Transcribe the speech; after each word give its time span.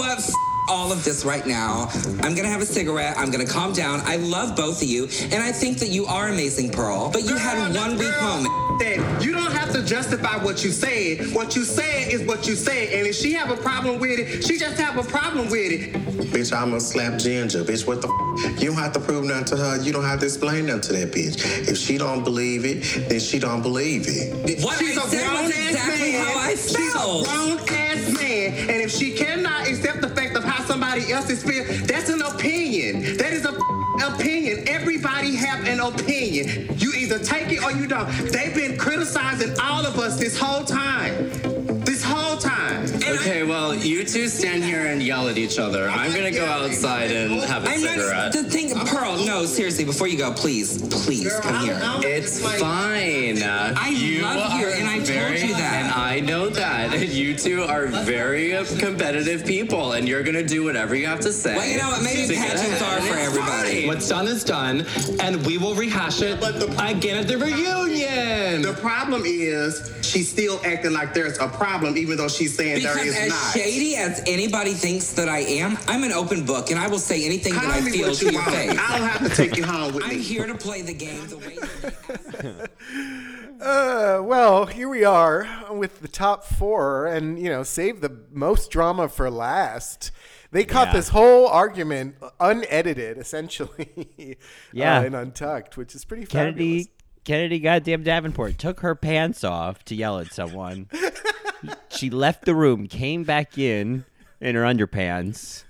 You 0.00 0.06
know 0.06 0.12
what? 0.14 0.18
F- 0.20 0.34
all 0.68 0.92
of 0.92 1.04
this 1.04 1.24
right 1.26 1.46
now. 1.46 1.88
I'm 2.22 2.34
gonna 2.34 2.48
have 2.48 2.62
a 2.62 2.66
cigarette. 2.66 3.18
I'm 3.18 3.30
gonna 3.30 3.44
calm 3.44 3.72
down. 3.74 4.00
I 4.04 4.16
love 4.16 4.56
both 4.56 4.80
of 4.82 4.88
you, 4.88 5.08
and 5.32 5.42
I 5.42 5.52
think 5.52 5.78
that 5.78 5.88
you 5.88 6.06
are 6.06 6.28
amazing, 6.28 6.70
Pearl. 6.70 7.10
But 7.10 7.24
you 7.24 7.36
had 7.36 7.74
one 7.74 7.98
weak 7.98 8.14
moment. 8.22 8.48
That 8.78 9.20
you 9.22 9.32
don't 9.32 9.50
have 9.52 9.72
to 9.74 9.82
justify 9.82 10.42
what 10.42 10.64
you 10.64 10.70
said. 10.70 11.34
What 11.34 11.54
you 11.56 11.64
said 11.64 12.10
is 12.12 12.22
what 12.22 12.46
you 12.46 12.54
said, 12.54 12.94
and 12.94 13.06
if 13.06 13.14
she 13.16 13.32
have 13.34 13.50
a 13.50 13.56
problem 13.56 13.98
with 13.98 14.20
it, 14.20 14.42
she 14.44 14.56
just 14.58 14.78
have 14.80 14.96
a 14.96 15.02
problem 15.02 15.50
with 15.50 15.70
it. 15.72 15.92
Bitch, 16.32 16.52
I'ma 16.56 16.78
slap 16.78 17.18
Ginger. 17.18 17.62
Bitch, 17.64 17.84
what 17.86 18.00
the 18.00 18.08
f? 18.08 18.62
You 18.62 18.68
don't 18.70 18.78
have 18.78 18.92
to 18.92 19.00
prove 19.00 19.24
nothing 19.24 19.44
to 19.46 19.56
her. 19.56 19.82
You 19.82 19.92
don't 19.92 20.04
have 20.04 20.20
to 20.20 20.26
explain 20.26 20.66
nothing 20.66 20.82
to 20.82 20.92
that 20.94 21.10
bitch. 21.12 21.68
If 21.68 21.76
she 21.76 21.98
don't 21.98 22.22
believe 22.24 22.64
it, 22.64 23.08
then 23.10 23.18
she 23.20 23.38
don't 23.40 23.60
believe 23.60 24.04
it. 24.06 24.62
What 24.64 24.78
She's 24.78 24.96
I 24.96 25.02
a 25.04 25.08
said 25.08 25.26
grown 25.28 25.42
was 25.44 25.52
ass 25.52 25.70
exactly 25.70 26.12
man. 26.12 26.24
how 26.26 26.38
I 26.38 26.50
She's 26.54 26.74
a 26.76 26.98
felt. 26.98 27.24
grown 27.26 27.58
ass 27.68 28.12
man, 28.14 28.52
and 28.70 28.80
if 28.82 28.90
she 28.92 29.12
cannot 29.12 29.66
accept 29.66 29.89
else's 31.12 31.42
feel, 31.42 31.64
that's 31.84 32.08
an 32.08 32.22
opinion. 32.22 33.16
That 33.16 33.32
is 33.32 33.44
a 33.44 33.58
opinion. 34.02 34.68
Everybody 34.68 35.34
have 35.36 35.66
an 35.66 35.80
opinion. 35.80 36.68
You 36.78 36.92
either 36.94 37.18
take 37.18 37.52
it 37.52 37.62
or 37.62 37.72
you 37.72 37.86
don't. 37.86 38.08
They've 38.32 38.54
been 38.54 38.78
criticizing 38.78 39.58
all 39.60 39.84
of 39.86 39.98
us 39.98 40.18
this 40.18 40.38
whole 40.38 40.64
time. 40.64 41.59
This 41.84 42.02
whole 42.04 42.36
time. 42.36 42.84
Okay, 42.96 43.42
well, 43.42 43.74
you 43.74 44.04
two 44.04 44.28
stand 44.28 44.62
here 44.64 44.86
and 44.86 45.02
yell 45.02 45.28
at 45.28 45.38
each 45.38 45.58
other. 45.58 45.88
I'm 45.88 46.12
gonna 46.14 46.30
go 46.30 46.44
outside 46.46 47.10
and 47.10 47.40
have 47.42 47.64
a 47.64 47.68
I'm 47.70 47.78
cigarette. 47.80 48.16
not 48.16 48.32
the 48.32 48.44
thing, 48.44 48.74
Pearl. 48.86 49.16
No, 49.24 49.44
seriously. 49.46 49.84
Before 49.84 50.06
you 50.06 50.16
go, 50.18 50.32
please, 50.32 50.78
please 51.04 51.32
come 51.40 51.64
here. 51.64 51.80
It's 52.02 52.38
fine. 52.60 53.42
I 53.42 53.88
you 53.88 54.22
love 54.22 54.60
you, 54.60 54.68
and 54.68 54.88
I 54.88 54.96
told 54.98 55.08
you 55.40 55.54
that. 55.54 55.84
And 55.84 55.92
I 55.92 56.20
know 56.20 56.48
that. 56.50 56.90
You 57.20 57.34
two 57.36 57.62
are 57.64 57.86
very 57.86 58.50
competitive 58.78 59.44
people, 59.44 59.92
and 59.92 60.08
you're 60.08 60.22
gonna 60.22 60.42
do 60.44 60.64
whatever 60.64 60.94
you 60.94 61.06
have 61.06 61.20
to 61.20 61.32
say. 61.32 61.56
Well, 61.56 61.66
you 61.68 61.76
know 61.78 61.88
what? 61.88 62.02
Maybe 62.02 62.26
to 62.28 62.34
get 62.34 62.56
pageants 62.56 62.80
ahead. 62.80 62.98
are 62.98 63.06
for 63.06 63.18
everybody. 63.18 63.80
fine. 63.80 63.86
What's 63.88 64.08
done 64.08 64.26
is 64.28 64.44
done, 64.44 64.86
and 65.20 65.44
we 65.44 65.58
will 65.58 65.74
rehash 65.74 66.22
it 66.22 66.40
But 66.40 66.60
the- 66.60 66.86
again 66.86 67.16
at 67.18 67.26
the 67.28 67.36
reunion. 67.36 68.62
The 68.62 68.76
problem 68.80 69.22
is 69.26 69.90
she's 70.10 70.28
still 70.30 70.60
acting 70.64 70.92
like 70.92 71.14
there's 71.14 71.38
a 71.38 71.48
problem, 71.48 71.96
even 71.96 72.16
though 72.16 72.28
she's 72.28 72.54
saying 72.56 72.82
there 72.82 72.92
Because 72.94 73.08
is 73.08 73.16
as 73.18 73.28
not. 73.30 73.52
shady 73.54 73.96
as 73.96 74.22
anybody 74.26 74.72
thinks 74.74 75.12
that 75.14 75.28
I 75.28 75.38
am, 75.40 75.78
I'm 75.86 76.02
an 76.04 76.12
open 76.12 76.44
book, 76.44 76.70
and 76.70 76.78
I 76.78 76.88
will 76.88 76.98
say 76.98 77.24
anything 77.24 77.54
that 77.54 77.64
I 77.66 77.80
feel 77.80 78.08
what 78.08 78.16
to 78.18 78.24
you 78.26 78.32
your 78.32 78.40
want. 78.42 78.54
face. 78.54 78.70
I 78.70 78.98
don't 78.98 79.08
have 79.08 79.28
to 79.28 79.34
take 79.36 79.56
you 79.56 79.64
home 79.64 79.94
with 79.94 80.06
me. 80.06 80.14
I'm 80.16 80.20
here 80.20 80.46
to 80.46 80.54
play 80.54 80.82
the 80.82 80.94
game 80.94 81.26
the 81.28 81.38
way 81.38 81.56
that 81.56 82.70
Uh, 83.60 84.22
well, 84.22 84.64
here 84.64 84.88
we 84.88 85.04
are 85.04 85.46
with 85.70 86.00
the 86.00 86.08
top 86.08 86.44
four, 86.44 87.06
and 87.06 87.38
you 87.38 87.50
know, 87.50 87.62
save 87.62 88.00
the 88.00 88.16
most 88.32 88.70
drama 88.70 89.06
for 89.06 89.30
last. 89.30 90.12
They 90.50 90.64
caught 90.64 90.88
Yeah. 90.88 90.92
this 90.94 91.08
whole 91.10 91.46
argument 91.46 92.16
unedited, 92.40 93.18
essentially. 93.18 94.36
Yeah. 94.72 95.00
uh, 95.00 95.02
and 95.04 95.14
untucked, 95.14 95.76
which 95.76 95.94
is 95.94 96.04
pretty 96.06 96.24
Kennedy 96.24 96.84
fabulous. 96.84 96.88
Kennedy 97.24 97.58
goddamn 97.60 98.02
Davenport 98.02 98.58
took 98.58 98.80
her 98.80 98.94
pants 98.94 99.44
off 99.44 99.84
to 99.84 99.94
yell 99.94 100.18
at 100.18 100.32
someone. 100.32 100.88
she 101.90 102.10
left 102.10 102.44
the 102.44 102.54
room, 102.54 102.86
came 102.86 103.24
back 103.24 103.58
in 103.58 104.04
in 104.40 104.54
her 104.54 104.62
underpants. 104.62 105.64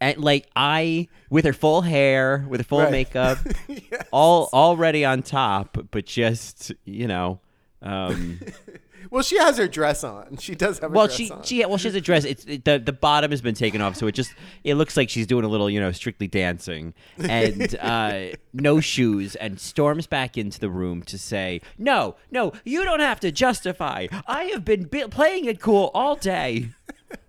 And 0.00 0.18
like 0.18 0.46
I 0.54 1.08
with 1.30 1.44
her 1.46 1.52
full 1.54 1.80
hair, 1.80 2.44
with 2.48 2.60
her 2.60 2.64
full 2.64 2.80
Right. 2.80 2.90
makeup, 2.92 3.38
all 4.12 4.48
already 4.52 5.04
on 5.04 5.22
top, 5.22 5.78
but 5.90 6.04
just, 6.06 6.72
you 6.84 7.06
know, 7.06 7.40
um 7.82 8.38
Well, 9.16 9.22
she 9.22 9.38
has 9.38 9.56
her 9.56 9.66
dress 9.66 10.04
on. 10.04 10.36
She 10.36 10.54
does 10.54 10.78
have. 10.80 10.90
A 10.90 10.94
well 10.94 11.06
dress 11.06 11.16
she 11.16 11.30
on. 11.30 11.42
she 11.42 11.64
well 11.64 11.78
she 11.78 11.88
has 11.88 11.94
a 11.94 12.00
dress 12.02 12.24
it's 12.26 12.44
it, 12.44 12.64
the 12.66 12.78
the 12.78 12.92
bottom 12.92 13.30
has 13.30 13.40
been 13.40 13.54
taken 13.54 13.80
off 13.80 13.96
so 13.96 14.06
it 14.06 14.12
just 14.12 14.34
it 14.62 14.74
looks 14.74 14.94
like 14.96 15.08
she's 15.08 15.26
doing 15.26 15.44
a 15.44 15.48
little 15.48 15.70
you 15.70 15.80
know 15.80 15.90
strictly 15.90 16.28
dancing 16.28 16.92
and 17.18 17.74
uh 17.80 18.26
no 18.52 18.78
shoes 18.78 19.34
and 19.36 19.58
storms 19.58 20.06
back 20.06 20.36
into 20.36 20.60
the 20.60 20.68
room 20.68 21.02
to 21.04 21.16
say 21.18 21.60
no 21.78 22.14
no 22.30 22.52
you 22.64 22.84
don't 22.84 23.00
have 23.00 23.18
to 23.20 23.32
justify 23.32 24.06
i 24.26 24.44
have 24.44 24.64
been 24.66 24.84
bi- 24.84 25.06
playing 25.06 25.46
it 25.46 25.60
cool 25.60 25.90
all 25.94 26.14
day 26.16 26.68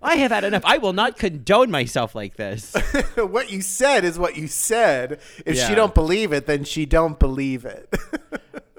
i 0.01 0.15
have 0.15 0.31
had 0.31 0.43
enough 0.43 0.63
i 0.65 0.77
will 0.77 0.93
not 0.93 1.17
condone 1.17 1.71
myself 1.71 2.13
like 2.15 2.35
this 2.35 2.75
what 3.15 3.49
you 3.51 3.61
said 3.61 4.03
is 4.03 4.19
what 4.19 4.35
you 4.35 4.47
said. 4.47 5.19
If 5.45 5.55
Yeah. 5.55 5.69
she 5.69 5.75
don't 5.75 5.93
believe 5.93 6.33
it, 6.33 6.45
then 6.47 6.63
she 6.63 6.85
don't 6.85 7.17
believe 7.19 7.63
it. 7.65 7.93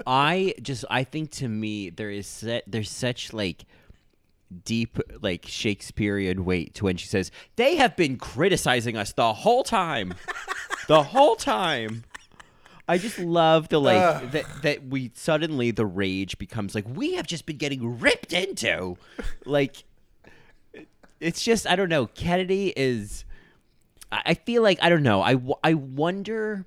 I 0.08 0.54
just 0.62 0.86
I 0.88 1.04
think 1.04 1.32
to 1.32 1.48
me 1.48 1.90
there 1.90 2.10
is 2.10 2.26
set 2.26 2.64
there's 2.66 2.90
such 2.90 3.34
like 3.34 3.66
deep 4.64 4.98
like 5.20 5.44
Shakespearean 5.46 6.46
weight 6.46 6.72
to 6.76 6.84
when 6.84 6.96
she 6.96 7.06
says 7.06 7.30
they 7.56 7.76
have 7.76 7.94
been 7.94 8.16
criticizing 8.16 8.96
us 8.96 9.12
the 9.12 9.34
whole 9.34 9.62
time, 9.64 10.14
the 10.88 11.02
whole 11.02 11.36
time. 11.36 12.04
I 12.88 12.96
just 12.96 13.18
love 13.18 13.68
the 13.68 13.78
like 13.78 14.32
that 14.32 14.46
that 14.62 14.86
we 14.86 15.10
suddenly 15.14 15.72
the 15.72 15.84
rage 15.84 16.38
becomes 16.38 16.74
like 16.74 16.86
we 16.88 17.12
have 17.16 17.26
just 17.26 17.44
been 17.44 17.58
getting 17.58 18.00
ripped 18.00 18.32
into, 18.32 18.96
like 19.44 19.84
it's 21.20 21.44
just 21.44 21.66
I 21.66 21.76
don't 21.76 21.90
know. 21.90 22.06
Kennedy 22.06 22.72
is. 22.74 23.26
I 24.10 24.22
I 24.24 24.34
feel 24.34 24.62
like 24.62 24.78
I 24.80 24.88
don't 24.88 25.02
know. 25.02 25.20
I 25.20 25.36
I 25.62 25.74
wonder 25.74 26.64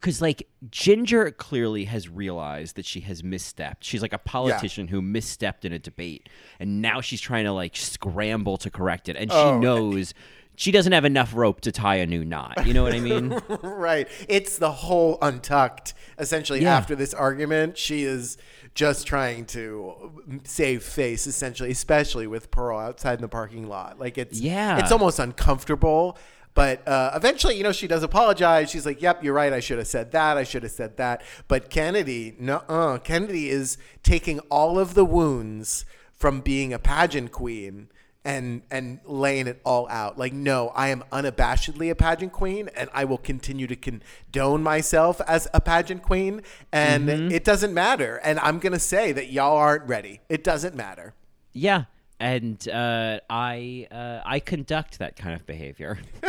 because 0.00 0.22
like 0.22 0.48
Ginger 0.70 1.30
clearly 1.30 1.84
has 1.84 2.08
realized 2.08 2.76
that 2.76 2.86
she 2.86 3.00
has 3.00 3.22
misstepped. 3.22 3.76
She's 3.80 4.02
like 4.02 4.12
a 4.12 4.18
politician 4.18 4.88
who 4.88 5.02
misstepped 5.02 5.64
in 5.64 5.72
a 5.72 5.78
debate, 5.78 6.28
and 6.58 6.80
now 6.80 7.00
she's 7.00 7.20
trying 7.20 7.44
to 7.44 7.52
like 7.52 7.76
scramble 7.76 8.56
to 8.58 8.70
correct 8.70 9.08
it, 9.08 9.16
and 9.16 9.30
she 9.30 9.36
Oh. 9.36 9.58
knows 9.58 10.14
she 10.56 10.72
doesn't 10.72 10.92
have 10.92 11.06
enough 11.06 11.34
rope 11.34 11.62
to 11.62 11.72
tie 11.72 11.96
a 11.96 12.06
new 12.06 12.22
knot. 12.22 12.66
You 12.66 12.74
know 12.74 12.82
what 12.82 12.92
I 12.92 13.00
mean? 13.00 13.30
right. 13.62 14.06
It's 14.28 14.58
the 14.58 14.70
whole 14.70 15.16
untucked. 15.22 15.94
Essentially, 16.18 16.60
Yeah. 16.60 16.76
after 16.76 16.94
this 16.94 17.14
argument, 17.14 17.78
she 17.78 18.04
is 18.04 18.36
just 18.74 19.06
trying 19.06 19.46
to 19.46 20.12
mm, 20.28 20.46
save 20.46 20.82
face, 20.82 21.26
essentially, 21.26 21.70
especially 21.70 22.26
with 22.26 22.50
Pearl 22.50 22.78
outside 22.78 23.14
in 23.14 23.22
the 23.22 23.28
parking 23.28 23.68
lot. 23.68 23.98
Like 23.98 24.18
it's 24.18 24.38
Yeah. 24.38 24.78
it's 24.78 24.92
almost 24.92 25.18
uncomfortable. 25.18 26.18
But 26.54 26.86
uh, 26.86 27.12
eventually, 27.14 27.56
you 27.56 27.62
know, 27.62 27.72
she 27.72 27.86
does 27.86 28.02
apologize. 28.02 28.70
She's 28.70 28.84
like, 28.84 29.00
"Yep, 29.00 29.22
you're 29.22 29.34
right. 29.34 29.52
I 29.52 29.60
should 29.60 29.78
have 29.78 29.86
said 29.86 30.10
that. 30.12 30.36
I 30.36 30.44
should 30.44 30.62
have 30.62 30.72
said 30.72 30.96
that." 30.96 31.22
But 31.48 31.70
Kennedy, 31.70 32.34
no, 32.38 33.00
Kennedy 33.04 33.48
is 33.48 33.78
taking 34.02 34.40
all 34.50 34.78
of 34.78 34.94
the 34.94 35.04
wounds 35.04 35.84
from 36.14 36.40
being 36.40 36.72
a 36.72 36.78
pageant 36.78 37.32
queen 37.32 37.88
and 38.24 38.62
and 38.70 39.00
laying 39.04 39.46
it 39.46 39.60
all 39.64 39.88
out. 39.88 40.18
Like, 40.18 40.32
no, 40.32 40.68
I 40.74 40.88
am 40.88 41.04
unabashedly 41.10 41.90
a 41.90 41.94
pageant 41.94 42.32
queen, 42.32 42.68
and 42.76 42.90
I 42.92 43.04
will 43.04 43.18
continue 43.18 43.66
to 43.66 43.76
condone 43.76 44.62
myself 44.62 45.20
as 45.26 45.48
a 45.54 45.60
pageant 45.60 46.02
queen, 46.02 46.42
and 46.72 47.08
it 47.08 47.44
doesn't 47.44 47.72
matter. 47.72 48.20
And 48.22 48.38
I'm 48.40 48.58
gonna 48.58 48.78
say 48.78 49.12
that 49.12 49.30
y'all 49.30 49.56
aren't 49.56 49.88
ready. 49.88 50.20
It 50.28 50.44
doesn't 50.44 50.74
matter. 50.74 51.14
yeah, 51.52 51.84
and 52.20 52.68
uh, 52.68 53.20
I 53.28 53.88
uh, 53.90 54.20
I 54.24 54.38
conduct 54.40 54.98
that 54.98 55.16
kind 55.16 55.34
of 55.34 55.46
behavior. 55.46 55.98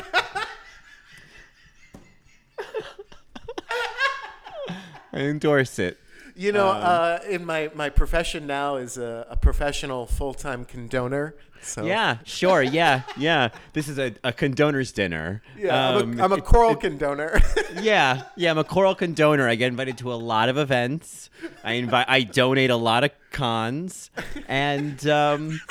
I 5.13 5.19
endorse 5.19 5.77
it. 5.77 5.97
You 6.35 6.51
know, 6.51 6.67
uh, 6.69 7.19
in 7.29 7.45
my, 7.45 7.69
my 7.75 7.89
profession 7.89 8.47
now 8.47 8.75
is 8.77 8.97
a, 8.97 9.27
a 9.29 9.35
professional 9.35 10.05
full 10.05 10.33
time 10.33 10.65
condoner. 10.65 11.33
So 11.63 11.85
Yeah, 11.85 12.17
sure. 12.23 12.63
Yeah, 12.63 13.03
yeah. 13.17 13.49
This 13.73 13.87
is 13.87 13.99
a, 13.99 14.15
a 14.23 14.33
condoner's 14.33 14.91
dinner. 14.91 15.43
yeah, 15.57 15.89
I'm 15.89 16.01
Um, 16.13 16.19
a, 16.19 16.23
I'm 16.23 16.31
a 16.31 16.37
it- 16.37 16.45
choral 16.45 16.75
condoner. 16.75 17.39
yeah, 17.81 18.23
yeah. 18.35 18.49
I'm 18.49 18.57
a 18.57 18.63
choral 18.63 18.95
condoner. 18.95 19.47
I 19.47 19.53
get 19.55 19.67
invited 19.67 19.97
to 19.99 20.11
a 20.11 20.15
lot 20.15 20.49
of 20.49 20.57
events. 20.57 21.29
I 21.63 21.73
invite. 21.73 22.07
I 22.09 22.23
donate 22.23 22.71
a 22.71 22.75
lot 22.75 23.03
of 23.03 23.11
cons, 23.31 24.09
and 24.47 25.05
um, 25.07 25.61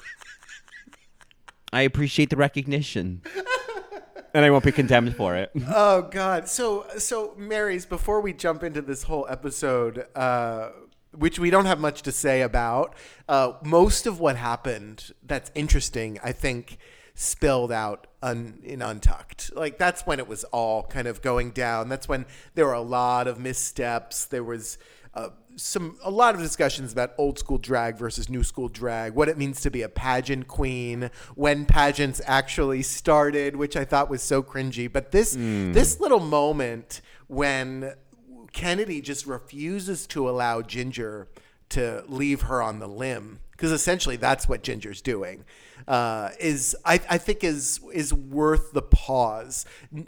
I 1.73 1.82
appreciate 1.82 2.31
the 2.31 2.37
recognition. 2.37 3.23
And 4.35 4.44
I 4.44 4.50
won't 4.50 4.65
be 4.65 4.73
condemned 4.73 5.17
for 5.17 5.37
it. 5.37 5.50
oh 5.69 6.03
God. 6.03 6.49
So 6.49 6.87
so 6.99 7.35
Marys, 7.37 7.87
before 7.87 8.21
we 8.21 8.32
jump 8.32 8.62
into 8.62 8.82
this 8.82 9.05
whole 9.05 9.27
episode, 9.29 10.06
uh, 10.15 10.71
which 11.12 11.38
we 11.38 11.50
don't 11.50 11.67
have 11.67 11.81
much 11.81 12.03
to 12.03 12.12
say 12.12 12.43
about, 12.43 12.94
uh, 13.29 13.55
most 13.65 14.06
of 14.06 14.21
what 14.21 14.37
happened 14.37 15.12
that's 15.23 15.50
interesting, 15.55 16.19
I 16.23 16.32
think, 16.32 16.79
spilled 17.15 17.73
out 17.73 18.06
un, 18.23 18.61
in 18.62 18.82
Untucked. 18.82 19.55
Like 19.55 19.79
that's 19.79 20.06
when 20.06 20.19
it 20.19 20.29
was 20.29 20.44
all 20.44 20.85
kind 20.85 21.06
of 21.06 21.21
going 21.23 21.50
down. 21.50 21.88
That's 21.88 22.09
when 22.09 22.26
there 22.55 22.67
were 22.67 22.73
a 22.73 22.81
lot 22.81 23.26
of 23.29 23.38
missteps. 23.38 24.26
There 24.26 24.44
was. 24.44 24.79
Uh, 25.12 25.31
some 25.57 25.99
a 26.05 26.11
lot 26.11 26.35
of 26.35 26.41
discussions 26.41 26.93
about 26.93 27.12
old 27.19 27.39
school 27.39 27.59
drag 27.59 27.97
versus 27.97 28.29
new 28.29 28.45
school 28.45 28.69
drag, 28.69 29.15
what 29.15 29.29
it 29.29 29.37
means 29.37 29.61
to 29.61 29.71
be 29.71 29.83
a 29.83 29.89
pageant 29.89 30.47
queen, 30.47 31.11
when 31.35 31.67
pageants 31.67 32.21
actually 32.27 32.83
started, 32.83 33.57
which 33.57 33.77
I 33.77 33.85
thought 33.85 34.09
was 34.09 34.23
so 34.23 34.43
cringy. 34.43 34.91
But 34.91 35.11
this 35.11 35.37
this 35.73 36.01
little 36.01 36.21
moment 36.21 37.01
when 37.27 37.95
Kennedy 38.53 39.01
just 39.01 39.27
refuses 39.27 40.07
to 40.09 40.29
allow 40.29 40.62
Ginger 40.62 41.29
to 41.71 42.05
leave 42.09 42.43
her 42.43 42.62
on 42.62 42.79
the 42.79 42.89
limb 42.89 43.41
because 43.53 43.73
essentially 43.73 44.17
that's 44.17 44.49
what 44.49 44.62
Ginger's 44.62 45.03
doing. 45.03 45.45
Uh, 45.88 46.31
is 46.38 46.77
I, 46.85 47.00
I 47.09 47.19
think 47.19 47.44
is 47.44 47.81
is 47.93 48.12
worth 48.12 48.73
the 48.73 48.82
pause 48.82 49.65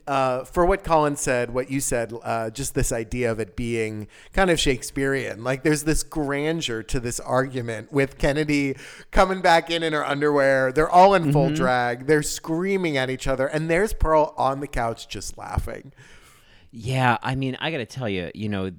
uh, 0.07 0.45
for 0.45 0.67
what 0.67 0.85
Colin 0.85 1.17
said, 1.17 1.53
what 1.53 1.71
you 1.71 1.81
said, 1.81 2.13
uh, 2.23 2.51
just 2.51 2.75
this 2.75 2.93
idea 2.93 3.31
of 3.31 3.41
it 3.41 3.57
being 3.57 4.09
kind 4.33 4.51
of 4.51 4.59
Shakespearean. 4.59 5.45
Like 5.45 5.63
there's 5.63 5.85
this 5.85 6.03
grandeur 6.03 6.83
to 6.85 7.01
this 7.01 7.21
argument 7.21 7.93
with 7.93 8.19
Kennedy 8.19 8.77
coming 9.11 9.41
back 9.41 9.71
in 9.71 9.83
in 9.83 9.93
her 9.93 10.07
underwear. 10.07 10.73
They're 10.73 10.91
all 10.91 11.15
in 11.15 11.33
full 11.33 11.51
drag. 11.51 12.07
They're 12.07 12.23
screaming 12.23 12.97
at 12.97 13.11
each 13.11 13.27
other, 13.27 13.47
and 13.47 13.69
there's 13.71 13.93
Pearl 13.93 14.35
on 14.37 14.61
the 14.61 14.69
couch 14.69 15.09
just 15.09 15.37
laughing. 15.37 15.93
Yeah, 16.71 17.19
I 17.23 17.35
mean, 17.35 17.57
I 17.61 17.71
got 17.71 17.79
to 17.79 17.87
tell 17.87 18.09
you, 18.09 18.31
you 18.35 18.49
know, 18.49 18.73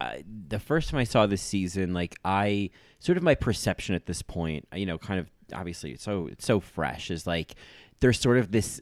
I, 0.00 0.22
the 0.48 0.60
first 0.60 0.90
time 0.90 1.00
I 1.00 1.04
saw 1.04 1.26
this 1.26 1.42
season, 1.42 1.92
like 1.92 2.16
I 2.24 2.70
sort 3.00 3.18
of 3.18 3.24
my 3.24 3.34
perception 3.34 3.94
at 3.94 4.06
this 4.06 4.22
point, 4.22 4.68
you 4.72 4.86
know, 4.86 4.98
kind 4.98 5.18
of 5.18 5.28
obviously 5.52 5.92
it's 5.92 6.02
so 6.02 6.26
it's 6.26 6.44
so 6.44 6.60
fresh 6.60 7.10
is 7.10 7.26
like 7.26 7.54
there's 8.00 8.20
sort 8.20 8.38
of 8.38 8.52
this 8.52 8.80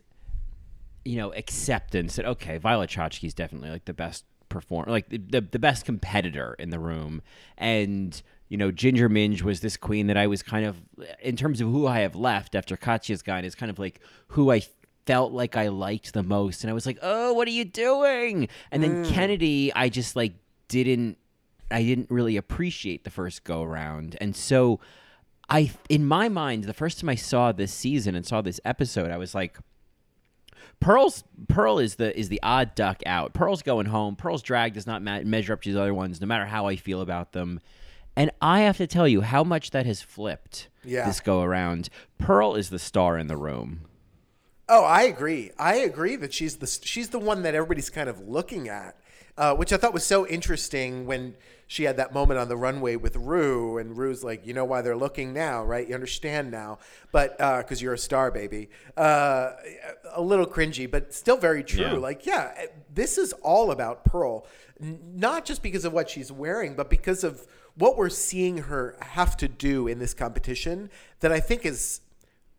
you 1.07 1.17
know 1.17 1.33
acceptance 1.33 2.17
that 2.17 2.27
okay, 2.27 2.59
Violet 2.59 2.91
Chachki's 2.91 3.33
definitely 3.33 3.71
like 3.71 3.85
the 3.85 3.95
best 3.95 4.25
performer, 4.49 4.91
like 4.91 5.09
the, 5.09 5.19
the 5.19 5.41
the 5.41 5.59
best 5.59 5.85
competitor 5.85 6.57
in 6.59 6.71
the 6.71 6.79
room, 6.79 7.23
and 7.57 8.21
you 8.49 8.57
know 8.57 8.71
Ginger 8.71 9.09
Minge 9.09 9.43
was 9.43 9.61
this 9.61 9.77
queen 9.77 10.09
that 10.09 10.17
I 10.17 10.27
was 10.27 10.43
kind 10.43 10.67
of 10.67 10.83
in 11.23 11.37
terms 11.37 11.61
of 11.61 11.69
who 11.71 11.87
I 11.87 12.01
have 12.01 12.17
left 12.17 12.55
after 12.55 12.77
Katya's 12.77 13.23
gone 13.23 13.45
is 13.45 13.55
kind 13.55 13.71
of 13.71 13.79
like 13.79 14.01
who 14.29 14.51
I 14.51 14.63
felt 15.07 15.33
like 15.33 15.57
I 15.57 15.69
liked 15.69 16.13
the 16.13 16.25
most, 16.25 16.65
and 16.65 16.71
I 16.71 16.75
was 16.75 16.87
like, 16.87 16.99
oh, 17.01 17.33
what 17.33 17.47
are 17.47 17.53
you 17.53 17.65
doing? 17.65 18.49
And 18.73 18.83
then 18.83 19.05
mm. 19.05 19.09
Kennedy, 19.09 19.73
I 19.75 19.89
just 19.89 20.17
like 20.17 20.35
didn't 20.69 21.19
I 21.71 21.83
didn't 21.83 22.11
really 22.11 22.37
appreciate 22.37 23.05
the 23.05 23.11
first 23.11 23.45
go 23.45 23.63
around. 23.63 24.17
And 24.21 24.35
so 24.35 24.81
I 25.49 25.71
in 25.89 26.05
my 26.07 26.29
mind, 26.29 26.65
the 26.65 26.75
first 26.75 27.01
time 27.01 27.09
I 27.09 27.15
saw 27.15 27.53
this 27.53 27.73
season 27.73 28.15
and 28.15 28.27
saw 28.27 28.41
this 28.43 28.61
episode, 28.65 29.11
I 29.11 29.17
was 29.17 29.35
like 29.35 29.59
Pearl's 30.81 31.25
Pearl 31.49 31.79
is 31.79 31.95
the 31.97 32.19
is 32.19 32.29
the 32.29 32.41
odd 32.43 32.75
duck 32.75 33.03
out. 33.07 33.33
Pearl's 33.33 33.63
going 33.63 33.87
home. 33.87 34.17
Pearl's 34.17 34.43
drag 34.43 34.75
does 34.75 34.87
not 34.87 35.03
ma- 35.03 35.21
measure 35.23 35.53
up 35.53 35.63
to 35.63 35.73
the 35.73 35.81
other 35.81 35.95
ones, 35.95 36.21
no 36.21 36.27
matter 36.27 36.47
how 36.47 36.67
I 36.67 36.77
feel 36.77 37.01
about 37.01 37.33
them. 37.33 37.61
And 38.15 38.31
I 38.41 38.61
have 38.61 38.77
to 38.79 38.87
tell 38.87 39.07
you 39.07 39.21
how 39.21 39.45
much 39.45 39.71
that 39.71 39.87
has 39.87 40.01
flipped 40.03 40.69
Yeah. 40.85 41.07
this 41.07 41.21
go 41.21 41.43
around. 41.43 41.89
Pearl 42.19 42.55
is 42.55 42.71
the 42.71 42.79
star 42.79 43.19
in 43.19 43.27
the 43.27 43.37
room. 43.37 43.83
Oh, 44.69 44.85
I 44.85 45.03
agree. 45.03 45.51
I 45.59 45.77
agree 45.77 46.17
that 46.17 46.35
she's 46.35 46.57
the 46.57 46.67
she's 46.67 47.11
the 47.11 47.19
one 47.19 47.43
that 47.43 47.55
everybody's 47.55 47.91
kind 47.91 48.09
of 48.09 48.21
looking 48.29 48.69
at, 48.69 48.97
uh, 49.39 49.55
which 49.55 49.73
I 49.73 49.77
thought 49.77 49.95
was 49.95 50.05
so 50.05 50.27
interesting 50.27 51.07
when 51.07 51.37
she 51.69 51.83
had 51.85 51.97
that 51.97 52.13
moment 52.13 52.39
on 52.39 52.49
the 52.49 52.57
runway 52.57 52.95
with 52.97 53.17
Rue, 53.17 53.79
and 53.79 53.97
Rue's 53.97 54.23
like, 54.23 54.47
you 54.47 54.55
know 54.55 54.65
why 54.65 54.83
they're 54.83 54.97
looking 54.97 55.33
now, 55.33 55.65
right? 55.65 55.89
You 55.89 55.95
understand 55.95 56.51
now, 56.51 56.79
but 57.11 57.37
because 57.39 57.83
you're 57.83 57.95
a 57.95 57.99
star, 57.99 58.31
baby. 58.31 58.71
Uh, 58.97 59.53
a 60.15 60.23
little 60.23 60.47
cringy, 60.47 60.89
but 60.91 61.13
still 61.13 61.37
very 61.37 61.65
true. 61.65 61.83
Yeah. 61.83 61.93
Like, 61.95 62.25
yeah, 62.25 62.67
this 62.95 63.19
is 63.19 63.33
all 63.43 63.71
about 63.73 64.05
Pearl, 64.05 64.47
not 64.81 65.45
just 65.45 65.63
because 65.63 65.85
of 65.85 65.93
what 65.93 66.09
she's 66.09 66.31
wearing, 66.31 66.75
but 66.75 66.89
because 66.89 67.25
of 67.25 67.47
what 67.75 67.97
we're 67.97 68.09
seeing 68.11 68.59
her 68.59 68.97
have 69.03 69.37
to 69.39 69.49
do 69.49 69.89
in 69.89 69.99
this 69.99 70.15
competition. 70.15 70.89
That 71.21 71.33
I 71.33 71.41
think 71.41 71.67
is 71.67 72.01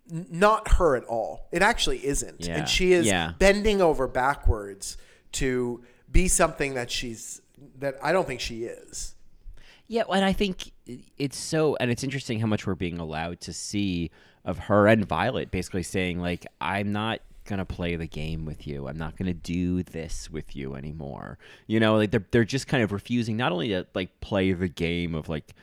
not 0.09 0.73
her 0.73 0.95
at 0.95 1.03
all. 1.05 1.47
It 1.51 1.61
actually 1.61 2.05
isn't. 2.05 2.45
Yeah. 2.45 2.57
And 2.57 2.69
she 2.69 2.93
is 2.93 3.05
Yeah. 3.05 3.33
bending 3.39 3.81
over 3.81 4.07
backwards 4.07 4.97
to 5.33 5.83
be 6.11 6.27
something 6.27 6.73
that 6.75 6.89
she's 6.91 7.41
that 7.79 7.95
I 8.01 8.11
don't 8.11 8.27
think 8.27 8.39
she 8.39 8.63
is. 8.63 9.15
Yeah, 9.87 10.03
and 10.11 10.25
I 10.25 10.33
think 10.33 10.71
it's 11.17 11.37
so, 11.37 11.77
and 11.79 11.89
it's 11.89 12.03
interesting 12.03 12.39
how 12.39 12.47
much 12.47 12.67
we're 12.67 12.75
being 12.75 12.99
allowed 12.99 13.39
to 13.41 13.53
see 13.53 14.11
of 14.43 14.59
her 14.59 14.87
and 14.87 15.05
Violet 15.05 15.49
basically 15.49 15.83
saying, 15.83 16.19
like, 16.19 16.45
I'm 16.59 16.91
not 16.91 17.21
gonna 17.45 17.65
play 17.65 17.95
the 17.95 18.07
game 18.07 18.45
with 18.45 18.67
you. 18.67 18.87
I'm 18.87 18.97
not 18.97 19.17
gonna 19.17 19.33
do 19.33 19.81
this 19.81 20.29
with 20.29 20.55
you 20.55 20.75
anymore. 20.75 21.37
You 21.65 21.79
know, 21.79 21.95
like 21.95 22.11
they're 22.11 22.25
they're 22.31 22.43
just 22.43 22.67
kind 22.67 22.83
of 22.83 22.91
refusing 22.91 23.37
not 23.37 23.51
only 23.51 23.69
to 23.69 23.87
like 23.95 24.19
play 24.19 24.51
the 24.51 24.67
game 24.67 25.15
of 25.15 25.29
like 25.29 25.53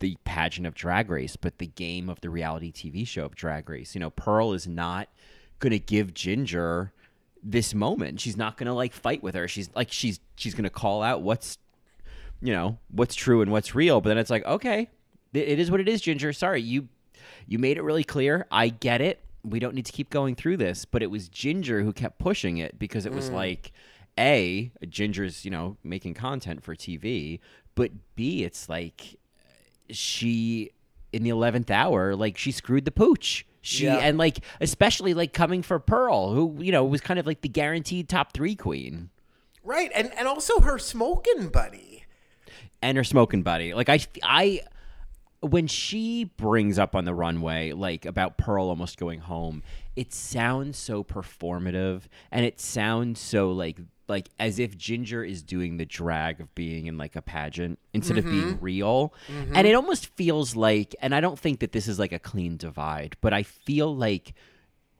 the 0.00 0.16
pageant 0.24 0.66
of 0.66 0.74
Drag 0.74 1.10
Race, 1.10 1.36
but 1.36 1.58
the 1.58 1.66
game 1.66 2.08
of 2.08 2.20
the 2.20 2.30
reality 2.30 2.70
TV 2.70 3.06
show 3.06 3.24
of 3.24 3.34
Drag 3.34 3.68
Race. 3.68 3.94
You 3.94 4.00
know, 4.00 4.10
Pearl 4.10 4.52
is 4.52 4.66
not 4.66 5.08
gonna 5.58 5.78
give 5.78 6.14
Ginger 6.14 6.92
this 7.42 7.74
moment. 7.74 8.20
She's 8.20 8.36
not 8.36 8.56
gonna 8.56 8.74
like 8.74 8.92
fight 8.92 9.22
with 9.22 9.34
her. 9.34 9.48
She's 9.48 9.70
like 9.74 9.92
she's 9.92 10.20
she's 10.36 10.54
gonna 10.54 10.70
call 10.70 11.02
out 11.02 11.22
what's 11.22 11.58
you 12.40 12.52
know 12.52 12.78
what's 12.90 13.14
true 13.14 13.42
and 13.42 13.50
what's 13.50 13.74
real. 13.74 14.00
But 14.00 14.10
then 14.10 14.18
it's 14.18 14.30
like 14.30 14.44
okay 14.44 14.88
it- 15.32 15.48
it 15.48 15.58
is 15.58 15.70
what 15.70 15.80
it 15.80 15.88
is 15.88 16.00
ginger. 16.00 16.32
Sorry 16.32 16.60
you 16.60 16.88
you 17.46 17.58
made 17.58 17.76
it 17.76 17.82
really 17.82 18.04
clear. 18.04 18.46
I 18.50 18.68
get 18.68 19.00
it. 19.00 19.24
We 19.44 19.58
don't 19.58 19.74
need 19.74 19.86
to 19.86 19.92
keep 19.92 20.10
going 20.10 20.34
through 20.34 20.58
this. 20.58 20.84
But 20.84 21.02
it 21.02 21.10
was 21.10 21.28
ginger 21.28 21.82
who 21.82 21.92
kept 21.92 22.18
pushing 22.18 22.58
it 22.58 22.78
because 22.78 23.06
it 23.06 23.12
was 23.12 23.30
mm. 23.30 23.34
like 23.34 23.72
a 24.18 24.70
ginger's 24.88 25.44
you 25.44 25.50
know 25.50 25.76
making 25.82 26.14
content 26.14 26.62
for 26.62 26.74
tv 26.74 27.40
but 27.74 27.90
b 28.14 28.44
it's 28.44 28.68
like 28.68 29.18
she 29.90 30.70
in 31.12 31.22
the 31.22 31.30
11th 31.30 31.70
hour 31.70 32.14
like 32.14 32.36
she 32.36 32.52
screwed 32.52 32.84
the 32.84 32.90
pooch 32.90 33.46
she 33.62 33.84
Yeah. 33.86 33.96
and 33.96 34.18
like 34.18 34.40
especially 34.60 35.14
like 35.14 35.32
coming 35.32 35.62
for 35.62 35.78
pearl 35.78 36.34
who 36.34 36.56
you 36.60 36.70
know 36.72 36.84
was 36.84 37.00
kind 37.00 37.18
of 37.18 37.26
like 37.26 37.40
the 37.40 37.48
guaranteed 37.48 38.08
top 38.08 38.32
three 38.34 38.54
queen 38.54 39.08
Right. 39.64 39.90
And 39.94 40.12
and 40.18 40.26
also 40.26 40.58
her 40.60 40.76
smoking 40.76 41.48
buddy. 41.48 42.04
and 42.82 42.96
her 42.96 43.04
smoking 43.04 43.44
buddy. 43.44 43.72
Like 43.74 43.88
I, 43.88 44.00
I, 44.24 44.62
when 45.38 45.68
she 45.68 46.24
brings 46.24 46.80
up 46.80 46.96
on 46.96 47.04
the 47.04 47.14
runway 47.14 47.70
like 47.70 48.04
about 48.04 48.36
Pearl 48.38 48.68
almost 48.68 48.98
going 48.98 49.20
home, 49.20 49.62
it 49.94 50.12
sounds 50.12 50.78
so 50.78 51.04
performative, 51.04 52.02
and 52.32 52.44
it 52.44 52.58
sounds 52.60 53.20
so 53.20 53.52
like 53.52 53.78
like 54.12 54.28
as 54.38 54.58
if 54.58 54.76
Ginger 54.76 55.24
is 55.24 55.42
doing 55.42 55.78
the 55.78 55.86
drag 55.86 56.40
of 56.40 56.54
being 56.54 56.86
in 56.86 56.98
like 56.98 57.16
a 57.16 57.22
pageant 57.22 57.78
instead 57.94 58.18
of 58.18 58.24
being 58.24 58.54
mm-hmm. 58.54 58.64
real, 58.64 59.14
mm-hmm. 59.26 59.56
and 59.56 59.66
it 59.66 59.74
almost 59.74 60.06
feels 60.14 60.54
like, 60.54 60.94
and 61.00 61.14
I 61.14 61.20
don't 61.20 61.38
think 61.38 61.60
that 61.60 61.72
this 61.72 61.88
is 61.88 61.98
like 61.98 62.12
a 62.12 62.18
clean 62.18 62.58
divide, 62.58 63.16
but 63.22 63.32
I 63.32 63.42
feel 63.42 63.96
like 63.96 64.34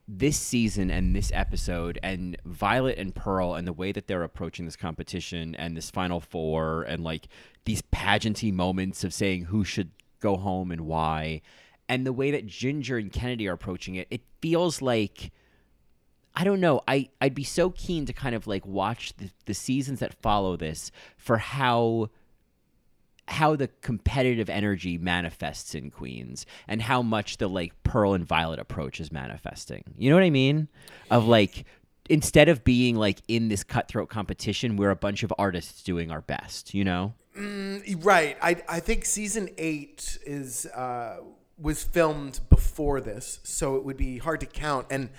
this 0.09 0.39
season 0.39 0.91
and 0.91 1.15
this 1.15 1.31
episode 1.35 1.99
and 2.03 2.37
Violet 2.47 2.97
and 2.99 3.15
Pearl 3.15 3.55
and 3.55 3.69
the 3.69 3.73
way 3.73 3.93
that 3.93 4.09
they're 4.09 4.25
approaching 4.25 4.65
this 4.65 4.77
competition 4.77 5.55
and 5.55 5.77
this 5.77 5.91
final 5.91 6.19
four 6.19 6.83
and 6.83 7.05
like 7.05 7.29
these 7.67 7.83
pageanty 7.83 8.53
moments 8.53 9.05
of 9.05 9.15
saying 9.15 9.45
who 9.45 9.63
should 9.63 9.91
go 10.21 10.37
home 10.39 10.73
and 10.73 10.83
why 10.83 11.43
and 11.89 12.07
the 12.07 12.13
way 12.13 12.31
that 12.31 12.47
Ginger 12.47 12.97
and 12.97 13.13
Kennedy 13.13 13.47
are 13.47 13.53
approaching 13.53 13.95
it, 13.95 14.09
it 14.11 14.23
feels 14.41 14.83
like 14.83 15.31
I 16.35 16.45
don't 16.45 16.61
know. 16.61 16.83
I 16.89 17.09
I'd 17.21 17.35
be 17.35 17.45
so 17.45 17.71
keen 17.71 18.07
to 18.07 18.13
kind 18.13 18.35
of 18.35 18.47
like 18.47 18.67
watch 18.67 19.15
the, 19.17 19.31
the 19.47 19.55
seasons 19.55 20.01
that 20.01 20.15
follow 20.15 20.57
this 20.57 20.91
for 21.17 21.39
how 21.39 22.11
how 23.29 23.55
the 23.55 23.69
competitive 23.81 24.51
energy 24.51 24.99
manifests 24.99 25.75
in 25.75 25.91
Queens 25.91 26.45
and 26.67 26.83
how 26.83 27.03
much 27.03 27.37
the 27.37 27.49
like 27.49 27.73
Pearl 27.83 28.15
and 28.15 28.27
Violet 28.27 28.59
approach 28.59 29.01
is 29.01 29.13
manifesting. 29.13 29.85
You 29.97 30.11
know 30.11 30.17
what 30.17 30.25
I 30.25 30.31
mean? 30.31 30.69
Of 31.11 31.27
like 31.27 31.65
instead 32.09 32.49
of 32.49 32.65
being 32.65 32.97
like 32.97 33.23
in 33.29 33.49
this 33.49 33.63
cutthroat 33.63 34.09
competition, 34.09 34.77
we're 34.77 34.91
a 34.91 34.97
bunch 34.97 35.23
of 35.23 35.33
artists 35.39 35.83
doing 35.83 36.11
our 36.11 36.21
best, 36.21 36.75
you 36.75 36.85
know? 36.85 37.15
Right. 37.99 38.37
I 38.43 38.63
I 38.69 38.81
think 38.81 39.05
season 39.05 39.49
eight 39.57 40.19
is 40.27 40.67
uh, 40.67 41.19
was 41.59 41.83
filmed 41.83 42.41
before 42.51 43.01
this, 43.01 43.41
so 43.43 43.77
it 43.77 43.85
would 43.85 43.97
be 43.97 44.19
hard 44.19 44.41
to 44.41 44.47
count. 44.47 44.89
And 44.91 45.11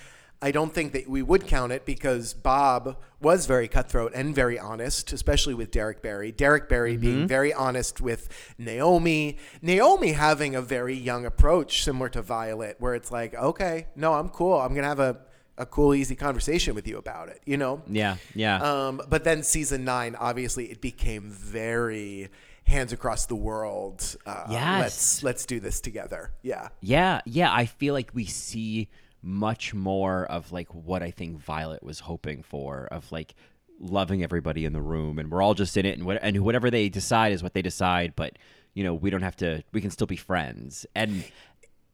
I 0.44 0.52
don't 0.52 0.74
think 0.74 0.92
that 0.92 1.08
we 1.10 1.22
would 1.22 1.48
count 1.48 1.72
it 1.72 1.86
because 1.86 2.34
Bob 2.34 2.98
was 3.22 3.46
very 3.46 3.70
cutthroat 3.70 4.12
and 4.14 4.36
very 4.36 4.60
honest, 4.60 5.14
especially 5.14 5.54
with 5.54 5.72
Derrick 5.72 6.02
Barry. 6.02 6.34
Derrick 6.34 6.68
Barry 6.68 6.98
being 6.98 7.28
very 7.30 7.54
honest 7.54 8.02
with 8.02 8.28
Naomi. 8.58 9.38
Naomi 9.62 10.12
having 10.12 10.54
a 10.54 10.62
very 10.62 10.96
young 10.96 11.26
approach, 11.26 11.84
similar 11.86 12.10
to 12.10 12.22
Violet, 12.22 12.76
where 12.80 12.94
it's 12.94 13.10
like, 13.10 13.34
okay, 13.34 13.88
no, 13.96 14.16
I'm 14.16 14.28
cool. 14.28 14.60
I'm 14.60 14.76
gonna 14.76 14.88
have 14.88 15.00
a 15.00 15.18
a 15.58 15.66
cool, 15.66 15.94
easy 15.94 16.16
conversation 16.16 16.76
with 16.76 16.88
you 16.88 16.98
about 16.98 17.30
it. 17.30 17.40
You 17.46 17.58
know? 17.58 17.82
Yeah, 17.88 18.18
yeah. 18.36 18.58
Um, 18.58 19.02
but 19.08 19.24
then 19.24 19.44
season 19.44 19.86
nine, 19.86 20.16
obviously, 20.16 20.66
it 20.66 20.82
became 20.82 21.30
very 21.30 22.30
hands 22.66 22.92
across 22.92 23.28
the 23.28 23.36
world. 23.36 24.16
Uh, 24.26 24.46
Yes. 24.50 24.82
Let's 24.82 25.24
let's 25.24 25.46
do 25.46 25.60
this 25.62 25.80
together. 25.80 26.32
Yeah. 26.42 26.68
Yeah, 26.82 27.22
yeah. 27.26 27.54
I 27.54 27.66
feel 27.66 27.94
like 27.94 28.12
we 28.14 28.26
see 28.26 28.90
much 29.24 29.74
more 29.74 30.26
of 30.26 30.52
like 30.52 30.74
what 30.74 31.02
I 31.02 31.12
think 31.12 31.40
Violet 31.40 31.82
was 31.82 32.02
hoping 32.02 32.44
for 32.44 32.88
of 32.92 33.12
like 33.12 33.34
loving 33.80 34.24
everybody 34.24 34.66
in 34.66 34.74
the 34.74 34.82
room, 34.82 35.18
and 35.18 35.32
we're 35.32 35.42
all 35.42 35.54
just 35.54 35.78
in 35.78 35.86
it, 35.86 35.98
and 35.98 36.06
what 36.06 36.20
and 36.22 36.38
whatever 36.42 36.70
they 36.70 36.90
decide 36.90 37.32
is 37.32 37.42
what 37.42 37.54
they 37.54 37.62
decide. 37.62 38.14
But 38.16 38.38
you 38.74 38.84
know, 38.84 38.94
we 38.94 39.10
don't 39.10 39.22
have 39.22 39.38
to. 39.38 39.64
We 39.72 39.82
can 39.82 39.92
still 39.92 40.08
be 40.08 40.16
friends, 40.16 40.86
and 40.96 41.24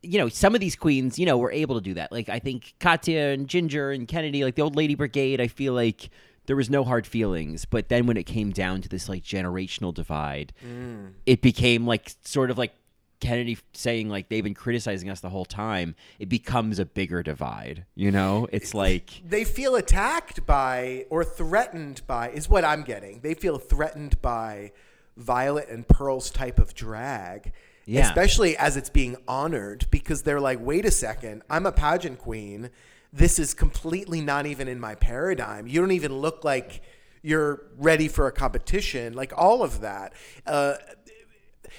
you 0.01 0.17
know, 0.17 0.29
some 0.29 0.55
of 0.55 0.61
these 0.61 0.75
queens, 0.75 1.19
you 1.19 1.25
know, 1.25 1.37
were 1.37 1.51
able 1.51 1.75
to 1.75 1.81
do 1.81 1.93
that. 1.95 2.11
Like 2.11 2.29
I 2.29 2.39
think 2.39 2.73
Katya 2.79 3.29
and 3.29 3.47
Ginger 3.47 3.91
and 3.91 4.07
Kennedy, 4.07 4.43
like 4.43 4.55
the 4.55 4.61
old 4.61 4.75
lady 4.75 4.95
brigade. 4.95 5.41
I 5.41 5.47
feel 5.47 5.73
like 5.73 6.09
there 6.45 6.55
was 6.55 6.69
no 6.69 6.83
hard 6.83 7.05
feelings, 7.05 7.65
but 7.65 7.89
then 7.89 8.07
when 8.07 8.17
it 8.17 8.23
came 8.23 8.51
down 8.51 8.81
to 8.81 8.89
this 8.89 9.07
like 9.07 9.23
generational 9.23 9.93
divide, 9.93 10.53
mm. 10.65 11.11
it 11.25 11.41
became 11.41 11.85
like 11.85 12.11
sort 12.23 12.49
of 12.49 12.57
like 12.57 12.73
Kennedy 13.19 13.57
saying 13.73 14.09
like 14.09 14.29
they've 14.29 14.43
been 14.43 14.53
criticizing 14.53 15.09
us 15.09 15.19
the 15.19 15.29
whole 15.29 15.45
time, 15.45 15.95
it 16.19 16.29
becomes 16.29 16.79
a 16.79 16.85
bigger 16.85 17.21
divide. 17.21 17.85
You 17.95 18.11
know, 18.11 18.47
it's 18.51 18.73
like 18.73 19.21
they 19.27 19.43
feel 19.43 19.75
attacked 19.75 20.45
by 20.45 21.05
or 21.09 21.23
threatened 21.23 22.01
by 22.07 22.29
is 22.29 22.49
what 22.49 22.63
I'm 22.63 22.83
getting. 22.83 23.19
They 23.21 23.33
feel 23.33 23.57
threatened 23.57 24.21
by 24.21 24.71
Violet 25.17 25.69
and 25.69 25.87
Pearl's 25.87 26.29
type 26.29 26.59
of 26.59 26.73
drag. 26.73 27.51
Yeah. 27.85 28.07
Especially 28.07 28.55
as 28.55 28.77
it's 28.77 28.89
being 28.89 29.17
honored 29.27 29.87
because 29.89 30.21
they're 30.21 30.39
like, 30.39 30.59
wait 30.61 30.85
a 30.85 30.91
second, 30.91 31.41
I'm 31.49 31.65
a 31.65 31.71
pageant 31.71 32.19
queen. 32.19 32.69
This 33.11 33.39
is 33.39 33.55
completely 33.55 34.21
not 34.21 34.45
even 34.45 34.67
in 34.67 34.79
my 34.79 34.93
paradigm. 34.93 35.65
You 35.65 35.81
don't 35.81 35.93
even 35.93 36.13
look 36.13 36.43
like 36.43 36.83
you're 37.21 37.63
ready 37.77 38.07
for 38.07 38.27
a 38.27 38.31
competition. 38.31 39.13
Like 39.13 39.33
all 39.35 39.63
of 39.63 39.81
that. 39.81 40.13
Uh, 40.45 40.75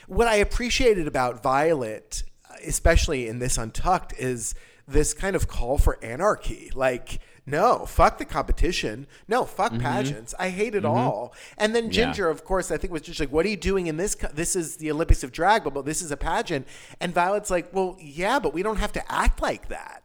what 0.06 0.26
I 0.26 0.36
appreciated 0.36 1.06
about 1.06 1.42
Violet, 1.42 2.22
especially 2.64 3.28
in 3.28 3.38
this 3.38 3.58
Untucked, 3.58 4.14
is 4.18 4.54
this 4.86 5.14
kind 5.14 5.36
of 5.36 5.48
call 5.48 5.78
for 5.78 6.02
anarchy. 6.02 6.70
Like, 6.74 7.20
no, 7.46 7.86
fuck 7.86 8.18
the 8.18 8.24
competition. 8.24 9.06
No, 9.26 9.44
fuck 9.44 9.72
mm-hmm. 9.72 9.82
pageants. 9.82 10.34
I 10.38 10.50
hate 10.50 10.74
it 10.74 10.82
mm-hmm. 10.82 10.92
all. 10.92 11.34
And 11.56 11.74
then 11.74 11.90
Ginger, 11.90 12.28
of 12.28 12.44
course, 12.44 12.70
I 12.70 12.76
think 12.76 12.92
was 12.92 13.02
just 13.02 13.20
like, 13.20 13.32
"What 13.32 13.46
are 13.46 13.48
you 13.48 13.56
doing 13.56 13.86
in 13.86 13.96
this? 13.96 14.14
co- 14.14 14.28
This 14.32 14.54
is 14.54 14.76
the 14.76 14.90
Olympics 14.90 15.24
of 15.24 15.32
drag, 15.32 15.64
but, 15.64 15.74
but 15.74 15.84
this 15.84 16.02
is 16.02 16.10
a 16.10 16.16
pageant." 16.16 16.66
And 17.00 17.14
Violet's 17.14 17.50
like, 17.50 17.72
"Well, 17.72 17.96
yeah, 18.00 18.38
but 18.38 18.52
we 18.52 18.62
don't 18.62 18.76
have 18.76 18.92
to 18.92 19.12
act 19.12 19.40
like 19.40 19.68
that." 19.68 20.02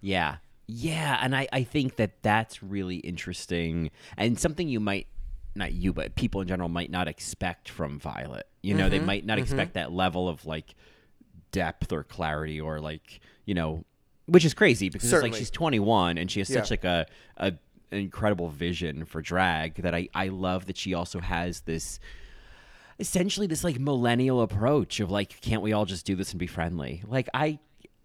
Yeah. 0.00 0.36
Yeah. 0.66 1.18
And 1.20 1.36
I, 1.36 1.48
I 1.52 1.64
think 1.64 1.96
that 1.96 2.22
that's 2.22 2.62
really 2.62 2.96
interesting 2.96 3.90
and 4.16 4.38
something 4.38 4.68
you 4.68 4.80
might, 4.80 5.06
not 5.54 5.72
you, 5.72 5.92
but 5.92 6.14
people 6.14 6.40
in 6.40 6.48
general 6.48 6.68
might 6.68 6.90
not 6.90 7.08
expect 7.08 7.68
from 7.68 7.98
Violet. 7.98 8.46
You 8.62 8.74
know, 8.74 8.88
they 8.88 8.98
mm-hmm. 8.98 9.06
might 9.06 9.26
not 9.26 9.34
mm-hmm. 9.34 9.42
expect 9.42 9.74
that 9.74 9.92
level 9.92 10.28
of 10.28 10.46
like 10.46 10.74
depth 11.50 11.92
or 11.92 12.04
clarity 12.04 12.60
or 12.60 12.80
like, 12.80 13.20
you 13.44 13.54
know, 13.54 13.84
which 14.26 14.44
is 14.44 14.54
crazy 14.54 14.88
because 14.88 15.12
it's 15.12 15.22
like 15.22 15.34
she's 15.34 15.50
21 15.50 16.16
and 16.16 16.30
she 16.30 16.40
has 16.40 16.48
such 16.48 16.70
Yeah. 16.70 16.72
like 16.72 16.84
a, 16.84 17.06
a 17.36 17.52
an 17.92 17.98
incredible 17.98 18.48
vision 18.48 19.04
for 19.04 19.20
drag 19.20 19.74
that 19.82 19.94
I, 19.94 20.08
I 20.14 20.28
love 20.28 20.66
that 20.66 20.78
she 20.78 20.94
also 20.94 21.20
has 21.20 21.60
this 21.60 22.00
essentially 22.98 23.46
this 23.46 23.64
like 23.64 23.78
millennial 23.78 24.40
approach 24.40 25.00
of 25.00 25.10
like 25.10 25.40
can't 25.40 25.60
we 25.60 25.72
all 25.72 25.84
just 25.84 26.06
do 26.06 26.16
this 26.16 26.30
and 26.30 26.38
be 26.38 26.46
friendly? 26.46 27.02
Like 27.06 27.28
i 27.34 27.58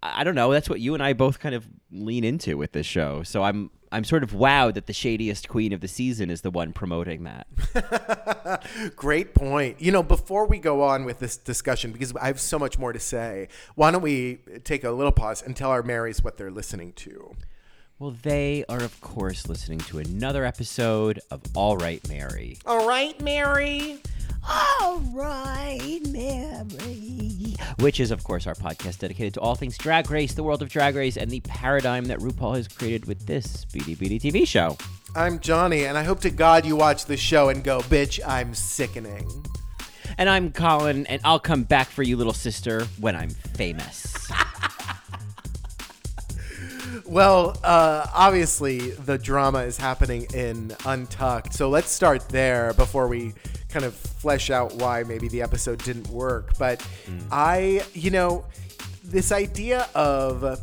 i 0.03 0.23
don't 0.23 0.35
know. 0.35 0.51
That's 0.51 0.69
what 0.69 0.81
you 0.81 0.93
and 0.93 1.01
i 1.01 1.13
both 1.13 1.39
kind 1.39 1.55
of 1.55 1.67
lean 1.91 2.23
into 2.23 2.57
with 2.57 2.73
this 2.73 2.85
show. 2.85 3.23
So 3.23 3.43
i'm 3.43 3.71
i'm 3.91 4.03
sort 4.03 4.23
of 4.23 4.31
wowed 4.31 4.73
that 4.73 4.85
the 4.85 4.93
shadiest 4.93 5.47
queen 5.47 5.73
of 5.73 5.81
the 5.81 5.87
season 5.87 6.29
is 6.29 6.41
the 6.41 6.51
one 6.51 6.73
promoting 6.73 7.23
that 7.23 7.47
Great 8.95 9.33
point. 9.33 9.81
You 9.81 9.91
know, 9.91 10.03
before 10.03 10.45
we 10.45 10.59
go 10.59 10.83
on 10.83 11.05
with 11.05 11.19
this 11.19 11.37
discussion, 11.37 11.91
because 11.91 12.15
I 12.15 12.27
have 12.27 12.39
so 12.39 12.57
much 12.59 12.79
more 12.79 12.93
to 12.93 12.99
say, 12.99 13.47
why 13.75 13.91
don't 13.91 14.01
we 14.01 14.39
take 14.63 14.83
a 14.83 14.91
little 14.91 15.11
pause 15.11 15.41
and 15.41 15.55
tell 15.55 15.69
our 15.69 15.83
Marys 15.83 16.23
what 16.23 16.37
they're 16.37 16.51
listening 16.51 16.93
to? 16.93 17.35
Well 17.99 18.15
they 18.21 18.63
are 18.69 18.81
of 18.83 18.99
course 19.01 19.47
listening 19.47 19.79
to 19.79 19.99
another 19.99 20.45
episode 20.45 21.19
of 21.31 21.41
all 21.55 21.77
right 21.77 22.07
mary 22.07 22.57
All 22.65 22.87
right, 22.87 23.19
Mary. 23.21 23.99
All 24.49 24.99
right, 25.11 25.99
Mary. 26.09 27.55
Which 27.79 27.99
is, 27.99 28.11
of 28.11 28.23
course, 28.23 28.47
our 28.47 28.53
podcast 28.55 28.99
dedicated 28.99 29.33
to 29.33 29.41
all 29.41 29.55
things 29.55 29.77
drag 29.77 30.09
race, 30.09 30.33
the 30.33 30.43
world 30.43 30.61
of 30.61 30.69
drag 30.69 30.95
race, 30.95 31.17
and 31.17 31.29
the 31.29 31.41
paradigm 31.41 32.05
that 32.05 32.19
RuPaul 32.19 32.55
has 32.55 32.67
created 32.67 33.05
with 33.07 33.25
this 33.25 33.65
Beady 33.65 33.93
Beady 33.95 34.19
TV 34.19 34.47
show. 34.47 34.77
I'm 35.15 35.39
Johnny, 35.39 35.85
and 35.85 35.97
I 35.97 36.03
hope 36.03 36.21
to 36.21 36.29
God 36.29 36.65
you 36.65 36.75
watch 36.77 37.05
the 37.05 37.17
show 37.17 37.49
and 37.49 37.61
go, 37.63 37.79
bitch, 37.81 38.19
I'm 38.25 38.53
sickening. 38.53 39.27
And 40.17 40.29
I'm 40.29 40.51
Colin, 40.53 41.05
and 41.07 41.19
I'll 41.25 41.39
come 41.39 41.63
back 41.63 41.87
for 41.89 42.03
you, 42.03 42.15
little 42.15 42.31
sister, 42.33 42.85
when 42.99 43.15
I'm 43.17 43.29
famous. 43.29 44.31
Well, 47.07 47.57
uh, 47.63 48.05
obviously, 48.13 48.91
the 48.91 49.17
drama 49.17 49.59
is 49.59 49.77
happening 49.77 50.27
in 50.33 50.75
Untucked. 50.85 51.53
So 51.53 51.69
let's 51.69 51.89
start 51.89 52.27
there 52.27 52.73
before 52.73 53.07
we 53.07 53.33
kind 53.69 53.85
of 53.85 53.95
flesh 53.95 54.49
out 54.49 54.75
why 54.75 55.03
maybe 55.03 55.29
the 55.29 55.41
episode 55.41 55.81
didn't 55.83 56.09
work. 56.09 56.57
But 56.57 56.85
I, 57.31 57.83
you 57.93 58.11
know, 58.11 58.45
this 59.03 59.31
idea 59.31 59.87
of. 59.95 60.59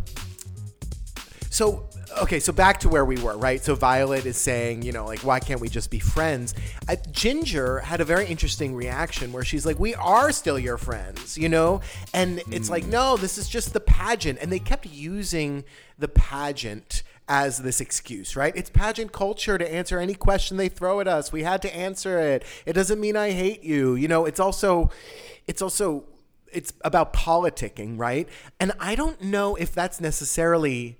So, 1.48 1.86
okay, 2.23 2.40
so 2.40 2.52
back 2.52 2.80
to 2.80 2.88
where 2.88 3.04
we 3.04 3.16
were, 3.18 3.37
right? 3.37 3.62
So 3.62 3.75
Violet 3.75 4.26
is 4.26 4.37
saying, 4.37 4.83
you 4.83 4.92
know, 4.92 5.04
like, 5.04 5.21
why 5.21 5.40
can't 5.40 5.61
we 5.61 5.68
just 5.68 5.90
be 5.90 5.99
friends? 5.99 6.54
I, 6.88 6.97
Ginger 7.11 7.80
had 7.80 8.00
a 8.00 8.04
very 8.04 8.26
interesting 8.26 8.75
reaction 8.75 9.33
where 9.33 9.44
she's 9.44 9.66
like, 9.66 9.78
we 9.78 9.94
are 9.94 10.33
still 10.33 10.59
your 10.59 10.78
friends, 10.78 11.37
you 11.37 11.49
know? 11.49 11.80
And 12.12 12.42
it's 12.50 12.71
like, 12.71 12.85
hmm. 12.85 12.90
no, 12.90 13.16
this 13.16 13.38
is 13.38 13.49
just 13.49 13.73
the 13.73 13.80
pageant. 13.80 14.38
And 14.40 14.50
they 14.50 14.59
kept 14.59 14.87
using 14.87 15.64
the 15.99 16.09
pageant 16.09 17.02
as 17.28 17.59
this 17.59 17.80
excuse, 17.80 18.37
right? 18.37 18.54
It's 18.54 18.71
pageant 18.71 19.12
culture 19.12 19.56
to 19.56 19.73
answer 19.73 19.99
any 19.99 20.14
question 20.14 20.56
they 20.56 20.68
throw 20.68 21.00
at 21.00 21.09
us. 21.09 21.33
We 21.33 21.42
had 21.42 21.62
to 21.62 21.75
answer 21.75 22.18
it. 22.18 22.44
It 22.66 22.75
doesn't 22.75 23.00
mean 23.00 23.16
I 23.16 23.30
hate 23.30 23.62
you. 23.62 23.94
You 23.94 24.09
know, 24.09 24.26
it's 24.26 24.40
also, 24.40 24.90
it's 25.47 25.62
also, 25.62 26.04
it's 26.52 26.73
about 26.83 27.12
politicking, 27.14 27.99
right? 27.99 28.28
And 28.61 28.73
I 28.78 28.94
don't 28.94 29.23
know 29.23 29.56
if 29.56 29.73
that's 29.73 30.00
necessarily 30.00 30.99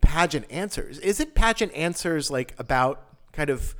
pageant 0.00 0.46
answers. 0.50 0.98
Is 0.98 1.20
it 1.20 1.34
pageant 1.34 1.72
answers 1.74 2.30
like 2.30 2.54
about 2.58 3.06
kind 3.32 3.50
of 3.50 3.74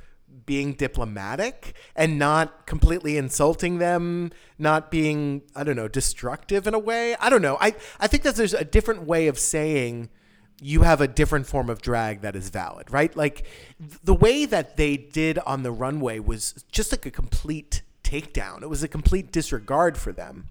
being 0.45 0.73
diplomatic 0.73 1.75
and 1.95 2.19
not 2.19 2.65
completely 2.65 3.17
insulting 3.17 3.77
them, 3.77 4.31
not 4.59 4.91
being, 4.91 5.41
I 5.55 5.63
don't 5.63 5.75
know, 5.75 5.87
destructive 5.87 6.67
in 6.67 6.73
a 6.73 6.79
way? 6.79 7.15
I 7.15 7.29
don't 7.29 7.41
know. 7.41 7.57
I, 7.59 7.75
I 7.99 8.07
think 8.07 8.23
that 8.23 8.35
there's 8.35 8.53
a 8.53 8.65
different 8.65 9.03
way 9.03 9.27
of 9.27 9.39
saying 9.39 10.09
you 10.61 10.83
have 10.83 11.01
a 11.01 11.07
different 11.07 11.47
form 11.47 11.69
of 11.69 11.81
drag 11.81 12.21
that 12.21 12.35
is 12.35 12.49
valid, 12.49 12.91
right? 12.91 13.15
Like 13.15 13.45
the 13.79 14.13
way 14.13 14.45
that 14.45 14.77
they 14.77 14.97
did 14.97 15.37
on 15.39 15.63
the 15.63 15.71
runway 15.71 16.19
was 16.19 16.65
just 16.71 16.91
like 16.91 17.05
a 17.05 17.11
complete 17.11 17.81
takedown. 18.03 18.61
It 18.61 18.69
was 18.69 18.83
a 18.83 18.87
complete 18.87 19.31
disregard 19.31 19.97
for 19.97 20.11
them. 20.11 20.49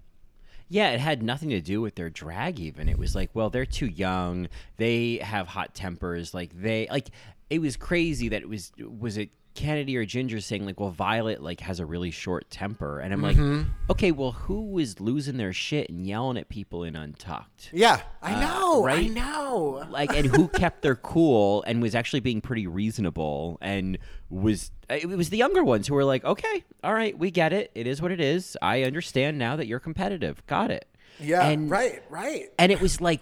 Yeah, 0.67 0.91
it 0.91 0.99
had 0.99 1.21
nothing 1.21 1.49
to 1.49 1.61
do 1.61 1.81
with 1.81 1.95
their 1.95 2.09
drag 2.09 2.59
even. 2.59 2.89
It 2.89 2.97
was 2.97 3.13
like, 3.15 3.29
well, 3.33 3.49
they're 3.49 3.65
too 3.65 3.85
young. 3.85 4.47
They 4.77 5.17
have 5.17 5.47
hot 5.47 5.75
tempers. 5.75 6.33
Like 6.33 6.59
they 6.59 6.87
like 6.89 7.09
it 7.49 7.59
was 7.59 7.77
crazy 7.77 8.29
that 8.29 8.41
it 8.41 8.49
was 8.49 8.71
was 8.77 9.17
it 9.17 9.29
Kennedy 9.55 9.97
or 9.97 10.05
Ginger 10.05 10.39
saying 10.41 10.65
like, 10.65 10.79
well, 10.79 10.91
Violet 10.91 11.41
like 11.41 11.61
has 11.61 11.79
a 11.79 11.85
really 11.85 12.11
short 12.11 12.49
temper. 12.49 12.99
And 12.99 13.13
I'm 13.13 13.21
like, 13.21 13.37
mm-hmm. 13.37 13.69
okay, 13.89 14.11
well, 14.11 14.33
who 14.33 14.65
was 14.71 14.99
losing 14.99 15.37
their 15.37 15.53
shit 15.53 15.89
and 15.89 16.05
yelling 16.05 16.37
at 16.37 16.49
people 16.49 16.83
in 16.83 16.95
Untucked? 16.95 17.69
Yeah, 17.73 18.01
I 18.21 18.33
uh, 18.33 18.39
know. 18.41 18.83
right? 18.83 19.05
I 19.05 19.07
know. 19.07 19.85
like 19.89 20.15
and 20.15 20.27
who 20.27 20.47
kept 20.49 20.81
their 20.81 20.95
cool 20.95 21.63
and 21.65 21.81
was 21.81 21.95
actually 21.95 22.19
being 22.19 22.41
pretty 22.41 22.67
reasonable 22.67 23.57
and 23.61 23.97
was 24.29 24.71
uh, 24.89 24.95
it 24.95 25.07
was 25.07 25.29
the 25.29 25.37
younger 25.37 25.63
ones 25.63 25.87
who 25.87 25.93
were 25.93 26.03
like 26.03 26.25
okay 26.25 26.63
all 26.83 26.93
right 26.93 27.17
we 27.17 27.31
get 27.31 27.53
it 27.53 27.71
it 27.75 27.87
is 27.87 28.01
what 28.01 28.11
it 28.11 28.19
is 28.19 28.57
i 28.61 28.83
understand 28.83 29.37
now 29.37 29.55
that 29.55 29.67
you're 29.67 29.79
competitive 29.79 30.45
got 30.47 30.71
it 30.71 30.87
Yeah, 31.19 31.45
and, 31.47 31.69
right, 31.69 32.03
right. 32.09 32.49
and 32.57 32.71
it 32.71 32.81
was 32.81 32.99
like 33.01 33.21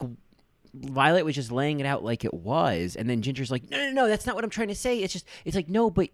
violet 0.74 1.24
was 1.26 1.36
just 1.36 1.52
laying 1.52 1.80
it 1.80 1.86
out 1.86 2.04
like 2.04 2.26
it 2.26 2.34
was 2.34 2.96
and 2.96 3.10
then 3.10 3.22
ginger's 3.22 3.52
like 3.52 3.70
no 3.70 3.78
no 3.78 3.92
no 3.92 4.08
that's 4.08 4.26
not 4.26 4.34
what 4.34 4.44
i'm 4.44 4.50
trying 4.50 4.70
to 4.70 4.76
say 4.76 4.98
it's 5.00 5.14
just 5.14 5.26
it's 5.46 5.56
like 5.56 5.70
no 5.70 5.90
but 5.92 6.10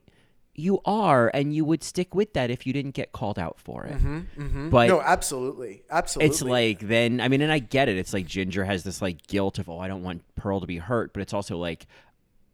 you 0.59 0.79
are 0.85 1.31
and 1.33 1.53
you 1.55 1.63
would 1.63 1.83
stick 1.83 2.13
with 2.13 2.33
that 2.33 2.49
if 2.49 2.67
you 2.67 2.73
didn't 2.73 2.91
get 2.91 3.11
called 3.11 3.39
out 3.39 3.59
for 3.59 3.85
it 3.85 3.97
mm-hmm, 3.97 4.19
mm-hmm. 4.37 4.69
but 4.69 4.87
no, 4.87 5.01
absolutely, 5.01 5.83
absolutely. 5.89 6.29
it's 6.29 6.41
like 6.41 6.79
then 6.79 7.21
I 7.21 7.27
mean, 7.27 7.41
and 7.41 7.51
I 7.51 7.59
get 7.59 7.89
it. 7.89 7.97
It's 7.97 8.13
like 8.13 8.25
Ginger 8.25 8.65
has 8.65 8.83
this 8.83 9.01
like 9.01 9.25
guilt 9.27 9.59
of 9.59 9.69
oh, 9.69 9.79
I 9.79 9.87
don't 9.87 10.03
want 10.03 10.23
Pearl 10.35 10.59
to 10.59 10.67
be 10.67 10.77
hurt, 10.77 11.13
but 11.13 11.21
it's 11.21 11.33
also 11.33 11.57
like 11.57 11.87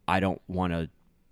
I 0.08 0.20
don't 0.20 0.40
want 0.48 0.72
to. 0.72 0.88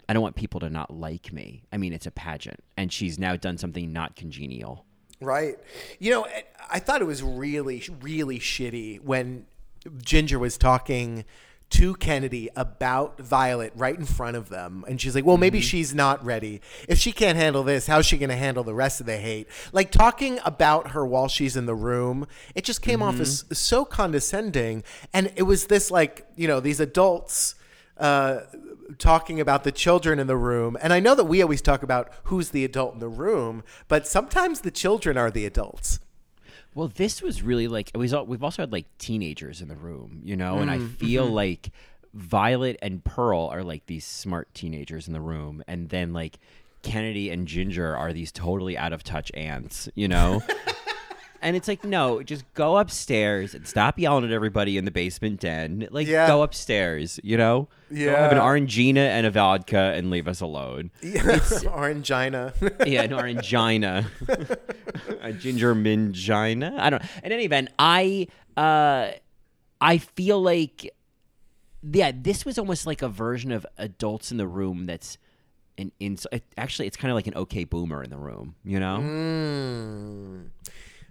I 0.09 0.12
don't 0.12 0.23
want 0.23 0.37
people 0.37 0.61
to 0.61 0.69
not 0.69 0.93
like 0.93 1.33
me. 1.33 1.62
I 1.73 1.78
mean, 1.78 1.93
it's 1.95 2.07
a 2.07 2.11
pageant, 2.11 2.62
and 2.76 2.93
she's 2.93 3.19
now 3.19 3.37
done 3.37 3.57
something 3.57 3.93
not 3.93 4.16
congenial. 4.16 4.85
right. 5.21 5.57
You 5.99 6.11
know, 6.11 6.26
I- 6.26 6.45
I 6.71 6.78
thought 6.78 7.00
it 7.00 7.07
was 7.07 7.23
really, 7.23 7.83
really 8.00 8.38
shitty 8.38 9.00
when 9.00 9.47
Ginger 10.02 10.38
was 10.38 10.57
talking 10.59 11.25
to 11.71 11.94
Kennedy 11.94 12.49
about 12.54 13.18
Violet 13.18 13.73
right 13.75 13.99
in 13.99 14.04
front 14.04 14.37
of 14.37 14.49
them, 14.49 14.85
and 14.87 15.00
she's 15.00 15.14
like, 15.14 15.25
"Well, 15.25 15.37
maybe 15.37 15.61
she's 15.61 15.94
not 15.94 16.25
ready. 16.25 16.61
If 16.88 16.99
she 16.99 17.12
can't 17.12 17.37
handle 17.37 17.62
this, 17.62 17.87
how's 17.87 18.06
she 18.06 18.16
going 18.16 18.28
to 18.28 18.37
handle 18.37 18.62
the 18.62 18.75
rest 18.75 19.00
of 19.00 19.06
the 19.06 19.16
hate?" 19.16 19.49
Like 19.73 19.90
talking 19.90 20.38
about 20.44 20.90
her 20.90 21.04
while 21.04 21.28
she's 21.28 21.56
in 21.56 21.66
the 21.66 21.75
room, 21.75 22.26
it 22.54 22.64
just 22.64 22.83
came 22.83 23.02
off 23.02 23.18
as 23.18 23.44
so 23.52 23.85
condescending, 23.85 24.85
and 25.12 25.33
it 25.37 25.42
was 25.42 25.66
this 25.66 25.90
like 25.90 26.26
you 26.37 26.47
know 26.47 26.61
these 26.61 26.80
adults. 26.80 27.54
Uh, 27.97 28.40
talking 28.99 29.40
about 29.40 29.64
the 29.64 29.73
children 29.73 30.18
in 30.18 30.26
the 30.26 30.37
room. 30.37 30.76
And 30.83 30.92
I 30.92 31.00
know 31.00 31.14
that 31.14 31.25
we 31.25 31.42
always 31.42 31.62
talk 31.62 31.83
about 31.83 32.12
who's 32.25 32.50
the 32.50 32.64
adult 32.64 32.94
in 32.94 33.00
the 33.00 33.09
room, 33.09 33.62
but 33.88 34.06
sometimes 34.06 34.61
the 34.61 34.71
children 34.71 35.16
are 35.16 35.30
the 35.30 35.47
adults. 35.47 36.00
Well, 36.75 36.88
this 36.88 37.23
was 37.23 37.43
really 37.43 37.69
like 37.69 37.90
al- 37.95 38.26
We've 38.26 38.43
also 38.43 38.62
had 38.62 38.73
like 38.73 38.87
teenagers 38.99 39.61
in 39.61 39.69
the 39.69 39.76
room, 39.76 40.21
you 40.25 40.37
know, 40.37 40.59
and 40.59 40.71
I 40.71 40.78
mm, 40.78 40.97
feel 40.97 41.26
mm-hmm. 41.26 41.35
like 41.35 41.71
Violet 42.12 42.78
and 42.83 43.04
Pearl 43.04 43.49
are 43.52 43.62
like 43.62 43.87
these 43.87 44.04
smart 44.04 44.52
teenagers 44.54 45.07
in 45.07 45.12
the 45.12 45.21
room, 45.21 45.62
and 45.66 45.88
then 45.88 46.12
like 46.12 46.38
Kennedy 46.83 47.31
and 47.31 47.47
Ginger 47.49 47.97
are 47.97 48.12
these 48.12 48.33
totally 48.33 48.76
out 48.76 48.93
of 48.93 49.02
touch 49.02 49.31
ants, 49.35 49.88
you 49.95 50.09
know. 50.09 50.43
And 51.45 51.55
it's 51.57 51.69
like, 51.69 51.85
no, 51.85 52.23
just 52.23 52.43
go 52.55 52.79
upstairs 52.79 53.55
and 53.55 53.69
stop 53.69 53.99
yelling 53.99 54.25
at 54.25 54.33
everybody 54.33 54.79
in 54.79 54.87
the 54.87 54.91
basement 54.91 55.41
den. 55.41 55.87
Like, 55.91 56.07
Yeah. 56.09 56.27
go 56.27 56.43
upstairs, 56.43 57.21
you 57.23 57.37
know? 57.37 57.69
Go 57.95 58.11
have 58.17 58.33
an 58.33 58.39
orangina 58.39 58.97
and 59.07 59.27
a 59.27 59.31
vodka 59.31 59.93
and 59.95 60.11
leave 60.11 60.27
us 60.27 60.41
alone. 60.41 60.91
Yeah. 61.03 61.21
orangina. 61.23 62.53
yeah, 62.87 63.03
an 63.03 63.11
orangina, 63.11 64.07
a 65.23 65.33
ginger 65.35 65.75
mangina. 65.75 66.79
I 66.79 66.91
don't. 66.91 67.03
In 67.23 67.31
any 67.31 67.45
event, 67.45 67.69
I 67.79 68.27
uh, 68.57 69.11
I 69.81 69.99
feel 69.99 70.43
like 70.43 70.91
yeah, 71.93 72.11
this 72.15 72.47
was 72.47 72.59
almost 72.59 72.87
like 72.87 73.03
a 73.03 73.09
version 73.09 73.53
of 73.53 73.67
adults 73.77 74.33
in 74.33 74.39
the 74.39 74.47
room. 74.47 74.87
That's 74.87 75.19
an 75.77 75.93
it- 76.01 76.43
Actually, 76.57 76.87
it's 76.87 76.97
kind 76.97 77.11
of 77.13 77.17
like 77.17 77.27
an 77.27 77.35
okay 77.35 77.65
boomer 77.65 78.03
in 78.03 78.09
the 78.11 78.17
room. 78.17 78.55
You 78.65 78.81
know? 78.81 78.99
Mm. 78.99 80.51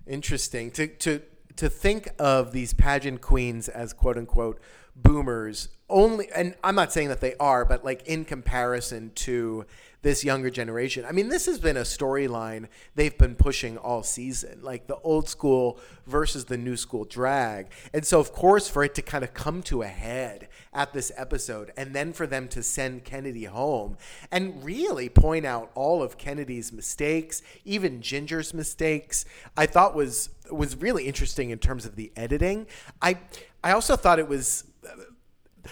Interesting. 0.05 0.72
To 0.72 0.88
to 0.88 1.22
to 1.55 1.69
think 1.69 2.10
of 2.19 2.51
these 2.51 2.74
pageant 2.74 3.22
queens 3.22 3.69
as 3.69 3.93
quote 3.93 4.17
unquote 4.17 4.60
boomers 4.95 5.69
only 5.89 6.27
and 6.36 6.55
I'm 6.63 6.75
not 6.75 6.91
saying 6.91 7.10
that 7.10 7.22
they 7.22 7.36
are 7.39 7.65
but 7.65 7.83
like 7.83 8.07
in 8.07 8.25
comparison 8.25 9.12
to 9.15 9.65
this 10.03 10.24
younger 10.24 10.50
generation. 10.50 11.05
I 11.07 11.12
mean 11.12 11.29
this 11.29 11.48
has 11.48 11.60
been 11.60 11.77
a 11.77 11.81
storyline 11.81 12.67
they've 12.93 13.17
been 13.17 13.36
pushing 13.36 13.77
all 13.77 14.03
season 14.03 14.60
like 14.62 14.86
the 14.86 14.98
old 14.98 15.27
school 15.27 15.79
versus 16.05 16.45
the 16.45 16.57
new 16.57 16.77
school 16.77 17.05
drag. 17.05 17.72
And 17.93 18.05
so 18.05 18.19
of 18.19 18.31
course 18.31 18.69
for 18.69 18.83
it 18.83 18.93
to 18.95 19.01
kind 19.01 19.24
of 19.24 19.33
come 19.33 19.63
to 19.63 19.81
a 19.81 19.88
head 19.88 20.50
at 20.74 20.93
this 20.93 21.12
episode 21.15 21.72
and 21.75 21.95
then 21.95 22.13
for 22.13 22.27
them 22.27 22.48
to 22.50 22.62
send 22.62 23.05
Kennedy 23.05 23.45
home 23.45 23.98
and 24.31 24.63
really 24.63 25.10
point 25.10 25.45
out 25.45 25.72
all 25.74 26.03
of 26.03 26.17
Kennedy's 26.17 26.72
mistakes, 26.72 27.41
even 27.65 28.01
Ginger's 28.01 28.53
mistakes, 28.53 29.25
I 29.57 29.65
thought 29.65 29.95
was 29.95 30.29
was 30.51 30.75
really 30.75 31.07
interesting 31.07 31.50
in 31.50 31.60
terms 31.60 31.86
of 31.86 31.95
the 31.95 32.12
editing. 32.15 32.67
I 33.01 33.17
I 33.63 33.72
also 33.72 33.95
thought 33.95 34.19
it 34.19 34.27
was 34.27 34.65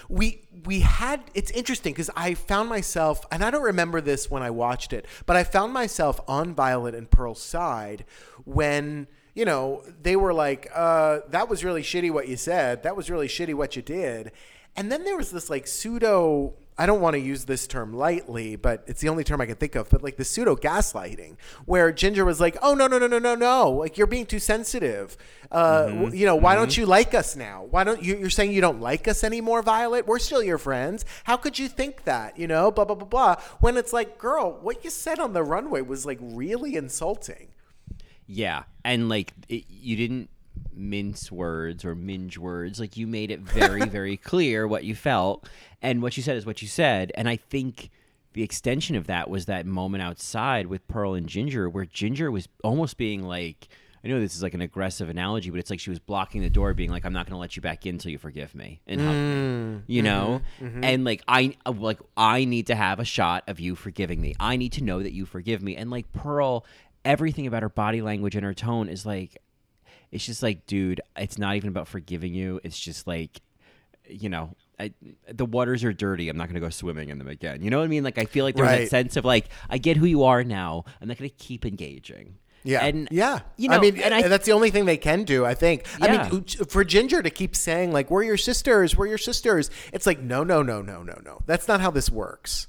we 0.08 0.46
we 0.64 0.80
had 0.80 1.22
it's 1.34 1.50
interesting 1.50 1.92
because 1.92 2.10
I 2.16 2.34
found 2.34 2.68
myself 2.68 3.24
and 3.30 3.44
I 3.44 3.50
don't 3.50 3.62
remember 3.62 4.00
this 4.00 4.30
when 4.30 4.42
I 4.42 4.50
watched 4.50 4.92
it, 4.92 5.06
but 5.26 5.36
I 5.36 5.44
found 5.44 5.72
myself 5.72 6.20
on 6.28 6.54
Violet 6.54 6.94
and 6.94 7.10
Pearl's 7.10 7.42
side 7.42 8.04
when 8.44 9.06
you 9.34 9.44
know 9.44 9.82
they 10.02 10.16
were 10.16 10.34
like, 10.34 10.70
uh, 10.74 11.20
"That 11.28 11.48
was 11.48 11.64
really 11.64 11.82
shitty 11.82 12.10
what 12.10 12.28
you 12.28 12.36
said. 12.36 12.82
That 12.82 12.96
was 12.96 13.10
really 13.10 13.28
shitty 13.28 13.54
what 13.54 13.76
you 13.76 13.82
did," 13.82 14.32
and 14.76 14.90
then 14.90 15.04
there 15.04 15.16
was 15.16 15.30
this 15.30 15.50
like 15.50 15.66
pseudo. 15.66 16.54
I 16.78 16.86
don't 16.86 17.00
want 17.02 17.14
to 17.14 17.20
use 17.20 17.44
this 17.44 17.66
term 17.66 17.92
lightly, 17.92 18.56
but 18.56 18.82
it's 18.86 19.00
the 19.02 19.08
only 19.10 19.24
term 19.24 19.40
I 19.40 19.46
can 19.46 19.56
think 19.56 19.74
of. 19.74 19.90
But 19.90 20.02
like 20.02 20.16
the 20.16 20.24
pseudo 20.24 20.56
gaslighting, 20.56 21.36
where 21.66 21.92
Ginger 21.92 22.24
was 22.24 22.40
like, 22.40 22.56
"Oh 22.62 22.74
no, 22.74 22.86
no, 22.86 22.98
no, 22.98 23.06
no, 23.06 23.18
no, 23.18 23.34
no! 23.34 23.70
Like 23.70 23.98
you're 23.98 24.06
being 24.06 24.24
too 24.26 24.38
sensitive. 24.38 25.16
Uh, 25.50 25.86
w- 25.88 26.16
You 26.16 26.24
know, 26.26 26.34
why 26.36 26.54
don't 26.54 26.74
you 26.76 26.86
like 26.86 27.12
us 27.14 27.36
now? 27.36 27.64
Why 27.70 27.84
don't 27.84 28.02
you? 28.02 28.16
You're 28.16 28.30
saying 28.30 28.52
you 28.52 28.62
don't 28.62 28.80
like 28.80 29.06
us 29.06 29.22
anymore, 29.22 29.62
Violet? 29.62 30.06
We're 30.06 30.18
still 30.18 30.42
your 30.42 30.58
friends. 30.58 31.04
How 31.24 31.36
could 31.36 31.58
you 31.58 31.68
think 31.68 32.04
that? 32.04 32.38
You 32.38 32.46
know, 32.48 32.70
blah 32.70 32.86
blah 32.86 32.96
blah 32.96 33.06
blah. 33.08 33.36
When 33.60 33.76
it's 33.76 33.92
like, 33.92 34.16
girl, 34.18 34.58
what 34.62 34.82
you 34.82 34.88
said 34.90 35.18
on 35.18 35.34
the 35.34 35.42
runway 35.42 35.82
was 35.82 36.06
like 36.06 36.18
really 36.22 36.74
insulting. 36.76 37.48
Yeah, 38.26 38.62
and 38.84 39.08
like 39.10 39.34
it, 39.48 39.64
you 39.68 39.96
didn't 39.96 40.30
mince 40.74 41.30
words 41.30 41.84
or 41.84 41.94
minge 41.94 42.38
words. 42.38 42.80
Like 42.80 42.96
you 42.96 43.06
made 43.06 43.30
it 43.30 43.40
very, 43.40 43.80
very 43.88 44.16
clear 44.16 44.66
what 44.66 44.84
you 44.84 44.94
felt, 44.94 45.48
and 45.80 46.02
what 46.02 46.16
you 46.16 46.22
said 46.22 46.36
is 46.36 46.46
what 46.46 46.62
you 46.62 46.68
said. 46.68 47.12
And 47.14 47.28
I 47.28 47.36
think 47.36 47.90
the 48.32 48.42
extension 48.42 48.96
of 48.96 49.06
that 49.06 49.28
was 49.28 49.46
that 49.46 49.66
moment 49.66 50.02
outside 50.02 50.66
with 50.66 50.86
Pearl 50.88 51.14
and 51.14 51.28
Ginger, 51.28 51.68
where 51.68 51.84
Ginger 51.84 52.30
was 52.30 52.48
almost 52.62 52.96
being 52.96 53.22
like. 53.22 53.68
I 54.04 54.08
know 54.08 54.18
this 54.18 54.34
is 54.34 54.42
like 54.42 54.54
an 54.54 54.60
aggressive 54.60 55.08
analogy, 55.08 55.50
but 55.50 55.60
it's 55.60 55.70
like 55.70 55.78
she 55.78 55.88
was 55.88 56.00
blocking 56.00 56.42
the 56.42 56.50
door, 56.50 56.74
being 56.74 56.90
like, 56.90 57.04
"I'm 57.04 57.12
not 57.12 57.24
going 57.24 57.36
to 57.36 57.38
let 57.38 57.54
you 57.54 57.62
back 57.62 57.86
in 57.86 57.94
until 57.94 58.10
you 58.10 58.18
forgive 58.18 58.52
me 58.52 58.80
and 58.84 59.00
hug 59.00 59.14
me," 59.14 59.14
mm. 59.14 59.82
you 59.86 60.02
know. 60.02 60.42
Mm-hmm. 60.56 60.66
Mm-hmm. 60.66 60.84
And 60.84 61.04
like 61.04 61.22
I 61.28 61.54
like 61.72 62.00
I 62.16 62.44
need 62.44 62.66
to 62.66 62.74
have 62.74 62.98
a 62.98 63.04
shot 63.04 63.44
of 63.46 63.60
you 63.60 63.76
forgiving 63.76 64.20
me. 64.20 64.34
I 64.40 64.56
need 64.56 64.72
to 64.72 64.82
know 64.82 65.04
that 65.04 65.12
you 65.12 65.24
forgive 65.24 65.62
me. 65.62 65.76
And 65.76 65.88
like 65.88 66.12
Pearl, 66.12 66.66
everything 67.04 67.46
about 67.46 67.62
her 67.62 67.68
body 67.68 68.02
language 68.02 68.34
and 68.34 68.44
her 68.44 68.54
tone 68.54 68.88
is 68.88 69.06
like, 69.06 69.38
it's 70.12 70.24
just 70.24 70.42
like, 70.42 70.66
dude, 70.66 71.00
it's 71.16 71.38
not 71.38 71.56
even 71.56 71.68
about 71.68 71.88
forgiving 71.88 72.34
you. 72.34 72.60
It's 72.62 72.78
just 72.78 73.06
like, 73.06 73.40
you 74.08 74.28
know. 74.28 74.54
I, 74.80 74.92
the 75.30 75.44
waters 75.44 75.84
are 75.84 75.92
dirty. 75.92 76.28
I'm 76.28 76.36
not 76.36 76.48
going 76.48 76.54
to 76.54 76.60
go 76.60 76.70
swimming 76.70 77.08
in 77.10 77.18
them 77.18 77.28
again. 77.28 77.62
You 77.62 77.70
know 77.70 77.78
what 77.78 77.84
I 77.84 77.88
mean? 77.88 78.02
Like 78.02 78.18
I 78.18 78.24
feel 78.24 78.44
like 78.44 78.56
there's 78.56 78.66
Right. 78.66 78.80
that 78.80 78.88
sense 78.88 79.16
of 79.16 79.24
like 79.24 79.48
I 79.70 79.78
get 79.78 79.96
who 79.96 80.06
you 80.06 80.24
are 80.24 80.42
now. 80.42 80.84
I'm 81.00 81.06
not 81.06 81.18
going 81.18 81.30
to 81.30 81.36
keep 81.36 81.64
engaging. 81.64 82.38
Yeah, 82.64 82.84
and 82.84 83.08
yeah. 83.10 83.40
you 83.56 83.68
know, 83.68 83.76
I 83.76 83.80
mean, 83.80 84.00
and 84.00 84.14
I 84.14 84.22
uh, 84.22 84.28
that's 84.28 84.46
the 84.46 84.52
only 84.52 84.70
thing 84.70 84.86
they 84.86 84.96
can 84.96 85.24
do. 85.24 85.44
I 85.44 85.54
think. 85.54 85.84
Yeah. 86.00 86.06
I 86.26 86.30
mean, 86.30 86.44
for 86.44 86.84
Ginger 86.84 87.22
to 87.22 87.30
keep 87.30 87.54
saying 87.54 87.92
like, 87.92 88.10
"We're 88.10 88.22
your 88.22 88.36
sisters, 88.36 88.96
we're 88.96 89.06
your 89.06 89.18
sisters," 89.18 89.70
it's 89.92 90.06
like, 90.06 90.20
no, 90.20 90.42
no, 90.42 90.62
no, 90.62 90.80
no, 90.80 91.02
no, 91.02 91.20
no. 91.24 91.40
That's 91.46 91.68
not 91.68 91.80
how 91.80 91.90
this 91.90 92.10
works. 92.10 92.68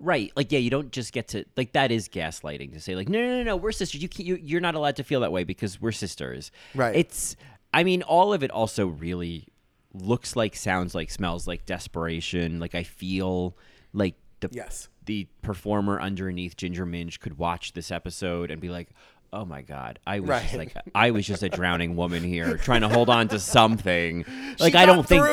Right. 0.00 0.32
Like, 0.36 0.52
yeah, 0.52 0.58
you 0.58 0.70
don't 0.70 0.90
just 0.92 1.12
get 1.12 1.28
to 1.28 1.44
like 1.56 1.72
that 1.72 1.90
is 1.90 2.08
gaslighting 2.08 2.72
to 2.72 2.80
say 2.80 2.94
like, 2.96 3.08
no, 3.08 3.20
no, 3.20 3.38
no, 3.38 3.42
no, 3.42 3.56
we're 3.56 3.72
sisters. 3.72 4.02
You 4.02 4.08
can't, 4.08 4.26
you, 4.26 4.38
you're 4.42 4.60
not 4.60 4.74
allowed 4.74 4.96
to 4.96 5.04
feel 5.04 5.20
that 5.20 5.32
way 5.32 5.44
because 5.44 5.80
we're 5.80 5.92
sisters. 5.92 6.50
Right. 6.74 6.96
It's. 6.96 7.36
I 7.72 7.84
mean, 7.84 8.02
all 8.02 8.32
of 8.32 8.42
it 8.42 8.50
also 8.50 8.86
really 8.86 9.46
looks 9.92 10.36
like, 10.36 10.56
sounds 10.56 10.94
like, 10.94 11.10
smells 11.10 11.46
like 11.46 11.66
desperation. 11.66 12.60
Like 12.60 12.74
I 12.74 12.82
feel 12.82 13.56
like 13.92 14.14
the 14.40 14.48
Yes. 14.52 14.88
the 15.06 15.26
performer 15.42 16.00
underneath 16.00 16.56
Ginger 16.56 16.86
Minge 16.86 17.20
could 17.20 17.38
watch 17.38 17.72
this 17.72 17.90
episode 17.90 18.50
and 18.50 18.60
be 18.60 18.68
like. 18.68 18.88
Oh 19.32 19.44
my 19.44 19.62
God! 19.62 19.98
I 20.06 20.20
was 20.20 20.28
just 20.42 20.54
like 20.54 20.74
I 20.94 21.10
was 21.10 21.26
just 21.26 21.42
a 21.42 21.48
drowning 21.48 21.96
woman 21.96 22.22
here, 22.22 22.56
trying 22.56 22.80
to 22.80 22.88
hold 22.88 23.10
on 23.10 23.28
to 23.28 23.38
something. 23.38 24.24
Like 24.58 24.74
I 24.74 24.86
don't 24.86 25.06
think 25.06 25.24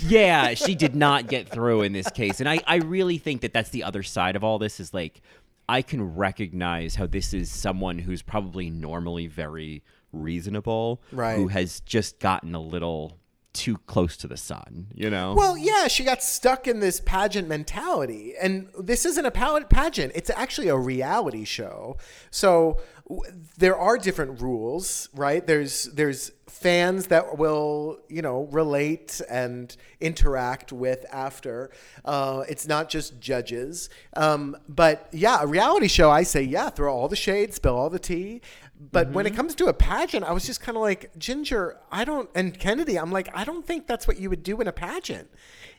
yeah, 0.00 0.54
she 0.54 0.74
did 0.74 0.94
not 0.94 1.28
get 1.28 1.48
through 1.48 1.82
in 1.82 1.92
this 1.92 2.10
case. 2.10 2.40
And 2.40 2.48
I, 2.48 2.60
I 2.66 2.76
really 2.76 3.18
think 3.18 3.42
that 3.42 3.52
that's 3.52 3.70
the 3.70 3.84
other 3.84 4.02
side 4.02 4.36
of 4.36 4.44
all 4.44 4.58
this 4.58 4.80
is 4.80 4.92
like, 4.92 5.20
I 5.68 5.82
can 5.82 6.16
recognize 6.16 6.94
how 6.94 7.06
this 7.06 7.34
is 7.34 7.50
someone 7.50 7.98
who's 7.98 8.22
probably 8.22 8.70
normally 8.70 9.26
very 9.26 9.82
reasonable, 10.12 11.02
Right. 11.12 11.36
Who 11.36 11.48
has 11.48 11.80
just 11.80 12.18
gotten 12.18 12.54
a 12.54 12.60
little 12.60 13.18
too 13.52 13.76
close 13.86 14.16
to 14.18 14.28
the 14.28 14.36
sun, 14.36 14.86
you 14.94 15.10
know? 15.10 15.34
Well, 15.36 15.56
yeah, 15.56 15.88
she 15.88 16.04
got 16.04 16.22
stuck 16.22 16.68
in 16.68 16.80
this 16.80 17.00
pageant 17.00 17.48
mentality. 17.48 18.34
And 18.40 18.68
this 18.78 19.04
isn't 19.04 19.26
a 19.26 19.30
pageant, 19.30 20.12
it's 20.14 20.30
actually 20.30 20.68
a 20.68 20.76
reality 20.76 21.44
show. 21.44 21.96
So 22.30 22.78
there 23.56 23.76
are 23.76 23.96
different 23.98 24.40
rules, 24.40 25.08
right? 25.14 25.46
There's 25.46 25.84
there's 25.84 26.32
fans 26.46 27.06
that 27.06 27.38
will, 27.38 27.98
you 28.08 28.20
know, 28.20 28.48
relate 28.50 29.20
and 29.30 29.74
interact 30.00 30.72
with 30.72 31.06
after. 31.12 31.70
Uh, 32.04 32.44
it's 32.48 32.66
not 32.66 32.88
just 32.88 33.20
judges. 33.20 33.88
Um, 34.16 34.56
but 34.68 35.08
yeah, 35.12 35.38
a 35.42 35.46
reality 35.46 35.88
show, 35.88 36.10
I 36.10 36.22
say, 36.24 36.42
yeah, 36.42 36.70
throw 36.70 36.92
all 36.92 37.08
the 37.08 37.16
shade, 37.16 37.54
spill 37.54 37.76
all 37.76 37.90
the 37.90 37.98
tea. 37.98 38.40
But 38.80 39.10
when 39.10 39.26
it 39.26 39.34
comes 39.34 39.56
to 39.56 39.66
a 39.66 39.72
pageant, 39.72 40.24
I 40.24 40.32
was 40.32 40.46
just 40.46 40.60
kind 40.60 40.76
of 40.76 40.82
like, 40.82 41.10
Ginger, 41.18 41.78
I 41.90 42.04
don't, 42.04 42.30
and 42.34 42.56
Kennedy, 42.58 42.96
I'm 42.96 43.10
like, 43.10 43.28
I 43.34 43.44
don't 43.44 43.66
think 43.66 43.88
that's 43.88 44.06
what 44.06 44.20
you 44.20 44.30
would 44.30 44.44
do 44.44 44.60
in 44.60 44.68
a 44.68 44.72
pageant. 44.72 45.28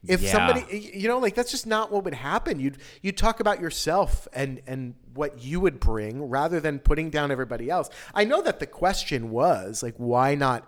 If 0.07 0.21
Yeah. 0.21 0.31
somebody, 0.31 0.91
you 0.93 1.07
know, 1.07 1.19
like 1.19 1.35
that's 1.35 1.51
just 1.51 1.67
not 1.67 1.91
what 1.91 2.03
would 2.05 2.13
happen. 2.13 2.59
You'd 2.59 2.77
you'd 3.01 3.17
talk 3.17 3.39
about 3.39 3.59
yourself 3.59 4.27
and 4.33 4.61
and 4.67 4.95
what 5.13 5.43
you 5.43 5.59
would 5.59 5.79
bring 5.79 6.29
rather 6.29 6.59
than 6.59 6.79
putting 6.79 7.09
down 7.09 7.31
everybody 7.31 7.69
else. 7.69 7.89
I 8.13 8.23
know 8.23 8.41
that 8.41 8.59
the 8.59 8.67
question 8.67 9.29
was 9.29 9.83
like, 9.83 9.95
why 9.97 10.35
not 10.35 10.65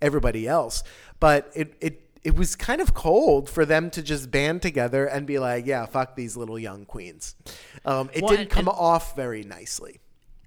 everybody 0.00 0.48
else? 0.48 0.82
But 1.18 1.50
it 1.54 1.74
it 1.80 2.06
it 2.22 2.36
was 2.36 2.54
kind 2.56 2.80
of 2.82 2.92
cold 2.94 3.48
for 3.48 3.64
them 3.64 3.90
to 3.90 4.02
just 4.02 4.30
band 4.30 4.60
together 4.62 5.06
and 5.06 5.26
be 5.26 5.38
like, 5.38 5.66
yeah, 5.66 5.86
fuck 5.86 6.16
these 6.16 6.36
little 6.36 6.58
young 6.58 6.84
queens. 6.84 7.34
Um, 7.84 8.10
it 8.12 8.22
Well, 8.22 8.36
didn't 8.36 8.50
come 8.50 8.68
and- 8.68 8.76
off 8.78 9.16
very 9.16 9.42
nicely. 9.42 10.00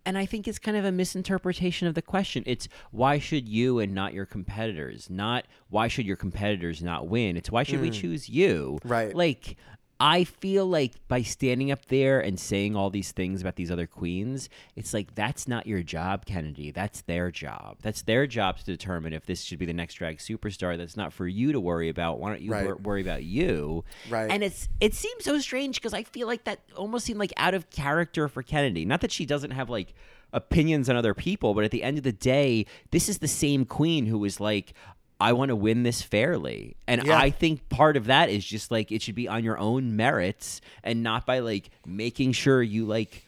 And 0.05 0.17
I 0.17 0.25
think 0.25 0.47
it's 0.47 0.59
kind 0.59 0.77
of 0.77 0.85
a 0.85 0.91
misinterpretation 0.91 1.87
of 1.87 1.95
the 1.95 2.01
question. 2.01 2.43
It's 2.45 2.67
why 2.91 3.19
should 3.19 3.47
you 3.47 3.79
and 3.79 3.93
not 3.93 4.13
your 4.13 4.25
competitors? 4.25 5.09
Not 5.09 5.45
why 5.69 5.87
should 5.87 6.05
your 6.05 6.17
competitors 6.17 6.81
not 6.81 7.07
win? 7.07 7.37
It's 7.37 7.49
why 7.51 7.63
should 7.63 7.81
we 7.81 7.89
mm. 7.89 7.93
choose 7.93 8.29
you? 8.29 8.79
Right. 8.83 9.15
Like 9.15 9.57
I 10.05 10.25
feel 10.25 10.65
like 10.65 10.95
by 11.07 11.21
standing 11.21 11.71
up 11.71 11.85
there 11.85 12.19
and 12.19 12.37
saying 12.37 12.75
all 12.75 12.89
these 12.89 13.13
things 13.13 13.39
about 13.39 13.55
these 13.55 13.71
other 13.71 13.87
queens, 13.87 14.49
it's 14.75 14.93
like 14.93 15.15
that's 15.15 15.47
not 15.47 15.65
your 15.65 15.81
job, 15.81 16.25
Kennedy. 16.25 16.71
That's 16.71 17.01
their 17.03 17.31
job. 17.31 17.77
That's 17.81 18.01
their 18.01 18.27
job 18.27 18.57
to 18.57 18.65
determine 18.65 19.13
if 19.13 19.25
this 19.25 19.41
should 19.43 19.59
be 19.59 19.65
the 19.65 19.71
next 19.71 19.93
drag 19.93 20.17
superstar. 20.17 20.77
That's 20.77 20.97
not 20.97 21.13
for 21.13 21.25
you 21.25 21.53
to 21.53 21.59
worry 21.61 21.87
about. 21.87 22.19
Why 22.19 22.31
don't 22.31 22.41
you 22.41 22.51
Right. 22.51 22.65
wor- 22.65 22.75
worry 22.75 23.01
about 23.01 23.23
you? 23.23 23.85
Right. 24.09 24.29
And 24.29 24.43
it's 24.43 24.67
it 24.81 24.93
seems 24.93 25.23
so 25.23 25.39
strange 25.39 25.75
because 25.77 25.93
I 25.93 26.03
feel 26.03 26.27
like 26.27 26.43
that 26.43 26.59
almost 26.75 27.05
seemed 27.05 27.19
like 27.19 27.31
out 27.37 27.53
of 27.53 27.69
character 27.69 28.27
for 28.27 28.43
Kennedy. 28.43 28.83
Not 28.83 28.99
that 28.99 29.11
she 29.13 29.25
doesn't 29.25 29.51
have 29.51 29.69
like 29.69 29.93
opinions 30.33 30.89
on 30.89 30.97
other 30.97 31.13
people, 31.13 31.53
but 31.53 31.63
at 31.63 31.71
the 31.71 31.81
end 31.81 31.97
of 31.97 32.03
the 32.03 32.11
day, 32.11 32.65
this 32.91 33.07
is 33.07 33.19
the 33.19 33.27
same 33.29 33.63
queen 33.63 34.07
who 34.07 34.17
was 34.17 34.41
like, 34.41 34.73
I 35.19 35.33
want 35.33 35.49
to 35.49 35.55
win 35.55 35.83
this 35.83 36.01
fairly. 36.01 36.75
And 36.87 37.03
Yeah. 37.03 37.17
I 37.17 37.29
think 37.29 37.69
part 37.69 37.95
of 37.97 38.05
that 38.05 38.29
is 38.29 38.43
just 38.45 38.71
like 38.71 38.91
it 38.91 39.01
should 39.01 39.15
be 39.15 39.27
on 39.27 39.43
your 39.43 39.57
own 39.57 39.95
merits 39.95 40.59
and 40.83 41.01
not 41.03 41.25
by 41.25 41.39
like 41.39 41.69
making 41.85 42.33
sure 42.33 42.61
you 42.61 42.85
like 42.85 43.25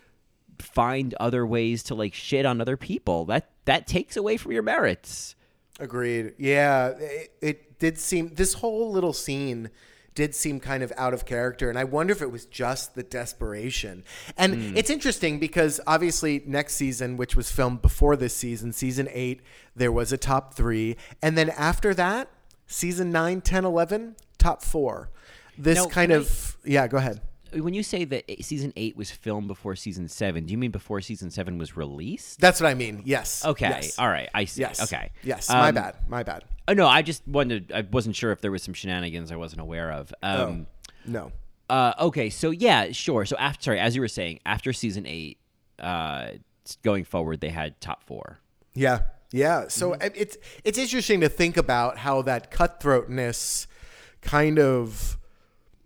find 0.59 1.13
other 1.15 1.45
ways 1.45 1.83
to 1.83 1.95
like 1.95 2.13
shit 2.13 2.45
on 2.45 2.59
other 2.61 2.77
people. 2.77 3.25
That 3.25 3.49
that 3.65 3.87
takes 3.87 4.17
away 4.17 4.37
from 4.37 4.51
your 4.51 4.63
merits. 4.63 5.35
Agreed. 5.79 6.33
Yeah, 6.37 6.89
it, 6.89 7.33
it 7.41 7.79
did 7.79 7.97
seem 7.99 8.29
this 8.35 8.53
whole 8.55 8.91
little 8.91 9.13
scene 9.13 9.69
did 10.15 10.33
seem 10.33 10.59
kind 10.59 10.81
of 10.81 10.91
out 10.97 11.13
of 11.13 11.25
character, 11.25 11.69
and 11.69 11.77
I 11.77 11.83
wonder 11.83 12.11
if 12.13 12.21
it 12.21 12.31
was 12.31 12.45
just 12.45 12.95
the 12.95 13.03
desperation. 13.03 14.03
And 14.37 14.77
it's 14.77 14.89
interesting 14.89 15.39
because 15.39 15.79
obviously 15.85 16.41
next 16.45 16.75
season, 16.75 17.17
which 17.17 17.35
was 17.35 17.51
filmed 17.51 17.81
before 17.81 18.15
this 18.15 18.33
season, 18.35 18.71
season 18.73 19.07
eight, 19.11 19.41
there 19.75 19.91
was 19.91 20.11
a 20.13 20.17
top 20.17 20.53
three, 20.53 20.95
and 21.21 21.37
then 21.37 21.49
after 21.51 21.93
that, 21.93 22.29
season 22.65 23.11
nine, 23.11 23.41
10, 23.41 23.65
11, 23.65 24.15
top 24.37 24.63
four. 24.63 25.09
This 25.57 25.77
Now, 25.77 25.83
kind 25.87 26.11
can 26.11 26.11
I- 26.11 26.15
of 26.23 26.57
yeah. 26.65 26.87
Go 26.87 26.97
ahead. 26.97 27.21
When 27.53 27.73
you 27.73 27.83
say 27.83 28.03
that 28.05 28.25
season 28.43 28.73
eight 28.75 28.97
was 28.97 29.11
filmed 29.11 29.47
before 29.47 29.75
season 29.77 30.09
seven, 30.09 30.45
do 30.45 30.51
you 30.51 30.57
mean 30.57 30.71
before 30.71 30.99
season 30.99 31.31
seven 31.31 31.57
was 31.57 31.77
released? 31.77 32.41
That's 32.41 32.59
what 32.59 32.69
I 32.69 32.73
mean. 32.73 33.03
Yes. 33.05 33.45
Okay, 33.45 33.69
Yes. 33.69 33.97
all 33.99 34.09
right, 34.09 34.27
I 34.33 34.43
see. 34.45 34.61
Yes. 34.61 34.81
Okay, 34.81 35.11
Yes. 35.23 35.47
my 35.47 35.69
Um, 35.69 35.75
bad. 35.75 35.95
My 36.09 36.23
bad. 36.23 36.43
Oh 36.67 36.73
no, 36.73 36.87
I 36.87 37.01
just 37.01 37.27
wanted. 37.27 37.71
I 37.71 37.81
wasn't 37.81 38.15
sure 38.15 38.31
if 38.31 38.41
there 38.41 38.51
was 38.51 38.63
some 38.63 38.73
shenanigans 38.73 39.31
I 39.31 39.35
wasn't 39.35 39.61
aware 39.61 39.91
of. 39.91 40.13
Um, 40.23 40.67
No. 41.05 41.31
Uh, 41.69 41.93
okay, 41.99 42.29
so 42.29 42.51
yeah, 42.51 42.91
sure. 42.91 43.25
So 43.25 43.35
after, 43.37 43.63
sorry, 43.63 43.79
as 43.79 43.95
you 43.95 44.01
were 44.01 44.07
saying, 44.07 44.39
after 44.45 44.71
season 44.73 45.05
eight, 45.07 45.39
uh, 45.79 46.27
going 46.83 47.03
forward, 47.05 47.41
they 47.41 47.49
had 47.49 47.79
top 47.81 48.03
four. 48.03 48.39
Yeah, 48.73 49.01
yeah. 49.31 49.67
So 49.67 49.91
Mm-hmm. 49.91 50.13
It's 50.15 50.37
it's 50.63 50.77
interesting 50.77 51.21
to 51.21 51.29
think 51.29 51.57
about 51.57 51.97
how 51.99 52.21
that 52.23 52.51
cutthroatness 52.51 53.67
kind 54.21 54.59
of 54.59 55.17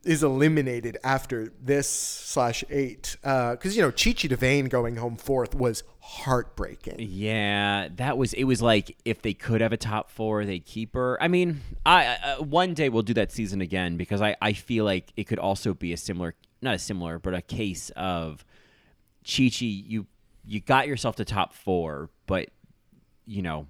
is 0.04 0.24
eliminated 0.24 0.98
after 1.04 1.52
this 1.62 1.90
slash 1.90 2.64
eight 2.70 3.18
because 3.22 3.76
you 3.76 3.82
know 3.82 3.92
Chi 3.92 4.14
Chi 4.14 4.28
DeVayne 4.30 4.70
going 4.70 4.96
home 4.96 5.18
fourth 5.18 5.54
was 5.54 5.84
heartbreaking. 6.10 6.96
Yeah, 7.00 7.90
that 7.96 8.18
was. 8.18 8.34
It 8.34 8.46
was 8.46 8.62
like 8.62 8.98
if 9.06 9.22
they 9.22 9.34
could 9.34 9.62
have 9.62 9.72
a 9.72 9.78
top 9.78 10.10
four, 10.10 10.44
they'd 10.44 10.66
keep 10.66 10.96
her. 10.96 11.22
I 11.22 11.28
mean, 11.28 11.62
I, 11.86 12.18
uh, 12.24 12.44
one 12.44 12.74
day 12.74 12.90
we'll 12.90 13.04
do 13.04 13.14
that 13.14 13.32
season 13.32 13.62
again 13.62 13.96
because 13.96 14.22
I 14.22 14.36
I 14.42 14.54
feel 14.54 14.86
like 14.86 15.14
it 15.16 15.26
could 15.26 15.40
also 15.40 15.74
be 15.74 15.94
a 15.94 15.98
similar, 15.98 16.36
not 16.62 16.76
a 16.76 16.80
similar, 16.80 17.20
but 17.20 17.34
a 17.34 17.42
case 17.42 17.92
of 17.92 18.44
Chi 19.24 19.50
Chi. 19.50 19.66
You 19.66 20.08
you 20.46 20.60
got 20.60 20.88
yourself 20.88 21.16
to 21.18 21.26
top 21.26 21.54
four, 21.54 22.10
but 22.26 22.50
you 23.26 23.42
know 23.42 23.68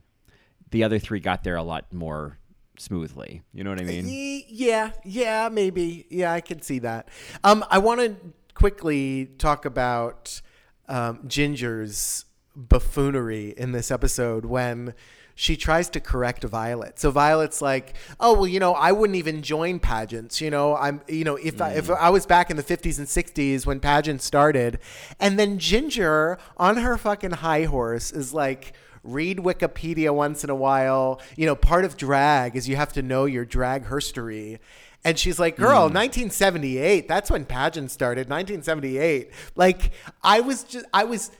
the 0.72 0.84
other 0.84 1.00
three 1.00 1.20
got 1.20 1.44
there 1.44 1.56
a 1.56 1.64
lot 1.64 1.92
more 1.92 2.38
smoothly. 2.78 3.42
You 3.54 3.64
know 3.64 3.72
what 3.72 3.82
I 3.82 3.84
mean? 3.84 4.46
Yeah, 4.48 4.92
yeah, 5.04 5.50
maybe. 5.52 6.06
Yeah, 6.10 6.32
I 6.32 6.42
can 6.42 6.62
see 6.62 6.80
that. 6.80 7.10
Um, 7.44 7.66
I 7.70 7.80
want 7.80 8.00
to 8.00 8.16
quickly 8.54 9.26
talk 9.38 9.66
about 9.66 10.42
um, 10.88 11.22
Ginger's 11.28 12.26
buffoonery 12.56 13.54
in 13.58 13.72
this 13.72 13.92
episode 13.92 14.46
when 14.46 14.94
she 15.36 15.56
tries 15.56 15.90
to 15.90 16.02
correct 16.02 16.44
Violet. 16.44 17.00
So 17.00 17.12
Violet's 17.12 17.62
like, 17.62 17.96
"Oh, 18.20 18.34
well, 18.34 18.48
you 18.48 18.60
know, 18.60 18.74
I 18.74 18.92
wouldn't 18.92 19.16
even 19.16 19.42
join 19.42 19.80
pageants. 19.80 20.42
You 20.42 20.50
know, 20.50 20.76
I'm, 20.76 21.02
you 21.08 21.24
know, 21.24 21.38
if 21.38 21.62
I, 21.62 21.76
if 21.76 21.88
mm. 21.88 21.98
I 21.98 22.10
was 22.10 22.26
back 22.26 22.50
in 22.50 22.58
the 22.58 22.64
50s 22.64 22.98
and 22.98 23.08
60s 23.08 23.66
when 23.66 23.80
pageants 23.80 24.26
started." 24.26 24.80
And 25.18 25.40
then 25.40 25.58
Ginger 25.58 26.38
on 26.58 26.78
her 26.78 26.98
fucking 26.98 27.32
high 27.32 27.64
horse 27.64 28.12
is 28.12 28.34
like, 28.34 28.74
read 29.04 29.38
Wikipedia 29.38 30.14
once 30.14 30.44
in 30.44 30.50
a 30.50 30.56
while. 30.56 31.22
You 31.38 31.46
know, 31.46 31.56
part 31.56 31.86
of 31.86 31.98
drag 31.98 32.56
is 32.56 32.68
you 32.68 32.76
have 32.76 32.94
to 32.94 33.02
know 33.02 33.24
your 33.26 33.46
drag 33.46 33.88
history. 33.88 34.60
And 35.06 35.18
she's 35.18 35.40
like, 35.40 35.56
girl, 35.56 35.90
mm. 35.90 35.96
1978, 35.96 37.08
that's 37.08 37.32
when 37.32 37.46
pageants 37.46 37.94
started. 37.94 38.30
1978. 38.30 39.32
Like, 39.56 39.92
I 40.22 40.42
was 40.42 40.64
just, 40.64 40.86
I 40.94 41.06
was 41.06 41.32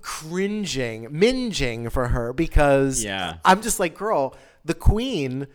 cringing, 0.00 1.06
minging 1.10 1.90
for 1.92 2.08
her 2.08 2.32
because 2.32 3.02
Yeah. 3.04 3.36
I'm 3.44 3.62
just 3.62 3.78
like, 3.80 3.94
girl, 3.96 4.36
the 4.64 4.74
queen, 4.74 5.46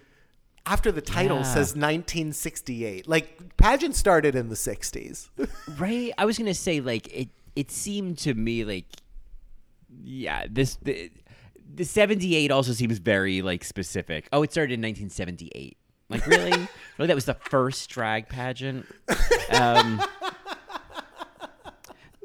after 0.66 0.92
the 0.92 1.02
title 1.02 1.38
Yeah. 1.38 1.44
says 1.44 1.76
1968. 1.76 3.08
Like, 3.08 3.58
pageant 3.58 3.96
started 3.96 4.36
in 4.36 4.50
the 4.50 4.56
60s. 4.56 5.30
Right. 5.80 6.12
I 6.18 6.26
was 6.26 6.38
gonna 6.38 6.54
say 6.54 6.80
like 6.82 7.08
it. 7.14 7.30
It 7.56 7.72
seemed 7.72 8.18
to 8.20 8.34
me 8.34 8.64
like, 8.64 8.86
yeah, 10.04 10.46
this 10.50 10.76
the, 10.82 11.12
the 11.74 11.84
seventy 11.84 12.36
eight 12.36 12.52
also 12.52 12.72
seems 12.74 13.00
very 13.00 13.42
like 13.42 13.64
specific. 13.64 14.28
Oh, 14.32 14.44
it 14.44 14.52
started 14.52 14.74
in 14.74 14.82
nineteen 14.82 15.10
seventy 15.10 15.52
eight. 15.56 15.78
Like 16.10 16.26
really, 16.26 16.52
really, 16.98 17.08
that 17.08 17.16
was 17.16 17.26
the 17.26 17.34
first 17.36 17.90
drag 17.90 18.30
pageant. 18.30 18.86
Um, 19.52 20.00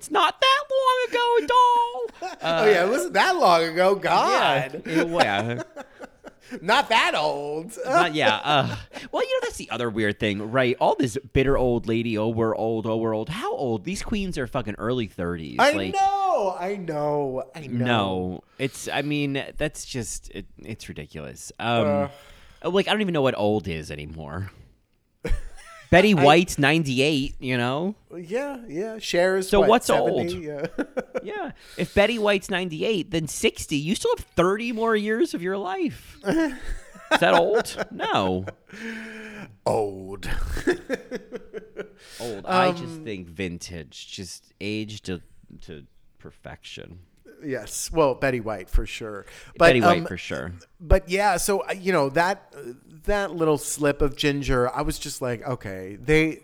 it's 0.04 0.10
not 0.10 0.38
that 0.38 0.64
long 0.70 1.08
ago, 1.08 1.36
at 1.40 1.48
doll. 1.48 2.38
oh, 2.62 2.66
yeah, 2.66 2.84
it 2.84 2.90
wasn't 2.90 3.14
that 3.14 3.36
long 3.36 3.62
ago. 3.62 3.94
God. 3.94 4.82
Yeah, 4.84 5.04
yeah. 5.04 5.62
Not 6.60 6.90
that 6.90 7.14
old. 7.14 7.72
Not, 7.86 8.14
yeah. 8.14 8.36
Uh, 8.36 8.76
well, 9.10 9.22
you 9.22 9.30
know 9.30 9.40
that's 9.42 9.56
the 9.56 9.70
other 9.70 9.88
weird 9.88 10.20
thing, 10.20 10.52
right? 10.52 10.76
All 10.78 10.94
this 10.94 11.16
bitter 11.32 11.56
old 11.56 11.88
lady. 11.88 12.18
Oh, 12.18 12.28
we're 12.28 12.54
old. 12.54 12.86
Oh, 12.86 12.98
we're 12.98 13.14
old. 13.14 13.30
How 13.30 13.54
old? 13.54 13.84
These 13.84 14.02
queens 14.02 14.36
are 14.36 14.46
fucking 14.46 14.74
early 14.76 15.06
thirties. 15.06 15.56
I 15.58 15.72
like, 15.72 15.94
know, 15.94 16.54
I 16.60 16.76
know, 16.76 17.44
I 17.54 17.66
know. 17.66 17.84
No, 17.86 18.44
it's. 18.58 18.88
I 18.88 19.00
mean, 19.00 19.42
that's 19.56 19.86
just. 19.86 20.30
It, 20.32 20.44
it's 20.58 20.86
ridiculous. 20.86 21.50
Um, 21.58 22.10
like 22.62 22.88
I 22.88 22.92
don't 22.92 23.00
even 23.00 23.14
know 23.14 23.22
what 23.22 23.36
old 23.38 23.66
is 23.66 23.90
anymore. 23.90 24.52
Betty 25.94 26.12
White's 26.14 26.58
ninety 26.58 27.02
eight. 27.02 27.36
You 27.38 27.56
know. 27.56 27.94
Yeah, 28.16 28.58
yeah. 28.68 28.98
Shares. 28.98 29.48
So 29.48 29.60
what, 29.60 29.68
what's 29.68 29.86
70? 29.86 30.10
old? 30.10 30.30
Yeah. 30.32 30.66
Yeah. 31.22 31.52
If 31.78 31.94
Betty 31.94 32.18
White's 32.18 32.50
ninety 32.50 32.84
eight, 32.84 33.10
then 33.10 33.28
sixty. 33.28 33.76
You 33.76 33.94
still 33.94 34.14
have 34.16 34.26
thirty 34.36 34.72
more 34.72 34.94
years 34.96 35.32
of 35.32 35.40
your 35.42 35.56
life. 35.56 36.18
is 36.26 37.20
that 37.20 37.34
old? 37.34 37.76
No. 37.90 38.44
old. 39.64 40.28
Old. 42.20 42.44
I 42.46 42.72
just 42.72 42.98
Um, 42.98 43.04
think 43.04 43.28
vintage. 43.28 44.08
Just 44.10 44.52
age 44.60 45.00
to 45.02 45.22
to 45.62 45.86
perfection. 46.18 46.98
Yes. 47.44 47.90
Well, 47.90 48.14
Betty 48.14 48.40
White 48.40 48.68
for 48.68 48.86
sure. 48.86 49.26
But, 49.56 49.66
Betty 49.66 49.80
White 49.80 49.98
um, 50.00 50.06
for 50.06 50.18
sure. 50.18 50.52
But 50.80 51.08
yeah, 51.08 51.36
so 51.38 51.60
uh, 51.60 51.72
you 51.72 51.92
know 51.92 52.10
that 52.10 52.54
that 53.04 53.34
little 53.34 53.58
slip 53.58 54.02
of 54.02 54.16
Ginger, 54.16 54.74
I 54.74 54.82
was 54.82 54.98
just 54.98 55.22
like, 55.22 55.46
okay, 55.46 55.96
they 55.96 56.40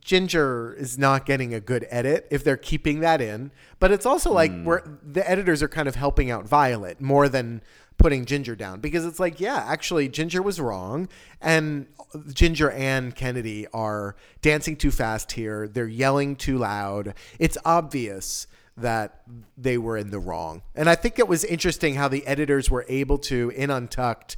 Ginger 0.00 0.72
is 0.74 0.96
not 0.98 1.26
getting 1.26 1.52
a 1.52 1.60
good 1.60 1.86
edit 1.90 2.26
if 2.30 2.42
they're 2.44 2.56
keeping 2.56 3.00
that 3.00 3.20
in. 3.20 3.50
But 3.78 3.92
it's 3.92 4.06
also 4.06 4.32
like 4.32 4.50
Hmm. 4.50 4.64
where 4.64 4.98
the 5.02 5.28
editors 5.28 5.62
are 5.62 5.68
kind 5.68 5.88
of 5.88 5.96
helping 5.96 6.30
out 6.30 6.46
Violet 6.46 7.00
more 7.00 7.28
than 7.28 7.62
putting 7.98 8.24
Ginger 8.24 8.56
down 8.56 8.80
because 8.80 9.04
it's 9.04 9.20
like, 9.20 9.38
yeah, 9.38 9.64
actually 9.68 10.08
Ginger 10.08 10.42
was 10.42 10.58
wrong 10.58 11.08
and 11.40 11.86
Ginger 12.32 12.70
and 12.70 13.14
Kennedy 13.14 13.66
are 13.72 14.16
dancing 14.40 14.76
too 14.76 14.90
fast 14.90 15.32
here. 15.32 15.68
They're 15.68 15.86
yelling 15.86 16.36
too 16.36 16.58
loud. 16.58 17.14
It's 17.38 17.58
obvious 17.64 18.46
that 18.76 19.22
they 19.56 19.76
were 19.78 19.96
in 19.96 20.10
the 20.10 20.18
wrong. 20.18 20.62
And 20.74 20.88
I 20.88 20.94
think 20.94 21.18
it 21.18 21.28
was 21.28 21.44
interesting 21.44 21.94
how 21.94 22.08
the 22.08 22.26
editors 22.26 22.70
were 22.70 22.86
able 22.88 23.18
to, 23.18 23.50
in 23.54 23.70
Untucked, 23.70 24.36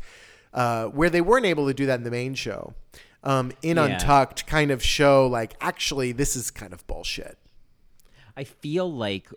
uh, 0.52 0.86
where 0.86 1.10
they 1.10 1.20
weren't 1.20 1.46
able 1.46 1.66
to 1.68 1.74
do 1.74 1.86
that 1.86 1.96
in 1.96 2.04
the 2.04 2.10
main 2.10 2.34
show, 2.34 2.74
um, 3.22 3.52
in 3.62 3.76
Yeah. 3.76 3.84
Untucked 3.86 4.46
kind 4.46 4.70
of 4.70 4.82
show, 4.82 5.26
like, 5.26 5.54
actually, 5.60 6.12
this 6.12 6.34
is 6.36 6.50
kind 6.50 6.72
of 6.72 6.86
bullshit. 6.86 7.38
I 8.36 8.44
feel 8.44 8.92
like 8.92 9.28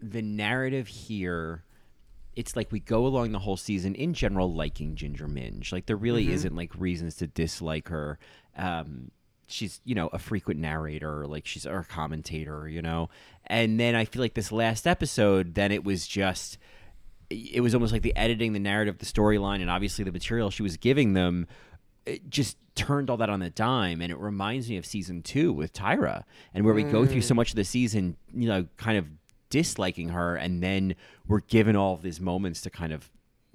the 0.00 0.22
narrative 0.22 0.88
here 0.88 1.62
it's 2.34 2.56
like 2.56 2.72
we 2.72 2.80
go 2.80 3.06
along 3.06 3.30
the 3.30 3.38
whole 3.38 3.58
season 3.58 3.94
in 3.94 4.14
general 4.14 4.50
liking 4.52 4.96
Ginger 4.96 5.28
Minge. 5.28 5.70
Like 5.70 5.84
there 5.84 5.96
really 5.96 6.24
Mm-hmm. 6.24 6.32
isn't 6.34 6.56
like 6.56 6.70
reasons 6.78 7.14
to 7.16 7.26
dislike 7.26 7.88
her. 7.88 8.18
Um 8.56 9.10
she's, 9.48 9.82
you 9.84 9.94
know, 9.94 10.08
a 10.14 10.18
frequent 10.18 10.58
narrator, 10.58 11.26
like 11.26 11.44
she's 11.46 11.66
our 11.66 11.84
commentator, 11.84 12.66
you 12.66 12.80
know. 12.80 13.10
And 13.52 13.78
then 13.78 13.94
I 13.94 14.06
feel 14.06 14.22
like 14.22 14.32
this 14.32 14.50
last 14.50 14.86
episode 14.86 15.54
then 15.54 15.72
it 15.72 15.84
was 15.84 16.08
just 16.08 16.56
it 17.28 17.60
was 17.60 17.74
almost 17.74 17.92
like 17.92 18.00
the 18.02 18.16
editing, 18.16 18.54
the 18.54 18.58
narrative, 18.58 18.96
the 18.96 19.04
storyline, 19.06 19.60
and 19.60 19.70
obviously 19.70 20.04
the 20.04 20.12
material 20.12 20.50
she 20.50 20.62
was 20.62 20.78
giving 20.78 21.12
them 21.12 21.46
it 22.06 22.28
just 22.30 22.56
turned 22.74 23.10
all 23.10 23.18
that 23.18 23.28
on 23.28 23.40
the 23.40 23.50
dime. 23.50 24.00
And 24.00 24.10
it 24.10 24.18
reminds 24.18 24.70
me 24.70 24.78
of 24.78 24.86
season 24.86 25.20
two 25.20 25.52
with 25.52 25.74
tyra 25.74 26.24
and 26.54 26.64
where 26.64 26.72
we 26.72 26.82
go 26.82 27.04
through 27.04 27.20
so 27.20 27.34
mm. 27.34 27.36
much 27.36 27.50
of 27.50 27.56
the 27.56 27.64
season 27.64 28.16
you 28.34 28.48
know 28.48 28.66
kind 28.78 28.96
of 28.96 29.06
disliking 29.50 30.08
her 30.08 30.34
and 30.34 30.62
then 30.62 30.94
we're 31.28 31.40
given 31.40 31.76
all 31.76 31.92
of 31.92 32.00
these 32.00 32.20
moments 32.20 32.62
to 32.62 32.70
kind 32.70 32.90
of 32.90 33.10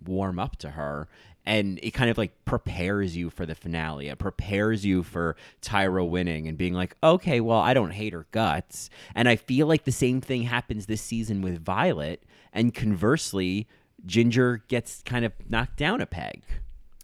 warm 0.05 0.37
up 0.37 0.57
to 0.57 0.69
her 0.69 1.07
and 1.47 1.79
it 1.81 1.91
kind 1.91 2.09
of 2.11 2.17
like 2.17 2.33
prepares 2.45 3.15
you 3.15 3.29
for 3.29 3.45
the 3.45 3.55
finale 3.55 4.09
it 4.09 4.19
prepares 4.19 4.85
you 4.85 5.01
for 5.01 5.35
tyra 5.61 6.07
winning 6.07 6.47
and 6.47 6.57
being 6.57 6.73
like 6.73 6.95
okay 7.01 7.39
well 7.41 7.59
i 7.59 7.73
don't 7.73 7.91
hate 7.91 8.13
her 8.13 8.27
guts 8.31 8.89
and 9.15 9.27
i 9.29 9.35
feel 9.35 9.65
like 9.65 9.85
the 9.85 9.91
same 9.91 10.19
thing 10.21 10.43
happens 10.43 10.85
this 10.85 11.01
season 11.01 11.41
with 11.41 11.63
violet 11.63 12.21
and 12.53 12.73
conversely 12.75 13.67
ginger 14.05 14.63
gets 14.67 15.01
kind 15.03 15.23
of 15.25 15.31
knocked 15.49 15.77
down 15.77 16.01
a 16.01 16.05
peg 16.05 16.43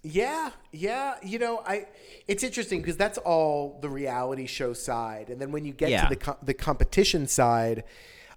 Yeah, 0.03 0.51
yeah. 0.73 1.15
You 1.23 1.39
know, 1.39 1.63
I. 1.65 1.87
It's 2.27 2.43
interesting 2.43 2.81
because 2.81 2.97
that's 2.97 3.17
all 3.19 3.79
the 3.81 3.87
reality 3.89 4.47
show 4.47 4.73
side, 4.73 5.29
and 5.29 5.39
then 5.39 5.53
when 5.53 5.63
you 5.63 5.71
get 5.71 5.91
Yeah. 5.91 6.03
to 6.03 6.09
the 6.09 6.15
co- 6.17 6.37
the 6.43 6.53
competition 6.53 7.25
side, 7.25 7.85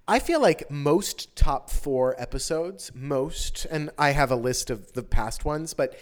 I 0.07 0.19
feel 0.19 0.41
like 0.41 0.71
most 0.71 1.35
top 1.35 1.69
four 1.69 2.15
episodes, 2.19 2.91
most, 2.95 3.65
and 3.69 3.89
I 3.97 4.11
have 4.11 4.31
a 4.31 4.37
list 4.37 4.69
of 4.69 4.93
the 4.93 5.03
past 5.03 5.43
ones, 5.43 5.73
but 5.73 5.97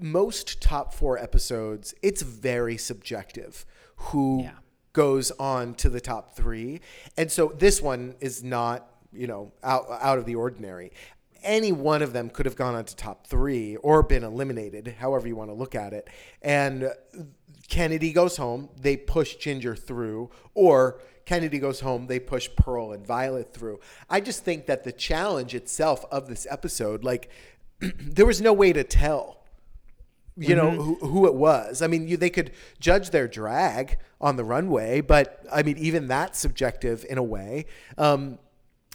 most 0.00 0.60
top 0.60 0.92
four 0.92 1.16
episodes, 1.16 1.94
it's 2.02 2.22
very 2.22 2.76
subjective 2.76 3.64
who 3.96 4.42
Yeah. 4.42 4.54
goes 4.92 5.30
on 5.32 5.74
to 5.74 5.88
the 5.88 6.00
top 6.00 6.34
three. 6.34 6.80
And 7.16 7.30
so 7.30 7.52
this 7.56 7.80
one 7.80 8.16
is 8.20 8.42
not, 8.42 8.90
you 9.12 9.28
know, 9.28 9.52
out, 9.62 9.86
out 9.90 10.18
of 10.18 10.26
the 10.26 10.34
ordinary. 10.34 10.90
Any 11.44 11.70
one 11.70 12.02
of 12.02 12.12
them 12.12 12.30
could 12.30 12.46
have 12.46 12.56
gone 12.56 12.74
on 12.74 12.84
to 12.84 12.96
top 12.96 13.28
three 13.28 13.76
or 13.76 14.02
been 14.02 14.24
eliminated, 14.24 14.96
however 14.98 15.28
you 15.28 15.36
want 15.36 15.50
to 15.50 15.54
look 15.54 15.76
at 15.76 15.92
it. 15.92 16.08
And 16.42 16.90
Kennedy 17.68 18.12
goes 18.12 18.38
home, 18.38 18.70
they 18.76 18.96
push 18.96 19.36
Ginger 19.36 19.76
through, 19.76 20.30
or 20.54 21.00
Kennedy 21.26 21.58
goes 21.58 21.80
home, 21.80 22.06
they 22.06 22.20
push 22.20 22.48
Pearl 22.56 22.92
and 22.92 23.06
Violet 23.06 23.52
through. 23.52 23.80
I 24.08 24.20
just 24.20 24.44
think 24.44 24.66
that 24.66 24.84
the 24.84 24.92
challenge 24.92 25.54
itself 25.54 26.04
of 26.10 26.28
this 26.28 26.46
episode, 26.48 27.04
like, 27.04 27.30
there 27.80 28.24
was 28.24 28.40
no 28.40 28.52
way 28.52 28.72
to 28.72 28.84
tell 28.84 29.36
you 30.38 30.54
know 30.54 30.70
who, 30.70 30.94
who 30.96 31.26
it 31.26 31.34
was. 31.34 31.80
I 31.80 31.86
mean, 31.86 32.08
you, 32.08 32.16
they 32.16 32.30
could 32.30 32.52
judge 32.78 33.10
their 33.10 33.26
drag 33.26 33.98
on 34.20 34.36
the 34.36 34.44
runway, 34.44 35.00
but 35.00 35.42
I 35.50 35.62
mean, 35.62 35.78
even 35.78 36.08
that's 36.08 36.38
subjective 36.38 37.06
in 37.08 37.16
a 37.16 37.22
way. 37.22 37.66
Um, 37.96 38.38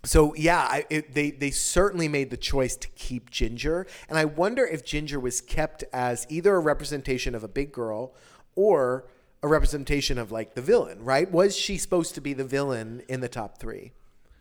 so 0.03 0.35
yeah, 0.35 0.59
I, 0.59 0.85
it, 0.89 1.13
they 1.13 1.31
they 1.31 1.51
certainly 1.51 2.07
made 2.07 2.29
the 2.29 2.37
choice 2.37 2.75
to 2.77 2.87
keep 2.89 3.31
Ginger, 3.31 3.87
and 4.07 4.17
I 4.17 4.25
wonder 4.25 4.65
if 4.65 4.85
Ginger 4.85 5.19
was 5.19 5.41
kept 5.41 5.83
as 5.91 6.27
either 6.29 6.55
a 6.55 6.59
representation 6.59 7.33
of 7.33 7.43
a 7.43 7.47
big 7.47 7.71
girl 7.71 8.13
or 8.55 9.07
a 9.43 9.47
representation 9.47 10.17
of 10.17 10.31
like 10.31 10.53
the 10.53 10.61
villain. 10.61 11.03
Right? 11.03 11.31
Was 11.31 11.55
she 11.55 11.77
supposed 11.77 12.15
to 12.15 12.21
be 12.21 12.33
the 12.33 12.45
villain 12.45 13.01
in 13.07 13.21
the 13.21 13.29
top 13.29 13.57
three? 13.57 13.93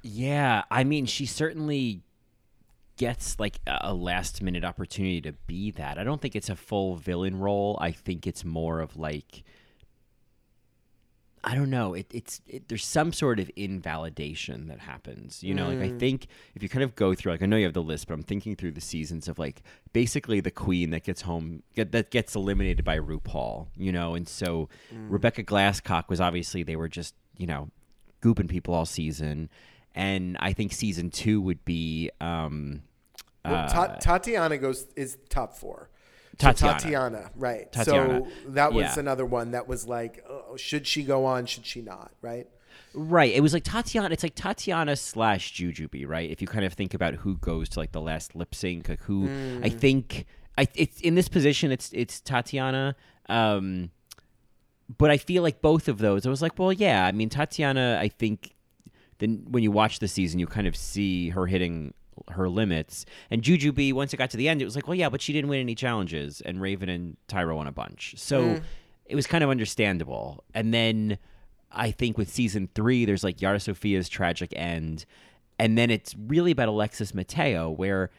Yeah, 0.02 0.64
I 0.70 0.84
mean, 0.84 1.06
she 1.06 1.26
certainly 1.26 2.02
gets 2.96 3.40
like 3.40 3.60
a 3.66 3.94
last 3.94 4.42
minute 4.42 4.64
opportunity 4.64 5.20
to 5.22 5.32
be 5.46 5.70
that. 5.72 5.98
I 5.98 6.04
don't 6.04 6.20
think 6.20 6.36
it's 6.36 6.50
a 6.50 6.56
full 6.56 6.96
villain 6.96 7.38
role. 7.38 7.78
I 7.80 7.92
think 7.92 8.26
it's 8.26 8.44
more 8.44 8.80
of 8.80 8.96
like 8.96 9.42
I 11.42 11.54
don't 11.54 11.70
know. 11.70 11.94
It, 11.94 12.06
it's 12.12 12.42
it, 12.46 12.68
there's 12.68 12.84
some 12.84 13.12
sort 13.12 13.40
of 13.40 13.50
invalidation 13.56 14.68
that 14.68 14.78
happens. 14.78 15.42
You 15.42 15.54
know, 15.54 15.68
like 15.68 15.78
I 15.78 15.88
mm. 15.88 15.98
think 15.98 16.26
if 16.54 16.62
you 16.62 16.68
kind 16.68 16.82
of 16.82 16.94
go 16.94 17.14
through, 17.14 17.32
like 17.32 17.42
I 17.42 17.46
know 17.46 17.56
you 17.56 17.64
have 17.64 17.72
the 17.72 17.82
list, 17.82 18.08
but 18.08 18.14
I'm 18.14 18.22
thinking 18.22 18.56
through 18.56 18.72
the 18.72 18.80
seasons 18.80 19.26
of 19.26 19.38
like 19.38 19.62
basically 19.94 20.40
the 20.40 20.50
queen 20.50 20.90
that 20.90 21.04
gets 21.04 21.22
home 21.22 21.62
get, 21.74 21.92
that 21.92 22.10
gets 22.10 22.34
eliminated 22.34 22.84
by 22.84 22.98
RuPaul. 22.98 23.68
You 23.76 23.90
know, 23.90 24.14
and 24.14 24.28
so 24.28 24.68
mm. 24.94 25.06
Rebecca 25.08 25.42
Glasscock 25.42 26.08
was 26.08 26.20
obviously 26.20 26.62
they 26.62 26.76
were 26.76 26.88
just 26.88 27.14
you 27.38 27.46
know 27.46 27.70
gooping 28.20 28.48
people 28.48 28.74
all 28.74 28.86
season, 28.86 29.48
and 29.94 30.36
I 30.40 30.52
think 30.52 30.72
season 30.72 31.10
two 31.10 31.40
would 31.40 31.64
be 31.64 32.10
um, 32.20 32.82
Well, 33.46 33.66
Ta- 33.68 33.82
uh, 33.82 33.96
Tatiana 33.96 34.58
goes 34.58 34.88
is 34.94 35.16
top 35.30 35.54
four. 35.56 35.88
So 36.38 36.52
Tatiana. 36.52 36.78
Tatiana, 36.78 37.30
right? 37.36 37.72
Tatiana. 37.72 38.22
So 38.24 38.50
that 38.52 38.72
was 38.72 38.84
Yeah. 38.84 38.98
another 38.98 39.26
one 39.26 39.50
that 39.50 39.68
was 39.68 39.86
like, 39.86 40.24
oh, 40.28 40.56
should 40.56 40.86
she 40.86 41.02
go 41.02 41.24
on? 41.26 41.46
Should 41.46 41.66
she 41.66 41.82
not? 41.82 42.12
Right? 42.22 42.46
Right. 42.94 43.32
It 43.32 43.40
was 43.40 43.52
like 43.52 43.64
Tatiana. 43.64 44.08
It's 44.12 44.22
like 44.22 44.34
Tatiana 44.34 44.96
slash 44.96 45.52
Jujubee, 45.52 46.06
right? 46.08 46.30
If 46.30 46.40
you 46.40 46.48
kind 46.48 46.64
of 46.64 46.72
think 46.72 46.94
about 46.94 47.14
who 47.14 47.36
goes 47.36 47.68
to 47.70 47.78
like 47.80 47.92
the 47.92 48.00
last 48.00 48.34
lip 48.34 48.54
sync, 48.54 48.88
like 48.88 49.02
who 49.02 49.28
I 49.62 49.68
think 49.68 50.26
I 50.56 50.66
it's 50.74 51.00
in 51.00 51.14
this 51.14 51.28
position. 51.28 51.70
It's 51.72 51.90
it's 51.92 52.20
Tatiana. 52.20 52.96
Um, 53.28 53.90
but 54.98 55.10
I 55.10 55.18
feel 55.18 55.42
like 55.42 55.60
both 55.62 55.88
of 55.88 55.98
those. 55.98 56.26
I 56.26 56.30
was 56.30 56.42
like, 56.42 56.58
well, 56.58 56.72
yeah. 56.72 57.06
I 57.06 57.12
mean, 57.12 57.28
Tatiana. 57.28 57.98
I 58.00 58.08
think 58.08 58.54
then 59.18 59.44
when 59.48 59.62
you 59.62 59.70
watch 59.70 59.98
the 60.00 60.08
season, 60.08 60.40
you 60.40 60.46
kind 60.46 60.66
of 60.66 60.74
see 60.74 61.28
her 61.30 61.46
hitting 61.46 61.94
her 62.32 62.48
limits. 62.48 63.06
And 63.30 63.42
Jujubee, 63.42 63.92
once 63.92 64.12
it 64.12 64.16
got 64.16 64.30
to 64.30 64.36
the 64.36 64.48
end, 64.48 64.62
it 64.62 64.64
was 64.64 64.74
like, 64.74 64.86
well, 64.86 64.94
yeah, 64.94 65.08
but 65.08 65.22
she 65.22 65.32
didn't 65.32 65.50
win 65.50 65.60
any 65.60 65.74
challenges, 65.74 66.40
and 66.40 66.60
Raven 66.60 66.88
and 66.88 67.16
Tyra 67.28 67.54
won 67.54 67.66
a 67.66 67.72
bunch. 67.72 68.14
So 68.16 68.54
hmm. 68.54 68.58
it 69.06 69.14
was 69.14 69.26
kind 69.26 69.44
of 69.44 69.50
understandable. 69.50 70.44
And 70.54 70.72
then 70.72 71.18
I 71.72 71.90
think 71.90 72.18
with 72.18 72.28
season 72.28 72.68
three, 72.74 73.04
there's 73.04 73.24
like 73.24 73.40
Yara 73.40 73.58
Sofia's 73.58 74.08
tragic 74.08 74.52
end, 74.56 75.04
and 75.58 75.76
then 75.76 75.90
it's 75.90 76.14
really 76.16 76.52
about 76.52 76.68
Alexis 76.68 77.14
Mateo, 77.14 77.70
where 77.70 78.10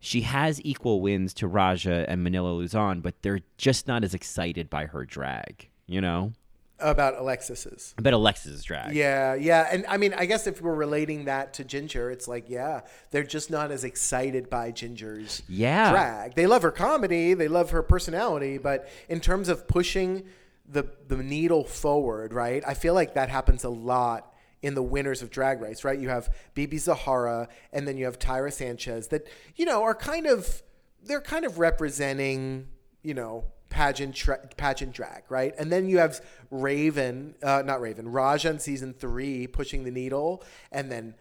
she 0.00 0.22
has 0.22 0.60
equal 0.64 1.00
wins 1.00 1.34
to 1.34 1.46
Raja 1.46 2.04
and 2.08 2.22
Manila 2.22 2.50
Luzon, 2.50 3.00
but 3.00 3.22
they're 3.22 3.40
just 3.56 3.88
not 3.88 4.04
as 4.04 4.14
excited 4.14 4.70
by 4.70 4.86
her 4.86 5.04
drag. 5.04 5.68
You 5.86 6.00
know, 6.00 6.32
About 6.80 7.18
Alexis's. 7.18 7.94
I 7.98 8.02
bet 8.02 8.12
Alexis's 8.12 8.62
drag. 8.62 8.94
Yeah, 8.94 9.34
yeah, 9.34 9.68
and 9.70 9.84
I 9.88 9.96
mean, 9.96 10.14
I 10.14 10.26
guess 10.26 10.46
if 10.46 10.62
we're 10.62 10.74
relating 10.74 11.24
that 11.24 11.54
to 11.54 11.64
Ginger, 11.64 12.10
it's 12.10 12.28
like, 12.28 12.48
yeah, 12.48 12.82
they're 13.10 13.24
just 13.24 13.50
not 13.50 13.70
as 13.72 13.82
excited 13.82 14.48
by 14.48 14.70
Ginger's 14.70 15.42
Yeah. 15.48 15.90
drag. 15.90 16.34
They 16.34 16.46
love 16.46 16.62
her 16.62 16.70
comedy, 16.70 17.34
they 17.34 17.48
love 17.48 17.70
her 17.70 17.82
personality, 17.82 18.58
but 18.58 18.88
in 19.08 19.20
terms 19.20 19.48
of 19.48 19.66
pushing 19.66 20.24
the 20.70 20.84
the 21.08 21.16
needle 21.16 21.64
forward, 21.64 22.32
right? 22.32 22.62
I 22.66 22.74
feel 22.74 22.94
like 22.94 23.14
that 23.14 23.28
happens 23.28 23.64
a 23.64 23.70
lot 23.70 24.34
in 24.60 24.74
the 24.74 24.82
winners 24.82 25.22
of 25.22 25.30
Drag 25.30 25.60
Race, 25.60 25.82
right? 25.82 25.98
You 25.98 26.10
have 26.10 26.32
BeBe 26.54 26.78
Zahara, 26.78 27.48
and 27.72 27.88
then 27.88 27.96
you 27.96 28.04
have 28.04 28.18
Tyra 28.18 28.52
Sanchez, 28.52 29.08
that 29.08 29.26
you 29.56 29.64
know 29.64 29.82
are 29.82 29.94
kind 29.94 30.26
of 30.26 30.62
they're 31.02 31.20
kind 31.22 31.44
of 31.46 31.58
representing, 31.58 32.68
you 33.02 33.14
know, 33.14 33.44
pageant 33.68 34.14
tra- 34.14 34.46
pageant 34.56 34.92
drag, 34.92 35.22
right? 35.28 35.54
And 35.58 35.70
then 35.70 35.88
you 35.88 35.98
have 35.98 36.20
Raven, 36.50 37.34
uh, 37.42 37.62
not 37.64 37.80
Raven, 37.80 38.08
Raja 38.10 38.50
in 38.50 38.58
season 38.58 38.94
three 38.94 39.46
pushing 39.46 39.84
the 39.84 39.90
needle, 39.90 40.42
and 40.72 40.90
then 40.90 41.14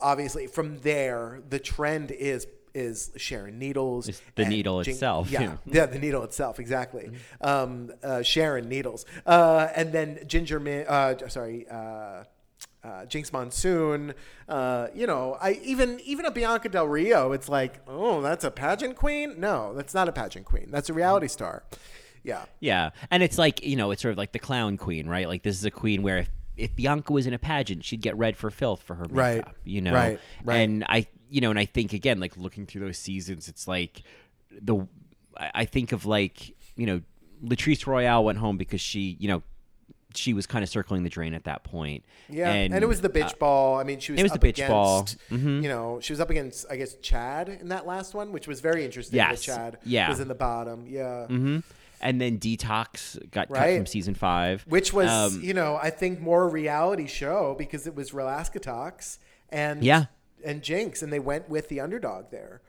obviously 0.00 0.46
from 0.46 0.80
there 0.80 1.42
the 1.48 1.58
trend 1.58 2.10
is 2.10 2.46
is 2.74 3.12
Sharon 3.16 3.56
Needles, 3.60 4.08
It's 4.08 4.20
the 4.34 4.44
needle 4.46 4.80
itself, 4.80 5.30
Yeah, 5.30 5.42
yeah. 5.42 5.56
yeah, 5.66 5.86
the 5.86 6.00
needle 6.00 6.24
itself, 6.24 6.58
exactly. 6.58 7.08
Um, 7.40 7.92
uh, 8.02 8.22
Sharon 8.22 8.68
Needles, 8.68 9.06
uh, 9.26 9.68
and 9.76 9.92
then 9.92 10.18
Ginger, 10.26 10.58
Min- 10.58 10.84
uh, 10.88 11.28
sorry. 11.28 11.68
Uh, 12.84 13.06
Jinkx 13.06 13.32
Monsoon, 13.32 14.12
uh, 14.46 14.88
you 14.94 15.06
know, 15.06 15.38
I 15.40 15.52
even 15.64 15.98
even 16.00 16.26
a 16.26 16.30
Bianca 16.30 16.68
Del 16.68 16.86
Rio. 16.86 17.32
It's 17.32 17.48
like, 17.48 17.80
oh, 17.88 18.20
that's 18.20 18.44
a 18.44 18.50
pageant 18.50 18.94
queen. 18.96 19.40
No, 19.40 19.72
that's 19.72 19.94
not 19.94 20.06
a 20.06 20.12
pageant 20.12 20.44
queen. 20.44 20.68
That's 20.70 20.90
a 20.90 20.92
reality 20.92 21.28
star. 21.28 21.64
Yeah, 22.22 22.44
Yeah, 22.60 22.90
and 23.10 23.22
it's 23.22 23.38
like 23.38 23.64
you 23.64 23.76
know, 23.76 23.90
it's 23.90 24.02
sort 24.02 24.12
of 24.12 24.18
like 24.18 24.32
the 24.32 24.38
clown 24.38 24.76
queen, 24.76 25.06
right? 25.08 25.26
Like 25.28 25.42
this 25.42 25.56
is 25.56 25.64
a 25.64 25.70
queen 25.70 26.02
where 26.02 26.18
if, 26.18 26.30
if 26.56 26.76
Bianca 26.76 27.12
was 27.12 27.26
in 27.26 27.32
a 27.34 27.38
pageant, 27.38 27.84
she'd 27.84 28.00
get 28.02 28.16
red 28.18 28.36
for 28.36 28.50
filth 28.50 28.82
for 28.82 28.94
her 28.96 29.06
makeup, 29.08 29.14
Right, 29.14 29.44
you 29.64 29.80
know. 29.80 29.94
right, 29.94 30.20
right. 30.44 30.56
And 30.56 30.84
I, 30.88 31.06
you 31.30 31.40
know, 31.40 31.50
and 31.50 31.58
I 31.58 31.64
think 31.64 31.92
again, 31.92 32.20
like 32.20 32.36
looking 32.36 32.66
through 32.66 32.82
those 32.82 32.98
seasons, 32.98 33.48
it's 33.48 33.66
like 33.66 34.02
the 34.50 34.86
I 35.36 35.64
think 35.64 35.92
of 35.92 36.06
like 36.06 36.54
you 36.76 36.86
know, 36.86 37.00
Latrice 37.42 37.86
Royale 37.86 38.24
went 38.24 38.38
home 38.38 38.58
because 38.58 38.80
she, 38.80 39.16
you 39.18 39.28
know. 39.28 39.42
She 40.16 40.32
was 40.32 40.46
kind 40.46 40.62
of 40.62 40.68
circling 40.68 41.02
the 41.02 41.10
drain 41.10 41.34
at 41.34 41.44
that 41.44 41.64
point. 41.64 42.04
yeah, 42.28 42.52
and, 42.52 42.74
it 42.74 42.86
was 42.86 43.00
the 43.00 43.08
bitch 43.08 43.38
ball. 43.38 43.78
I 43.78 43.84
mean, 43.84 44.00
she 44.00 44.12
was. 44.12 44.20
it 44.20 44.22
was 44.22 44.32
the 44.32 44.38
bitch 44.38 44.66
ball. 44.68 45.00
against, 45.00 45.18
Mhm. 45.30 45.62
You 45.62 45.68
know, 45.68 45.98
she 46.00 46.12
was 46.12 46.20
up 46.20 46.30
against, 46.30 46.66
I 46.70 46.76
guess, 46.76 46.94
Chad 46.96 47.48
in 47.48 47.68
that 47.68 47.86
last 47.86 48.14
one, 48.14 48.32
which 48.32 48.46
was 48.46 48.60
very 48.60 48.84
interesting. 48.84 49.16
Yes, 49.16 49.42
Chad 49.42 49.78
yeah. 49.84 50.08
was 50.08 50.20
in 50.20 50.28
the 50.28 50.34
bottom. 50.34 50.86
Yeah. 50.88 51.26
hmm 51.26 51.58
And 52.00 52.20
then 52.20 52.38
Detox 52.38 53.18
got 53.30 53.48
cut 53.48 53.76
from 53.76 53.86
season 53.86 54.14
five, 54.14 54.64
which 54.68 54.92
was 54.92 55.08
Um, 55.10 55.42
you 55.42 55.54
know 55.54 55.78
I 55.80 55.90
think 55.90 56.20
more 56.20 56.44
a 56.44 56.48
reality 56.48 57.06
show 57.06 57.54
because 57.56 57.86
it 57.86 57.94
was 57.94 58.10
Rolaskatox 58.10 59.18
and 59.50 59.82
Yeah. 59.82 60.06
and 60.44 60.62
Jinkx 60.62 61.02
and 61.02 61.12
they 61.12 61.18
went 61.20 61.48
with 61.48 61.68
the 61.68 61.80
underdog 61.80 62.30
there. 62.30 62.60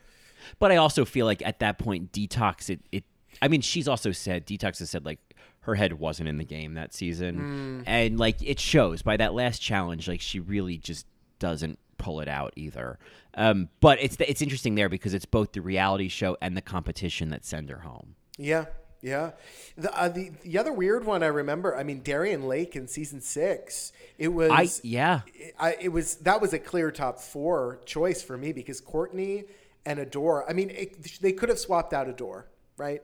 But 0.60 0.72
I 0.72 0.76
also 0.78 1.06
feel 1.06 1.26
like 1.26 1.42
at 1.46 1.60
that 1.60 1.78
point, 1.80 2.12
Detox, 2.12 2.70
it, 2.70 2.80
it 2.92 3.04
I 3.42 3.48
mean, 3.48 3.62
she's 3.62 3.88
also 3.88 4.12
said, 4.12 4.46
Detox 4.48 4.80
has 4.80 4.90
said, 4.90 5.04
like, 5.06 5.20
her 5.66 5.76
head 5.76 5.94
wasn't 5.94 6.30
in 6.30 6.38
the 6.38 6.46
game 6.46 6.74
that 6.74 6.94
season. 6.94 7.84
And, 7.86 8.20
like, 8.20 8.42
it 8.42 8.60
shows 8.60 9.02
by 9.02 9.18
that 9.18 9.34
last 9.34 9.62
challenge, 9.62 10.08
like, 10.08 10.22
she 10.22 10.40
really 10.40 10.78
just 10.78 11.06
doesn't 11.40 11.80
pull 11.98 12.22
it 12.22 12.28
out 12.28 12.54
either. 12.56 13.00
Um, 13.36 13.70
but 13.82 14.02
it's 14.02 14.16
it's 14.20 14.42
interesting 14.42 14.76
there 14.76 14.90
because 14.90 15.14
it's 15.14 15.26
both 15.26 15.52
the 15.52 15.62
reality 15.62 16.08
show 16.08 16.38
and 16.42 16.56
the 16.56 16.62
competition 16.62 17.30
that 17.30 17.46
send 17.46 17.70
her 17.70 17.80
home. 17.80 18.16
Yeah, 18.38 18.66
yeah. 19.02 19.32
The 19.78 19.94
uh, 19.98 20.10
the 20.10 20.32
the 20.44 20.58
other 20.58 20.72
weird 20.72 21.06
one 21.06 21.24
I 21.24 21.28
remember. 21.28 21.76
I 21.76 21.84
mean, 21.84 22.02
Darienne 22.02 22.48
Lake 22.48 22.76
in 22.76 22.88
season 22.88 23.22
six. 23.22 23.92
It 24.18 24.30
was 24.30 24.52
I 24.52 24.68
yeah. 24.84 25.22
I, 25.60 25.76
it 25.80 25.90
was 25.90 26.16
that 26.18 26.42
was 26.42 26.54
a 26.54 26.60
clear 26.60 26.92
top 26.92 27.20
four 27.20 27.82
choice 27.86 28.22
for 28.22 28.38
me 28.38 28.54
because 28.54 28.80
Courtney 28.80 29.46
and 29.86 30.00
Adore. 30.00 30.50
I 30.50 30.54
mean, 30.54 30.70
it, 30.70 31.22
they 31.22 31.34
could 31.34 31.50
have 31.50 31.60
swapped 31.60 31.94
out 31.94 32.08
Adore, 32.08 32.48
right? 32.78 33.02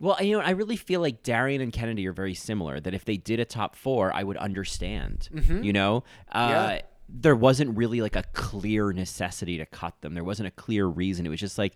Well, 0.00 0.16
you 0.22 0.36
know, 0.38 0.42
I 0.44 0.50
really 0.50 0.76
feel 0.76 1.00
like 1.00 1.22
Darienne 1.22 1.60
and 1.60 1.72
Kennedy 1.72 2.06
are 2.06 2.12
very 2.12 2.34
similar. 2.34 2.80
That 2.80 2.94
if 2.94 3.04
they 3.04 3.16
did 3.16 3.40
a 3.40 3.44
top 3.44 3.76
four, 3.76 4.12
I 4.14 4.22
would 4.22 4.36
understand. 4.36 5.28
You 5.62 5.72
know, 5.72 6.04
uh, 6.32 6.48
Yeah. 6.76 6.80
there 7.08 7.36
wasn't 7.36 7.76
really 7.76 8.00
like 8.00 8.16
a 8.16 8.24
clear 8.34 8.92
necessity 8.92 9.58
to 9.58 9.66
cut 9.66 10.00
them. 10.02 10.14
There 10.14 10.24
wasn't 10.24 10.48
a 10.48 10.50
clear 10.52 10.86
reason. 10.86 11.24
It 11.26 11.30
was 11.30 11.40
just 11.40 11.58
like, 11.58 11.74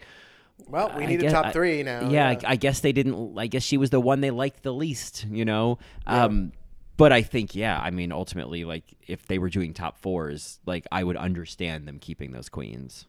Well, 0.68 0.92
we 0.96 1.06
need 1.06 1.20
a 1.20 1.22
guess- 1.22 1.32
top 1.32 1.46
I- 1.46 1.52
three 1.52 1.82
now. 1.82 2.08
Yeah, 2.10 2.28
I, 2.28 2.38
I 2.44 2.56
guess 2.56 2.80
they 2.80 2.92
didn't. 2.92 3.38
I 3.38 3.46
guess 3.46 3.62
she 3.62 3.76
was 3.78 3.90
the 3.90 4.00
one 4.00 4.20
they 4.20 4.30
liked 4.30 4.62
the 4.62 4.72
least. 4.74 5.26
You 5.30 5.44
know. 5.44 5.78
Um, 6.06 6.52
but 6.98 7.10
I 7.12 7.22
think 7.22 7.54
yeah, 7.56 7.80
I 7.80 7.90
mean 7.90 8.12
ultimately 8.12 8.64
like 8.64 8.84
if 9.08 9.26
they 9.26 9.38
were 9.38 9.48
doing 9.48 9.72
top 9.74 9.98
fours, 9.98 10.60
like 10.66 10.86
I 10.92 11.02
would 11.02 11.16
understand 11.16 11.88
them 11.88 11.98
keeping 11.98 12.32
those 12.32 12.48
queens. 12.48 13.06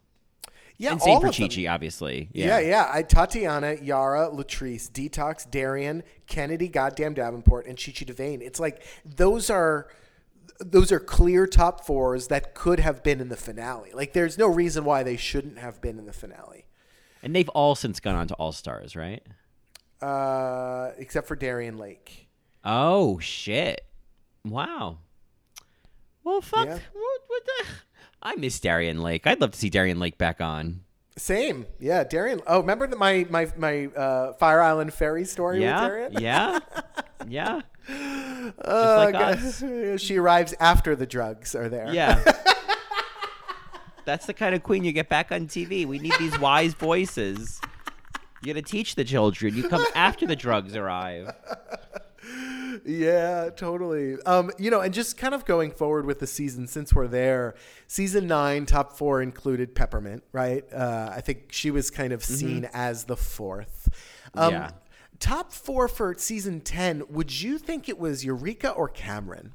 Yeah, 0.76 0.92
and 0.92 1.02
same 1.02 1.14
all 1.14 1.20
for 1.20 1.28
of 1.28 1.36
them. 1.36 1.48
Chi 1.48 1.62
Chi, 1.64 1.66
obviously. 1.66 2.28
Yeah, 2.32 2.58
yeah. 2.58 2.90
I 2.92 3.02
Tatiana, 3.02 3.76
Yara, 3.80 4.28
Latrice, 4.28 4.90
Detox, 4.90 5.48
Darienne, 5.48 6.02
Kennedy, 6.26 6.68
goddamn 6.68 7.14
Davenport, 7.14 7.66
and 7.66 7.78
Chi 7.78 7.92
Chi 7.92 8.04
DeVayne. 8.04 8.42
It's 8.42 8.58
like 8.58 8.82
those 9.04 9.50
are 9.50 9.88
those 10.60 10.90
are 10.92 11.00
clear 11.00 11.46
top 11.46 11.84
fours 11.84 12.28
that 12.28 12.54
could 12.54 12.80
have 12.80 13.02
been 13.02 13.20
in 13.20 13.28
the 13.28 13.36
finale. 13.36 13.90
Like 13.92 14.12
there's 14.12 14.36
no 14.36 14.48
reason 14.48 14.84
why 14.84 15.02
they 15.02 15.16
shouldn't 15.16 15.58
have 15.58 15.80
been 15.80 15.98
in 15.98 16.06
the 16.06 16.12
finale. 16.12 16.64
And 17.22 17.34
they've 17.34 17.48
all 17.50 17.74
since 17.74 18.00
gone 18.00 18.16
on 18.16 18.26
to 18.28 18.34
All 18.34 18.52
Stars, 18.52 18.94
right? 18.94 19.22
Uh, 20.02 20.90
except 20.98 21.26
for 21.26 21.36
Darienne 21.36 21.78
Lake. 21.78 22.28
Oh 22.64 23.18
shit! 23.20 23.86
Wow. 24.44 24.98
Well, 26.24 26.40
fuck. 26.40 26.66
Yeah. 26.66 26.78
What, 26.92 27.20
what 27.26 27.42
the? 27.44 27.66
I 28.24 28.36
miss 28.36 28.58
Darienne 28.60 29.02
Lake. 29.02 29.26
I'd 29.26 29.40
love 29.40 29.50
to 29.52 29.58
see 29.58 29.68
Darienne 29.70 29.98
Lake 30.00 30.16
back 30.18 30.40
on. 30.40 30.80
Same. 31.16 31.66
Yeah, 31.78 32.04
Darienne. 32.04 32.40
Oh, 32.46 32.60
remember 32.60 32.86
the, 32.86 32.96
my 32.96 33.26
my 33.30 33.50
my 33.56 33.86
uh, 33.86 34.32
Fire 34.34 34.60
Island 34.60 34.92
ferry 34.92 35.24
story 35.24 35.58
with 35.58 35.64
Yeah, 35.64 35.88
Darienne? 35.88 36.12
yeah, 36.20 36.58
yeah. 37.28 37.60
Just 37.86 38.54
Oh, 38.64 39.10
like. 39.12 39.98
She 40.00 40.16
arrives 40.18 40.54
after 40.58 40.96
the 40.96 41.06
drugs 41.06 41.54
are 41.54 41.68
there. 41.68 41.92
Yeah. 41.92 42.22
That's 44.06 44.26
the 44.26 44.34
kind 44.34 44.54
of 44.54 44.62
queen 44.62 44.84
you 44.84 44.92
get 44.92 45.08
back 45.08 45.32
on 45.32 45.46
TV. 45.46 45.86
We 45.86 45.98
need 45.98 46.12
these 46.18 46.38
wise 46.38 46.74
voices. 46.74 47.58
You 48.42 48.52
got 48.52 48.62
to 48.64 48.70
teach 48.70 48.96
the 48.96 49.04
children. 49.04 49.54
You 49.56 49.66
come 49.68 49.84
after 49.94 50.26
the 50.26 50.36
drugs 50.36 50.76
arrive. 50.76 51.30
Yeah, 52.84 53.48
totally. 53.56 54.16
Um, 54.26 54.50
you 54.58 54.70
know, 54.70 54.80
and 54.80 54.92
just 54.92 55.16
kind 55.16 55.34
of 55.34 55.44
going 55.44 55.70
forward 55.70 56.04
with 56.04 56.18
the 56.20 56.26
season 56.26 56.66
since 56.66 56.92
we're 56.92 57.08
there, 57.08 57.54
season 57.86 58.26
nine 58.26 58.66
top 58.66 58.92
four 58.98 59.22
included 59.22 59.74
Peppermint, 59.74 60.22
right? 60.32 60.64
Uh, 60.72 61.10
I 61.14 61.20
think 61.22 61.46
she 61.50 61.70
was 61.70 61.90
kind 61.90 62.12
of 62.12 62.22
seen 62.22 62.68
as 62.74 63.04
the 63.04 63.16
fourth. 63.16 63.88
Um, 64.34 64.52
Yeah. 64.52 64.70
Top 65.20 65.52
four 65.52 65.88
for 65.88 66.14
season 66.18 66.60
ten. 66.60 67.04
Would 67.08 67.40
you 67.40 67.56
think 67.56 67.88
it 67.88 67.98
was 67.98 68.24
Eureka 68.24 68.70
or 68.70 68.88
Cameron? 68.88 69.52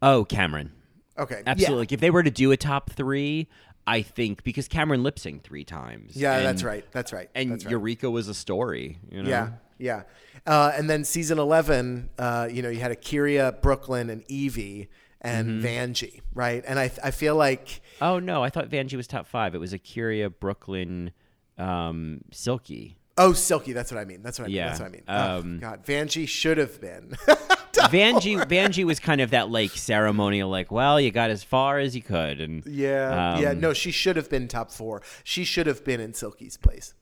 Oh, 0.00 0.24
Cameron. 0.24 0.72
Okay, 1.18 1.42
Absolutely. 1.46 1.78
Like 1.78 1.92
if 1.92 2.00
they 2.00 2.10
were 2.10 2.22
to 2.22 2.30
do 2.30 2.52
a 2.52 2.56
top 2.56 2.90
three, 2.90 3.48
I 3.86 4.02
think 4.02 4.42
because 4.44 4.68
Cameron 4.68 5.02
lip 5.02 5.16
synced 5.16 5.42
three 5.42 5.64
times. 5.64 6.16
Yeah, 6.16 6.36
and- 6.36 6.46
that's 6.46 6.62
right. 6.62 6.84
That's 6.92 7.12
right. 7.12 7.28
And 7.34 7.52
that's 7.52 7.64
right. 7.64 7.70
Eureka 7.72 8.10
was 8.10 8.28
a 8.28 8.34
story. 8.34 8.98
You 9.10 9.22
know? 9.22 9.28
Yeah, 9.28 9.48
yeah. 9.78 10.02
Uh, 10.46 10.72
and 10.76 10.90
then 10.90 11.04
season 11.04 11.38
11, 11.38 12.10
uh, 12.18 12.48
you 12.50 12.62
know, 12.62 12.68
you 12.68 12.80
had 12.80 12.90
A'keria, 12.92 13.60
Brooklyn, 13.62 14.10
and 14.10 14.26
Yvie 14.28 14.88
and 15.20 15.62
Mm-hmm. 15.62 15.66
Vanjie, 15.66 16.20
right? 16.34 16.64
And 16.66 16.78
I, 16.80 16.90
I 17.04 17.12
feel 17.12 17.36
like, 17.36 17.80
Oh 18.00 18.18
no, 18.18 18.42
I 18.42 18.50
thought 18.50 18.68
Vanjie 18.68 18.96
was 18.96 19.06
top 19.06 19.26
five. 19.28 19.54
It 19.54 19.58
was 19.58 19.72
A'keria, 19.72 20.32
Brooklyn, 20.40 21.12
um, 21.58 22.22
Silky. 22.32 22.96
oh, 23.18 23.32
Silky, 23.32 23.72
that's 23.72 23.92
what 23.92 24.00
I 24.00 24.04
mean. 24.04 24.22
That's 24.22 24.38
what 24.40 24.46
I 24.46 24.48
mean. 24.48 24.56
Yeah, 24.56 24.66
That's 24.68 24.80
what 24.80 24.86
I 24.86 24.90
mean. 24.90 25.04
um, 25.06 25.56
oh, 25.58 25.60
God, 25.60 25.86
Vanjie 25.86 26.26
should 26.26 26.58
have 26.58 26.80
been. 26.80 27.10
Vanjie, 27.72 28.36
Vanjie 28.48 28.84
was 28.84 28.98
kind 29.00 29.20
of 29.20 29.30
that 29.30 29.48
like 29.50 29.70
ceremonial, 29.70 30.48
like, 30.50 30.70
well, 30.72 31.00
you 31.00 31.10
got 31.10 31.30
as 31.30 31.42
far 31.42 31.78
as 31.78 31.94
you 31.96 32.02
could, 32.02 32.40
and 32.40 32.64
yeah, 32.66 33.38
yeah. 33.38 33.50
um, 33.50 33.60
No, 33.60 33.72
she 33.72 33.90
should 33.90 34.16
have 34.16 34.28
been 34.30 34.48
top 34.48 34.70
four. 34.70 35.02
She 35.24 35.44
should 35.44 35.66
have 35.66 35.84
been 35.84 36.00
in 36.00 36.14
Silky's 36.14 36.56
place. 36.56 36.94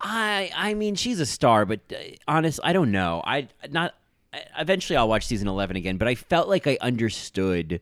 I, 0.00 0.50
I 0.54 0.74
mean, 0.74 0.94
she's 0.94 1.20
a 1.20 1.26
star, 1.26 1.64
but 1.64 1.80
uh, 1.92 1.96
honest, 2.28 2.60
I 2.62 2.72
don't 2.72 2.90
know. 2.90 3.22
I 3.24 3.48
not. 3.70 3.94
I- 4.32 4.42
Eventually, 4.58 4.96
I'll 4.96 5.08
watch 5.08 5.26
season 5.26 5.46
eleven 5.48 5.76
again, 5.76 5.96
but 5.98 6.08
I 6.08 6.14
felt 6.14 6.48
like 6.48 6.66
I 6.66 6.78
understood 6.80 7.80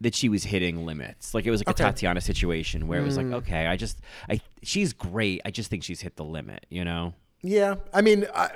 that 0.00 0.14
she 0.14 0.28
was 0.28 0.44
hitting 0.44 0.84
limits. 0.86 1.34
Like 1.34 1.46
it 1.46 1.50
was 1.50 1.60
like 1.60 1.68
Okay. 1.70 1.82
A 1.84 1.86
Tatiana 1.86 2.20
situation 2.20 2.86
where 2.86 3.00
it 3.00 3.04
was 3.04 3.16
like, 3.16 3.26
okay, 3.26 3.66
I 3.66 3.76
just, 3.76 3.98
I, 4.28 4.40
she's 4.62 4.92
great. 4.92 5.40
I 5.44 5.50
just 5.50 5.70
think 5.70 5.82
she's 5.82 6.00
hit 6.02 6.16
the 6.16 6.24
limit. 6.24 6.66
You 6.68 6.84
know. 6.84 7.14
Yeah, 7.42 7.76
I 7.94 8.00
mean, 8.02 8.26
I, 8.34 8.50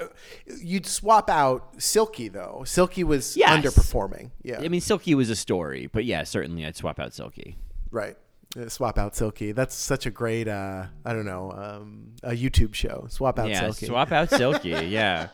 you'd 0.60 0.86
swap 0.86 1.30
out 1.30 1.74
Silky 1.82 2.28
though. 2.28 2.62
Silky 2.66 3.04
was 3.04 3.36
Yes. 3.36 3.50
underperforming. 3.64 4.30
Yeah, 4.42 4.60
I 4.60 4.68
mean, 4.68 4.80
Silky 4.80 5.14
was 5.14 5.30
a 5.30 5.36
story, 5.36 5.88
but 5.92 6.04
yeah, 6.04 6.24
certainly 6.24 6.64
I'd 6.66 6.76
swap 6.76 6.98
out 7.00 7.12
Silky. 7.14 7.56
Right. 7.90 8.16
Uh, 8.58 8.68
Swap 8.68 8.98
out 8.98 9.14
Silky. 9.14 9.52
That's 9.52 9.76
such 9.76 10.06
a 10.06 10.10
great, 10.10 10.48
uh, 10.48 10.86
I 11.04 11.12
don't 11.12 11.24
know, 11.26 11.52
um, 11.52 12.14
a 12.24 12.32
YouTube 12.32 12.74
show. 12.74 13.06
Swap 13.08 13.38
out 13.38 13.48
yeah, 13.48 13.60
Silky. 13.60 13.86
swap 13.86 14.10
out 14.10 14.28
Silky. 14.28 14.70
yeah, 14.88 15.28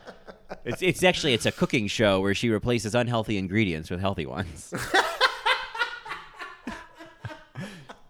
it's 0.66 0.83
it's 0.83 1.02
actually 1.02 1.33
it's 1.33 1.46
a 1.46 1.52
cooking 1.52 1.87
show 1.87 2.20
where 2.20 2.35
she 2.35 2.50
replaces 2.50 2.94
unhealthy 2.94 3.38
ingredients 3.38 3.88
with 3.88 4.00
healthy 4.00 4.26
ones. 4.26 4.74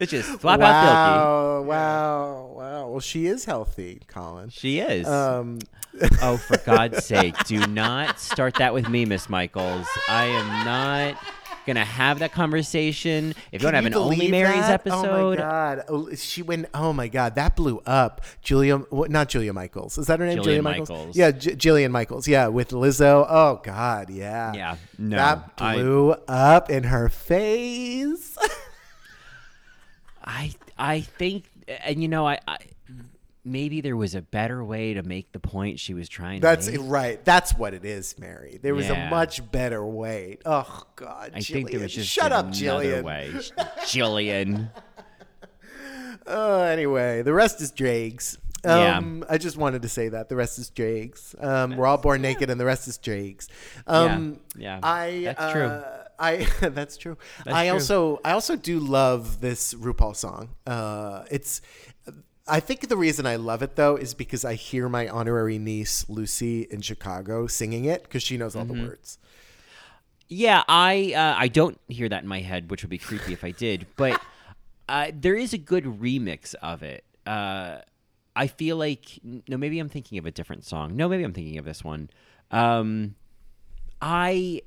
it's 0.00 0.10
just 0.10 0.40
swap 0.40 0.58
out 0.60 0.82
Silky. 0.82 0.90
wow, 0.90 1.62
wow, 1.62 2.52
wow. 2.56 2.88
Well, 2.88 3.00
she 3.00 3.26
is 3.26 3.44
healthy, 3.44 4.00
Colin. 4.08 4.48
She 4.48 4.80
is. 4.80 5.06
Um, 5.06 5.60
oh, 6.20 6.36
for 6.36 6.56
God's 6.58 7.04
sake, 7.04 7.36
do 7.44 7.64
not 7.68 8.18
start 8.18 8.54
that 8.54 8.74
with 8.74 8.88
me, 8.88 9.04
Miss 9.04 9.28
Michaels. 9.28 9.86
I 10.08 10.24
am 10.24 10.64
not 10.64 11.16
gonna 11.66 11.84
have 11.84 12.20
that 12.20 12.32
conversation. 12.32 13.30
If 13.52 13.54
you 13.54 13.58
can 13.58 13.64
don't 13.66 13.74
have 13.74 13.84
an 13.86 13.94
Only 13.94 14.16
believe 14.16 14.30
Marys 14.30 14.54
that? 14.60 14.70
episode, 14.72 15.04
Oh 15.06 15.30
my 15.30 15.36
God, 15.36 15.84
Oh, 15.88 16.14
she 16.14 16.42
went. 16.42 16.66
Oh 16.72 16.92
my 16.92 17.08
God, 17.08 17.34
that 17.34 17.56
blew 17.56 17.82
up. 17.84 18.22
Julia, 18.42 18.78
what, 18.78 19.10
not 19.10 19.28
Julia 19.28 19.52
Michaels. 19.52 19.98
Is 19.98 20.06
that 20.06 20.20
her 20.20 20.26
name? 20.26 20.38
Jillian 20.38 20.44
Julia 20.44 20.62
Michaels. 20.62 21.16
Yeah, 21.16 21.30
J- 21.32 21.56
Jillian 21.56 21.90
Michaels. 21.90 22.26
Yeah, 22.26 22.46
with 22.48 22.70
Lizzo. 22.70 23.26
Oh 23.28 23.60
God, 23.62 24.08
yeah. 24.10 24.52
Yeah, 24.54 24.76
no, 24.98 25.16
that 25.16 25.50
I- 25.58 25.74
blew 25.74 26.12
up 26.28 26.70
in 26.70 26.84
her 26.84 27.08
face. 27.08 28.38
I 30.24 30.54
I 30.78 31.00
think, 31.00 31.44
and 31.84 32.02
you 32.02 32.08
know, 32.08 32.26
I, 32.26 32.38
I 32.48 32.58
maybe 33.46 33.80
there 33.80 33.96
was 33.96 34.14
a 34.14 34.20
better 34.22 34.62
way 34.64 34.92
to 34.94 35.02
make 35.02 35.32
the 35.32 35.38
point 35.40 35.78
she 35.80 35.94
was 35.94 36.08
trying 36.08 36.40
That's 36.40 36.66
to 36.66 36.72
make. 36.72 36.80
That's 36.80 36.90
right. 36.90 37.24
That's 37.24 37.54
what 37.54 37.72
it 37.74 37.84
is, 37.84 38.18
Mary. 38.18 38.58
There 38.62 38.74
was 38.74 38.86
Yeah. 38.88 39.06
a 39.06 39.10
much 39.10 39.50
better 39.50 39.84
way. 39.86 40.38
Oh 40.44 40.82
God, 40.96 41.30
I 41.34 41.40
think 41.40 41.70
there 41.70 41.80
was 41.80 41.92
Jillian. 41.92 41.94
just 41.94 42.08
shut 42.10 42.32
up, 42.32 42.46
another 42.46 42.58
Jillian. 42.84 43.02
way. 43.04 43.30
Jillian. 43.86 44.70
Uh, 46.26 46.60
anyway, 46.62 47.22
the 47.22 47.32
rest 47.32 47.60
is. 47.60 47.72
Yeah. 48.64 48.98
Um, 48.98 49.24
I 49.30 49.38
just 49.38 49.56
wanted 49.56 49.82
to 49.82 49.88
say 49.88 50.08
that 50.08 50.28
the 50.28 50.34
rest 50.34 50.58
is 50.58 50.70
dregs. 50.70 51.36
Um, 51.38 51.76
we're 51.76 51.86
all 51.86 51.98
born 51.98 52.20
naked, 52.20 52.50
and 52.50 52.58
the 52.60 52.64
rest 52.64 52.88
is 52.88 52.98
dregs. 52.98 53.48
Um, 53.86 54.40
yeah. 54.56 54.80
I 54.82 55.22
That's 55.36 55.52
true. 55.52 55.62
uh, 55.66 56.02
I 56.18 56.48
that's 56.70 56.96
true. 56.96 57.16
That's 57.44 57.54
I 57.56 57.66
true. 57.66 57.74
also 57.74 58.20
I 58.24 58.32
also 58.32 58.56
do 58.56 58.80
love 58.80 59.40
this 59.40 59.72
RuPaul 59.74 60.16
song. 60.16 60.48
Uh, 60.66 61.24
it's 61.30 61.60
I 62.48 62.60
think 62.60 62.88
the 62.88 62.96
reason 62.96 63.26
I 63.26 63.36
love 63.36 63.62
it 63.62 63.76
though 63.76 63.96
is 63.96 64.14
because 64.14 64.44
I 64.44 64.54
hear 64.54 64.88
my 64.88 65.08
honorary 65.08 65.58
niece 65.58 66.08
Lucy 66.08 66.62
in 66.62 66.80
Chicago 66.80 67.46
singing 67.46 67.84
it 67.86 68.04
because 68.04 68.22
she 68.22 68.36
knows 68.36 68.54
all 68.54 68.64
Mm-hmm. 68.64 68.82
the 68.82 68.88
words. 68.88 69.18
Yeah, 70.28 70.62
I 70.68 71.12
uh, 71.16 71.34
I 71.38 71.48
don't 71.48 71.80
hear 71.88 72.08
that 72.08 72.22
in 72.22 72.28
my 72.28 72.40
head, 72.40 72.70
which 72.70 72.82
would 72.82 72.90
be 72.90 72.98
creepy 72.98 73.32
if 73.32 73.44
I 73.44 73.50
did. 73.52 73.86
But 73.96 74.20
uh, 74.88 75.10
there 75.14 75.34
is 75.34 75.52
a 75.52 75.58
good 75.58 75.84
remix 75.84 76.54
of 76.56 76.82
it. 76.82 77.04
Uh, 77.26 77.78
I 78.36 78.46
feel 78.46 78.76
like 78.76 79.18
no, 79.22 79.56
maybe 79.56 79.78
I'm 79.78 79.88
thinking 79.88 80.18
of 80.18 80.26
a 80.26 80.30
different 80.30 80.64
song. 80.64 80.94
No, 80.96 81.08
maybe 81.08 81.24
I'm 81.24 81.32
thinking 81.32 81.58
of 81.58 81.64
this 81.64 81.82
one. 81.82 82.10
Um, 82.50 83.14
I 84.00 84.62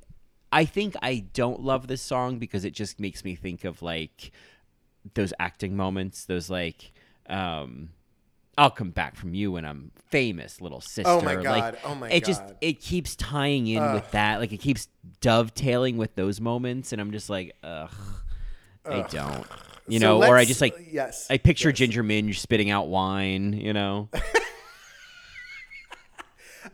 I 0.52 0.66
think 0.66 0.96
I 1.02 1.26
don't 1.34 1.62
love 1.62 1.88
this 1.88 2.02
song 2.02 2.40
because 2.40 2.66
it 2.66 2.72
just 2.74 3.00
makes 3.00 3.24
me 3.24 3.36
think 3.36 3.64
of 3.64 3.82
like 3.82 4.32
those 5.14 5.34
acting 5.40 5.78
moments, 5.78 6.26
those 6.26 6.50
like. 6.50 6.92
Um, 7.30 7.90
I'll 8.58 8.70
come 8.70 8.92
back 8.92 9.16
from 9.16 9.34
you 9.34 9.54
when 9.54 9.64
I'm 9.64 9.92
famous, 10.10 10.60
little 10.60 10.82
sister. 10.82 11.10
Oh 11.10 11.22
my 11.22 11.36
Like, 11.36 11.44
God. 11.44 11.78
Oh 11.86 11.96
my 11.96 12.10
it 12.10 12.26
just 12.26 12.42
God. 12.42 12.58
it 12.60 12.82
keeps 12.82 13.16
tying 13.16 13.68
in 13.68 13.94
with 13.94 14.10
that. 14.12 14.40
Like 14.40 14.52
it 14.52 14.58
keeps 14.58 14.90
dovetailing 15.22 15.98
with 15.98 16.16
those 16.16 16.42
moments, 16.42 16.92
and 16.92 17.00
I'm 17.00 17.12
just 17.12 17.30
like, 17.30 17.56
ugh, 17.64 17.92
I 18.86 19.02
don't. 19.10 19.46
You 19.88 20.00
So 20.00 20.20
know, 20.20 20.28
or 20.28 20.36
I 20.36 20.46
just 20.46 20.62
like 20.62 20.76
yes, 20.92 21.28
I 21.30 21.38
picture 21.38 21.70
yes. 21.70 21.78
Ginger 21.78 22.04
Minge 22.04 22.40
spitting 22.42 22.70
out 22.70 22.88
wine. 22.90 23.54
You 23.54 23.74
know, 23.74 24.10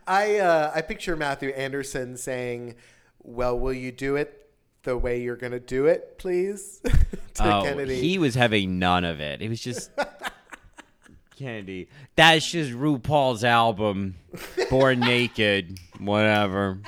I 0.06 0.38
uh, 0.38 0.72
I 0.74 0.82
picture 0.82 1.16
Mathu 1.16 1.56
Andersen 1.56 2.16
saying, 2.16 2.74
"Well, 3.22 3.58
will 3.58 3.72
you 3.72 3.92
do 3.92 4.16
it 4.16 4.50
the 4.82 4.96
way 4.98 5.22
you're 5.22 5.36
going 5.36 5.52
to 5.52 5.60
do 5.60 5.86
it, 5.86 6.18
please?" 6.18 6.80
to 7.34 7.58
oh, 7.58 7.62
Kennedy. 7.62 8.00
he 8.00 8.18
was 8.18 8.34
having 8.34 8.78
none 8.78 9.04
of 9.04 9.20
it. 9.20 9.40
It 9.40 9.48
was 9.48 9.60
just 9.60 9.90
Kennedy. 11.36 11.88
That's 12.16 12.50
just 12.50 12.72
RuPaul's 12.72 13.44
album, 13.44 14.16
Born 14.70 15.00
Naked, 15.00 15.78
whatever. 15.98 16.78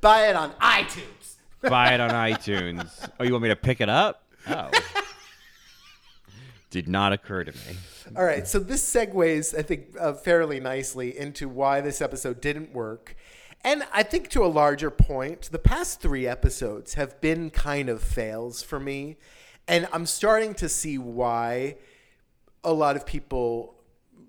Buy 0.00 0.28
it 0.28 0.36
on 0.36 0.52
iTunes. 0.52 1.34
Buy 1.62 1.94
it 1.94 2.00
on 2.00 2.10
iTunes. 2.32 3.08
Oh, 3.18 3.24
you 3.24 3.32
want 3.32 3.42
me 3.42 3.48
to 3.48 3.56
pick 3.56 3.80
it 3.80 3.88
up? 3.88 4.22
Oh. 4.48 4.70
Did 6.70 6.88
not 6.88 7.12
occur 7.12 7.44
to 7.44 7.52
me. 7.52 7.76
All 8.16 8.24
right, 8.24 8.46
so 8.46 8.58
this 8.58 8.88
segues, 8.88 9.56
I 9.58 9.62
think, 9.62 9.96
uh, 9.98 10.12
fairly 10.12 10.60
nicely 10.60 11.16
into 11.16 11.48
why 11.48 11.80
this 11.80 12.00
episode 12.00 12.40
didn't 12.40 12.72
work. 12.72 13.16
And 13.64 13.82
I 13.92 14.04
think 14.04 14.28
to 14.30 14.44
a 14.44 14.46
larger 14.46 14.90
point, 14.90 15.48
the 15.50 15.58
past 15.58 16.00
three 16.00 16.26
episodes 16.26 16.94
have 16.94 17.20
been 17.20 17.50
kind 17.50 17.88
of 17.88 18.00
fails 18.00 18.62
for 18.62 18.78
me. 18.78 19.16
And 19.66 19.88
I'm 19.92 20.06
starting 20.06 20.54
to 20.54 20.68
see 20.68 20.98
why 20.98 21.76
a 22.66 22.72
lot 22.72 22.96
of 22.96 23.06
people 23.06 23.76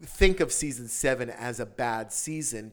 think 0.02 0.40
of 0.40 0.54
season 0.54 0.88
seven 0.88 1.30
as 1.30 1.60
a 1.60 1.66
bad 1.66 2.14
season. 2.14 2.72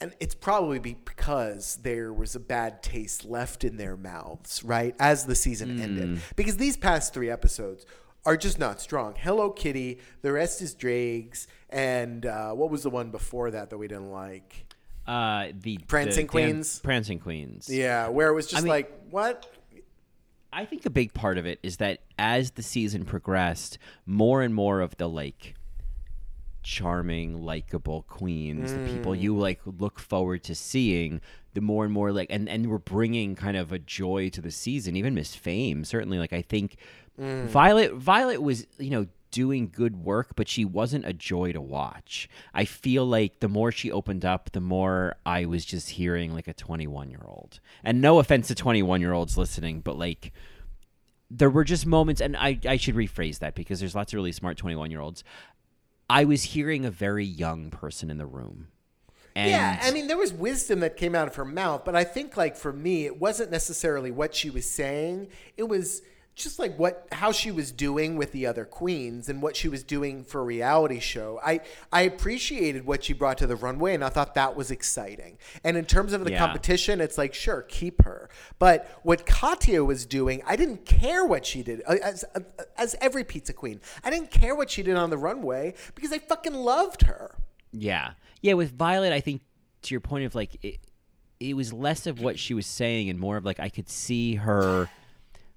And 0.00 0.12
it's 0.20 0.34
probably 0.34 0.78
because 0.78 1.78
there 1.82 2.12
was 2.12 2.34
a 2.34 2.40
bad 2.40 2.82
taste 2.82 3.24
left 3.24 3.64
in 3.64 3.78
their 3.78 3.96
mouths, 3.96 4.62
right? 4.62 4.94
As 4.98 5.24
the 5.24 5.34
season 5.34 5.80
ended. 5.80 6.20
Because 6.34 6.58
these 6.58 6.76
past 6.76 7.14
three 7.14 7.30
episodes 7.30 7.86
are 8.26 8.36
just 8.36 8.58
not 8.58 8.80
strong. 8.80 9.14
Hello 9.16 9.48
Kitty, 9.50 10.00
the 10.20 10.32
rest 10.32 10.60
is 10.60 10.74
Drags, 10.74 11.46
and 11.70 12.26
uh, 12.26 12.50
what 12.52 12.70
was 12.70 12.82
the 12.82 12.90
one 12.90 13.10
before 13.10 13.52
that 13.52 13.70
that 13.70 13.78
we 13.78 13.86
didn't 13.88 14.10
like? 14.10 14.66
Uh, 15.06 15.46
the 15.60 15.78
Prancing 15.86 16.26
the 16.26 16.32
Dan- 16.32 16.50
Queens? 16.50 16.80
Prancing 16.80 17.18
Queens. 17.20 17.68
Yeah, 17.70 18.08
where 18.08 18.28
it 18.28 18.34
was 18.34 18.48
just 18.48 18.64
mean- 18.64 18.70
like, 18.70 18.92
what? 19.08 19.46
I 20.52 20.64
think 20.64 20.86
a 20.86 20.90
big 20.90 21.12
part 21.12 21.38
of 21.38 21.46
it 21.46 21.58
is 21.62 21.78
that 21.78 22.00
as 22.18 22.52
the 22.52 22.62
season 22.62 23.04
progressed, 23.04 23.78
more 24.06 24.42
and 24.42 24.54
more 24.54 24.80
of 24.80 24.96
the 24.96 25.08
like 25.08 25.54
charming, 26.62 27.44
likable 27.44 28.02
queens, 28.08 28.72
the 28.72 28.80
people 28.88 29.14
you 29.14 29.34
mm. 29.34 29.38
like 29.38 29.60
look 29.64 30.00
forward 30.00 30.42
to 30.44 30.54
seeing, 30.54 31.20
the 31.54 31.60
more 31.60 31.84
and 31.84 31.92
more 31.92 32.10
like, 32.12 32.28
and 32.30 32.48
and 32.48 32.68
we're 32.68 32.78
bringing 32.78 33.34
kind 33.34 33.56
of 33.56 33.72
a 33.72 33.78
joy 33.78 34.28
to 34.30 34.40
the 34.40 34.50
season. 34.50 34.96
Even 34.96 35.14
Miss 35.14 35.34
Fame, 35.34 35.84
certainly. 35.84 36.18
Like 36.18 36.32
I 36.32 36.42
think 36.42 36.76
mm. 37.20 37.46
Violet, 37.46 37.94
Violet 37.94 38.42
was 38.42 38.66
you 38.78 38.90
know 38.90 39.06
doing 39.36 39.68
good 39.68 40.02
work, 40.02 40.28
but 40.34 40.48
she 40.48 40.64
wasn't 40.64 41.04
a 41.04 41.12
joy 41.12 41.52
to 41.52 41.60
watch. 41.60 42.26
I 42.54 42.64
feel 42.64 43.04
like 43.04 43.40
the 43.40 43.50
more 43.50 43.70
she 43.70 43.92
opened 43.92 44.24
up, 44.24 44.52
the 44.52 44.62
more 44.62 45.16
I 45.26 45.44
was 45.44 45.66
just 45.66 45.90
hearing 45.90 46.32
like 46.32 46.48
a 46.48 46.54
21 46.54 47.10
year 47.10 47.20
old. 47.22 47.60
And 47.84 48.00
no 48.00 48.18
offense 48.18 48.48
to 48.48 48.54
21 48.54 49.02
year 49.02 49.12
olds 49.12 49.36
listening, 49.36 49.82
but 49.82 49.98
like 49.98 50.32
there 51.30 51.50
were 51.50 51.64
just 51.64 51.84
moments, 51.84 52.22
and 52.22 52.34
I, 52.34 52.58
I 52.66 52.78
should 52.78 52.94
rephrase 52.94 53.40
that 53.40 53.54
because 53.54 53.78
there's 53.78 53.94
lots 53.94 54.14
of 54.14 54.16
really 54.16 54.32
smart 54.32 54.56
21 54.56 54.90
year 54.90 55.00
olds. 55.00 55.22
I 56.08 56.24
was 56.24 56.42
hearing 56.42 56.86
a 56.86 56.90
very 56.90 57.26
young 57.26 57.68
person 57.68 58.08
in 58.08 58.16
the 58.16 58.24
room. 58.24 58.68
And 59.34 59.50
yeah, 59.50 59.80
I 59.82 59.90
mean, 59.90 60.06
there 60.06 60.16
was 60.16 60.32
wisdom 60.32 60.80
that 60.80 60.96
came 60.96 61.14
out 61.14 61.28
of 61.28 61.34
her 61.34 61.44
mouth, 61.44 61.84
but 61.84 61.94
I 61.94 62.04
think, 62.04 62.38
like, 62.38 62.56
for 62.56 62.72
me, 62.72 63.04
it 63.04 63.20
wasn't 63.20 63.50
necessarily 63.50 64.10
what 64.10 64.34
she 64.34 64.48
was 64.48 64.64
saying. 64.64 65.28
It 65.58 65.64
was 65.64 66.00
just 66.36 66.58
like 66.58 66.78
what 66.78 67.08
how 67.12 67.32
she 67.32 67.50
was 67.50 67.72
doing 67.72 68.16
with 68.16 68.30
the 68.32 68.46
other 68.46 68.64
queens 68.66 69.28
and 69.30 69.40
what 69.40 69.56
she 69.56 69.68
was 69.68 69.82
doing 69.82 70.22
for 70.22 70.42
a 70.42 70.44
reality 70.44 71.00
show. 71.00 71.40
I 71.42 71.60
I 71.90 72.02
appreciated 72.02 72.84
what 72.86 73.02
she 73.04 73.14
brought 73.14 73.38
to 73.38 73.46
the 73.46 73.56
runway 73.56 73.94
and 73.94 74.04
I 74.04 74.10
thought 74.10 74.34
that 74.34 74.54
was 74.54 74.70
exciting. 74.70 75.38
And 75.64 75.78
in 75.78 75.86
terms 75.86 76.12
of 76.12 76.24
the 76.24 76.32
Yeah. 76.32 76.38
competition, 76.38 77.00
it's 77.00 77.16
like 77.16 77.32
sure, 77.32 77.62
keep 77.62 78.04
her. 78.04 78.28
But 78.58 78.86
what 79.02 79.24
Katya 79.24 79.82
was 79.82 80.04
doing, 80.04 80.42
I 80.46 80.56
didn't 80.56 80.84
care 80.84 81.24
what 81.24 81.46
she 81.46 81.62
did. 81.62 81.82
Uh, 81.86 81.96
As 82.02 82.24
as 82.76 82.94
every 83.00 83.24
pizza 83.24 83.54
queen, 83.54 83.80
I 84.04 84.10
didn't 84.10 84.30
care 84.30 84.54
what 84.54 84.70
she 84.70 84.82
did 84.82 84.96
on 84.96 85.08
the 85.08 85.18
runway 85.18 85.74
because 85.94 86.12
I 86.12 86.18
fucking 86.18 86.54
loved 86.54 87.02
her. 87.02 87.34
Yeah. 87.72 88.10
Yeah, 88.42 88.52
with 88.52 88.76
Violet, 88.76 89.12
I 89.12 89.20
think 89.20 89.40
to 89.82 89.94
your 89.94 90.00
point 90.02 90.26
of 90.26 90.34
like 90.34 90.62
it, 90.62 90.80
it 91.40 91.54
was 91.56 91.72
less 91.72 92.06
of 92.06 92.20
what 92.20 92.38
she 92.38 92.52
was 92.52 92.66
saying 92.66 93.08
and 93.08 93.18
more 93.18 93.38
of 93.38 93.44
like 93.46 93.58
I 93.58 93.70
could 93.70 93.88
see 93.88 94.34
her 94.34 94.88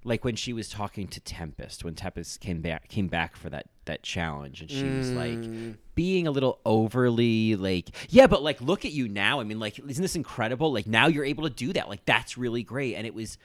like 0.04 0.24
when 0.24 0.36
she 0.36 0.54
was 0.54 0.70
talking 0.70 1.08
to 1.08 1.20
Tempest 1.20 1.84
when 1.84 1.96
Tempest 1.96 2.40
came 2.40 2.62
back 2.62 2.88
came 2.88 3.08
back 3.08 3.36
for 3.36 3.50
that 3.50 3.68
that 3.86 4.04
challenge 4.04 4.62
and 4.62 4.72
she 4.72 4.84
was 4.84 5.12
like 5.12 5.32
mm. 5.32 5.76
being 5.96 6.28
a 6.28 6.32
little 6.32 6.60
overly 6.66 7.56
like 7.56 7.90
yeah 8.10 8.28
but 8.28 8.42
like 8.42 8.62
look 8.62 8.86
at 8.86 8.92
you 8.92 9.08
now. 9.10 9.40
I 9.40 9.44
mean 9.44 9.60
like 9.60 9.80
isn't 9.80 10.02
this 10.02 10.16
incredible? 10.16 10.72
Like 10.72 10.88
now 10.88 11.08
you're 11.08 11.26
able 11.26 11.44
to 11.44 11.50
do 11.50 11.74
that. 11.74 11.90
Like 11.90 12.06
that's 12.06 12.38
really 12.38 12.64
great. 12.64 12.96
And 12.96 13.06
it 13.06 13.14
was 13.14 13.38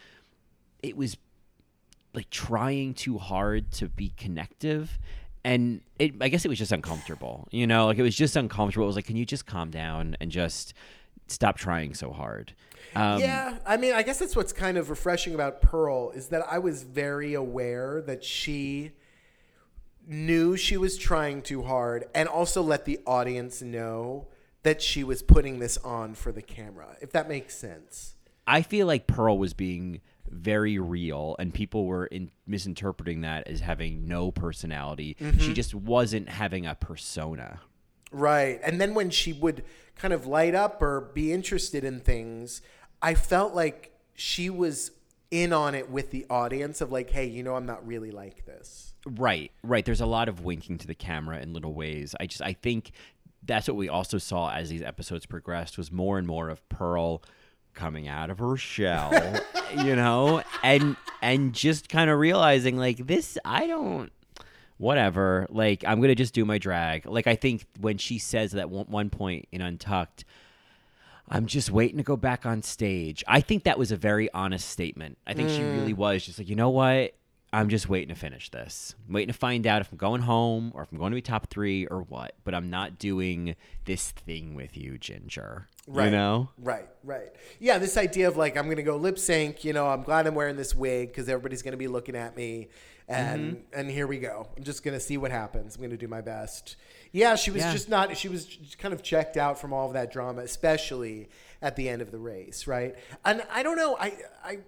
it 0.82 0.96
was 0.96 1.16
like 2.12 2.30
trying 2.30 2.94
too 2.94 3.18
hard 3.18 3.72
to 3.72 3.88
be 3.88 4.12
connective. 4.16 4.98
And 5.46 5.82
it 5.98 6.14
i 6.20 6.28
guess 6.28 6.44
it 6.44 6.48
was 6.48 6.58
just 6.58 6.72
uncomfortable 6.72 7.48
you 7.50 7.66
know? 7.66 7.86
Like 7.86 7.98
it 7.98 8.02
was 8.02 8.16
just 8.16 8.36
uncomfortable. 8.36 8.84
It 8.84 8.88
was 8.88 8.96
like 8.96 9.06
can 9.06 9.16
you 9.16 9.26
just 9.26 9.46
calm 9.46 9.70
down 9.70 10.16
and 10.20 10.30
just 10.30 10.72
stop 11.26 11.56
trying 11.56 11.94
so 11.94 12.12
hard 12.12 12.54
um, 12.94 13.20
yeah, 13.20 13.58
I 13.66 13.76
mean, 13.76 13.92
I 13.92 14.02
guess 14.02 14.18
that's 14.20 14.36
what's 14.36 14.52
kind 14.52 14.78
of 14.78 14.88
refreshing 14.88 15.34
about 15.34 15.60
Pearl 15.60 16.10
is 16.10 16.28
that 16.28 16.44
I 16.48 16.58
was 16.58 16.82
very 16.82 17.34
aware 17.34 18.02
that 18.02 18.22
she 18.22 18.92
knew 20.06 20.56
she 20.56 20.76
was 20.76 20.96
trying 20.96 21.42
too 21.42 21.62
hard 21.62 22.04
and 22.14 22.28
also 22.28 22.62
let 22.62 22.84
the 22.84 23.00
audience 23.06 23.62
know 23.62 24.28
that 24.62 24.80
she 24.80 25.02
was 25.02 25.22
putting 25.22 25.58
this 25.58 25.76
on 25.78 26.14
for 26.14 26.30
the 26.30 26.42
camera, 26.42 26.96
if 27.00 27.10
that 27.12 27.28
makes 27.28 27.54
sense. 27.56 28.14
i 28.46 28.60
feel 28.60 28.86
like 28.86 29.06
pearl 29.06 29.38
was 29.38 29.54
being 29.54 30.02
very 30.28 30.78
real 30.78 31.34
and 31.38 31.54
people 31.54 31.86
were 31.86 32.04
in, 32.06 32.30
misinterpreting 32.46 33.22
that 33.22 33.48
as 33.48 33.60
having 33.60 34.06
no 34.06 34.30
personality 34.30 35.16
she 35.38 35.54
just 35.54 35.74
wasn't 35.74 36.28
having 36.28 36.66
a 36.66 36.74
persona 36.74 37.60
Right. 38.14 38.60
And 38.62 38.80
then 38.80 38.94
when 38.94 39.10
she 39.10 39.32
would 39.32 39.64
kind 39.96 40.14
of 40.14 40.26
light 40.26 40.54
up 40.54 40.82
or 40.82 41.00
be 41.00 41.32
interested 41.32 41.84
in 41.84 42.00
things, 42.00 42.62
I 43.00 43.14
felt 43.14 43.54
like 43.54 43.92
she 44.14 44.50
was 44.50 44.90
in 45.30 45.52
on 45.52 45.74
it 45.74 45.90
with 45.90 46.10
the 46.10 46.26
audience 46.30 46.80
of 46.80 46.92
like, 46.92 47.10
hey, 47.10 47.26
you 47.26 47.42
know, 47.42 47.56
I'm 47.56 47.66
not 47.66 47.86
really 47.86 48.10
like 48.10 48.46
this. 48.46 48.94
Right, 49.06 49.50
right. 49.62 49.84
There's 49.84 50.00
a 50.00 50.06
lot 50.06 50.28
of 50.28 50.44
winking 50.44 50.78
to 50.78 50.86
the 50.86 50.94
camera 50.94 51.40
in 51.40 51.52
little 51.52 51.74
ways. 51.74 52.14
I 52.18 52.26
just 52.26 52.42
I 52.42 52.54
think 52.54 52.92
that's 53.42 53.68
what 53.68 53.76
we 53.76 53.88
also 53.88 54.18
saw 54.18 54.50
as 54.50 54.70
these 54.70 54.82
episodes 54.82 55.26
progressed 55.26 55.76
was 55.76 55.92
more 55.92 56.18
and 56.18 56.26
more 56.26 56.48
of 56.48 56.66
Pearl 56.68 57.22
coming 57.74 58.08
out 58.08 58.30
of 58.30 58.38
her 58.38 58.56
shell, 58.56 59.12
you 59.76 59.96
know, 59.96 60.42
and 60.62 60.96
and 61.20 61.52
just 61.52 61.88
kind 61.88 62.08
of 62.08 62.18
realizing 62.18 62.76
like 62.76 63.06
this 63.06 63.36
I 63.44 63.66
don't 63.66 64.12
whatever, 64.78 65.46
like 65.50 65.84
I'm 65.86 65.98
going 65.98 66.08
to 66.08 66.14
just 66.14 66.34
do 66.34 66.44
my 66.44 66.58
drag. 66.58 67.06
Like 67.06 67.26
I 67.26 67.36
think 67.36 67.66
when 67.80 67.98
she 67.98 68.18
says 68.18 68.52
that 68.52 68.70
one, 68.70 68.86
one 68.86 69.10
point 69.10 69.46
in 69.52 69.60
Untucked 69.60 70.24
I'm 71.28 71.46
just 71.46 71.70
waiting 71.70 71.96
to 71.96 72.02
go 72.02 72.16
back 72.16 72.44
on 72.44 72.62
stage. 72.62 73.24
I 73.26 73.40
think 73.40 73.64
that 73.64 73.78
was 73.78 73.90
a 73.90 73.96
very 73.96 74.30
honest 74.32 74.68
statement. 74.68 75.18
I 75.26 75.32
think 75.32 75.48
she 75.48 75.62
really 75.62 75.94
mm. 75.94 75.98
was 75.98 76.24
just 76.24 76.38
like, 76.38 76.48
you 76.48 76.56
know 76.56 76.70
what? 76.70 77.14
I'm 77.52 77.68
just 77.68 77.88
waiting 77.88 78.08
to 78.08 78.14
finish 78.16 78.50
this. 78.50 78.94
I'm 79.06 79.14
waiting 79.14 79.32
to 79.32 79.38
find 79.38 79.66
out 79.66 79.80
if 79.80 79.90
I'm 79.92 79.96
going 79.96 80.22
home 80.22 80.72
or 80.74 80.82
if 80.82 80.90
I'm 80.90 80.98
going 80.98 81.12
to 81.12 81.14
be 81.14 81.22
top 81.22 81.48
three 81.48 81.86
or 81.86 82.02
what. 82.02 82.34
But 82.42 82.52
I'm 82.52 82.68
not 82.68 82.98
doing 82.98 83.54
this 83.84 84.10
thing 84.10 84.54
with 84.54 84.76
you, 84.76 84.98
Ginger. 84.98 85.68
Right. 85.86 86.06
You 86.06 86.10
know? 86.10 86.50
Right, 86.58 86.88
right. 87.04 87.32
Yeah, 87.60 87.78
this 87.78 87.96
idea 87.96 88.26
of 88.26 88.36
like 88.36 88.56
I'm 88.56 88.68
gonna 88.70 88.82
go 88.82 88.96
lip 88.96 89.18
sync. 89.18 89.64
You 89.64 89.74
know, 89.74 89.86
I'm 89.86 90.02
glad 90.02 90.26
I'm 90.26 90.34
wearing 90.34 90.56
this 90.56 90.74
wig 90.74 91.08
because 91.08 91.28
everybody's 91.28 91.60
gonna 91.60 91.76
be 91.76 91.88
looking 91.88 92.16
at 92.16 92.34
me, 92.36 92.68
and 93.08 93.56
Mm-hmm. 93.56 93.78
and 93.80 93.90
here 93.90 94.06
we 94.06 94.18
go. 94.18 94.48
I'm 94.56 94.62
just 94.64 94.82
gonna 94.82 95.00
see 95.00 95.16
what 95.16 95.30
happens. 95.30 95.76
I'm 95.76 95.82
gonna 95.82 95.96
do 95.96 96.08
my 96.08 96.20
best. 96.20 96.76
Yeah, 97.12 97.34
she 97.36 97.50
was 97.50 97.62
Yeah. 97.62 97.72
just 97.72 97.88
not. 97.88 98.16
She 98.16 98.28
was 98.28 98.58
kind 98.78 98.92
of 98.94 99.02
checked 99.02 99.36
out 99.36 99.58
from 99.60 99.72
all 99.72 99.86
of 99.86 99.92
that 99.94 100.10
drama, 100.12 100.42
especially 100.42 101.28
at 101.62 101.76
the 101.76 101.88
end 101.88 102.02
of 102.02 102.10
the 102.10 102.18
race, 102.18 102.66
right? 102.66 102.94
And 103.24 103.42
I 103.52 103.62
don't 103.62 103.76
know. 103.76 103.96
I 103.98 104.14
I 104.44 104.58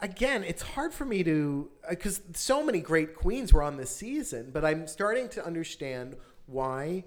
again, 0.00 0.44
it's 0.44 0.62
hard 0.62 0.92
for 0.92 1.04
me 1.04 1.22
to 1.24 1.70
because 1.88 2.20
so 2.34 2.62
many 2.64 2.80
great 2.80 3.14
queens 3.14 3.52
were 3.52 3.62
on 3.62 3.76
this 3.76 3.90
season, 3.90 4.50
but 4.52 4.64
I'm 4.64 4.86
starting 4.86 5.28
to 5.30 5.44
understand 5.44 6.16
why. 6.46 7.04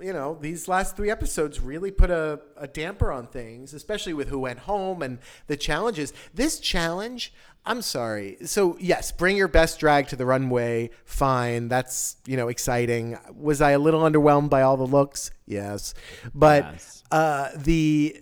You 0.00 0.12
know, 0.12 0.38
these 0.40 0.68
last 0.68 0.96
three 0.96 1.10
episodes 1.10 1.60
really 1.60 1.90
put 1.90 2.10
a, 2.10 2.40
a 2.56 2.66
damper 2.68 3.10
on 3.10 3.26
things, 3.26 3.74
especially 3.74 4.14
with 4.14 4.28
who 4.28 4.38
went 4.40 4.60
home 4.60 5.02
and 5.02 5.18
the 5.46 5.56
challenges. 5.56 6.12
This 6.32 6.60
challenge, 6.60 7.32
I'm 7.66 7.82
sorry. 7.82 8.36
So, 8.44 8.76
yes, 8.80 9.10
bring 9.12 9.36
your 9.36 9.48
best 9.48 9.80
drag 9.80 10.08
to 10.08 10.16
the 10.16 10.24
runway. 10.26 10.90
Fine. 11.04 11.68
That's, 11.68 12.16
you 12.26 12.36
know, 12.36 12.48
exciting. 12.48 13.18
Was 13.36 13.60
I 13.60 13.72
a 13.72 13.78
little 13.78 14.02
underwhelmed 14.02 14.50
by 14.50 14.62
all 14.62 14.76
the 14.76 14.86
looks? 14.86 15.30
Yes. 15.46 15.94
But 16.34 16.64
Yes. 16.64 17.04
uh, 17.10 17.50
the 17.56 18.16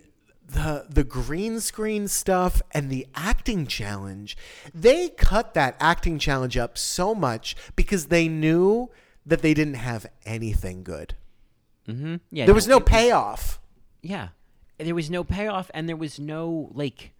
the 0.48 0.86
the 0.88 1.02
green 1.04 1.58
screen 1.58 2.06
stuff 2.06 2.62
and 2.70 2.88
the 2.88 3.04
acting 3.16 3.66
challenge 3.66 4.36
they 4.72 5.08
cut 5.08 5.54
that 5.54 5.76
acting 5.80 6.20
challenge 6.20 6.56
up 6.56 6.78
so 6.78 7.16
much 7.16 7.56
because 7.74 8.06
they 8.06 8.28
knew 8.28 8.88
that 9.26 9.42
they 9.42 9.52
didn't 9.52 9.74
have 9.74 10.06
anything 10.24 10.84
good 10.84 11.16
Mm-hmm. 11.88 12.16
Yeah. 12.30 12.46
there 12.46 12.54
was 12.54 12.66
no 12.68 12.78
it- 12.78 12.86
payoff 12.86 13.60
Yeah. 14.02 14.28
There 14.78 14.94
was 14.94 15.08
no 15.10 15.24
payoff 15.24 15.70
and 15.72 15.88
there 15.88 15.96
was 15.96 16.18
no 16.20 16.70
like 16.74 17.12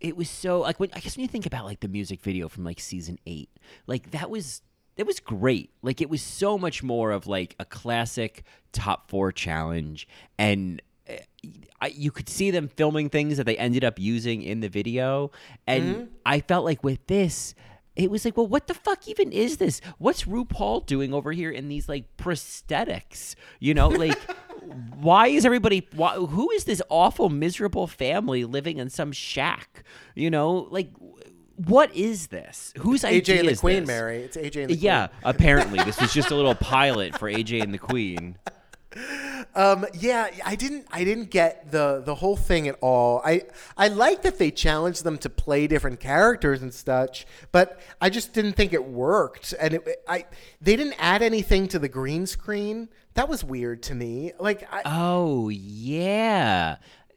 it 0.00 0.16
was 0.16 0.30
so 0.30 0.60
like 0.60 0.78
when 0.80 0.90
I 0.94 1.00
guess 1.00 1.16
when 1.16 1.22
you 1.22 1.28
think 1.28 1.44
about 1.46 1.64
like 1.64 1.80
the 1.80 1.88
music 1.88 2.20
video 2.22 2.48
from 2.48 2.64
like 2.64 2.80
season 2.80 3.18
8, 3.26 3.50
like 3.86 4.12
that 4.12 4.30
was 4.30 4.62
that 4.96 5.06
was 5.06 5.20
great. 5.20 5.70
Like 5.82 6.00
it 6.00 6.08
was 6.08 6.22
so 6.22 6.56
much 6.56 6.82
more 6.82 7.10
of 7.10 7.26
like 7.26 7.54
a 7.58 7.64
classic 7.64 8.44
top 8.72 9.10
4 9.10 9.32
challenge 9.32 10.08
and 10.38 10.80
uh, 11.08 11.14
I, 11.80 11.88
you 11.88 12.10
could 12.10 12.28
see 12.28 12.50
them 12.50 12.68
filming 12.68 13.08
things 13.10 13.36
that 13.36 13.44
they 13.44 13.56
ended 13.56 13.84
up 13.84 13.98
using 13.98 14.42
in 14.42 14.60
the 14.60 14.68
video 14.68 15.30
and 15.66 16.08
I 16.24 16.40
felt 16.40 16.64
like 16.64 16.82
with 16.82 17.06
this 17.08 17.54
it 17.98 18.12
was 18.12 18.24
like, 18.24 18.36
well, 18.36 18.46
what 18.46 18.68
the 18.68 18.74
fuck 18.74 19.08
even 19.08 19.32
is 19.32 19.56
this? 19.56 19.80
What's 19.98 20.22
RuPaul 20.22 20.86
doing 20.86 21.12
over 21.12 21.32
here 21.32 21.50
in 21.50 21.68
these 21.68 21.88
like 21.88 22.16
prosthetics? 22.16 23.34
You 23.58 23.74
know, 23.74 23.88
like 23.88 24.18
why 24.94 25.26
is 25.26 25.44
everybody? 25.44 25.86
Why, 25.94 26.14
who 26.14 26.50
is 26.52 26.64
this 26.64 26.80
awful, 26.88 27.28
miserable 27.28 27.88
family 27.88 28.44
living 28.44 28.78
in 28.78 28.88
some 28.88 29.10
shack? 29.10 29.82
You 30.14 30.30
know, 30.30 30.68
like 30.70 30.90
what 31.56 31.94
is 31.94 32.28
this? 32.28 32.72
Whose 32.78 33.04
idea 33.04 33.20
AJ 33.20 33.38
and 33.40 33.48
the 33.48 33.52
is 33.52 33.60
Queen, 33.60 33.80
this? 33.80 33.86
Mary. 33.88 34.18
It's 34.18 34.36
AJ 34.36 34.44
and 34.44 34.52
the 34.52 34.74
Queen. 34.74 34.78
Yeah, 34.78 35.06
Queen. 35.08 35.20
apparently 35.24 35.84
this 35.84 36.00
was 36.00 36.12
just 36.14 36.30
a 36.30 36.36
little 36.36 36.54
pilot 36.54 37.18
for 37.18 37.28
AJ 37.28 37.64
and 37.64 37.74
the 37.74 37.78
Queen. 37.78 38.38
Um, 39.54 39.86
yeah, 39.94 40.30
I 40.44 40.54
didn't. 40.54 40.86
I 40.90 41.04
didn't 41.04 41.30
get 41.30 41.70
the 41.70 42.02
the 42.04 42.14
whole 42.14 42.36
thing 42.36 42.68
at 42.68 42.76
all. 42.80 43.20
I 43.24 43.42
I 43.76 43.88
like 43.88 44.22
that 44.22 44.38
they 44.38 44.50
challenged 44.50 45.04
them 45.04 45.18
to 45.18 45.28
play 45.30 45.66
different 45.66 46.00
characters 46.00 46.62
and 46.62 46.72
such, 46.72 47.26
but 47.52 47.80
I 48.00 48.08
just 48.08 48.32
didn't 48.32 48.54
think 48.54 48.72
it 48.72 48.84
worked. 48.84 49.54
And 49.60 49.74
it, 49.74 50.02
I 50.08 50.24
they 50.60 50.74
didn't 50.76 50.96
add 50.98 51.22
anything 51.22 51.68
to 51.68 51.78
the 51.78 51.88
green 51.88 52.26
screen. 52.26 52.88
That 53.14 53.28
was 53.28 53.44
weird 53.44 53.82
to 53.84 53.94
me. 53.94 54.32
Like 54.38 54.66
I. 54.72 54.82
Oh 54.86 55.50
yeah. 55.50 56.76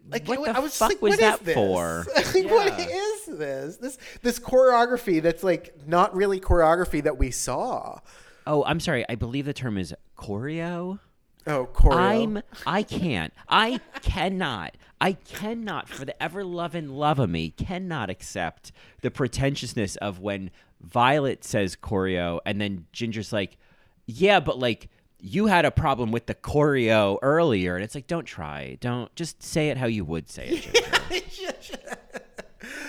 like 0.09 0.27
what 0.27 0.43
the 0.43 0.57
I 0.57 0.59
was 0.59 0.71
just 0.71 0.79
fuck 0.79 0.89
like, 0.89 1.01
was 1.01 1.11
what 1.11 1.19
that 1.21 1.39
is 1.39 1.45
this? 1.45 1.55
for? 1.55 2.05
like, 2.15 2.51
What 2.51 2.79
is 2.79 3.25
this? 3.27 3.77
This 3.77 3.97
this 4.21 4.39
choreography 4.39 5.21
that's 5.21 5.43
like 5.43 5.87
not 5.87 6.13
really 6.15 6.39
choreography 6.41 7.01
that 7.03 7.17
we 7.17 7.31
saw. 7.31 7.99
Oh, 8.45 8.63
I'm 8.65 8.79
sorry. 8.79 9.05
I 9.07 9.15
believe 9.15 9.45
the 9.45 9.53
term 9.53 9.77
is 9.77 9.93
choreo. 10.17 10.99
Oh, 11.47 11.67
choreo. 11.73 11.95
I'm 11.95 12.43
I 12.65 12.83
can't. 12.83 13.33
I 13.49 13.79
cannot. 14.01 14.75
I 14.99 15.13
cannot 15.13 15.89
for 15.89 16.05
the 16.05 16.21
ever 16.21 16.43
loving 16.43 16.89
love 16.89 17.19
of 17.19 17.29
me 17.29 17.49
cannot 17.51 18.09
accept 18.09 18.71
the 19.01 19.09
pretentiousness 19.09 19.95
of 19.95 20.19
when 20.19 20.51
Violet 20.81 21.43
says 21.43 21.75
choreo 21.75 22.39
and 22.45 22.61
then 22.61 22.85
Ginger's 22.91 23.33
like, 23.33 23.57
"Yeah, 24.05 24.39
but 24.39 24.59
like 24.59 24.89
you 25.19 25.47
had 25.47 25.65
a 25.65 25.71
problem 25.71 26.11
with 26.11 26.27
the 26.27 26.35
choreo 26.35 27.17
earlier." 27.21 27.75
And 27.75 27.83
it's 27.83 27.95
like, 27.95 28.07
"Don't 28.07 28.25
try. 28.25 28.77
Don't 28.79 29.13
just 29.15 29.41
say 29.41 29.69
it 29.69 29.77
how 29.77 29.87
you 29.87 30.05
would 30.05 30.29
say 30.29 30.47
it, 30.47 31.31
Ginger." 31.31 31.97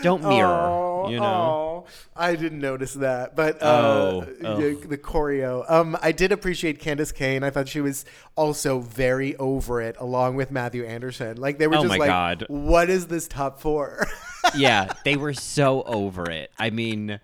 Don't 0.02 0.22
mirror, 0.22 0.48
Oh, 0.48 1.08
you 1.08 1.18
know. 1.18 1.24
oh, 1.24 1.86
I 2.14 2.36
didn't 2.36 2.60
notice 2.60 2.94
that, 2.94 3.34
but 3.34 3.60
uh, 3.62 3.66
Oh, 3.66 4.26
oh. 4.44 4.56
the, 4.60 4.86
the 4.86 4.98
choreo. 4.98 5.68
Um, 5.70 5.96
I 6.02 6.12
did 6.12 6.30
appreciate 6.32 6.80
Candis 6.80 7.12
Cayne. 7.14 7.42
I 7.42 7.50
thought 7.50 7.68
she 7.68 7.80
was 7.80 8.04
also 8.36 8.78
very 8.80 9.34
over 9.36 9.80
it, 9.80 9.96
along 9.98 10.36
with 10.36 10.52
Mathu 10.52 10.86
Andersen. 10.86 11.38
Like 11.38 11.58
they 11.58 11.66
were 11.66 11.76
Oh 11.76 11.82
just 11.82 11.98
like, 11.98 12.08
God. 12.08 12.44
"What 12.48 12.88
is 12.90 13.06
this 13.08 13.26
top 13.28 13.60
four? 13.60 14.06
yeah, 14.56 14.92
they 15.04 15.16
were 15.16 15.34
so 15.34 15.82
over 15.82 16.30
it. 16.30 16.50
I 16.58 16.70
mean, 16.70 17.18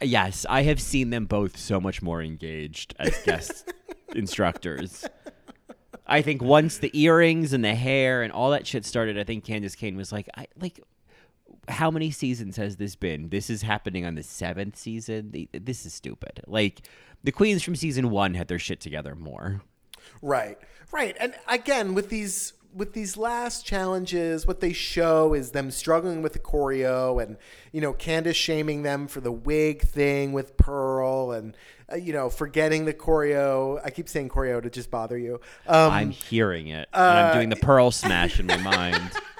yes, 0.00 0.46
I 0.48 0.62
have 0.62 0.80
seen 0.80 1.10
them 1.10 1.26
both 1.26 1.56
so 1.58 1.80
much 1.80 2.02
more 2.02 2.22
engaged 2.22 2.94
as 2.98 3.16
guest 3.24 3.72
instructors. 4.14 5.04
I 6.06 6.20
think 6.22 6.42
once 6.42 6.78
the 6.78 6.90
earrings 7.00 7.52
and 7.52 7.64
the 7.64 7.74
hair 7.74 8.22
and 8.22 8.32
all 8.32 8.50
that 8.50 8.66
shit 8.66 8.84
started, 8.84 9.18
I 9.18 9.24
think 9.24 9.44
Candis 9.44 9.76
Cayne 9.76 9.96
was 9.96 10.12
like, 10.12 10.28
I 10.36 10.46
like 10.60 10.80
how 11.68 11.90
many 11.90 12.10
seasons 12.10 12.56
has 12.56 12.76
this 12.76 12.96
been? 12.96 13.28
This 13.28 13.48
is 13.48 13.62
happening 13.62 14.04
on 14.04 14.14
the 14.14 14.22
seventh 14.22 14.76
season. 14.76 15.48
This 15.52 15.86
is 15.86 15.94
stupid. 15.94 16.42
Like 16.46 16.82
the 17.22 17.32
queens 17.32 17.62
from 17.62 17.76
season 17.76 18.10
one 18.10 18.34
had 18.34 18.48
their 18.48 18.58
shit 18.58 18.80
together 18.80 19.14
more. 19.14 19.62
Right, 20.20 20.58
right. 20.90 21.16
And 21.20 21.34
again, 21.48 21.94
with 21.94 22.08
these 22.08 22.54
with 22.74 22.94
these 22.94 23.16
last 23.16 23.66
challenges, 23.66 24.46
what 24.46 24.60
they 24.60 24.72
show 24.72 25.34
is 25.34 25.50
them 25.50 25.70
struggling 25.70 26.22
with 26.22 26.32
the 26.32 26.38
choreo, 26.38 27.22
and 27.22 27.36
you 27.70 27.80
know, 27.80 27.92
Candis 27.92 28.34
shaming 28.34 28.82
them 28.82 29.06
for 29.06 29.20
the 29.20 29.32
wig 29.32 29.82
thing 29.82 30.32
with 30.32 30.56
Pearl, 30.56 31.32
and 31.32 31.56
uh, 31.92 31.96
you 31.96 32.12
know, 32.12 32.30
forgetting 32.30 32.84
the 32.84 32.94
choreo. 32.94 33.80
I 33.84 33.90
keep 33.90 34.08
saying 34.08 34.30
choreo 34.30 34.62
to 34.62 34.70
just 34.70 34.90
bother 34.90 35.18
you. 35.18 35.40
Um, 35.66 35.92
I'm 35.92 36.10
hearing 36.10 36.68
it, 36.68 36.88
and 36.92 37.18
I'm 37.18 37.34
doing 37.34 37.50
the 37.50 37.56
pearl 37.56 37.90
smash 37.90 38.40
in 38.40 38.46
my 38.46 38.56
mind. 38.56 39.12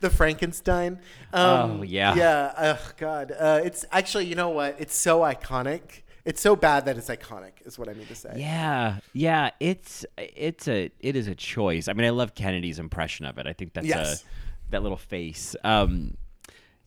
the 0.00 0.10
Frankenstein. 0.10 1.00
Um, 1.32 1.80
Oh, 1.80 1.82
yeah. 1.82 2.14
yeah. 2.14 2.52
Oh 2.76 2.90
God, 2.96 3.32
uh, 3.38 3.60
it's 3.64 3.84
actually 3.92 4.26
you 4.26 4.34
know 4.34 4.50
what? 4.50 4.76
It's 4.78 4.94
so 4.96 5.20
iconic. 5.20 6.02
It's 6.24 6.40
so 6.42 6.56
bad 6.56 6.84
that 6.84 6.98
it's 6.98 7.08
iconic. 7.08 7.52
Is 7.64 7.78
what 7.78 7.88
I 7.88 7.94
mean 7.94 8.06
to 8.08 8.14
say. 8.14 8.34
Yeah, 8.36 8.98
yeah, 9.14 9.50
it's 9.60 10.04
it's 10.18 10.68
a 10.68 10.90
it 11.00 11.16
is 11.16 11.26
a 11.26 11.34
choice. 11.34 11.88
I 11.88 11.94
mean, 11.94 12.06
I 12.06 12.10
love 12.10 12.34
Kennedy's 12.34 12.78
impression 12.78 13.24
of 13.26 13.38
it. 13.38 13.46
I 13.46 13.52
think 13.54 13.72
that's 13.72 13.86
Yes. 13.86 14.22
a 14.22 14.26
that 14.72 14.82
little 14.82 14.98
face. 14.98 15.56
Um, 15.64 16.16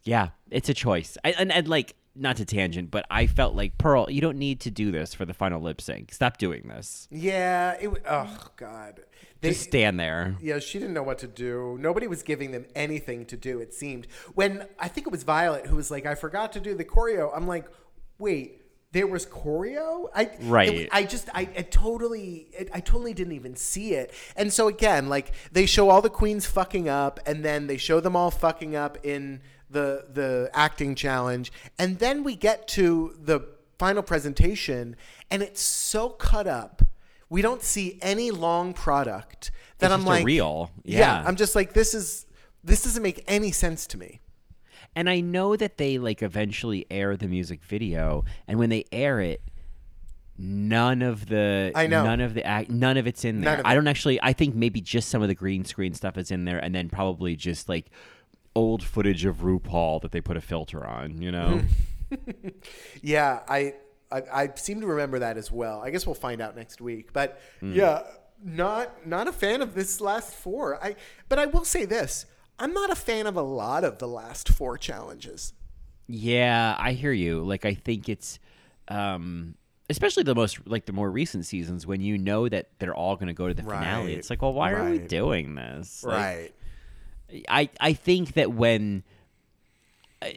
yeah, 0.03 0.29
it's 0.51 0.69
a 0.69 0.73
choice. 0.73 1.17
I, 1.25 1.31
and 1.31 1.51
and 1.51 1.67
like 1.67 1.95
not 2.15 2.37
to 2.37 2.45
tangent, 2.45 2.91
but 2.91 3.05
I 3.09 3.25
felt 3.27 3.55
like 3.55 3.77
Pearl, 3.77 4.09
you 4.09 4.19
don't 4.21 4.37
need 4.37 4.59
to 4.61 4.71
do 4.71 4.91
this 4.91 5.13
for 5.13 5.25
the 5.25 5.33
final 5.33 5.61
lip 5.61 5.79
sync. 5.81 6.13
Stop 6.13 6.37
doing 6.37 6.67
this. 6.67 7.07
Yeah. 7.11 7.73
It. 7.79 7.89
Oh 8.09 8.37
God. 8.57 9.01
They, 9.39 9.49
Just 9.49 9.63
stand 9.63 9.99
there. 9.99 10.35
Yeah, 10.39 10.59
she 10.59 10.77
didn't 10.77 10.93
know 10.93 11.01
what 11.01 11.17
to 11.19 11.27
do. 11.27 11.75
Nobody 11.79 12.05
was 12.05 12.21
giving 12.21 12.51
them 12.51 12.65
anything 12.75 13.25
to 13.25 13.37
do, 13.37 13.59
it 13.59 13.73
seemed. 13.73 14.05
When 14.35 14.67
I 14.77 14.87
think 14.87 15.07
it 15.07 15.11
was 15.11 15.23
Violet 15.23 15.65
who 15.65 15.75
was 15.77 15.89
like, 15.89 16.05
I 16.05 16.13
forgot 16.13 16.51
to 16.53 16.59
do 16.59 16.75
the 16.75 16.85
choreo. 16.85 17.31
I'm 17.35 17.47
like, 17.47 17.65
wait, 18.19 18.61
there 18.91 19.07
was 19.07 19.25
choreo? 19.25 20.09
I 20.13 20.29
Right. 20.41 20.69
it- 20.81 20.89
I 20.91 21.03
just 21.05 21.27
I, 21.33 21.41
I 21.57 21.61
totally 21.63 22.49
it, 22.51 22.69
I 22.73 22.81
totally 22.81 23.13
didn't 23.15 23.33
even 23.33 23.55
see 23.55 23.93
it. 23.95 24.13
And 24.35 24.51
so 24.53 24.67
again, 24.67 25.09
like 25.09 25.31
they 25.51 25.65
show 25.65 25.89
all 25.89 26.01
the 26.03 26.09
queens 26.09 26.45
fucking 26.45 26.87
up 26.89 27.19
and 27.25 27.43
then 27.43 27.65
they 27.67 27.77
show 27.77 27.99
them 27.99 28.15
all 28.15 28.29
fucking 28.31 28.75
up 28.75 28.97
in 29.03 29.41
the 29.71 30.05
the 30.11 30.49
acting 30.53 30.95
challenge 30.95 31.51
and 31.79 31.99
then 31.99 32.23
we 32.23 32.35
get 32.35 32.67
to 32.67 33.15
the 33.19 33.41
final 33.79 34.03
presentation 34.03 34.95
and 35.29 35.41
it's 35.41 35.61
so 35.61 36.09
cut 36.09 36.47
up. 36.47 36.81
We 37.29 37.41
don't 37.41 37.61
see 37.63 37.97
any 38.01 38.29
long 38.31 38.73
product 38.73 39.51
that 39.79 39.87
It's 39.87 39.93
I'm 39.93 40.05
like 40.05 40.25
real. 40.25 40.69
yeah, 40.83 40.99
Yeah. 40.99 41.23
I'm 41.25 41.35
just 41.35 41.55
like 41.55 41.73
this 41.73 41.93
is 41.93 42.25
this 42.63 42.83
doesn't 42.83 43.01
make 43.01 43.23
any 43.27 43.51
sense 43.51 43.87
to 43.87 43.97
me. 43.97 44.19
And 44.95 45.09
I 45.09 45.21
know 45.21 45.55
that 45.55 45.77
they 45.77 45.97
like 45.97 46.21
eventually 46.21 46.85
air 46.91 47.15
the 47.15 47.27
music 47.29 47.63
video, 47.63 48.25
and 48.47 48.59
when 48.59 48.69
they 48.69 48.83
air 48.91 49.21
it, 49.21 49.41
none 50.37 51.01
of 51.01 51.27
the 51.27 51.71
I 51.75 51.87
know. 51.87 52.03
none 52.03 52.19
of 52.19 52.33
the 52.33 52.45
act 52.45 52.69
none 52.69 52.97
of 52.97 53.07
it's 53.07 53.23
in 53.23 53.41
there. 53.41 53.61
I 53.63 53.73
don't 53.75 53.87
actually. 53.87 54.19
I 54.21 54.33
think 54.33 54.53
maybe 54.55 54.81
just 54.81 55.09
some 55.09 55.21
of 55.21 55.27
the 55.27 55.35
green 55.35 55.63
screen 55.65 55.93
stuff 55.93 56.17
is 56.17 56.29
in 56.31 56.45
there, 56.45 56.59
and 56.59 56.75
then 56.75 56.89
probably 56.89 57.35
just 57.35 57.69
like 57.69 57.87
old 58.55 58.83
footage 58.83 59.25
of 59.25 59.37
RuPaul 59.37 60.01
that 60.01 60.11
they 60.11 60.21
put 60.21 60.37
a 60.37 60.41
filter 60.41 60.85
on. 60.85 61.21
You 61.21 61.31
know. 61.31 61.61
Yeah, 63.01 63.39
I, 63.47 63.75
I 64.11 64.21
I 64.33 64.49
seem 64.55 64.81
to 64.81 64.87
remember 64.87 65.19
that 65.19 65.37
as 65.37 65.49
well. 65.51 65.81
I 65.81 65.89
guess 65.91 66.05
we'll 66.05 66.13
find 66.15 66.41
out 66.41 66.55
next 66.55 66.81
week. 66.81 67.13
But 67.13 67.39
Hmm. 67.61 67.73
yeah, 67.73 68.03
not 68.43 69.07
not 69.07 69.27
a 69.27 69.31
fan 69.31 69.61
of 69.61 69.73
this 69.75 70.01
last 70.01 70.33
four. 70.33 70.83
I 70.83 70.95
but 71.29 71.39
I 71.39 71.45
will 71.45 71.63
say 71.63 71.85
this: 71.85 72.25
I'm 72.59 72.73
not 72.73 72.89
a 72.91 72.95
fan 72.95 73.27
of 73.27 73.37
a 73.37 73.41
lot 73.41 73.83
of 73.83 73.99
the 73.99 74.07
last 74.07 74.49
four 74.49 74.77
challenges. 74.77 75.53
Yeah, 76.07 76.75
I 76.77 76.91
hear 76.93 77.13
you. 77.13 77.43
Like 77.43 77.65
I 77.65 77.73
think 77.73 78.09
it's 78.09 78.39
um 78.89 79.55
especially 79.89 80.23
the 80.23 80.35
most 80.35 80.67
like 80.67 80.85
the 80.85 80.93
more 80.93 81.09
recent 81.09 81.45
seasons 81.45 81.87
when 81.87 82.01
you 82.01 82.17
know 82.17 82.49
that 82.49 82.69
they're 82.79 82.95
all 82.95 83.15
going 83.15 83.27
to 83.27 83.33
go 83.33 83.47
to 83.47 83.53
the 83.53 83.63
finale. 83.63 84.15
It's 84.15 84.29
like, 84.29 84.41
well, 84.41 84.53
why 84.53 84.71
are 84.71 84.89
we 84.89 84.99
doing 84.99 85.55
this? 85.55 86.03
Like, 86.03 86.15
Right. 86.17 86.51
I 87.47 87.69
I 87.79 87.93
think 87.93 88.33
that 88.33 88.51
when 88.51 89.03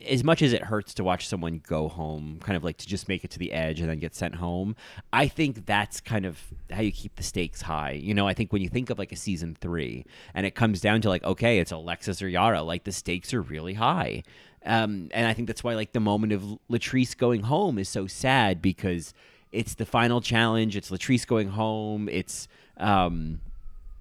as 0.07 0.25
much 0.25 0.41
as 0.41 0.53
it 0.53 0.63
hurts 0.63 0.95
to 0.95 1.05
watch 1.05 1.29
someone 1.29 1.61
go 1.67 1.89
home, 1.89 2.39
kind 2.43 2.57
of 2.57 2.65
like 2.65 2.79
to 2.79 2.87
just 2.87 3.07
make 3.07 3.23
it 3.23 3.31
to 3.31 3.39
the 3.39 3.53
edge 3.53 3.81
and 3.81 3.91
then 3.91 3.99
get 3.99 4.15
sent 4.15 4.37
home, 4.37 4.75
I 5.13 5.29
think 5.29 5.67
that's 5.67 6.01
kind 6.01 6.25
of 6.25 6.41
how 6.71 6.81
you 6.81 6.91
keep 6.91 7.17
the 7.17 7.23
stakes 7.23 7.63
high. 7.63 7.93
You 7.93 8.15
know, 8.15 8.27
I 8.27 8.33
think 8.33 8.51
when 8.53 8.63
you 8.63 8.71
think 8.71 8.89
of 8.89 8.99
like 8.99 9.13
a 9.13 9.17
season 9.17 9.55
three 9.61 10.07
and 10.33 10.47
it 10.47 10.55
comes 10.55 10.81
down 10.81 11.03
to 11.03 11.11
like, 11.11 11.23
okay, 11.23 11.59
it's 11.59 11.71
Alexis 11.71 12.23
or 12.23 12.29
Yara, 12.29 12.63
like 12.63 12.85
the 12.85 12.93
stakes 12.93 13.35
are 13.35 13.43
really 13.43 13.75
high. 13.75 14.23
Um, 14.65 15.11
and 15.13 15.27
I 15.27 15.35
think 15.35 15.49
that's 15.49 15.63
why 15.63 15.75
like 15.75 15.93
the 15.93 16.01
moment 16.01 16.33
of 16.33 16.43
Latrice 16.71 17.15
going 17.15 17.43
home 17.43 17.79
is 17.79 17.89
so 17.89 18.07
sad 18.07 18.63
because 18.63 19.13
it's 19.53 19.75
the 19.75 19.85
final 19.85 20.23
challenge. 20.23 20.77
It's 20.77 20.91
Latrice 20.91 21.27
going 21.27 21.49
home. 21.49 22.09
It's, 22.09 22.49
um, 22.79 23.41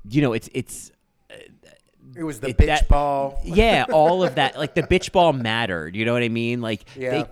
you 0.08 0.22
know, 0.22 0.32
it's 0.32 0.50
it's 0.54 0.94
It 2.16 2.24
was 2.24 2.40
the 2.40 2.50
It- 2.50 2.58
bitch 2.58 2.66
that- 2.68 2.88
ball. 2.88 3.40
yeah, 3.46 3.86
all 3.92 4.24
of 4.24 4.36
that. 4.36 4.58
Like 4.58 4.76
the 4.76 4.84
bitch 4.84 5.12
ball 5.12 5.34
mattered. 5.34 5.96
You 5.96 6.06
know 6.06 6.14
what 6.14 6.24
I 6.24 6.30
mean? 6.30 6.62
Like 6.62 6.86
Yeah. 6.96 7.12
they 7.12 7.26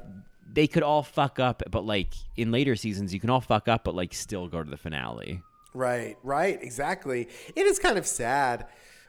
they 0.54 0.68
could 0.68 0.84
all 0.84 1.02
fuck 1.04 1.40
up, 1.40 1.64
but 1.72 1.86
like 1.86 2.10
in 2.36 2.52
later 2.52 2.76
seasons, 2.76 3.14
you 3.14 3.20
can 3.20 3.30
all 3.30 3.40
fuck 3.42 3.68
up, 3.68 3.84
but 3.86 3.96
like 3.96 4.14
still 4.14 4.48
go 4.48 4.62
to 4.64 4.70
the 4.70 4.78
finale. 4.78 5.42
Right, 5.74 6.18
right, 6.24 6.62
exactly. 6.62 7.30
It 7.56 7.66
is 7.66 7.80
kind 7.80 7.98
of 7.98 8.06
sad. 8.06 8.66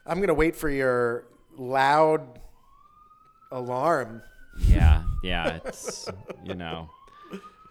I'm 0.07 0.21
gonna 0.21 0.35
wait 0.35 0.55
for 0.55 0.69
your 0.71 1.25
loud 1.57 2.39
alarm. 3.51 4.23
Yeah, 4.69 5.03
yeah. 5.23 5.59
It's 5.65 6.09
you 6.45 6.55
know, 6.55 6.91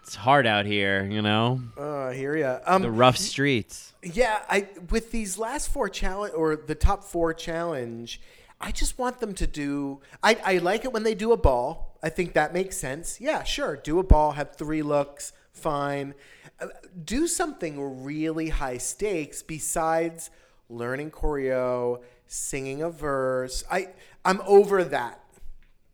it's 0.02 0.16
hard 0.16 0.46
out 0.48 0.66
here. 0.66 1.04
You 1.06 1.22
know, 1.22 1.62
Uh, 1.78 2.06
I 2.08 2.14
hear 2.14 2.36
ya. 2.36 2.60
Um, 2.66 2.82
the 2.82 2.92
rough 2.92 3.18
streets. 3.18 3.94
Yeah, 4.04 4.40
I 4.50 4.68
with 4.90 5.12
these 5.12 5.38
last 5.38 5.70
four 5.70 5.90
challenge 5.90 6.34
or 6.36 6.56
the 6.56 6.76
top 6.76 7.04
four 7.04 7.34
challenge, 7.34 8.20
I 8.60 8.72
just 8.72 8.98
want 8.98 9.20
them 9.20 9.34
to 9.36 9.48
do. 9.48 10.02
I 10.24 10.38
I 10.44 10.58
like 10.58 10.86
it 10.86 10.92
when 10.94 11.04
they 11.04 11.16
do 11.16 11.32
a 11.32 11.38
ball. 11.38 11.98
I 12.04 12.10
think 12.10 12.34
that 12.34 12.52
makes 12.54 12.78
sense. 12.78 13.22
Yeah, 13.22 13.44
sure, 13.44 13.76
do 13.78 14.00
a 14.00 14.04
ball, 14.04 14.32
have 14.32 14.56
three 14.56 14.82
looks, 14.82 15.34
fine. 15.52 16.16
Uh, 16.60 16.68
do 17.06 17.28
something 17.28 18.04
really 18.04 18.50
high 18.50 18.78
stakes 18.80 19.44
besides 19.44 20.32
learning 20.70 21.12
choreo, 21.12 22.02
singing 22.28 22.82
a 22.82 22.90
verse. 22.90 23.64
I 23.70 23.90
I'm 24.26 24.42
over 24.48 24.84
that 24.84 25.20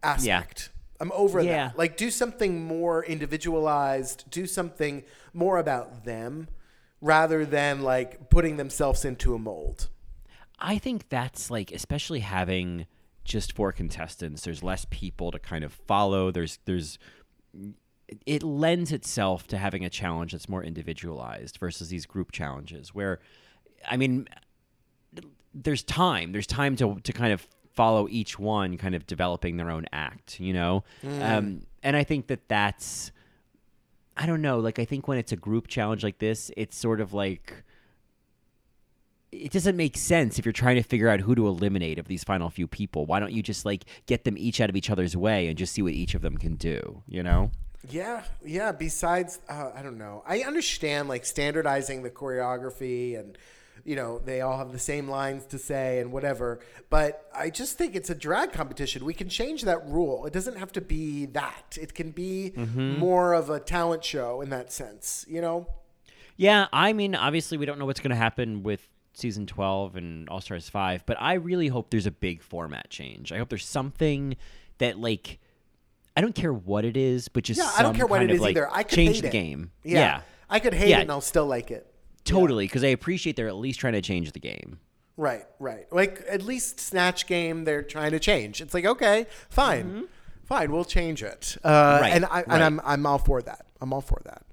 aspect. 0.03 0.70
I'm 1.00 1.12
over 1.14 1.41
Yeah. 1.41 1.70
that. 1.70 1.78
Like 1.78 1.98
do 1.98 2.10
something 2.12 2.64
more 2.64 3.04
individualized, 3.06 4.26
do 4.32 4.45
something 4.48 5.04
more 5.34 5.58
about 5.58 6.06
them 6.06 6.48
rather 7.02 7.45
than 7.45 7.82
like 7.82 8.30
putting 8.30 8.58
themselves 8.58 9.06
into 9.06 9.36
a 9.36 9.39
mold. 9.39 9.89
I 10.60 10.80
think 10.80 11.10
that's 11.10 11.52
like, 11.52 11.72
especially 11.72 12.22
having 12.22 12.88
just 13.24 13.54
four 13.54 13.72
contestants. 13.72 14.43
There's 14.43 14.64
less 14.64 14.86
people 14.89 15.32
to 15.32 15.38
kind 15.39 15.64
of 15.64 15.72
follow. 15.74 16.32
There's 16.32 16.60
there's 16.66 16.98
it 18.26 18.41
lends 18.41 18.91
itself 18.91 19.48
to 19.48 19.58
having 19.58 19.84
a 19.84 19.89
challenge 19.89 20.32
that's 20.32 20.48
more 20.50 20.64
individualized 20.64 21.58
versus 21.58 21.89
these 21.89 22.06
group 22.06 22.32
challenges 22.32 22.95
where 22.95 23.20
I 23.88 23.98
mean 23.98 24.28
there's 25.54 25.84
time. 25.84 26.32
There's 26.32 26.48
time 26.48 26.76
to 26.78 27.00
to 27.04 27.14
kind 27.14 27.34
of 27.34 27.48
follow 27.78 28.07
each 28.09 28.38
one 28.38 28.78
kind 28.78 28.95
of 28.95 29.07
developing 29.07 29.55
their 29.55 29.71
own 29.71 29.86
act, 29.93 30.39
you 30.39 30.51
know? 30.51 30.84
Um, 31.21 31.61
and 31.84 31.95
I 31.95 32.03
think 32.03 32.28
that 32.28 32.49
that's 32.49 33.11
I 34.17 34.25
don't 34.25 34.41
know, 34.41 34.59
like 34.59 34.80
I 34.80 34.86
think 34.86 35.07
when 35.07 35.19
it's 35.19 35.32
a 35.32 35.36
group 35.38 35.67
challenge 35.67 36.03
like 36.03 36.17
this, 36.17 36.51
it's 36.57 36.75
sort 36.75 36.99
of 36.99 37.13
like 37.13 37.63
it 39.32 39.51
doesn't 39.51 39.78
make 39.78 39.95
sense 39.95 40.39
if 40.39 40.45
you're 40.45 40.53
trying 40.53 40.78
to 40.78 40.84
figure 40.84 41.09
out 41.09 41.19
who 41.19 41.36
to 41.36 41.47
eliminate 41.47 41.99
of 41.99 42.07
these 42.07 42.23
final 42.23 42.49
few 42.49 42.65
people. 42.65 43.05
Why 43.05 43.19
don't 43.19 43.32
you 43.32 43.43
just 43.43 43.63
like 43.63 43.86
get 44.07 44.23
them 44.23 44.38
each 44.38 44.59
out 44.59 44.69
of 44.69 44.75
each 44.75 44.89
other's 44.89 45.15
way 45.15 45.47
and 45.47 45.57
just 45.57 45.73
see 45.73 45.82
what 45.84 45.93
each 45.93 46.15
of 46.15 46.21
them 46.21 46.38
can 46.38 46.55
do, 46.55 47.03
you 47.07 47.21
know? 47.21 47.51
Yeah, 47.89 48.23
yeah. 48.43 48.71
Besides, 48.71 49.39
uh, 49.47 49.71
I 49.75 49.84
don't 49.84 49.97
know. 49.97 50.23
I 50.25 50.41
understand 50.41 51.09
like 51.09 51.25
standardizing 51.25 52.01
the 52.01 52.09
choreography 52.09 53.19
and 53.19 53.38
you 53.88 53.95
know 53.95 54.19
they 54.19 54.41
all 54.41 54.57
have 54.57 54.73
the 54.73 54.79
same 54.79 55.07
lines 55.09 55.45
to 55.47 55.57
say 55.57 55.99
and 55.99 56.11
whatever. 56.11 56.59
But 56.89 57.29
I 57.33 57.49
just 57.49 57.77
think 57.77 57.95
it's 57.95 58.09
a 58.09 58.15
drag 58.15 58.51
competition. 58.51 59.05
We 59.05 59.13
can 59.13 59.29
change 59.29 59.63
that 59.63 59.88
rule. 59.88 60.25
It 60.25 60.33
doesn't 60.33 60.57
have 60.57 60.73
to 60.73 60.81
be 60.81 61.25
that. 61.27 61.77
It 61.79 61.93
can 61.95 62.11
be 62.11 62.53
mm-hmm. 62.55 62.99
more 62.99 63.33
of 63.33 63.49
a 63.49 63.59
talent 63.59 64.03
show 64.03 64.41
in 64.41 64.49
that 64.49 64.71
sense. 64.73 65.25
You 65.29 65.41
know. 65.41 65.67
Yeah, 66.35 66.67
I 66.71 66.93
mean, 66.93 67.15
obviously 67.15 67.57
we 67.57 67.65
don't 67.65 67.79
know 67.79 67.85
what's 67.85 67.99
going 67.99 68.11
to 68.11 68.15
happen 68.15 68.61
with 68.61 68.88
season 69.13 69.47
12 69.47 69.95
and 69.95 70.29
All 70.29 70.39
Stars 70.39 70.69
5, 70.69 71.03
but 71.07 71.17
I 71.19 71.33
really 71.33 71.67
hope 71.67 71.89
there's 71.89 72.05
a 72.05 72.11
big 72.11 72.43
format 72.43 72.91
change. 72.91 73.31
I 73.31 73.39
hope 73.39 73.49
there's 73.49 73.65
something 73.65 74.38
that 74.77 74.99
like 74.99 75.39
I 76.15 76.21
don't 76.21 76.35
care 76.35 76.53
what 76.53 76.83
it 76.83 76.97
is, 76.97 77.27
but 77.27 77.43
just 77.43 77.59
Yeah, 77.59 77.71
I 77.77 77.83
don't 77.83 77.95
care 77.95 78.05
what 78.05 78.21
it 78.21 78.29
of, 78.31 78.39
like, 78.39 78.51
either. 78.51 78.69
I 78.71 78.83
could 78.83 78.95
change 78.95 79.21
the 79.21 79.29
game. 79.29 79.71
Yeah. 79.83 79.99
yeah. 79.99 80.21
I 80.49 80.59
could 80.59 80.73
hate 80.73 80.89
Yeah. 80.89 80.99
it 80.99 81.03
and 81.03 81.11
I'll 81.11 81.21
still 81.21 81.47
like 81.47 81.71
it. 81.71 81.91
Totally, 82.28 82.65
because 82.65 82.84
I 82.84 82.88
appreciate 82.88 83.36
they're 83.36 83.47
at 83.47 83.55
least 83.55 83.80
trying 83.80 83.93
to 83.93 84.01
change 84.01 84.32
the 84.32 84.39
game. 84.39 84.80
Right, 85.15 85.45
right. 85.59 85.91
Like 85.91 86.23
at 86.30 86.43
least 86.43 86.80
Snatch 86.80 87.25
Game, 87.25 87.63
they're 87.63 87.82
trying 87.82 88.11
to 88.11 88.19
change. 88.19 88.61
It's 88.61 88.73
like 88.73 88.86
okay, 88.86 89.25
fine, 89.49 90.07
fine, 90.45 90.71
we'll 90.71 90.86
change 90.86 91.23
it. 91.23 91.57
Uh, 91.63 91.69
Mm-hmm. 91.69 92.01
Right, 92.03 92.13
and 92.13 92.25
I, 92.25 92.30
right. 92.30 92.45
and 92.49 92.63
I'm 92.63 92.82
I'm 92.84 93.05
all 93.05 93.17
for 93.17 93.41
that. 93.41 93.65
I'm 93.82 93.93
all 93.93 94.01
for 94.01 94.21
that. 94.25 94.43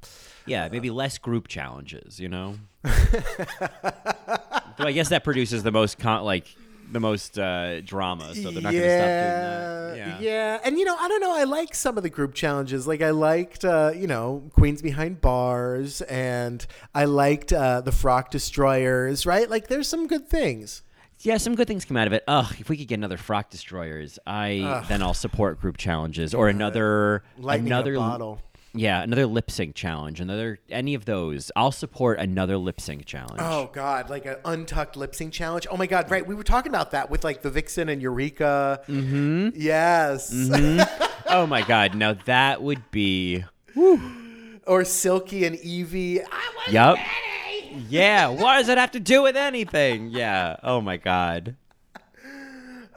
Yeah, 0.46 0.68
maybe 0.70 0.90
less 0.90 1.18
group 1.18 1.48
challenges, 1.48 2.20
you 2.20 2.28
know? 2.28 2.56
I 2.84 4.92
guess 4.92 5.08
that 5.08 5.24
produces 5.24 5.62
the 5.62 5.72
most 5.72 5.98
con- 5.98 6.22
like 6.24 6.54
the 6.92 7.00
most 7.00 7.38
uh, 7.38 7.80
drama, 7.80 8.34
so 8.34 8.50
they're 8.50 8.62
not 8.62 8.72
going 8.72 8.82
to 8.82 8.98
stop 8.98 9.06
doing 9.06 9.08
that. 9.08 9.96
yeah, 9.96 10.06
Yeah. 10.06 10.18
yeah. 10.20 10.60
And 10.64 10.78
you 10.78 10.84
know, 10.84 10.96
I 10.96 11.08
don't 11.08 11.20
know. 11.20 11.34
I 11.34 11.44
like 11.44 11.74
some 11.74 11.96
of 11.96 12.02
the 12.02 12.10
group 12.10 12.34
challenges. 12.34 12.86
Like 12.86 13.02
I 13.02 13.10
liked, 13.10 13.64
uh, 13.64 13.92
you 13.94 14.06
know, 14.06 14.42
Queens 14.52 14.82
Behind 14.82 15.20
Bars, 15.20 16.02
and 16.02 16.64
I 16.94 17.04
liked 17.06 17.52
uh, 17.52 17.80
the 17.80 17.92
Frock 17.92 18.30
Destroyers. 18.30 19.26
Right? 19.26 19.48
Like 19.48 19.68
there's 19.68 19.88
some 19.88 20.06
good 20.06 20.28
things. 20.28 20.82
Yeah, 21.20 21.38
some 21.38 21.54
good 21.54 21.68
things 21.68 21.84
come 21.86 21.96
out 21.96 22.06
of 22.06 22.12
it. 22.12 22.22
Ugh, 22.28 22.54
if 22.58 22.68
we 22.68 22.76
could 22.76 22.88
get 22.88 22.98
another 22.98 23.16
Frock 23.16 23.48
Destroyers, 23.50 24.18
I 24.26 24.84
then 24.88 25.00
I'll 25.02 25.14
support 25.14 25.60
group 25.60 25.76
challenges 25.78 26.34
or 26.34 26.48
another 26.48 27.22
Lightning 27.38 27.68
another 27.72 27.94
bottle. 27.96 28.40
Yeah, 28.76 29.02
another 29.02 29.26
lip 29.26 29.52
sync 29.52 29.76
challenge, 29.76 30.20
another 30.20 30.58
any 30.68 30.94
of 30.94 31.04
those. 31.04 31.52
I'll 31.54 31.70
support 31.70 32.18
another 32.18 32.56
lip 32.58 32.80
sync 32.80 33.06
challenge. 33.06 33.38
Oh 33.38 33.70
God, 33.72 34.10
like 34.10 34.26
an 34.26 34.36
untucked 34.44 34.96
lip 34.96 35.14
sync 35.14 35.32
challenge. 35.32 35.68
Oh 35.70 35.76
my 35.76 35.86
God, 35.86 36.10
right? 36.10 36.26
We 36.26 36.34
were 36.34 36.42
talking 36.42 36.70
about 36.70 36.90
that 36.90 37.08
with 37.08 37.22
like 37.22 37.42
the 37.42 37.50
Vixen 37.50 37.88
and 37.88 38.02
Eureka. 38.02 38.82
Mm-hmm. 38.88 39.50
Yes. 39.54 40.32
Oh 41.26 41.46
my 41.46 41.62
god, 41.62 41.94
now 41.94 42.14
that 42.26 42.62
would 42.62 42.90
be 42.90 43.44
or 44.66 44.84
Silky 44.84 45.44
and 45.44 45.56
Yvie. 45.56 46.20
I 46.20 46.52
want 46.56 46.72
Yup. 46.72 46.98
Yeah, 47.88 48.28
what 48.28 48.58
does 48.58 48.68
it 48.68 48.78
have 48.78 48.92
to 48.92 49.00
do 49.00 49.22
with 49.22 49.36
anything? 49.36 50.10
Yeah. 50.10 50.56
Oh 50.62 50.80
my 50.80 50.96
god. 50.96 51.56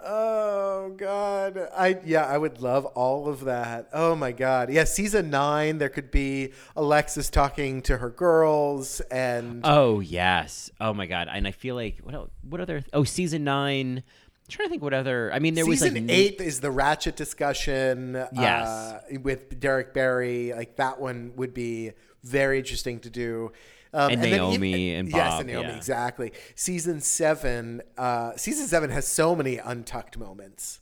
Oh 0.10 0.94
God, 0.96 1.60
I 1.76 2.00
yeah, 2.06 2.26
I 2.26 2.38
would 2.38 2.62
love 2.62 2.86
all 2.86 3.28
of 3.28 3.42
that. 3.44 3.90
Oh 3.92 4.16
my 4.16 4.32
God, 4.32 4.72
yeah, 4.72 4.86
season 4.86 5.30
nine, 5.30 5.80
there 5.80 5.90
could 5.90 6.12
be 6.12 6.54
Alexis 6.78 7.30
talking 7.30 7.82
to 7.84 7.98
her 7.98 8.10
girls, 8.10 9.02
and 9.12 9.62
Oh 9.66 10.00
yes. 10.00 10.72
Oh 10.80 10.94
my 10.94 11.08
god. 11.08 11.28
And 11.30 11.46
I 11.46 11.52
feel 11.52 11.76
like 11.76 11.98
what 12.00 12.16
el- 12.16 12.30
what 12.42 12.62
other 12.62 12.84
Oh, 12.94 13.04
season 13.04 13.44
9. 13.44 13.98
I'm 13.98 14.04
trying 14.48 14.68
to 14.68 14.70
think 14.70 14.82
what 14.82 14.94
other 14.94 15.30
I 15.34 15.40
mean 15.40 15.56
there 15.56 15.66
was 15.66 15.80
season 15.82 16.08
like 16.08 16.16
eight 16.16 16.40
is 16.40 16.62
the 16.62 16.72
Ratchet 16.72 17.18
discussion. 17.18 18.14
Yes. 18.32 18.68
uh, 18.68 19.02
with 19.22 19.60
Derrick 19.60 19.94
Barry, 19.94 20.54
like 20.54 20.78
that 20.78 21.02
one 21.02 21.34
would 21.36 21.54
be 21.54 21.92
very 22.24 22.60
interesting 22.60 23.00
to 23.02 23.10
do. 23.10 23.52
Um, 23.94 24.12
And 24.12 24.24
then 24.24 24.32
Naomi 24.32 24.94
and 24.94 25.10
yes, 25.10 25.18
Bob, 25.18 25.40
and 25.42 25.50
Naomi 25.50 25.70
yeah. 25.70 25.76
exactly. 25.78 26.32
Season 26.56 27.00
seven, 27.02 27.82
uh, 27.98 28.36
season 28.36 28.68
seven 28.68 28.90
has 28.90 29.08
so 29.08 29.36
many 29.36 29.58
untucked 29.58 30.18
moments. 30.18 30.82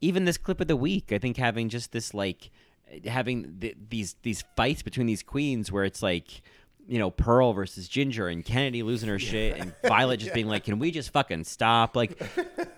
even 0.00 0.24
this 0.24 0.36
clip 0.38 0.60
of 0.60 0.66
the 0.66 0.76
week, 0.76 1.12
I 1.12 1.18
think 1.18 1.36
having 1.36 1.68
just 1.68 1.92
this 1.92 2.12
like 2.14 2.50
having 3.06 3.58
th- 3.60 3.76
these 3.88 4.16
these 4.22 4.44
fights 4.56 4.82
between 4.82 5.06
these 5.06 5.22
queens 5.22 5.70
where 5.72 5.84
it's 5.84 6.02
like 6.02 6.42
you 6.88 6.98
know 6.98 7.10
Pearl 7.10 7.52
versus 7.52 7.88
Ginger 7.88 8.28
and 8.28 8.44
Kennedy 8.44 8.82
losing 8.82 9.08
her 9.08 9.18
shit 9.18 9.58
and 9.58 9.72
Violet 9.84 10.18
just 10.18 10.34
being 10.34 10.48
like, 10.48 10.64
"Can 10.64 10.78
we 10.78 10.90
just 10.90 11.10
fucking 11.10 11.44
stop?" 11.44 11.96
Like 11.96 12.20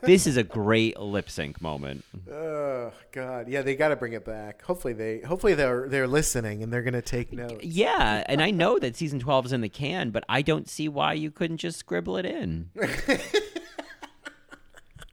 this 0.03 0.27
is 0.27 0.37
a 0.37 0.43
great 0.43 0.99
lip 0.99 1.31
sync 1.31 1.61
moment. 1.61 2.05
Oh 2.31 2.93
God, 3.13 3.49
yeah, 3.49 3.63
they 3.63 3.75
got 3.75 3.89
to 3.89 3.97
bring 3.97 4.13
it 4.13 4.25
back. 4.25 4.63
Hopefully 4.63 4.95
they, 4.95 5.21
hopefully 5.21 5.55
they're 5.55 5.89
they're 5.89 6.07
listening 6.07 6.63
and 6.63 6.73
they're 6.73 6.83
gonna 6.83 7.03
take 7.03 7.33
notes. 7.33 7.65
Yeah, 7.65 8.23
and 8.27 8.43
I 8.43 8.51
know 8.51 8.79
that 8.79 8.97
season 8.97 9.19
12 9.19 9.47
is 9.47 9.53
in 9.53 9.61
the 9.61 9.69
can, 9.69 10.11
but 10.11 10.25
I 10.29 10.43
don't 10.43 10.69
see 10.69 10.89
why 10.89 11.15
you 11.15 11.31
couldn't 11.31 11.59
just 11.59 11.79
scribble 11.79 12.17
it 12.17 12.27
in. 12.27 12.71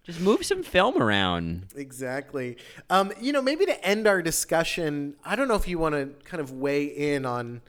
just 0.03 0.19
move 0.19 0.45
some 0.45 0.63
film 0.63 1.01
around. 1.01 1.67
Exactly. 1.75 2.57
Um, 2.89 3.11
you 3.19 3.31
know, 3.31 3.41
maybe 3.41 3.65
to 3.65 3.85
end 3.85 4.07
our 4.07 4.21
discussion, 4.21 5.15
I 5.23 5.35
don't 5.35 5.47
know 5.47 5.55
if 5.55 5.67
you 5.67 5.79
want 5.79 5.95
to 5.95 6.09
kind 6.25 6.41
of 6.41 6.51
weigh 6.51 6.85
in 6.85 7.25
on 7.25 7.61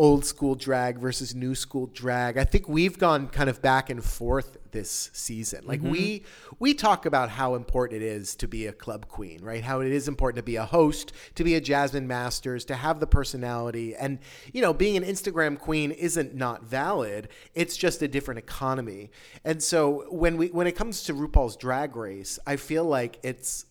old 0.00 0.24
school 0.24 0.54
drag 0.54 0.98
versus 0.98 1.34
new 1.34 1.54
school 1.54 1.86
drag. 1.88 2.38
I 2.38 2.44
think 2.44 2.66
we've 2.70 2.96
gone 2.96 3.28
kind 3.28 3.50
of 3.50 3.60
back 3.60 3.90
and 3.90 4.02
forth 4.02 4.56
this 4.70 5.10
season. 5.12 5.60
Like 5.66 5.82
we 5.82 6.20
mm-hmm. 6.20 6.54
we 6.58 6.72
talk 6.72 7.04
about 7.04 7.28
how 7.28 7.54
important 7.54 8.02
it 8.02 8.06
is 8.06 8.34
to 8.36 8.48
be 8.48 8.66
a 8.66 8.72
club 8.72 9.08
queen, 9.08 9.40
right? 9.42 9.62
How 9.62 9.80
it 9.80 9.92
is 9.92 10.08
important 10.08 10.38
to 10.38 10.42
be 10.42 10.56
a 10.56 10.64
host, 10.64 11.12
to 11.34 11.44
be 11.44 11.54
a 11.54 11.60
Jasmine 11.60 12.08
Masters, 12.08 12.64
to 12.64 12.76
have 12.76 12.98
the 12.98 13.06
personality. 13.06 13.94
And 13.94 14.20
you 14.54 14.62
know, 14.62 14.72
being 14.72 14.96
an 14.96 15.04
Instagram 15.04 15.58
queen 15.58 15.90
isn't 15.90 16.34
not 16.34 16.64
valid. 16.64 17.28
It's 17.54 17.76
just 17.76 18.00
a 18.00 18.08
different 18.08 18.38
economy. 18.38 19.10
And 19.44 19.62
so 19.62 20.06
when 20.08 20.38
we 20.38 20.46
when 20.46 20.66
it 20.66 20.76
comes 20.76 21.02
to 21.04 21.12
RuPaul's 21.12 21.56
drag 21.56 21.94
race, 21.94 22.38
I 22.46 22.56
feel 22.56 22.84
like 22.84 23.18
it's 23.22 23.66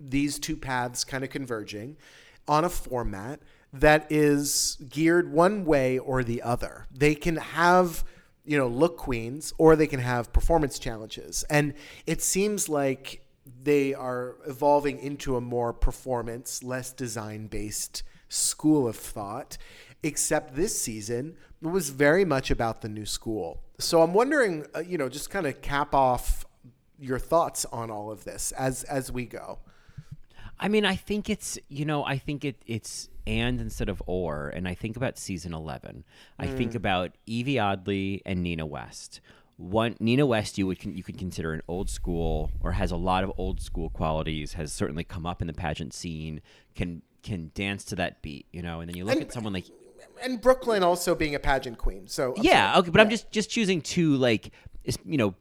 these 0.00 0.40
two 0.40 0.56
paths 0.56 1.04
kind 1.04 1.22
of 1.22 1.30
converging 1.30 1.96
on 2.48 2.64
a 2.64 2.68
format 2.68 3.38
that 3.80 4.06
is 4.10 4.76
geared 4.88 5.32
one 5.32 5.64
way 5.64 5.98
or 5.98 6.24
the 6.24 6.42
other. 6.42 6.86
They 6.90 7.14
can 7.14 7.36
have, 7.36 8.04
you 8.44 8.58
know, 8.58 8.68
look 8.68 8.96
queens 8.96 9.52
or 9.58 9.76
they 9.76 9.86
can 9.86 10.00
have 10.00 10.32
performance 10.32 10.78
challenges. 10.78 11.44
And 11.50 11.74
it 12.06 12.22
seems 12.22 12.68
like 12.68 13.24
they 13.62 13.94
are 13.94 14.36
evolving 14.46 14.98
into 14.98 15.36
a 15.36 15.40
more 15.40 15.72
performance, 15.72 16.62
less 16.62 16.92
design 16.92 17.46
based 17.46 18.02
school 18.28 18.86
of 18.86 18.96
thought. 18.96 19.58
Except 20.02 20.54
this 20.54 20.80
season 20.80 21.36
was 21.60 21.90
very 21.90 22.24
much 22.24 22.52
about 22.52 22.82
the 22.82 22.88
new 22.88 23.06
school. 23.06 23.60
So 23.80 24.00
I'm 24.00 24.14
wondering, 24.14 24.64
uh, 24.76 24.80
you 24.80 24.96
know, 24.96 25.08
just 25.08 25.28
kind 25.28 25.44
of 25.44 25.60
cap 25.60 25.92
off 25.92 26.46
your 27.00 27.18
thoughts 27.18 27.64
on 27.72 27.90
all 27.90 28.10
of 28.10 28.24
this 28.24 28.52
as 28.52 28.84
as 28.84 29.10
we 29.10 29.24
go. 29.24 29.58
I 30.60 30.68
mean, 30.68 30.84
I 30.84 30.96
think 30.96 31.30
it's 31.30 31.58
you 31.68 31.84
know, 31.84 32.04
I 32.04 32.18
think 32.18 32.44
it 32.44 32.62
it's 32.66 33.08
and 33.26 33.60
instead 33.60 33.88
of 33.88 34.02
or, 34.06 34.48
and 34.48 34.66
I 34.66 34.74
think 34.74 34.96
about 34.96 35.18
season 35.18 35.54
eleven. 35.54 36.04
I 36.38 36.46
think 36.46 36.72
mm. 36.72 36.76
about 36.76 37.12
Yvie 37.26 37.62
Oddly 37.62 38.22
and 38.24 38.42
Nina 38.42 38.66
West. 38.66 39.20
One 39.56 39.96
Nina 39.98 40.24
West, 40.24 40.58
you 40.58 40.66
would 40.66 40.82
you 40.84 41.02
could 41.02 41.18
consider 41.18 41.52
an 41.52 41.62
old 41.68 41.90
school 41.90 42.50
or 42.60 42.72
has 42.72 42.90
a 42.90 42.96
lot 42.96 43.24
of 43.24 43.32
old 43.36 43.60
school 43.60 43.90
qualities. 43.90 44.54
Has 44.54 44.72
certainly 44.72 45.04
come 45.04 45.26
up 45.26 45.40
in 45.40 45.46
the 45.46 45.54
pageant 45.54 45.92
scene. 45.92 46.40
Can 46.74 47.02
can 47.22 47.50
dance 47.54 47.84
to 47.84 47.96
that 47.96 48.22
beat, 48.22 48.46
you 48.52 48.62
know. 48.62 48.80
And 48.80 48.88
then 48.88 48.96
you 48.96 49.04
look 49.04 49.14
And- 49.14 49.22
at 49.24 49.32
someone 49.32 49.52
like 49.52 49.66
and 50.22 50.40
Brooklyn 50.40 50.82
also 50.82 51.14
being 51.14 51.34
a 51.34 51.38
pageant 51.38 51.78
queen. 51.78 52.06
So 52.08 52.34
I'm 52.36 52.42
yeah, 52.42 52.72
sorry. 52.72 52.80
okay, 52.80 52.90
but 52.90 53.00
I'm 53.00 53.10
just 53.10 53.30
just 53.30 53.50
choosing 53.50 53.80
two 53.80 54.16
like 54.16 54.52
you 55.04 55.18
know 55.18 55.34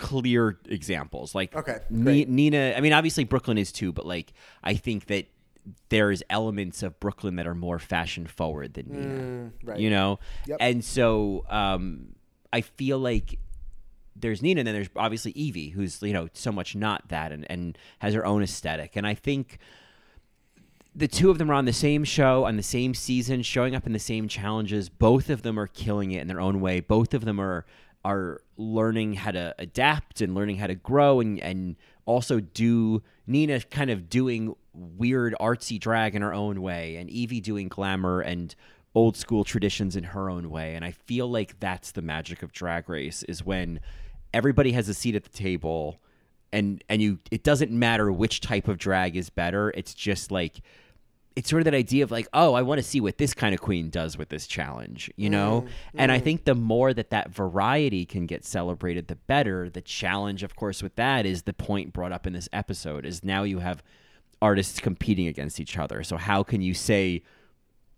clear 0.00 0.58
examples 0.68 1.34
like 1.34 1.54
Okay, 1.54 1.78
Ni- 1.90 2.24
Nina. 2.24 2.74
I 2.76 2.80
mean, 2.80 2.92
obviously 2.92 3.22
Brooklyn 3.24 3.58
is 3.58 3.70
too, 3.70 3.92
but 3.92 4.04
like 4.06 4.32
I 4.64 4.74
think 4.74 5.06
that 5.06 5.26
there's 5.90 6.22
elements 6.30 6.82
of 6.82 6.98
Brooklyn 6.98 7.36
that 7.36 7.46
are 7.46 7.54
more 7.54 7.78
fashion 7.78 8.26
forward 8.26 8.74
than 8.74 8.86
Nina. 8.88 9.20
Mm, 9.20 9.50
right. 9.62 9.78
You 9.78 9.90
know, 9.90 10.18
Yep. 10.46 10.56
and 10.60 10.84
so 10.84 11.44
um, 11.50 12.14
I 12.52 12.62
feel 12.62 12.98
like 12.98 13.38
there's 14.16 14.42
Nina, 14.42 14.60
and 14.60 14.66
then 14.66 14.74
there's 14.74 14.88
obviously 14.96 15.32
Yvie, 15.34 15.72
who's 15.72 16.02
you 16.02 16.12
know 16.12 16.28
so 16.32 16.50
much 16.50 16.74
not 16.74 17.08
that, 17.08 17.30
and 17.30 17.46
and 17.50 17.76
has 18.00 18.14
her 18.14 18.24
own 18.24 18.42
aesthetic, 18.42 18.96
and 18.96 19.06
I 19.06 19.14
think 19.14 19.58
the 20.94 21.06
two 21.08 21.30
of 21.30 21.38
them 21.38 21.50
are 21.50 21.54
on 21.54 21.66
the 21.66 21.72
same 21.72 22.02
show 22.04 22.44
on 22.44 22.56
the 22.56 22.62
same 22.62 22.94
season, 22.94 23.42
showing 23.42 23.76
up 23.76 23.86
in 23.86 23.92
the 23.92 23.98
same 23.98 24.26
challenges. 24.28 24.88
Both 24.88 25.30
of 25.30 25.42
them 25.42 25.58
are 25.58 25.68
killing 25.68 26.10
it 26.10 26.20
in 26.20 26.26
their 26.26 26.40
own 26.40 26.60
way. 26.60 26.80
Both 26.80 27.14
of 27.14 27.24
them 27.24 27.40
are 27.40 27.64
are 28.04 28.40
learning 28.56 29.14
how 29.14 29.30
to 29.30 29.54
adapt 29.58 30.20
and 30.20 30.34
learning 30.34 30.56
how 30.56 30.66
to 30.66 30.74
grow 30.74 31.20
and 31.20 31.38
and 31.40 31.76
also 32.06 32.40
do 32.40 33.02
Nina 33.26 33.60
kind 33.60 33.90
of 33.90 34.08
doing 34.08 34.54
weird 34.72 35.34
artsy 35.40 35.78
drag 35.78 36.14
in 36.14 36.22
her 36.22 36.32
own 36.32 36.62
way 36.62 36.96
and 36.96 37.10
Yvie 37.10 37.42
doing 37.42 37.68
glamour 37.68 38.20
and 38.20 38.54
old 38.94 39.16
school 39.16 39.44
traditions 39.44 39.96
in 39.96 40.04
her 40.04 40.28
own 40.28 40.50
way. 40.50 40.74
And 40.74 40.84
I 40.84 40.90
feel 40.90 41.30
like 41.30 41.60
that's 41.60 41.92
the 41.92 42.02
magic 42.02 42.42
of 42.42 42.52
drag 42.52 42.88
race 42.88 43.22
is 43.24 43.44
when 43.44 43.80
everybody 44.34 44.72
has 44.72 44.88
a 44.88 44.94
seat 44.94 45.14
at 45.14 45.24
the 45.24 45.30
table 45.30 46.00
and 46.52 46.82
and 46.88 47.00
you 47.00 47.18
it 47.30 47.44
doesn't 47.44 47.70
matter 47.70 48.10
which 48.10 48.40
type 48.40 48.66
of 48.68 48.76
drag 48.76 49.16
is 49.16 49.30
better 49.30 49.70
it's 49.70 49.94
just 49.94 50.32
like 50.32 50.60
it's 51.36 51.48
sort 51.48 51.60
of 51.60 51.64
that 51.64 51.74
idea 51.74 52.02
of 52.02 52.10
like 52.10 52.28
oh 52.32 52.54
i 52.54 52.62
want 52.62 52.78
to 52.78 52.82
see 52.82 53.00
what 53.00 53.18
this 53.18 53.34
kind 53.34 53.54
of 53.54 53.60
queen 53.60 53.88
does 53.88 54.18
with 54.18 54.28
this 54.28 54.46
challenge 54.46 55.10
you 55.16 55.30
know? 55.30 55.62
Mm-hmm. 55.62 56.00
And 56.00 56.12
i 56.12 56.16
mm-hmm. 56.16 56.24
think 56.24 56.44
the 56.44 56.54
more 56.54 56.92
that 56.92 57.10
that 57.10 57.30
variety 57.30 58.04
can 58.04 58.26
get 58.26 58.44
celebrated 58.44 59.08
the 59.08 59.16
better. 59.16 59.68
The 59.70 59.80
challenge 59.80 60.42
of 60.42 60.56
course 60.56 60.82
with 60.82 60.96
that 60.96 61.26
is 61.26 61.42
the 61.42 61.52
point 61.52 61.92
brought 61.92 62.12
up 62.12 62.26
in 62.26 62.32
this 62.32 62.48
episode 62.52 63.04
is 63.04 63.24
now 63.24 63.42
you 63.42 63.58
have 63.58 63.82
artists 64.42 64.80
competing 64.80 65.26
against 65.26 65.60
each 65.60 65.76
other. 65.76 66.02
So 66.02 66.16
how 66.16 66.42
can 66.42 66.62
you 66.62 66.74
say 66.74 67.22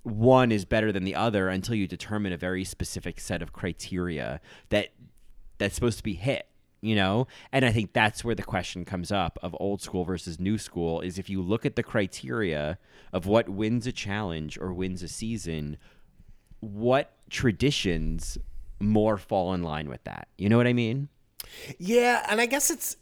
one 0.03 0.51
is 0.51 0.65
better 0.65 0.91
than 0.91 1.05
the 1.05 1.15
other 1.15 1.49
until 1.49 1.75
you 1.75 1.87
determine 1.87 2.33
a 2.33 2.37
very 2.37 2.65
specific 2.65 3.21
set 3.21 3.41
of 3.43 3.53
criteria 3.53 4.41
that 4.71 4.89
that's 5.59 5.75
supposed 5.75 5.99
to 5.99 6.05
be 6.05 6.15
hit 6.15 6.49
you 6.83 6.95
know? 6.95 7.27
And 7.53 7.65
i 7.65 7.73
think 7.73 7.95
that's 7.95 8.25
where 8.25 8.35
the 8.35 8.43
question 8.43 8.85
comes 8.85 9.11
up 9.11 9.39
of 9.43 9.57
old 9.59 9.81
school 9.81 10.05
versus 10.05 10.39
new 10.39 10.59
school 10.59 11.01
is 11.01 11.19
if 11.19 11.31
you 11.31 11.41
look 11.41 11.65
at 11.65 11.77
the 11.77 11.83
criteria 11.83 12.79
of 13.13 13.27
what 13.27 13.49
wins 13.49 13.87
a 13.87 13.93
challenge 13.93 14.59
or 14.59 14.73
wins 14.73 15.03
a 15.03 15.09
season 15.09 15.79
what 16.61 17.13
traditions 17.31 18.39
more 18.79 19.17
fall 19.17 19.53
in 19.55 19.63
line 19.63 19.89
with 19.89 20.03
that? 20.05 20.29
You 20.39 20.49
know 20.49 20.57
what 20.57 20.67
i 20.67 20.73
mean? 20.73 21.09
Yeah, 21.79 22.25
and 22.29 22.41
I 22.41 22.47
guess 22.47 22.71
it's 22.71 22.97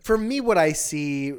for 0.00 0.18
me 0.18 0.40
what 0.40 0.58
I 0.58 0.72
see 0.72 1.34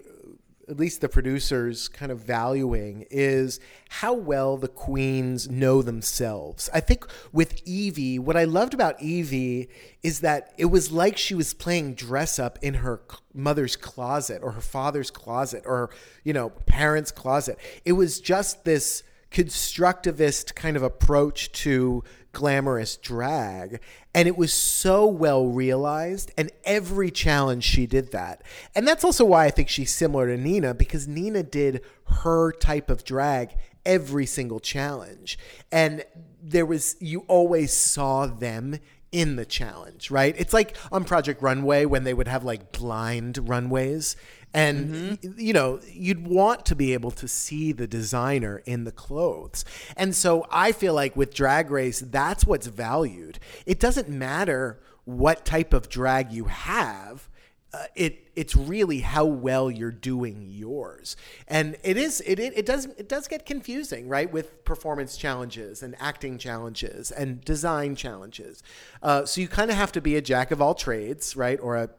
at 0.69 0.77
least 0.77 1.01
the 1.01 1.07
producers 1.07 1.87
kind 1.87 2.11
of 2.11 2.19
valuing 2.19 3.05
is 3.09 3.59
how 3.89 4.13
well 4.13 4.57
the 4.57 4.67
queens 4.67 5.49
know 5.49 5.81
themselves. 5.81 6.69
I 6.73 6.81
think 6.81 7.05
with 7.31 7.63
Yvie, 7.65 8.19
what 8.19 8.35
I 8.35 8.43
loved 8.43 8.73
about 8.73 8.99
Yvie 8.99 9.69
is 10.03 10.19
that 10.21 10.53
it 10.57 10.65
was 10.65 10.91
like 10.91 11.17
she 11.17 11.33
was 11.33 11.53
playing 11.53 11.93
dress 11.93 12.37
up 12.37 12.59
in 12.61 12.75
her 12.75 13.01
mother's 13.33 13.75
closet 13.75 14.41
or 14.43 14.51
her 14.51 14.61
father's 14.61 15.09
closet 15.09 15.63
or, 15.65 15.89
you 16.23 16.33
know, 16.33 16.49
parents' 16.49 17.11
closet. 17.11 17.57
It 17.85 17.93
was 17.93 18.19
just 18.19 18.65
this 18.65 19.03
constructivist 19.31 20.55
kind 20.55 20.75
of 20.75 20.83
approach 20.83 21.51
to 21.51 22.03
glamorous 22.37 22.97
drag 22.97 23.79
and 24.13 24.27
it 24.27 24.37
was 24.37 24.53
so 24.53 25.07
well 25.07 25.47
realized 25.47 26.31
and 26.37 26.51
every 26.65 27.09
challenge 27.09 27.63
she 27.63 27.87
did 27.87 28.11
that. 28.11 28.43
And 28.75 28.87
that's 28.87 29.03
also 29.03 29.25
why 29.25 29.45
i 29.45 29.49
think 29.49 29.69
she's 29.69 29.91
similar 29.91 30.27
to 30.27 30.37
nina 30.37 30.75
because 30.75 31.07
nina 31.07 31.41
did 31.41 31.81
her 32.21 32.51
type 32.51 32.91
of 32.91 33.03
drag 33.03 33.55
every 33.87 34.27
single 34.27 34.59
challenge. 34.59 35.39
And 35.71 36.05
there 36.39 36.67
was 36.67 36.95
you 36.99 37.21
always 37.21 37.73
saw 37.73 38.27
them 38.27 38.77
in 39.11 39.35
the 39.35 39.45
challenge 39.45 40.11
right? 40.11 40.35
It's 40.37 40.53
like 40.53 40.77
on 40.91 41.05
project 41.05 41.41
runway 41.41 41.85
when 41.85 42.03
they 42.03 42.13
would 42.13 42.27
have 42.27 42.43
like 42.43 42.71
blind 42.71 43.49
runways 43.49 44.15
and 44.53 44.89
mm-hmm. 44.89 45.27
y- 45.27 45.33
you 45.37 45.53
know 45.53 45.79
you'd 45.91 46.27
want 46.27 46.65
to 46.65 46.75
be 46.75 46.93
able 46.93 47.11
to 47.11 47.27
see 47.27 47.71
the 47.71 47.87
designer 47.87 48.61
in 48.65 48.83
the 48.83 48.91
clothes. 48.91 49.65
And 49.95 50.15
so 50.15 50.45
i 50.49 50.71
feel 50.71 50.93
like 50.93 51.15
with 51.15 51.33
drag 51.33 51.71
race 51.71 51.99
that's 51.99 52.45
what's 52.45 52.67
valued. 52.67 53.39
It 53.65 53.79
doesn't 53.79 54.09
matter 54.09 54.79
what 55.05 55.45
type 55.45 55.73
of 55.73 55.89
drag 55.89 56.31
you 56.31 56.45
have 56.45 57.29
uh, 57.73 57.85
it 57.95 58.29
it's 58.35 58.55
really 58.55 58.99
how 58.99 59.25
well 59.25 59.69
you're 59.69 59.91
doing 59.91 60.45
yours. 60.47 61.17
And 61.47 61.75
it 61.83 61.97
is 61.97 62.21
it, 62.21 62.39
it 62.39 62.57
it 62.57 62.65
does 62.65 62.85
it 62.85 63.09
does 63.09 63.27
get 63.27 63.45
confusing 63.45 64.07
right 64.07 64.31
with 64.31 64.63
performance 64.63 65.17
challenges 65.17 65.83
and 65.83 65.95
acting 65.99 66.37
challenges 66.37 67.11
and 67.11 67.43
design 67.43 67.95
challenges. 67.95 68.63
Uh, 69.03 69.25
so 69.25 69.41
you 69.41 69.47
kind 69.47 69.69
of 69.69 69.77
have 69.77 69.91
to 69.93 70.01
be 70.01 70.15
a 70.15 70.21
jack 70.21 70.51
of 70.51 70.61
all 70.61 70.75
trades 70.75 71.35
right 71.35 71.59
or 71.61 71.75
a 71.75 71.89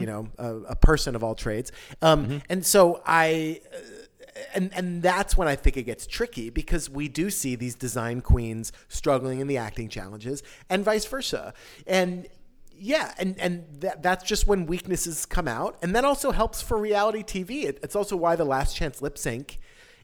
you 0.00 0.06
know 0.06 0.28
a, 0.38 0.56
a 0.70 0.76
person 0.76 1.14
of 1.14 1.22
all 1.22 1.34
trades. 1.34 1.70
Um, 2.00 2.42
and 2.48 2.66
so 2.66 3.02
i 3.06 3.60
and 4.54 4.70
and 4.74 5.02
that's 5.02 5.36
when 5.36 5.48
I 5.48 5.56
think 5.56 5.76
it 5.76 5.82
gets 5.84 6.06
tricky 6.06 6.50
because 6.50 6.88
we 6.88 7.08
do 7.08 7.30
see 7.30 7.54
these 7.54 7.74
design 7.74 8.20
queens 8.20 8.72
struggling 8.88 9.40
in 9.40 9.46
the 9.46 9.56
acting 9.56 9.88
challenges 9.88 10.42
and 10.68 10.84
vice 10.84 11.04
versa. 11.04 11.54
And 11.86 12.28
yeah, 12.76 13.14
and 13.18 13.38
and 13.38 13.64
that, 13.80 14.02
that's 14.02 14.24
just 14.24 14.46
when 14.46 14.66
weaknesses 14.66 15.26
come 15.26 15.48
out, 15.48 15.78
and 15.82 15.94
that 15.94 16.04
also 16.04 16.32
helps 16.32 16.60
for 16.60 16.78
reality 16.78 17.22
TV. 17.22 17.64
It, 17.64 17.78
it's 17.82 17.96
also 17.96 18.16
why 18.16 18.36
the 18.36 18.44
Last 18.44 18.76
Chance 18.76 19.02
lip 19.02 19.18
sync 19.18 19.58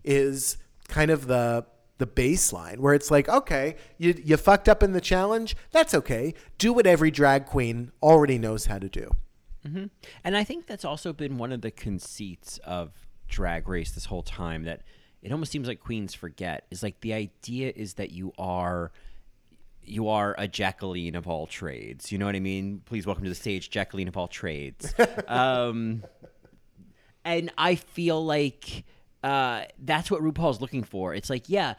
is 0.05 0.57
kind 0.89 1.11
of 1.11 1.27
the 1.27 1.67
the 1.99 2.07
baseline 2.07 2.79
where 2.79 2.95
it's 2.95 3.11
like, 3.11 3.29
okay, 3.29 3.77
you 3.99 4.15
you 4.25 4.37
fucked 4.37 4.69
up 4.69 4.83
in 4.83 4.93
the 4.93 5.01
challenge, 5.01 5.57
that's 5.71 5.95
okay. 5.95 6.35
Do 6.57 6.73
what 6.73 6.87
every 6.87 7.11
drag 7.11 7.47
queen 7.47 7.93
already 8.03 8.39
knows 8.39 8.67
how 8.67 8.79
to 8.79 8.89
do. 8.89 9.11
Mm-hmm. 9.67 9.87
And 10.25 10.37
I 10.37 10.45
think 10.45 10.67
that's 10.67 10.85
also 10.85 11.13
been 11.13 11.39
one 11.39 11.53
of 11.53 11.61
the 11.61 11.71
conceits 11.71 12.59
of 12.59 12.93
Drag 13.29 13.69
Race 13.69 13.91
this 13.91 14.07
whole 14.07 14.23
time 14.23 14.65
that 14.65 14.83
it 15.23 15.33
almost 15.33 15.51
seems 15.51 15.69
like 15.69 15.81
queens 15.81 16.15
forget 16.15 16.67
is 16.71 16.83
like 16.83 17.01
the 17.01 17.13
idea 17.13 17.73
is 17.75 17.95
that 17.95 18.11
you 18.11 18.33
are 18.39 18.93
you 19.89 20.09
are 20.09 20.35
a 20.39 20.47
Jacqueline 20.49 21.15
of 21.15 21.27
all 21.27 21.47
trades. 21.47 22.13
You 22.13 22.19
know 22.19 22.27
what 22.27 22.37
I 22.37 22.41
mean? 22.41 22.83
Please 22.85 23.07
welcome 23.07 23.25
to 23.25 23.31
the 23.31 23.35
stage 23.35 23.71
Jacqueline 23.71 24.09
of 24.09 24.17
all 24.17 24.29
trades. 24.29 24.95
um, 25.29 26.05
and 27.25 27.51
I 27.59 27.75
feel 27.75 28.25
like 28.25 28.85
uh, 29.23 29.65
that's 29.79 30.11
what 30.11 30.23
RuPaul's 30.23 30.61
looking 30.61 30.85
for. 30.85 31.15
It's 31.15 31.31
like, 31.31 31.49
yeah, 31.49 31.75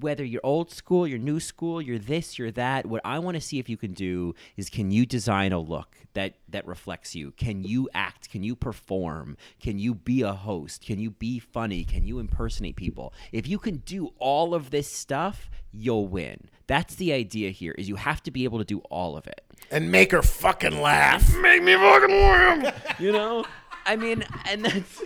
whether 0.00 0.24
you're 0.24 0.40
old 0.44 0.70
school, 0.70 1.06
you're 1.06 1.18
new 1.18 1.40
school, 1.40 1.80
you're 1.80 1.98
this, 1.98 2.38
you're 2.38 2.50
that, 2.52 2.86
what 2.86 3.00
I 3.04 3.18
want 3.18 3.36
to 3.36 3.40
see 3.40 3.58
if 3.58 3.68
you 3.68 3.76
can 3.76 3.92
do 3.92 4.34
is 4.56 4.68
can 4.70 4.90
you 4.90 5.06
design 5.06 5.52
a 5.52 5.58
look 5.60 5.96
that 6.14 6.34
that 6.48 6.66
reflects 6.66 7.14
you? 7.14 7.32
Can 7.32 7.64
you 7.64 7.88
act? 7.94 8.30
Can 8.30 8.42
you 8.42 8.54
perform? 8.56 9.36
Can 9.60 9.78
you 9.78 9.94
be 9.94 10.22
a 10.22 10.32
host? 10.32 10.84
Can 10.84 10.98
you 10.98 11.10
be 11.10 11.38
funny? 11.38 11.84
Can 11.84 12.06
you 12.06 12.18
impersonate 12.18 12.76
people? 12.76 13.12
If 13.32 13.46
you 13.46 13.58
can 13.58 13.78
do 13.78 14.12
all 14.18 14.54
of 14.54 14.70
this 14.70 14.88
stuff, 14.88 15.50
you'll 15.72 16.06
win. 16.06 16.48
That's 16.66 16.94
the 16.94 17.12
idea 17.12 17.50
here 17.50 17.74
is 17.76 17.88
you 17.88 17.96
have 17.96 18.22
to 18.24 18.30
be 18.30 18.44
able 18.44 18.58
to 18.58 18.64
do 18.64 18.78
all 18.90 19.16
of 19.16 19.26
it. 19.26 19.42
And 19.70 19.90
make 19.90 20.12
her 20.12 20.22
fucking 20.22 20.80
laugh. 20.80 21.34
Make 21.38 21.62
me 21.62 21.74
fucking 21.74 22.14
laugh. 22.14 23.00
you 23.00 23.12
know? 23.12 23.44
I 23.84 23.96
mean, 23.96 24.24
and 24.48 24.64
that's 24.64 25.02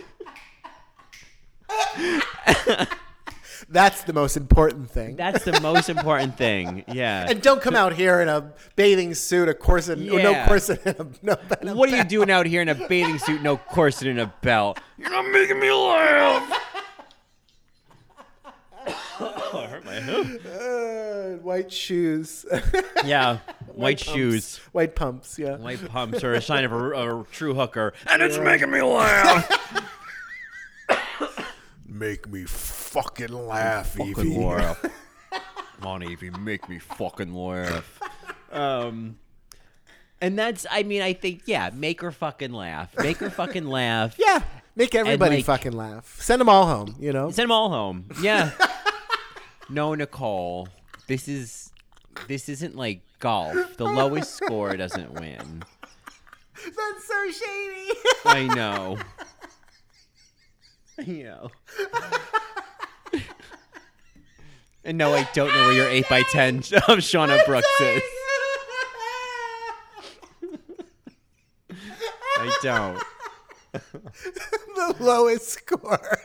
That's 3.69 4.03
the 4.03 4.13
most 4.13 4.37
important 4.37 4.89
thing. 4.91 5.15
that's 5.15 5.43
the 5.43 5.59
most 5.61 5.89
important 5.89 6.37
thing. 6.37 6.83
Yeah. 6.87 7.25
and 7.29 7.41
don't 7.41 7.61
come 7.61 7.75
out 7.75 7.93
here 7.93 8.21
in 8.21 8.29
a 8.29 8.53
bathing 8.75 9.13
suit, 9.13 9.49
a 9.49 9.53
corset, 9.53 9.97
or 9.99 10.01
no 10.01 10.31
Yeah. 10.31 10.47
corset, 10.47 10.81
and 10.85 10.99
a, 10.99 11.07
no, 11.21 11.35
and 11.61 11.69
a 11.69 11.75
What 11.75 11.91
are 11.91 11.97
you 11.97 12.03
doing 12.03 12.29
out 12.31 12.45
here 12.45 12.61
in 12.61 12.69
a 12.69 12.75
bathing 12.75 13.17
suit, 13.19 13.41
no 13.41 13.57
corset, 13.57 14.07
and 14.07 14.19
a 14.19 14.33
belt? 14.41 14.79
You're 14.97 15.09
not 15.09 15.29
making 15.31 15.59
me 15.59 15.71
laugh. 15.71 16.63
oh, 19.19 19.51
I 19.53 19.65
hurt 19.67 19.85
my 19.85 19.95
hip. 19.95 20.41
Uh, 20.45 21.41
white 21.43 21.71
shoes, 21.71 22.45
Yeah, 23.05 23.39
white 23.67 23.97
pumps. 23.99 24.03
shoes, 24.13 24.57
white 24.71 24.95
pumps. 24.95 25.37
Yeah. 25.39 25.57
white 25.57 25.83
pumps 25.89 26.23
are 26.23 26.33
a 26.33 26.41
sign 26.41 26.63
of 26.65 26.71
a, 26.71 26.91
a 27.21 27.25
true 27.31 27.53
hooker, 27.53 27.93
and 28.09 28.21
it's 28.21 28.37
making 28.37 28.71
me 28.71 28.81
laugh. 28.81 29.83
Make 31.87 32.27
me 32.29 32.43
fucking 32.45 33.31
laugh, 33.31 33.93
fucking 33.95 34.43
laugh. 34.45 34.81
Come 35.79 35.87
on, 35.87 36.01
Yvie, 36.01 36.37
make 36.39 36.67
me 36.67 36.79
fucking 36.79 37.33
laugh. 37.33 37.99
Um, 38.51 39.17
and 40.19 40.37
that's, 40.37 40.65
I 40.69 40.83
mean, 40.83 41.01
I 41.01 41.13
think, 41.13 41.43
yeah, 41.45 41.69
make 41.73 42.01
her 42.01 42.11
fucking 42.11 42.51
laugh. 42.51 42.97
Make 42.97 43.17
her 43.17 43.29
fucking 43.29 43.67
laugh. 43.69 44.15
Yeah. 44.17 44.41
Make 44.75 44.95
everybody 44.95 45.37
like- 45.37 45.45
fucking 45.45 45.73
laugh. 45.73 46.17
Send 46.19 46.41
them 46.41 46.49
all 46.49 46.65
home. 46.65 46.95
You 46.99 47.13
know. 47.13 47.29
Send 47.31 47.45
them 47.45 47.51
all 47.51 47.69
home. 47.69 48.05
Yeah. 48.21 48.51
no, 49.69 49.93
Nicole. 49.95 50.67
This 51.07 51.27
is 51.27 51.71
this 52.27 52.49
isn't 52.49 52.75
like 52.75 53.01
golf. 53.19 53.77
The 53.77 53.85
lowest 53.85 54.35
score 54.35 54.75
doesn't 54.75 55.13
win. 55.13 55.63
That's 56.55 57.07
so 57.07 57.31
shady. 57.31 57.91
I 58.25 58.47
know. 58.53 58.97
I 60.99 61.03
know. 61.05 61.51
and 64.83 64.97
no, 64.97 65.13
I 65.13 65.27
don't 65.33 65.53
know 65.53 65.67
where 65.67 65.73
your 65.73 65.89
8 65.89 66.09
by 66.09 66.23
10 66.23 66.57
of 66.57 66.99
Shauna 66.99 67.45
Brooks 67.45 67.67
is. 67.81 68.01
I 72.39 72.57
don't. 72.63 73.03
the 73.73 74.95
lowest 74.99 75.49
score. 75.49 76.19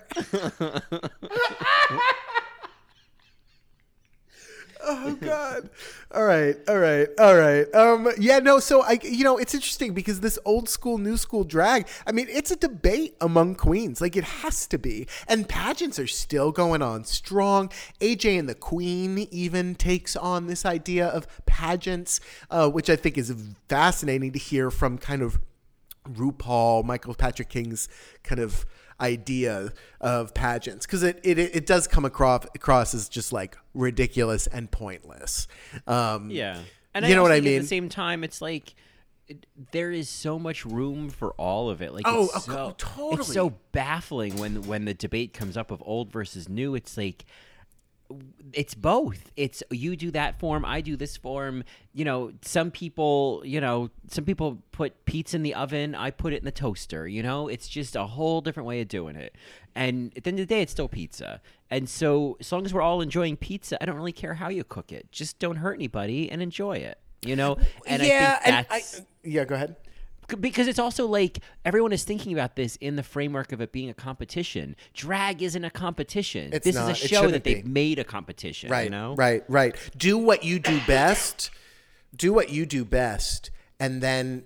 Oh 4.85 5.19
god. 5.21 5.71
All 6.13 6.25
right. 6.25 6.57
All 6.69 6.79
right. 6.79 7.09
All 7.19 7.35
right. 7.35 7.73
Um 7.75 8.09
yeah, 8.19 8.39
no, 8.39 8.59
so 8.59 8.83
I 8.83 8.99
you 9.03 9.25
know, 9.25 9.39
it's 9.39 9.55
interesting 9.55 9.95
because 9.95 10.21
this 10.21 10.39
old 10.45 10.69
school 10.69 10.99
new 10.99 11.17
school 11.17 11.45
drag, 11.45 11.87
I 12.07 12.13
mean, 12.13 12.27
it's 12.29 12.51
a 12.51 12.57
debate 12.57 13.17
among 13.21 13.55
queens. 13.55 14.01
Like 14.01 14.17
it 14.17 14.25
has 14.25 14.67
to 14.69 14.79
be. 14.79 15.07
And 15.29 15.49
pageants 15.49 15.99
are 15.99 16.07
still 16.07 16.53
going 16.53 16.83
on 16.83 17.05
strong. 17.05 17.71
AJ 18.01 18.39
and 18.39 18.49
the 18.49 18.55
Queen 18.55 19.29
even 19.31 19.75
takes 19.75 20.17
on 20.17 20.47
this 20.47 20.65
idea 20.65 21.07
of 21.07 21.27
pageants, 21.47 22.21
uh, 22.51 22.69
which 22.69 22.91
I 22.91 22.97
think 22.97 23.19
is 23.19 23.35
fascinating 23.69 24.33
to 24.33 24.39
hear 24.39 24.71
from 24.71 24.99
kind 24.99 25.23
of 25.23 25.41
RuPaul, 26.09 26.85
Michael 26.85 27.15
Patrick 27.15 27.49
King's 27.49 27.89
kind 28.23 28.41
of 28.41 28.67
idea 29.01 29.73
of 30.01 30.35
pageants 30.35 30.87
because 30.87 31.03
it, 31.03 31.21
it 31.23 31.39
it 31.39 31.67
does 31.67 31.87
come 31.87 32.05
across 32.05 32.45
across 32.55 32.95
as 32.95 33.09
just 33.09 33.33
like 33.33 33.57
ridiculous 33.75 34.47
and 34.47 34.71
pointless. 34.71 35.49
Um, 35.87 36.31
Yeah. 36.31 36.59
And 36.95 37.07
you 37.07 37.15
know 37.15 37.23
what 37.23 37.33
I 37.33 37.41
mean. 37.41 37.57
At 37.57 37.63
the 37.63 37.69
same 37.69 37.89
time, 37.89 38.23
it's 38.23 38.43
like 38.43 38.75
it, 39.29 39.47
there 39.73 39.91
is 39.91 40.09
so 40.09 40.39
much 40.39 40.65
room 40.67 41.09
for 41.09 41.33
all 41.33 41.71
of 41.71 41.81
it. 41.81 41.95
Like, 41.95 42.05
Oh, 42.07 42.25
it's 42.25 42.35
of 42.37 42.43
so, 42.43 42.75
co- 42.79 43.13
It's 43.17 43.33
so 43.33 43.55
baffling 43.73 44.37
when 44.37 44.63
when 44.63 44.85
the 44.85 44.95
debate 44.95 45.33
comes 45.33 45.57
up 45.57 45.71
of 45.71 45.83
old 45.87 46.13
versus 46.13 46.49
new. 46.49 46.75
It's 46.75 46.97
like 46.97 47.25
it's 48.53 48.75
both. 48.75 49.31
It's 49.37 49.63
you 49.71 49.97
do 49.97 50.11
that 50.13 50.39
form, 50.39 50.65
I 50.65 50.81
do 50.81 50.97
this 50.97 51.17
form. 51.17 51.65
You 51.93 52.05
know, 52.05 52.33
some 52.43 52.71
people, 52.71 53.43
you 53.45 53.61
know, 53.61 53.91
some 54.09 54.25
people 54.25 54.59
put 54.73 55.05
pizza 55.05 55.37
in 55.37 55.43
the 55.43 55.55
oven, 55.55 55.95
I 55.95 56.11
put 56.11 56.33
it 56.33 56.39
in 56.39 56.45
the 56.45 56.53
toaster. 56.53 57.07
You 57.07 57.23
know, 57.23 57.49
it's 57.49 57.69
just 57.69 57.97
a 57.97 58.05
whole 58.05 58.41
different 58.41 58.67
way 58.67 58.81
of 58.81 58.89
doing 58.89 59.17
it. 59.17 59.35
And 59.75 60.13
at 60.17 60.25
the 60.25 60.29
end 60.29 60.39
of 60.41 60.49
the 60.49 60.55
day, 60.55 60.63
it's 60.63 60.73
still 60.73 60.89
pizza. 60.89 61.41
And 61.71 61.89
so, 61.89 62.37
as 62.41 62.53
long 62.53 62.65
as 62.67 62.75
we're 62.75 62.83
all 62.83 63.01
enjoying 63.01 63.37
pizza, 63.37 63.83
I 63.83 63.87
don't 63.87 63.97
really 63.97 64.13
care 64.13 64.35
how 64.35 64.49
you 64.49 64.65
cook 64.65 64.93
it. 64.93 65.11
Just 65.11 65.39
don't 65.39 65.57
hurt 65.57 65.75
anybody 65.75 66.31
and 66.31 66.43
enjoy 66.43 66.77
it. 66.79 66.99
You 67.23 67.37
know, 67.37 67.57
and 67.87 68.03
yeah, 68.03 68.39
I 68.41 68.45
think 68.45 68.69
that's 68.69 69.01
I, 69.01 69.05
yeah. 69.23 69.45
Go 69.45 69.55
ahead. 69.55 69.77
Because 70.41 70.69
it's 70.69 70.79
also 70.79 71.07
like 71.07 71.41
everyone 71.65 71.93
is 71.93 72.05
thinking 72.05 72.33
about 72.33 72.57
this 72.57 72.77
in 72.77 72.97
the 72.97 73.03
framework 73.03 73.53
of 73.53 73.61
it 73.61 73.73
being 73.73 73.91
a 73.91 73.95
competition. 73.95 74.77
Drag 74.95 75.43
isn't 75.43 75.65
a 75.65 75.71
competition. 75.71 76.51
It's 76.53 76.65
this 76.65 76.75
not. 76.75 76.91
is 76.93 77.05
a 77.05 77.09
show 77.09 77.29
that 77.29 77.45
they've 77.45 77.67
made 77.67 77.99
a 77.99 78.05
competition. 78.05 78.71
Right. 78.71 78.85
You 78.85 78.91
know. 78.91 79.15
Right. 79.15 79.45
Right. 79.49 79.77
Do 79.97 80.19
what 80.19 80.45
you 80.45 80.59
do 80.59 80.81
best. 80.87 81.51
do 82.15 82.33
what 82.33 82.51
you 82.51 82.67
do 82.67 82.85
best, 82.85 83.51
and 83.81 84.03
then 84.03 84.45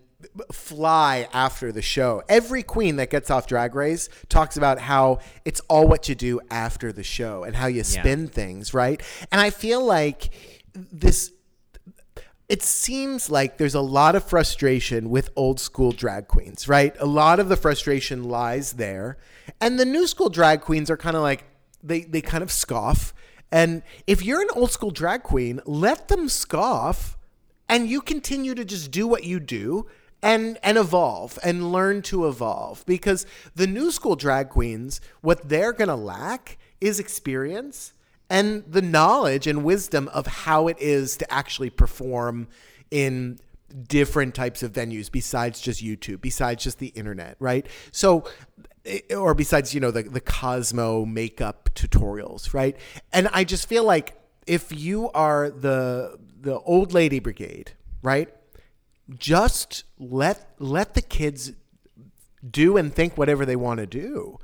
fly 0.50 1.28
after 1.32 1.72
the 1.72 1.82
show. 1.82 2.22
Every 2.28 2.62
queen 2.62 2.96
that 2.96 3.10
gets 3.10 3.30
off 3.30 3.46
Drag 3.46 3.74
Race 3.74 4.08
talks 4.28 4.56
about 4.56 4.78
how 4.78 5.18
it's 5.44 5.60
all 5.68 5.86
what 5.86 6.08
you 6.08 6.14
do 6.14 6.40
after 6.50 6.92
the 6.92 7.02
show 7.02 7.44
and 7.44 7.54
how 7.54 7.66
you 7.66 7.84
spin 7.84 8.28
things, 8.28 8.72
right? 8.72 9.02
And 9.30 9.40
I 9.40 9.50
feel 9.50 9.84
like 9.84 10.30
this 10.74 11.32
it 12.48 12.62
seems 12.62 13.28
like 13.30 13.58
there's 13.58 13.74
a 13.74 13.80
lot 13.80 14.14
of 14.14 14.24
frustration 14.24 15.10
with 15.10 15.30
old 15.34 15.58
school 15.58 15.92
drag 15.92 16.28
queens, 16.28 16.68
right? 16.68 16.94
A 17.00 17.06
lot 17.06 17.40
of 17.40 17.48
the 17.48 17.56
frustration 17.56 18.24
lies 18.24 18.74
there. 18.74 19.16
And 19.60 19.78
the 19.78 19.84
new 19.84 20.06
school 20.06 20.28
drag 20.28 20.60
queens 20.60 20.90
are 20.90 20.96
kind 20.96 21.16
of 21.16 21.22
like, 21.22 21.44
they, 21.82 22.02
they 22.02 22.20
kind 22.20 22.42
of 22.42 22.52
scoff. 22.52 23.12
And 23.50 23.82
if 24.06 24.24
you're 24.24 24.40
an 24.40 24.48
old 24.54 24.70
school 24.70 24.90
drag 24.90 25.22
queen, 25.22 25.60
let 25.66 26.08
them 26.08 26.28
scoff 26.28 27.16
and 27.68 27.88
you 27.88 28.00
continue 28.00 28.54
to 28.54 28.64
just 28.64 28.90
do 28.90 29.06
what 29.06 29.24
you 29.24 29.40
do 29.40 29.86
and 30.22 30.58
and 30.62 30.78
evolve 30.78 31.38
and 31.42 31.72
learn 31.72 32.00
to 32.00 32.26
evolve 32.26 32.84
because 32.86 33.26
the 33.54 33.66
new 33.66 33.90
school 33.90 34.16
drag 34.16 34.48
queens 34.48 35.00
what 35.20 35.48
they're 35.48 35.72
going 35.72 35.88
to 35.88 35.96
lack 35.96 36.58
is 36.80 36.98
experience 36.98 37.92
and 38.28 38.64
the 38.66 38.82
knowledge 38.82 39.46
and 39.46 39.64
wisdom 39.64 40.08
of 40.08 40.26
how 40.26 40.68
it 40.68 40.76
is 40.80 41.16
to 41.18 41.32
actually 41.32 41.70
perform 41.70 42.48
in 42.90 43.38
different 43.88 44.34
types 44.34 44.62
of 44.62 44.72
venues 44.72 45.10
besides 45.10 45.60
just 45.60 45.82
YouTube, 45.82 46.20
besides 46.20 46.64
just 46.64 46.78
the 46.78 46.88
internet, 46.88 47.36
right? 47.38 47.66
So, 47.92 48.24
eh, 48.84 49.14
or 49.14 49.34
besides, 49.34 49.74
you 49.74 49.80
know, 49.80 49.90
the, 49.90 50.02
the 50.04 50.20
Cosmo 50.20 51.04
makeup 51.04 51.70
tutorials, 51.74 52.54
right? 52.54 52.76
And 53.12 53.28
I 53.32 53.44
just 53.44 53.68
feel 53.68 53.84
like 53.84 54.16
if 54.46 54.72
you 54.72 55.10
are 55.10 55.50
the 55.50 56.18
the 56.40 56.60
old 56.60 56.92
lady 56.92 57.18
brigade, 57.18 57.72
right? 58.02 58.32
Just 59.18 59.84
let 59.98 60.50
let 60.58 60.94
the 60.94 61.02
kids 61.02 61.52
do 62.48 62.76
and 62.76 62.94
think 62.94 63.18
whatever 63.18 63.44
they 63.44 63.56
want 63.56 63.78
to 63.78 63.86
do. 63.86 64.38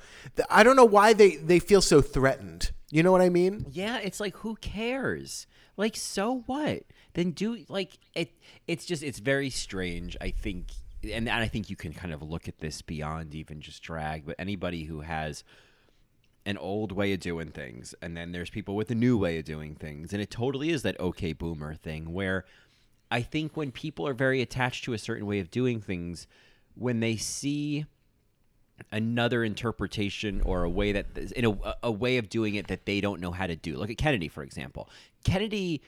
I 0.50 0.62
don't 0.62 0.76
know 0.76 0.84
why 0.84 1.12
they 1.12 1.36
they 1.36 1.58
feel 1.58 1.80
so 1.80 2.00
threatened. 2.00 2.72
You 2.92 3.02
know 3.02 3.10
what 3.10 3.22
I 3.22 3.30
mean? 3.30 3.64
Yeah, 3.70 3.96
it's 4.00 4.20
like 4.20 4.36
who 4.36 4.54
cares? 4.56 5.46
Like 5.78 5.96
so 5.96 6.42
what? 6.44 6.82
Then 7.14 7.30
do 7.30 7.64
like 7.70 7.98
it 8.14 8.32
it's 8.68 8.84
just 8.84 9.02
it's 9.02 9.18
very 9.18 9.48
strange, 9.48 10.14
I 10.20 10.28
think 10.28 10.72
and, 11.02 11.26
and 11.26 11.30
I 11.30 11.48
think 11.48 11.70
you 11.70 11.74
can 11.74 11.94
kind 11.94 12.12
of 12.12 12.22
look 12.22 12.48
at 12.48 12.58
this 12.58 12.82
beyond 12.82 13.34
even 13.34 13.62
just 13.62 13.82
drag, 13.82 14.26
but 14.26 14.36
anybody 14.38 14.84
who 14.84 15.00
has 15.00 15.42
an 16.44 16.58
old 16.58 16.92
way 16.92 17.14
of 17.14 17.20
doing 17.20 17.48
things 17.48 17.94
and 18.02 18.14
then 18.14 18.32
there's 18.32 18.50
people 18.50 18.76
with 18.76 18.90
a 18.90 18.94
new 18.94 19.16
way 19.16 19.38
of 19.38 19.46
doing 19.46 19.74
things 19.74 20.12
and 20.12 20.20
it 20.20 20.30
totally 20.30 20.68
is 20.68 20.82
that 20.82 21.00
okay 21.00 21.32
boomer 21.32 21.74
thing 21.74 22.12
where 22.12 22.44
I 23.10 23.22
think 23.22 23.56
when 23.56 23.70
people 23.70 24.06
are 24.06 24.12
very 24.12 24.42
attached 24.42 24.84
to 24.84 24.92
a 24.92 24.98
certain 24.98 25.24
way 25.24 25.38
of 25.38 25.50
doing 25.50 25.80
things 25.80 26.26
when 26.74 27.00
they 27.00 27.16
see 27.16 27.86
another 28.90 29.44
interpretation 29.44 30.40
or 30.44 30.64
a 30.64 30.70
way 30.70 30.92
that 30.92 31.06
in 31.36 31.44
a, 31.44 31.74
a 31.82 31.90
way 31.92 32.16
of 32.18 32.28
doing 32.28 32.54
it 32.54 32.66
that 32.68 32.86
they 32.86 33.00
don't 33.00 33.20
know 33.20 33.30
how 33.30 33.46
to 33.46 33.56
do. 33.56 33.76
Look 33.76 33.90
at 33.90 33.98
Kennedy, 33.98 34.28
for 34.28 34.42
example. 34.42 34.88
Kennedy 35.24 35.82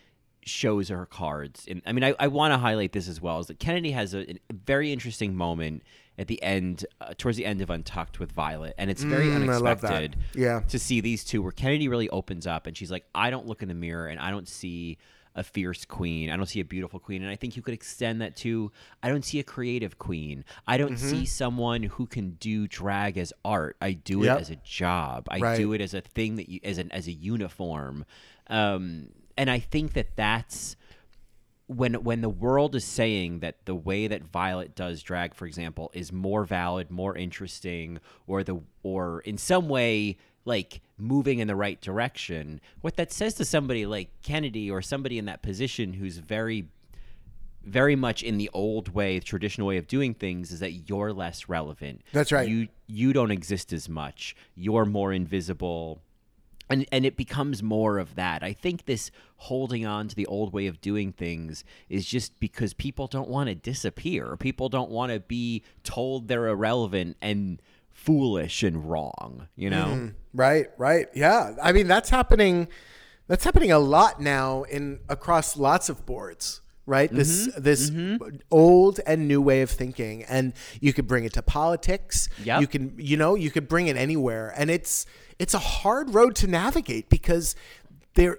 shows 0.46 0.88
her 0.90 1.06
cards. 1.06 1.64
And 1.68 1.80
I 1.86 1.92
mean, 1.92 2.04
I, 2.04 2.14
I 2.18 2.28
want 2.28 2.52
to 2.52 2.58
highlight 2.58 2.92
this 2.92 3.08
as 3.08 3.20
well. 3.20 3.40
Is 3.40 3.46
that 3.46 3.58
Kennedy 3.58 3.92
has 3.92 4.12
a, 4.14 4.30
a 4.30 4.36
very 4.66 4.92
interesting 4.92 5.34
moment 5.34 5.82
at 6.18 6.28
the 6.28 6.40
end, 6.42 6.84
uh, 7.00 7.12
towards 7.16 7.36
the 7.38 7.44
end 7.46 7.60
of 7.60 7.70
Untucked 7.70 8.20
with 8.20 8.30
Violet, 8.30 8.74
and 8.78 8.88
it's 8.90 9.02
very 9.02 9.26
Mm, 9.26 9.48
I 9.50 9.56
love 9.56 9.80
that. 9.80 9.90
unexpected. 9.92 10.16
Yeah. 10.40 10.60
to 10.68 10.78
see 10.78 11.00
these 11.00 11.24
two 11.24 11.42
where 11.42 11.50
Kennedy 11.50 11.88
really 11.88 12.08
opens 12.10 12.46
up 12.46 12.66
and 12.68 12.76
she's 12.76 12.90
like, 12.90 13.04
I 13.14 13.30
don't 13.30 13.46
look 13.46 13.62
in 13.62 13.68
the 13.68 13.74
mirror 13.74 14.06
and 14.06 14.20
I 14.20 14.30
don't 14.30 14.46
see 14.46 14.98
a 15.36 15.42
fierce 15.42 15.84
queen. 15.84 16.30
I 16.30 16.36
don't 16.36 16.46
see 16.46 16.60
a 16.60 16.64
beautiful 16.64 17.00
queen. 17.00 17.22
And 17.22 17.30
I 17.30 17.36
think 17.36 17.56
you 17.56 17.62
could 17.62 17.74
extend 17.74 18.20
that 18.20 18.36
to 18.36 18.70
I 19.02 19.08
don't 19.08 19.24
see 19.24 19.40
a 19.40 19.42
creative 19.42 19.98
queen. 19.98 20.44
I 20.66 20.76
don't 20.76 20.92
Mm-hmm. 20.92 21.10
see 21.10 21.26
someone 21.26 21.82
who 21.82 22.06
can 22.06 22.30
do 22.40 22.68
drag 22.68 23.18
as 23.18 23.32
art. 23.44 23.76
I 23.80 23.92
do 23.92 24.22
Yep. 24.22 24.36
it 24.36 24.40
as 24.40 24.50
a 24.50 24.56
job. 24.56 25.26
I 25.30 25.38
Right. 25.40 25.56
do 25.56 25.72
it 25.72 25.80
as 25.80 25.92
a 25.94 26.00
thing 26.00 26.36
that 26.36 26.48
you 26.48 26.60
as 26.62 26.78
an 26.78 26.90
as 26.92 27.08
a 27.08 27.12
uniform. 27.12 28.04
Um, 28.48 29.08
and 29.36 29.50
I 29.50 29.58
think 29.58 29.94
that 29.94 30.14
that's 30.16 30.76
when 31.66 31.94
when 32.04 32.20
the 32.20 32.28
world 32.28 32.74
is 32.74 32.84
saying 32.84 33.40
that 33.40 33.64
the 33.64 33.74
way 33.74 34.06
that 34.06 34.22
Violet 34.22 34.74
does 34.76 35.02
drag, 35.02 35.34
for 35.34 35.46
example, 35.46 35.90
is 35.94 36.12
more 36.12 36.44
valid, 36.44 36.90
more 36.90 37.16
interesting, 37.16 37.98
or 38.26 38.44
the 38.44 38.60
or 38.82 39.20
in 39.20 39.38
some 39.38 39.68
way 39.68 40.16
like 40.44 40.80
moving 40.98 41.38
in 41.38 41.48
the 41.48 41.56
right 41.56 41.80
direction, 41.80 42.60
what 42.80 42.96
that 42.96 43.12
says 43.12 43.34
to 43.34 43.44
somebody 43.44 43.86
like 43.86 44.10
Kennedy 44.22 44.70
or 44.70 44.82
somebody 44.82 45.18
in 45.18 45.24
that 45.26 45.42
position 45.42 45.94
who's 45.94 46.18
very 46.18 46.68
very 47.66 47.96
much 47.96 48.22
in 48.22 48.36
the 48.36 48.50
old 48.52 48.90
way, 48.90 49.18
the 49.18 49.24
traditional 49.24 49.66
way 49.66 49.78
of 49.78 49.86
doing 49.86 50.12
things 50.12 50.52
is 50.52 50.60
that 50.60 50.72
you're 50.86 51.14
less 51.14 51.48
relevant. 51.48 52.02
That's 52.12 52.30
right. 52.30 52.46
You 52.48 52.68
you 52.86 53.12
don't 53.12 53.30
exist 53.30 53.72
as 53.72 53.88
much. 53.88 54.36
You're 54.54 54.84
more 54.84 55.12
invisible 55.12 56.02
and 56.70 56.86
and 56.90 57.04
it 57.04 57.16
becomes 57.16 57.62
more 57.62 57.98
of 57.98 58.14
that. 58.14 58.42
I 58.42 58.52
think 58.52 58.86
this 58.86 59.10
holding 59.36 59.84
on 59.84 60.08
to 60.08 60.14
the 60.14 60.26
old 60.26 60.52
way 60.52 60.66
of 60.66 60.80
doing 60.80 61.12
things 61.12 61.64
is 61.88 62.06
just 62.06 62.38
because 62.40 62.74
people 62.74 63.06
don't 63.06 63.28
want 63.28 63.48
to 63.48 63.54
disappear. 63.54 64.36
People 64.36 64.68
don't 64.68 64.90
want 64.90 65.12
to 65.12 65.20
be 65.20 65.62
told 65.82 66.28
they're 66.28 66.48
irrelevant 66.48 67.16
and 67.20 67.60
foolish 68.04 68.62
and 68.62 68.88
wrong, 68.88 69.48
you 69.56 69.70
know? 69.70 69.86
Mm-hmm. 69.86 70.08
Right, 70.34 70.66
right. 70.78 71.06
Yeah. 71.14 71.54
I 71.62 71.72
mean, 71.72 71.88
that's 71.88 72.10
happening 72.10 72.68
that's 73.26 73.44
happening 73.44 73.72
a 73.72 73.78
lot 73.78 74.20
now 74.20 74.64
in 74.64 75.00
across 75.08 75.56
lots 75.56 75.88
of 75.88 76.04
boards, 76.04 76.60
right? 76.84 77.10
This 77.10 77.48
Mm-hmm. 77.48 77.62
this 77.62 77.90
mm-hmm. 77.90 78.36
old 78.50 79.00
and 79.06 79.26
new 79.26 79.40
way 79.40 79.62
of 79.62 79.70
thinking 79.70 80.24
and 80.24 80.52
you 80.80 80.92
could 80.92 81.06
bring 81.06 81.24
it 81.24 81.32
to 81.34 81.42
politics. 81.42 82.28
Yep. 82.42 82.60
You 82.60 82.66
can 82.66 82.94
you 82.98 83.16
know, 83.16 83.34
you 83.34 83.50
could 83.50 83.68
bring 83.68 83.86
it 83.86 83.96
anywhere 83.96 84.52
and 84.56 84.70
it's 84.70 85.06
it's 85.38 85.54
a 85.54 85.58
hard 85.58 86.14
road 86.14 86.36
to 86.36 86.46
navigate 86.46 87.08
because 87.08 87.56
there 88.14 88.38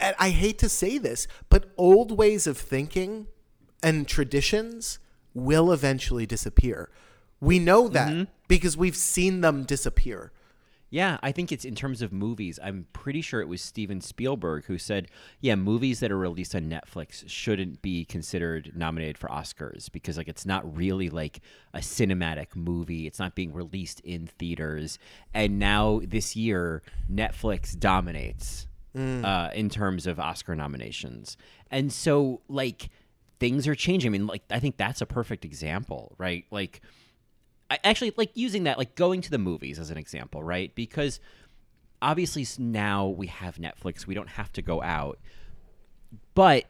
and 0.00 0.16
I 0.18 0.30
hate 0.30 0.58
to 0.58 0.68
say 0.68 0.98
this, 0.98 1.28
but 1.48 1.70
old 1.76 2.16
ways 2.16 2.46
of 2.46 2.56
thinking 2.58 3.26
and 3.82 4.08
traditions 4.08 4.98
will 5.34 5.70
eventually 5.72 6.26
disappear. 6.26 6.90
We 7.40 7.58
know 7.58 7.88
that 7.88 8.12
mm-hmm. 8.12 8.24
Because 8.50 8.76
we've 8.76 8.96
seen 8.96 9.40
them 9.40 9.62
disappear. 9.62 10.32
Yeah, 10.92 11.18
I 11.22 11.30
think 11.30 11.52
it's 11.52 11.64
in 11.64 11.76
terms 11.76 12.02
of 12.02 12.12
movies. 12.12 12.58
I'm 12.60 12.88
pretty 12.92 13.20
sure 13.20 13.40
it 13.40 13.46
was 13.46 13.62
Steven 13.62 14.00
Spielberg 14.00 14.64
who 14.64 14.76
said, 14.76 15.06
"Yeah, 15.40 15.54
movies 15.54 16.00
that 16.00 16.10
are 16.10 16.18
released 16.18 16.52
on 16.56 16.62
Netflix 16.62 17.22
shouldn't 17.28 17.80
be 17.80 18.04
considered 18.04 18.72
nominated 18.74 19.16
for 19.16 19.28
Oscars 19.28 19.90
because 19.92 20.16
like 20.18 20.26
it's 20.26 20.44
not 20.44 20.76
really 20.76 21.08
like 21.08 21.42
a 21.72 21.78
cinematic 21.78 22.56
movie. 22.56 23.06
It's 23.06 23.20
not 23.20 23.36
being 23.36 23.52
released 23.52 24.00
in 24.00 24.26
theaters." 24.26 24.98
And 25.32 25.60
now 25.60 26.00
this 26.04 26.34
year, 26.34 26.82
Netflix 27.08 27.78
dominates 27.78 28.66
uh, 29.24 29.50
in 29.54 29.68
terms 29.70 30.08
of 30.08 30.18
Oscar 30.18 30.56
nominations, 30.56 31.36
and 31.70 31.92
so 31.92 32.40
like 32.48 32.88
things 33.38 33.68
are 33.68 33.76
changing. 33.76 34.08
I 34.08 34.10
mean, 34.10 34.26
like 34.26 34.42
I 34.50 34.58
think 34.58 34.76
that's 34.76 35.00
a 35.00 35.06
perfect 35.06 35.44
example, 35.44 36.16
right? 36.18 36.46
Like. 36.50 36.80
I 37.70 37.78
actually 37.84 38.12
like 38.16 38.30
using 38.34 38.64
that, 38.64 38.78
like 38.78 38.94
going 38.96 39.20
to 39.22 39.30
the 39.30 39.38
movies 39.38 39.78
as 39.78 39.90
an 39.90 39.96
example, 39.96 40.42
right? 40.42 40.74
Because 40.74 41.20
obviously 42.02 42.46
now 42.58 43.06
we 43.06 43.28
have 43.28 43.56
Netflix, 43.56 44.06
we 44.06 44.14
don't 44.14 44.30
have 44.30 44.52
to 44.54 44.62
go 44.62 44.82
out. 44.82 45.18
But 46.34 46.64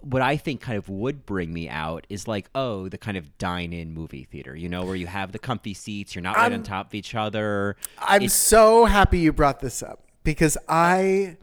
what 0.00 0.22
I 0.22 0.36
think 0.36 0.60
kind 0.60 0.78
of 0.78 0.88
would 0.88 1.24
bring 1.26 1.52
me 1.52 1.68
out 1.68 2.06
is 2.08 2.26
like, 2.26 2.48
oh, 2.54 2.88
the 2.88 2.98
kind 2.98 3.16
of 3.16 3.36
dine-in 3.38 3.92
movie 3.92 4.24
theater, 4.24 4.56
you 4.56 4.68
know, 4.68 4.84
where 4.84 4.96
you 4.96 5.06
have 5.06 5.32
the 5.32 5.38
comfy 5.38 5.74
seats, 5.74 6.14
you're 6.14 6.22
not 6.22 6.36
right 6.36 6.52
on 6.52 6.62
top 6.62 6.88
of 6.88 6.94
each 6.94 7.14
other. 7.14 7.76
I'm 7.98 8.22
It's- 8.22 8.32
so 8.32 8.86
happy 8.86 9.18
you 9.18 9.32
brought 9.32 9.60
this 9.60 9.82
up 9.82 10.02
because 10.24 10.56
I 10.68 11.36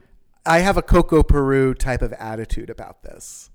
I 0.46 0.60
have 0.60 0.76
a 0.76 0.82
Coco 0.82 1.22
Peru 1.22 1.74
type 1.74 2.02
of 2.02 2.12
attitude 2.14 2.70
about 2.70 3.02
this. 3.02 3.50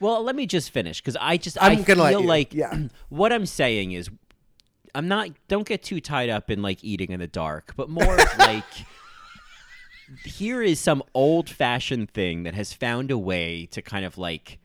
Well, 0.00 0.22
let 0.22 0.34
me 0.34 0.46
just 0.46 0.70
finish 0.70 1.00
because 1.00 1.16
I 1.20 1.36
just 1.36 1.56
I'm 1.62 1.78
I 1.78 1.82
feel 1.82 2.22
like 2.22 2.52
yeah. 2.52 2.88
what 3.08 3.32
I'm 3.32 3.46
saying 3.46 3.92
is 3.92 4.10
I'm 4.96 5.08
not 5.08 5.28
don't 5.46 5.68
get 5.68 5.82
too 5.82 6.00
tied 6.00 6.30
up 6.30 6.50
in 6.50 6.62
like 6.62 6.82
eating 6.82 7.10
in 7.10 7.20
the 7.20 7.26
dark, 7.26 7.74
but 7.76 7.90
more 7.90 8.18
of 8.18 8.26
like 8.38 8.64
here 10.24 10.62
is 10.62 10.80
some 10.80 11.02
old 11.14 11.50
fashioned 11.50 12.10
thing 12.10 12.44
that 12.44 12.54
has 12.54 12.72
found 12.72 13.10
a 13.10 13.18
way 13.18 13.66
to 13.66 13.82
kind 13.82 14.06
of 14.06 14.16
like 14.16 14.58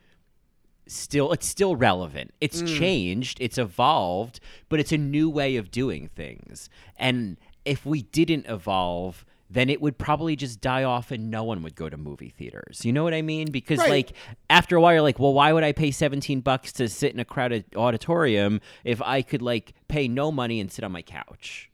still 0.87 1.33
it's 1.33 1.47
still 1.47 1.75
relevant. 1.75 2.33
It's 2.39 2.61
mm. 2.61 2.79
changed, 2.79 3.39
it's 3.41 3.57
evolved, 3.57 4.39
but 4.69 4.79
it's 4.79 4.93
a 4.93 4.97
new 4.97 5.29
way 5.29 5.57
of 5.57 5.69
doing 5.69 6.07
things. 6.07 6.69
And 6.95 7.35
if 7.65 7.85
we 7.85 8.03
didn't 8.03 8.45
evolve, 8.47 9.25
then 9.51 9.69
it 9.69 9.81
would 9.81 9.97
probably 9.97 10.35
just 10.35 10.61
die 10.61 10.83
off 10.83 11.11
and 11.11 11.29
no 11.29 11.43
one 11.43 11.61
would 11.61 11.75
go 11.75 11.89
to 11.89 11.97
movie 11.97 12.29
theaters. 12.29 12.85
You 12.85 12.93
know 12.93 13.03
what 13.03 13.13
I 13.13 13.21
mean? 13.21 13.51
Because 13.51 13.79
Right. 13.79 13.89
like 13.89 14.13
after 14.49 14.77
a 14.77 14.81
while 14.81 14.93
you're 14.93 15.01
like, 15.01 15.19
well, 15.19 15.33
why 15.33 15.51
would 15.51 15.63
I 15.63 15.73
pay 15.73 15.91
17 15.91 16.39
bucks 16.39 16.71
to 16.73 16.87
sit 16.87 17.13
in 17.13 17.19
a 17.19 17.25
crowded 17.25 17.65
auditorium 17.75 18.61
if 18.85 19.01
I 19.01 19.21
could 19.21 19.41
like 19.41 19.73
pay 19.89 20.07
no 20.07 20.31
money 20.31 20.59
and 20.61 20.71
sit 20.71 20.85
on 20.85 20.91
my 20.93 21.01
couch? 21.01 21.69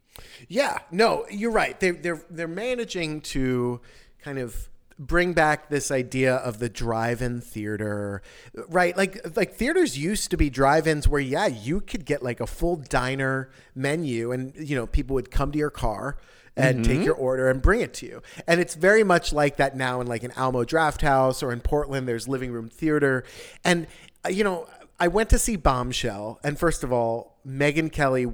Yeah, 0.47 0.80
no, 0.91 1.25
you're 1.30 1.51
right. 1.51 1.80
They're 1.80 1.93
they're 1.93 2.25
they're 2.30 2.47
managing 2.47 3.21
to 3.21 3.80
kind 4.23 4.39
of 4.39 4.69
bring 4.97 5.34
back 5.34 5.69
this 5.69 5.91
idea 5.91 6.34
of 6.38 6.57
the 6.57 6.69
drive-in 6.69 7.39
theater, 7.39 8.23
right? 8.67 8.97
Like 8.97 9.38
like 9.38 9.53
theaters 9.53 9.95
used 9.95 10.32
to 10.32 10.38
be 10.38 10.49
drive-ins 10.49 11.07
where 11.07 11.21
yeah, 11.21 11.45
you 11.45 11.82
could 11.82 12.03
get 12.05 12.23
like 12.23 12.39
a 12.39 12.47
full 12.47 12.78
diner 12.78 13.51
menu, 13.75 14.32
and 14.32 14.53
you 14.57 14.75
know 14.75 14.88
people 14.88 15.13
would 15.13 15.30
come 15.30 15.51
to 15.51 15.59
your 15.59 15.69
car 15.69 16.17
and 16.57 16.83
take 16.83 17.03
your 17.03 17.15
order 17.15 17.49
and 17.49 17.61
bring 17.61 17.81
it 17.81 17.93
to 17.95 18.05
you. 18.05 18.21
And 18.47 18.59
it's 18.59 18.75
very 18.75 19.03
much 19.03 19.31
like 19.31 19.57
that 19.57 19.75
now 19.75 20.01
in 20.01 20.07
like 20.07 20.23
an 20.23 20.31
Alamo 20.35 20.63
Draft 20.63 21.01
House 21.01 21.41
or 21.43 21.51
in 21.51 21.61
Portland. 21.61 22.07
There's 22.07 22.27
living 22.27 22.51
room 22.51 22.69
theater, 22.69 23.23
and 23.63 23.87
uh, 24.25 24.29
you 24.29 24.43
know 24.43 24.67
I 24.99 25.07
went 25.07 25.29
to 25.29 25.39
see 25.39 25.55
Bombshell, 25.55 26.39
and 26.43 26.57
first 26.57 26.83
of 26.83 26.91
all, 26.91 27.37
Megyn 27.47 27.91
Kelly 27.91 28.27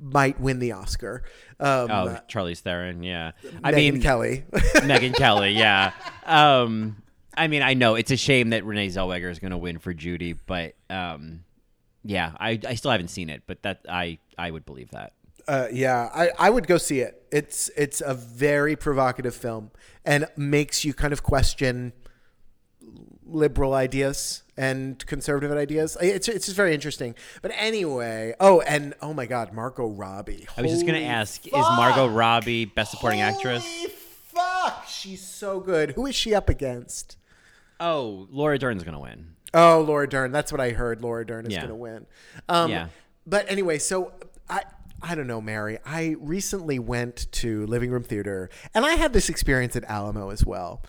might 0.00 0.40
win 0.40 0.58
the 0.58 0.72
Oscar. 0.72 1.22
Um, 1.60 1.90
Oh, 1.90 2.18
Charlize 2.28 2.60
Theron, 2.60 3.02
yeah. 3.02 3.32
I 3.62 3.72
Megyn 3.72 3.92
mean, 3.92 4.02
Kelly. 4.02 4.44
Megyn 4.52 5.14
Kelly, 5.14 5.50
yeah. 5.52 5.92
Um, 6.24 7.02
I 7.36 7.48
mean, 7.48 7.62
I 7.62 7.74
know 7.74 7.94
it's 7.94 8.10
a 8.10 8.16
shame 8.16 8.50
that 8.50 8.64
Renee 8.64 8.88
Zellweger 8.88 9.30
is 9.30 9.38
going 9.38 9.50
to 9.50 9.58
win 9.58 9.78
for 9.78 9.92
Judy, 9.92 10.32
but 10.32 10.74
um, 10.88 11.44
yeah, 12.02 12.32
I, 12.40 12.58
I 12.66 12.74
still 12.76 12.90
haven't 12.90 13.08
seen 13.08 13.28
it, 13.28 13.42
but 13.46 13.62
that 13.64 13.80
I 13.88 14.18
I 14.38 14.50
would 14.50 14.64
believe 14.64 14.90
that. 14.92 15.12
Uh, 15.48 15.68
yeah, 15.72 16.10
I, 16.14 16.30
I 16.38 16.50
would 16.50 16.66
go 16.66 16.78
see 16.78 17.00
it. 17.00 17.22
It's 17.30 17.68
it's 17.76 18.00
a 18.00 18.14
very 18.14 18.76
provocative 18.76 19.34
film 19.34 19.70
and 20.04 20.26
makes 20.36 20.84
you 20.84 20.94
kind 20.94 21.12
of 21.12 21.22
question 21.22 21.92
liberal 23.24 23.74
ideas 23.74 24.42
and 24.56 25.04
conservative 25.06 25.56
ideas. 25.56 25.96
It's 26.00 26.28
it's 26.28 26.46
just 26.46 26.56
very 26.56 26.72
interesting. 26.74 27.14
But 27.42 27.52
anyway, 27.56 28.34
oh 28.40 28.60
and 28.62 28.94
oh 29.02 29.12
my 29.12 29.26
God, 29.26 29.52
Margot 29.52 29.86
Robbie. 29.88 30.46
I 30.56 30.62
was 30.62 30.70
just 30.70 30.82
going 30.86 30.94
to 30.94 31.00
Holy 31.00 31.10
ask: 31.12 31.46
Is 31.46 31.52
fuck! 31.52 31.76
Margot 31.76 32.06
Robbie 32.08 32.64
Best 32.64 32.92
Supporting 32.92 33.20
Actress? 33.20 33.64
Holy 33.64 33.88
fuck, 33.88 34.86
she's 34.88 35.22
so 35.26 35.60
good. 35.60 35.92
Who 35.92 36.06
is 36.06 36.14
she 36.14 36.34
up 36.34 36.48
against? 36.48 37.16
Oh, 37.78 38.26
Laura 38.30 38.58
Dern's 38.58 38.84
going 38.84 38.94
to 38.94 39.00
win. 39.00 39.32
Oh, 39.52 39.82
Laura 39.86 40.08
Dern. 40.08 40.32
That's 40.32 40.50
what 40.50 40.60
I 40.60 40.70
heard. 40.70 41.02
Laura 41.02 41.26
Dern 41.26 41.46
is 41.46 41.52
Yeah. 41.52 41.60
going 41.60 41.68
to 41.70 41.74
win. 41.74 42.06
Um, 42.48 42.70
Yeah. 42.70 42.88
But 43.26 43.50
anyway, 43.50 43.78
so 43.78 44.12
I 44.48 44.62
I 45.02 45.14
don't 45.14 45.26
know, 45.26 45.40
Mary. 45.40 45.78
I 45.84 46.16
recently 46.18 46.78
went 46.78 47.30
to 47.32 47.66
Living 47.66 47.90
Room 47.90 48.02
Theater, 48.02 48.50
and 48.74 48.84
I 48.84 48.92
had 48.92 49.12
this 49.12 49.28
experience 49.28 49.76
at 49.76 49.84
Alamo 49.84 50.30
as 50.30 50.44
well. 50.44 50.82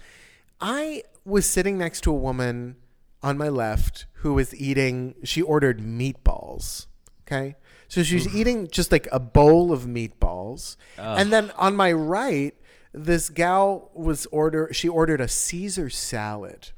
I 0.62 1.04
was 1.26 1.46
sitting 1.46 1.78
next 1.78 2.02
to 2.02 2.12
a 2.12 2.16
woman 2.16 2.78
on 3.22 3.38
my 3.38 3.50
left 3.50 4.06
who 4.22 4.34
was 4.34 4.56
eating. 4.56 5.16
She 5.24 5.42
ordered 5.42 5.80
meatballs. 5.80 6.88
Okay. 7.28 7.56
So 7.90 8.04
she's 8.04 8.34
eating 8.34 8.68
just 8.68 8.92
like 8.92 9.08
a 9.12 9.20
bowl 9.20 9.72
of 9.72 9.84
meatballs. 9.84 10.78
And 10.98 11.32
then 11.32 11.52
on 11.58 11.76
my 11.76 11.92
right, 11.92 12.54
this 12.94 13.30
gal 13.30 13.92
was 13.94 14.26
order 14.28 14.70
she 14.74 14.88
ordered 14.90 15.22
a 15.22 15.28
Caesar 15.28 15.90
salad. 15.90 16.72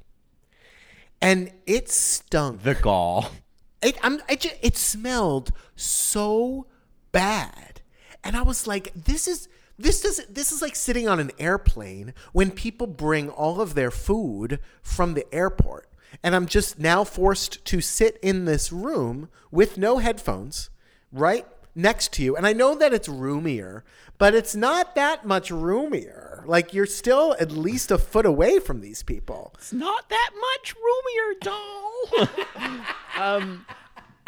And 1.21 1.51
it 1.65 1.89
stunk. 1.89 2.63
The 2.63 2.75
Gall. 2.75 3.31
It 3.81 3.97
I'm 4.03 4.21
it, 4.27 4.41
ju- 4.41 4.49
it 4.61 4.75
smelled 4.75 5.51
so 5.75 6.65
bad, 7.11 7.81
and 8.23 8.35
I 8.35 8.41
was 8.41 8.67
like, 8.67 8.91
"This 8.93 9.27
is 9.27 9.47
this 9.79 10.03
is 10.03 10.25
this 10.29 10.51
is 10.51 10.61
like 10.61 10.75
sitting 10.75 11.07
on 11.07 11.19
an 11.19 11.31
airplane 11.39 12.13
when 12.33 12.51
people 12.51 12.85
bring 12.85 13.29
all 13.29 13.61
of 13.61 13.75
their 13.75 13.91
food 13.91 14.59
from 14.81 15.13
the 15.13 15.33
airport, 15.33 15.89
and 16.21 16.35
I'm 16.35 16.47
just 16.47 16.77
now 16.79 17.03
forced 17.03 17.63
to 17.65 17.79
sit 17.79 18.19
in 18.21 18.45
this 18.45 18.71
room 18.71 19.29
with 19.51 19.77
no 19.77 19.99
headphones, 19.99 20.69
right 21.11 21.45
next 21.73 22.11
to 22.13 22.23
you, 22.23 22.35
and 22.35 22.45
I 22.45 22.51
know 22.51 22.75
that 22.75 22.93
it's 22.93 23.07
roomier, 23.07 23.85
but 24.17 24.35
it's 24.35 24.53
not 24.53 24.95
that 24.95 25.25
much 25.25 25.49
roomier. 25.49 26.43
Like 26.45 26.73
you're 26.73 26.85
still 26.85 27.35
at 27.39 27.51
least 27.51 27.89
a 27.89 27.97
foot 27.97 28.25
away 28.25 28.59
from 28.59 28.81
these 28.81 29.01
people. 29.01 29.53
It's 29.57 29.71
not 29.71 30.09
that 30.09 30.31
much 30.41 30.75
roomier, 30.75 31.39
doll. 31.41 32.27
um, 33.17 33.65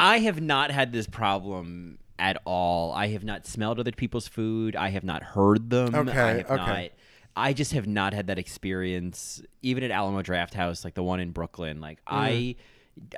I 0.00 0.18
have 0.20 0.40
not 0.40 0.70
had 0.70 0.92
this 0.92 1.06
problem 1.06 1.98
at 2.18 2.40
all. 2.44 2.92
I 2.92 3.08
have 3.08 3.24
not 3.24 3.46
smelled 3.46 3.80
other 3.80 3.92
people's 3.92 4.28
food. 4.28 4.76
I 4.76 4.90
have 4.90 5.04
not 5.04 5.22
heard 5.22 5.70
them. 5.70 5.94
Okay, 5.94 6.18
I 6.18 6.32
have 6.34 6.50
okay. 6.50 6.56
not. 6.56 6.90
I 7.34 7.52
just 7.52 7.72
have 7.72 7.86
not 7.86 8.12
had 8.12 8.26
that 8.26 8.38
experience. 8.38 9.42
Even 9.62 9.84
at 9.84 9.90
Alamo 9.90 10.22
Draft 10.22 10.54
House, 10.54 10.84
like 10.84 10.94
the 10.94 11.02
one 11.02 11.20
in 11.20 11.30
Brooklyn, 11.30 11.80
like 11.80 11.98
mm. 12.00 12.04
I, 12.08 12.56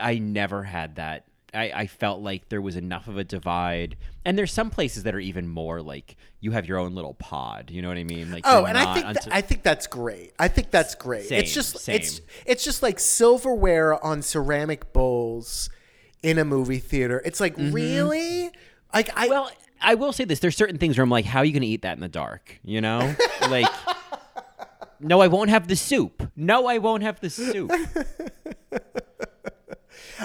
I 0.01 0.19
never 0.19 0.63
had 0.63 0.97
that. 0.97 1.25
I, 1.53 1.71
I 1.75 1.87
felt 1.87 2.21
like 2.21 2.49
there 2.49 2.61
was 2.61 2.75
enough 2.75 3.07
of 3.07 3.17
a 3.17 3.25
divide, 3.25 3.97
and 4.25 4.37
there's 4.37 4.53
some 4.53 4.71
places 4.71 5.05
that 5.05 5.15
are 5.15 5.21
even 5.21 5.47
more 5.47 5.83
like 5.83 6.17
you 6.41 6.51
have 6.51 6.67
your 6.67 6.79
own 6.79 6.95
little 6.95 7.15
pod. 7.15 7.71
You 7.71 7.81
know 7.81 7.89
what 7.89 7.97
I 7.97 8.05
mean? 8.05 8.33
Like 8.33 8.43
Oh, 8.45 8.65
and 8.65 8.77
I 8.77 8.93
think 8.95 9.07
unto- 9.07 9.31
that, 9.31 9.35
I 9.35 9.41
think 9.41 9.63
that's 9.63 9.87
great. 9.87 10.33
I 10.39 10.49
think 10.49 10.71
that's 10.71 10.95
great. 10.95 11.27
Same, 11.27 11.41
it's 11.41 11.55
just 11.55 11.89
it's 11.89 12.17
same. 12.17 12.27
it's 12.45 12.65
just 12.65 12.83
like 12.83 12.99
silverware 12.99 14.05
on 14.05 14.23
ceramic 14.23 14.93
bowls 14.93 15.71
in 16.23 16.39
a 16.39 16.45
movie 16.45 16.79
theater. 16.79 17.23
It's 17.25 17.41
like 17.41 17.57
mm-hmm. 17.57 17.73
really 17.73 18.51
like 18.95 19.11
I. 19.17 19.29
Well, 19.29 19.51
I 19.81 19.95
will 19.95 20.13
say 20.13 20.25
this: 20.25 20.39
there's 20.41 20.57
certain 20.57 20.79
things 20.79 20.97
where 20.97 21.03
I'm 21.03 21.11
like, 21.11 21.25
how 21.25 21.41
are 21.41 21.45
you 21.45 21.53
going 21.53 21.63
to 21.63 21.69
eat 21.69 21.83
that 21.83 21.95
in 21.95 22.01
the 22.01 22.09
dark? 22.09 22.59
You 22.65 22.81
know, 22.81 23.15
like, 23.49 23.71
no, 25.01 25.21
I 25.21 25.27
won't 25.29 25.51
have 25.51 25.69
the 25.69 25.77
soup. 25.77 26.31
No, 26.37 26.67
I 26.67 26.79
won't 26.79 27.03
have 27.03 27.21
the 27.21 27.31
soup. 27.31 27.71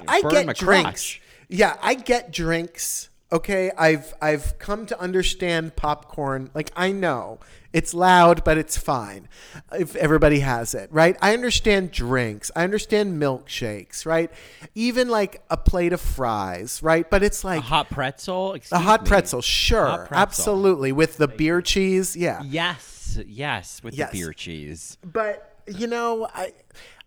I 0.07 0.21
get 0.21 0.55
drinks. 0.55 0.59
crotch. 0.59 1.21
Yeah, 1.49 1.77
I 1.81 1.95
get 1.95 2.31
drinks. 2.31 3.08
Okay, 3.31 3.69
I've 3.77 4.13
I've 4.21 4.57
come 4.57 4.87
to 4.87 4.99
understand 4.99 5.75
popcorn. 5.75 6.49
Like 6.55 6.71
I 6.75 6.91
know 6.91 7.39
it's 7.71 7.93
loud, 7.93 8.43
but 8.43 8.57
it's 8.57 8.75
fine 8.75 9.29
if 9.71 9.95
everybody 9.95 10.39
has 10.39 10.73
it, 10.73 10.91
right? 10.91 11.15
I 11.21 11.33
understand 11.33 11.91
drinks. 11.91 12.49
I 12.55 12.63
understand 12.63 13.21
milkshakes, 13.21 14.03
right? 14.07 14.31
Even 14.73 15.09
like 15.09 15.43
a 15.51 15.57
plate 15.57 15.93
of 15.93 16.01
fries, 16.01 16.81
right? 16.81 17.07
But 17.07 17.21
it's 17.21 17.43
like 17.43 17.59
A 17.59 17.65
hot 17.65 17.89
pretzel. 17.91 18.57
a 18.71 18.79
hot 18.79 19.03
me. 19.03 19.07
pretzel, 19.09 19.41
sure, 19.43 19.85
Hot 19.85 19.99
pretzel. 20.07 20.17
absolutely, 20.23 20.91
with 20.91 21.17
the 21.17 21.27
beer 21.27 21.61
cheese, 21.61 22.15
yeah. 22.15 22.41
Yes, 22.43 23.19
yes, 23.27 23.83
with 23.83 23.93
Yes. 23.93 24.11
the 24.11 24.17
beer 24.17 24.33
cheese. 24.33 24.97
But 25.03 25.45
you 25.67 25.85
know, 25.85 26.27
I 26.33 26.53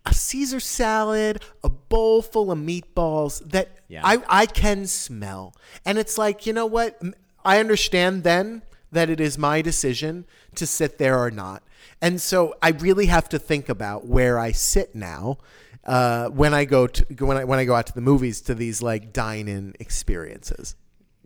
a 0.05 0.13
Caesar 0.15 0.61
salad, 0.61 1.43
a 1.63 1.69
bowl 1.69 2.23
full 2.23 2.51
of 2.51 2.59
meatballs 2.59 3.51
that 3.51 3.69
Yeah. 3.89 4.03
I 4.05 4.23
I 4.29 4.47
can 4.47 4.87
smell. 4.87 5.55
And 5.85 5.99
it's 5.99 6.19
like, 6.19 6.47
you 6.47 6.53
know 6.53 6.67
what? 6.67 7.01
I 7.45 7.59
understand 7.59 8.23
then 8.25 8.63
that 8.91 9.09
it 9.11 9.21
is 9.21 9.39
my 9.39 9.63
decision 9.63 10.27
to 10.55 10.67
sit 10.67 10.99
there 10.99 11.19
or 11.19 11.31
not. 11.31 11.63
And 12.01 12.21
so 12.21 12.55
I 12.61 12.71
really 12.71 13.07
have 13.07 13.29
to 13.31 13.39
think 13.39 13.69
about 13.69 14.07
where 14.07 14.39
I 14.39 14.53
sit 14.53 14.95
now 14.95 15.39
uh, 15.85 16.29
when 16.29 16.53
I 16.55 16.65
go 16.65 16.87
to 16.87 17.05
when 17.25 17.37
I 17.37 17.45
when 17.45 17.59
I 17.59 17.65
go 17.65 17.75
out 17.75 17.87
to 17.87 17.93
the 17.95 18.01
movies 18.01 18.41
to 18.43 18.55
these 18.55 18.83
like 18.83 19.13
dine-in 19.13 19.75
experiences. 19.81 20.77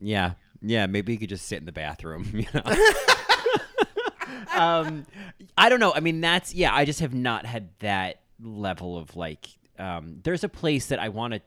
Yeah, 0.01 0.33
yeah. 0.63 0.87
Maybe 0.87 1.13
you 1.13 1.19
could 1.19 1.29
just 1.29 1.47
sit 1.47 1.59
in 1.59 1.67
the 1.67 1.73
bathroom. 1.73 2.25
You 2.35 2.47
know. 2.55 2.63
um, 4.55 5.07
I 5.59 5.69
don't 5.69 5.81
know. 5.81 5.93
I 5.95 6.01
mean, 6.01 6.21
that's 6.21 6.55
yeah. 6.55 6.75
I 6.75 6.85
just 6.85 7.01
have 7.01 7.15
not 7.15 7.47
had 7.47 7.69
that 7.81 8.21
level 8.41 8.97
of 8.97 9.17
like. 9.17 9.49
Um, 9.79 10.21
there's 10.23 10.45
a 10.45 10.49
place 10.49 10.87
that 10.87 10.99
I 10.99 11.09
want 11.11 11.35
to. 11.35 11.41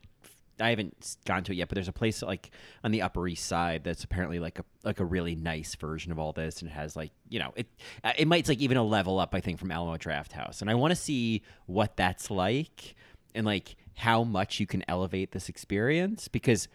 I 0.62 0.72
haven't 0.72 1.16
gone 1.26 1.44
to 1.46 1.54
it 1.54 1.56
yet, 1.56 1.70
but 1.70 1.76
there's 1.76 1.88
a 1.88 1.94
place 1.94 2.22
like 2.22 2.52
on 2.84 2.92
the 2.92 3.02
Upper 3.02 3.26
East 3.28 3.46
Side 3.46 3.84
that's 3.86 4.04
apparently 4.04 4.40
like 4.40 4.60
a 4.60 4.66
like 4.84 5.00
a 5.00 5.06
really 5.06 5.36
nice 5.36 5.74
version 5.76 6.12
of 6.12 6.20
all 6.20 6.34
this, 6.34 6.62
and 6.62 6.70
it 6.70 6.74
has 6.74 6.96
like 6.96 7.12
you 7.30 7.40
know 7.40 7.54
it 7.56 7.68
uh, 8.04 8.12
it 8.18 8.28
might 8.28 8.48
like 8.48 8.60
even 8.60 8.78
a 8.78 8.84
level 8.84 9.20
up 9.20 9.34
I 9.34 9.40
think 9.40 9.58
from 9.58 9.72
Alamo 9.72 9.98
Draft 9.98 10.34
House, 10.34 10.62
and 10.62 10.70
I 10.70 10.76
want 10.76 10.92
to 10.92 10.96
see 10.96 11.44
what 11.66 11.96
that's 11.96 12.30
like 12.30 12.96
and 13.34 13.46
like 13.46 13.76
how 13.96 14.24
much 14.24 14.60
you 14.60 14.68
can 14.68 14.84
elevate 14.88 15.32
this 15.32 15.50
experience 15.50 16.28
because 16.28 16.68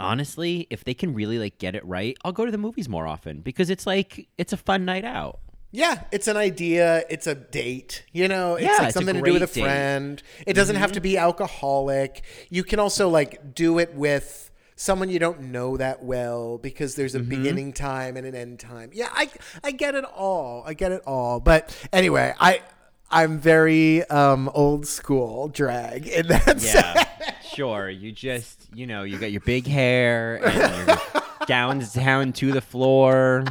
honestly, 0.00 0.66
if 0.70 0.84
they 0.84 0.94
can 0.94 1.14
really 1.14 1.38
like 1.38 1.58
get 1.58 1.74
it 1.74 1.84
right, 1.84 2.16
I'll 2.24 2.32
go 2.32 2.44
to 2.44 2.50
the 2.50 2.58
movies 2.58 2.88
more 2.88 3.06
often 3.06 3.40
because 3.40 3.70
it's 3.70 3.86
like 3.86 4.28
it's 4.38 4.52
a 4.52 4.56
fun 4.56 4.84
night 4.84 5.04
out. 5.04 5.40
Yeah, 5.72 6.02
it's 6.10 6.26
an 6.26 6.36
idea. 6.36 7.04
It's 7.08 7.26
a 7.26 7.34
date. 7.34 8.04
You 8.12 8.26
know, 8.28 8.54
it's 8.56 8.64
Yeah, 8.64 8.72
like 8.72 8.82
it's 8.88 8.94
something 8.94 9.14
to 9.14 9.22
do 9.22 9.32
with 9.34 9.42
a 9.42 9.46
great 9.46 9.54
date. 9.54 9.62
friend. 9.62 10.22
It 10.46 10.54
doesn't 10.54 10.76
have 10.76 10.92
to 10.92 11.00
be 11.00 11.16
alcoholic. 11.16 12.22
You 12.48 12.64
can 12.64 12.78
also 12.80 13.08
like 13.08 13.54
do 13.54 13.78
it 13.78 13.94
with 13.94 14.50
someone 14.74 15.10
you 15.10 15.18
don't 15.18 15.40
know 15.42 15.76
that 15.76 16.02
well 16.02 16.56
because 16.58 16.94
there's 16.94 17.14
a 17.14 17.20
beginning 17.20 17.72
time 17.72 18.16
and 18.16 18.26
an 18.26 18.34
end 18.34 18.58
time. 18.58 18.90
Yeah, 18.92 19.08
I 19.12 19.30
I 19.62 19.70
get 19.72 19.94
it 19.94 20.04
all. 20.04 20.64
I 20.66 20.74
get 20.74 20.90
it 20.92 21.02
all. 21.06 21.38
But 21.38 21.76
anyway, 21.92 22.34
I 22.40 22.62
I'm 23.10 23.38
very 23.38 24.04
um, 24.06 24.50
old 24.54 24.86
school 24.86 25.48
drag 25.48 26.06
in 26.08 26.26
that 26.28 26.60
sense. 26.60 26.74
Yeah, 26.74 27.04
sure. 27.54 27.88
You 27.90 28.10
just 28.10 28.66
you 28.74 28.86
know 28.88 29.04
you 29.04 29.18
got 29.18 29.30
your 29.30 29.42
big 29.42 29.66
hair 29.68 30.40
and 30.44 30.98
down 31.46 31.84
down 31.94 32.32
to 32.34 32.50
the 32.50 32.60
floor. 32.60 33.44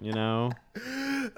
You 0.00 0.12
know. 0.14 0.50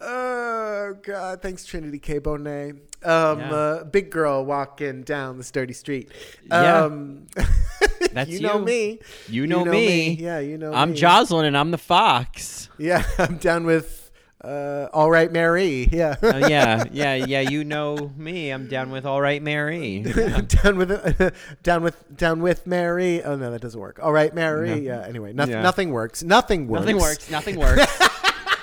Oh 0.05 0.97
God! 1.03 1.41
Thanks, 1.43 1.65
Trinity 1.65 1.99
K. 1.99 2.19
Bonet. 2.21 2.73
Um, 3.05 3.39
Yeah. 3.41 3.53
uh, 3.53 3.85
big 3.85 4.11
girl 4.11 4.45
walking 4.45 5.03
down 5.03 5.39
the 5.39 5.45
sturdy 5.45 5.73
street. 5.75 6.11
Yeah. 6.51 6.85
Um, 6.85 7.27
That's 8.13 8.31
you 8.31 8.41
know 8.41 8.59
you. 8.59 8.65
me. 8.65 8.99
You 9.29 9.47
know, 9.47 9.65
me. 9.65 10.11
Yeah, 10.15 10.39
you 10.41 10.59
know. 10.59 10.71
Me. 10.71 10.77
I'm 10.77 10.91
me. 10.91 10.97
Jocelyn 10.97 11.47
and 11.47 11.57
I'm 11.57 11.71
the 11.71 11.79
fox. 11.79 12.69
Yeah, 12.79 13.05
I'm 13.19 13.39
down 13.39 13.65
with. 13.65 14.01
Uh, 14.45 14.89
all 14.93 15.09
right, 15.09 15.31
Mary. 15.31 15.89
Yeah. 15.93 16.17
Oh, 16.21 16.37
yeah, 16.49 16.83
yeah, 16.93 17.15
yeah. 17.15 17.41
You 17.43 17.63
know 17.63 18.11
me. 18.17 18.51
I'm 18.51 18.67
down 18.67 18.91
with 18.91 19.07
all 19.07 19.21
right, 19.21 19.41
Mary. 19.41 20.01
down 20.03 20.77
with 20.79 21.33
down 21.63 21.83
with 21.85 22.17
down 22.17 22.43
with 22.43 22.67
Mary. 22.67 23.23
Oh 23.23 23.37
no, 23.37 23.53
that 23.53 23.61
doesn't 23.63 23.79
work. 23.81 24.01
All 24.03 24.13
right, 24.13 24.35
Mary. 24.35 24.81
Yeah. 24.81 25.05
Anyway, 25.07 25.33
nothing. 25.33 25.55
Yeah. 25.55 25.63
Nothing 25.63 25.93
works. 25.93 26.25
Nothing 26.25 26.67
works. 26.67 26.81
Nothing 26.81 26.99
works. 26.99 27.31
Nothing 27.31 27.57
works. 27.57 28.09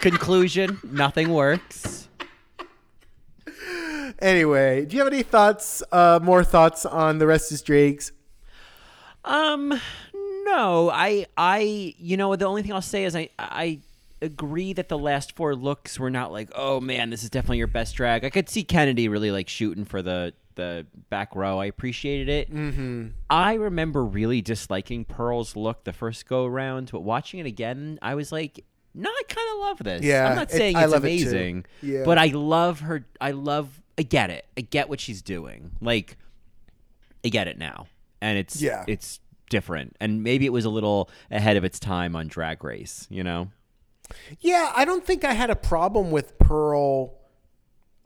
Conclusion: 0.01 0.79
Nothing 0.83 1.29
works. 1.29 2.07
Anyway, 4.21 4.85
do 4.85 4.97
you 4.97 5.03
have 5.03 5.11
any 5.11 5.23
thoughts? 5.23 5.81
Uh, 5.91 6.19
more 6.21 6.43
thoughts 6.43 6.85
on 6.85 7.19
the 7.19 7.27
rest 7.27 7.51
is 7.51 7.61
Drake's? 7.61 8.11
Um, 9.23 9.79
no, 10.45 10.89
I, 10.91 11.25
I, 11.37 11.93
you 11.97 12.17
know, 12.17 12.35
the 12.35 12.45
only 12.45 12.61
thing 12.61 12.73
I'll 12.73 12.81
say 12.81 13.05
is 13.05 13.15
I, 13.15 13.29
I 13.37 13.79
agree 14.21 14.73
that 14.73 14.89
the 14.89 14.97
last 14.97 15.35
four 15.35 15.55
looks 15.55 15.99
were 15.99 16.09
not 16.09 16.31
like, 16.31 16.49
oh 16.55 16.81
man, 16.81 17.09
this 17.09 17.23
is 17.23 17.29
definitely 17.29 17.59
your 17.59 17.67
best 17.67 17.95
drag. 17.95 18.25
I 18.25 18.29
could 18.29 18.49
see 18.49 18.63
Kennedy 18.63 19.07
really 19.07 19.31
like 19.31 19.47
shooting 19.47 19.85
for 19.85 20.01
the 20.01 20.33
the 20.55 20.85
back 21.09 21.33
row. 21.35 21.57
I 21.59 21.65
appreciated 21.65 22.27
it. 22.27 22.53
Mm-hmm. 22.53 23.07
I 23.29 23.53
remember 23.53 24.03
really 24.03 24.41
disliking 24.41 25.05
Pearl's 25.05 25.55
look 25.55 25.85
the 25.85 25.93
first 25.93 26.27
go 26.27 26.45
around, 26.45 26.89
but 26.91 27.01
watching 27.01 27.39
it 27.39 27.45
again, 27.45 27.99
I 28.01 28.15
was 28.15 28.31
like. 28.31 28.65
No, 28.95 29.09
I 29.09 29.21
kind 29.27 29.47
of 29.53 29.59
love 29.59 29.77
this. 29.83 30.01
Yeah, 30.03 30.29
I'm 30.29 30.35
not 30.35 30.51
it- 30.51 30.55
saying 30.57 30.75
I 30.75 30.83
it's 30.83 30.91
love 30.91 31.05
it 31.05 31.07
amazing, 31.09 31.65
Yeah. 31.81 32.03
but 32.05 32.17
I 32.17 32.27
love 32.27 32.81
her. 32.81 33.05
I 33.21 33.31
love. 33.31 33.81
I 33.97 34.01
get 34.03 34.29
it. 34.29 34.45
I 34.57 34.61
get 34.61 34.89
what 34.89 34.99
she's 34.99 35.21
doing. 35.21 35.71
Like, 35.81 36.17
I 37.23 37.29
get 37.29 37.47
it 37.47 37.57
now, 37.57 37.87
and 38.21 38.37
it's 38.37 38.61
Yeah. 38.61 38.83
it's 38.87 39.19
different, 39.49 39.95
and 39.99 40.23
maybe 40.23 40.45
it 40.45 40.53
was 40.53 40.65
a 40.65 40.69
little 40.69 41.09
ahead 41.31 41.57
of 41.57 41.63
its 41.63 41.79
time 41.79 42.15
on 42.15 42.27
Drag 42.27 42.63
Race. 42.63 43.07
You 43.09 43.23
know, 43.23 43.49
Yeah, 44.39 44.71
I 44.75 44.85
don't 44.85 45.05
think 45.05 45.23
I 45.23 45.33
had 45.33 45.49
a 45.49 45.55
problem 45.55 46.09
with 46.11 46.37
Pearl 46.39 47.13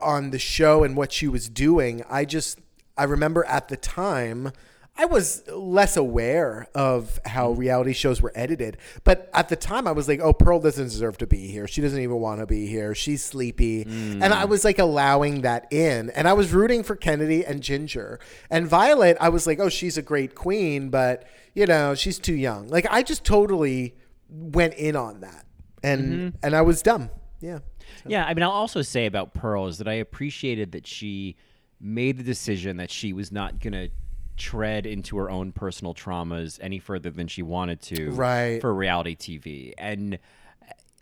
on 0.01 0.31
the 0.31 0.39
show 0.39 0.83
and 0.83 0.97
what 0.97 1.11
she 1.13 1.27
was 1.29 1.47
doing. 1.47 2.03
I 2.09 2.25
just 2.25 2.59
I 2.97 3.05
remember 3.05 3.45
at 3.45 3.69
the 3.69 3.77
time 3.77 4.51
I 4.95 5.05
was 5.05 5.43
less 5.47 5.97
aware 5.97 6.67
of 6.75 7.19
how 7.25 7.53
mm. 7.53 7.57
reality 7.57 7.93
shows 7.93 8.21
were 8.21 8.31
edited. 8.35 8.77
But 9.03 9.29
at 9.33 9.49
the 9.49 9.55
time 9.55 9.87
I 9.87 9.91
was 9.91 10.07
like, 10.07 10.19
"Oh, 10.19 10.33
Pearl 10.33 10.59
doesn't 10.59 10.85
deserve 10.85 11.17
to 11.19 11.27
be 11.27 11.47
here. 11.47 11.67
She 11.67 11.81
doesn't 11.81 11.99
even 11.99 12.19
want 12.19 12.41
to 12.41 12.45
be 12.45 12.67
here. 12.67 12.93
She's 12.93 13.23
sleepy." 13.23 13.83
And 13.83 14.23
I 14.23 14.45
mm. 14.45 14.49
was 14.49 14.63
like 14.63 14.79
allowing 14.79 15.41
that 15.41 15.71
in. 15.71 16.11
And 16.11 16.27
I 16.27 16.33
was 16.33 16.53
rooting 16.53 16.83
for 16.83 16.95
Kennedy 16.95 17.45
and 17.45 17.61
Ginger. 17.61 18.19
And 18.49 18.67
Violet, 18.67 19.17
I 19.19 19.29
was 19.29 19.47
like, 19.47 19.59
"Oh, 19.59 19.69
she's 19.69 19.97
a 19.97 20.03
great 20.03 20.35
queen, 20.35 20.89
but, 20.89 21.25
you 21.53 21.65
know, 21.65 21.95
she's 21.95 22.19
too 22.19 22.35
young." 22.35 22.67
Like 22.67 22.85
I 22.89 23.01
just 23.01 23.23
totally 23.23 23.95
went 24.29 24.75
in 24.75 24.95
on 24.95 25.21
that 25.21 25.45
and 25.83 26.01
mm-hmm. 26.01 26.37
and 26.41 26.55
I 26.55 26.61
was 26.61 26.81
dumb. 26.81 27.09
Yeah. 27.41 27.59
yeah. 28.05 28.25
I 28.25 28.33
mean, 28.33 28.43
I'll 28.43 28.51
also 28.51 28.81
say 28.81 29.05
about 29.05 29.33
Pearl 29.33 29.67
is 29.67 29.77
that 29.79 29.87
I 29.87 29.93
appreciated 29.93 30.71
that 30.71 30.87
she 30.87 31.35
made 31.79 32.17
the 32.17 32.23
decision 32.23 32.77
that 32.77 32.89
she 32.89 33.11
was 33.11 33.31
not 33.31 33.59
gonna 33.59 33.89
tread 34.37 34.85
into 34.85 35.17
her 35.17 35.29
own 35.29 35.51
personal 35.51 35.93
traumas 35.93 36.59
any 36.61 36.79
further 36.79 37.09
than 37.09 37.27
she 37.27 37.41
wanted 37.41 37.81
to 37.81 38.11
Right. 38.11 38.59
for 38.61 38.73
reality 38.73 39.15
TV 39.15 39.73
and 39.77 40.19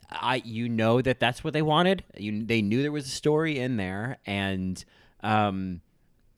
I 0.10 0.41
you 0.43 0.68
know 0.68 1.01
that 1.01 1.19
that's 1.22 1.41
what 1.43 1.53
they 1.53 1.61
wanted. 1.61 2.03
You 2.18 2.43
they 2.43 2.61
knew 2.61 2.81
there 2.81 2.91
was 2.91 3.06
a 3.07 3.10
story 3.11 3.60
in 3.60 3.77
there. 3.77 4.18
And 4.26 4.84
um 5.23 5.81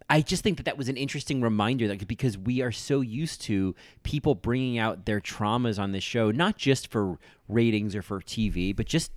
I 0.09 0.21
just 0.21 0.43
think 0.43 0.57
that 0.57 0.63
that 0.65 0.77
was 0.77 0.89
an 0.89 0.97
interesting 0.97 1.41
reminder 1.41 1.87
that 1.87 2.07
because 2.07 2.37
we 2.37 2.61
are 2.61 2.71
so 2.73 3.01
used 3.01 3.41
to 3.43 3.73
people 4.03 4.35
bringing 4.35 4.77
out 4.77 5.05
their 5.05 5.19
traumas 5.19 5.79
on 5.79 5.91
this 5.91 6.03
show, 6.03 6.29
not 6.29 6.57
just 6.57 6.87
for 6.91 7.17
ratings 7.47 7.95
or 7.95 8.01
for 8.03 8.19
TV, 8.21 8.75
but 8.75 8.85
just 8.85 9.11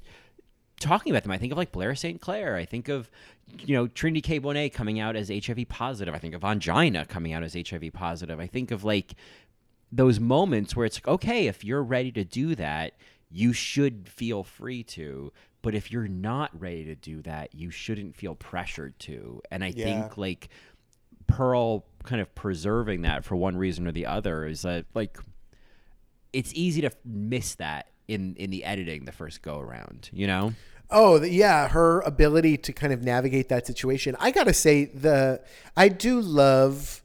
talking 0.81 1.13
about 1.13 1.23
them. 1.23 1.33
I 1.33 1.39
think 1.39 1.53
of 1.53 1.59
like 1.59 1.73
Blair 1.73 1.95
St. 1.95 2.21
Clair. 2.21 2.57
I 2.57 2.65
think 2.65 2.89
of, 2.89 3.11
you 3.65 3.75
know, 3.75 3.87
Trinity 3.89 4.21
K. 4.21 4.41
Bonet 4.41 4.73
coming 4.73 5.01
out 5.01 5.17
as 5.17 5.29
HIV 5.31 5.69
positive. 5.69 6.15
I 6.15 6.19
think 6.19 6.35
of 6.35 6.43
Ongina 6.43 7.09
coming 7.09 7.33
out 7.33 7.43
as 7.43 7.55
HIV 7.55 7.93
positive. 7.93 8.39
I 8.41 8.47
think 8.47 8.71
of 8.71 8.85
like 8.85 9.15
those 9.91 10.19
moments 10.21 10.75
where 10.77 10.85
it's 10.87 10.97
like, 10.99 11.09
okay, 11.09 11.47
if 11.47 11.65
you're 11.65 11.83
ready 11.83 12.13
to 12.13 12.25
do 12.25 12.55
that, 12.57 12.95
you 13.31 13.53
should 13.53 14.09
feel 14.09 14.43
free 14.43 14.83
to. 14.83 15.33
But 15.63 15.75
if 15.75 15.91
you're 15.91 16.09
not 16.09 16.51
ready 16.61 16.85
to 16.85 16.95
do 16.95 17.23
that, 17.23 17.55
you 17.55 17.71
shouldn't 17.71 18.15
feel 18.17 18.35
pressured 18.35 18.99
to. 19.01 19.41
And 19.51 19.65
I 19.65 19.73
Yeah. 19.75 19.85
think 19.85 20.17
like 20.19 20.49
Pearl 21.27 21.85
kind 22.05 22.21
of 22.21 22.33
preserving 22.37 23.03
that 23.03 23.25
for 23.25 23.35
one 23.35 23.57
reason 23.57 23.87
or 23.87 23.93
the 23.93 24.07
other 24.07 24.47
is 24.47 24.63
that 24.63 24.85
like 24.95 25.19
it's 26.33 26.53
easy 26.55 26.81
to 26.83 26.91
miss 27.05 27.55
that 27.57 27.89
in 28.09 28.35
in 28.37 28.51
the 28.51 28.65
editing 28.65 29.05
the 29.05 29.13
first 29.13 29.43
go 29.43 29.59
around, 29.59 30.11
you 30.13 30.27
know? 30.27 30.53
Oh, 30.91 31.19
the- 31.19 31.31
yeah, 31.31 31.69
her 31.69 32.01
ability 32.01 32.59
to 32.59 32.73
kind 32.73 32.93
of 32.93 33.03
navigate 33.03 33.49
that 33.49 33.67
situation. 33.67 34.17
I 34.21 34.31
got 34.31 34.45
to 34.45 34.55
say 34.55 34.85
the 34.85 35.43
I 35.77 35.89
do 35.89 36.21
love 36.21 37.03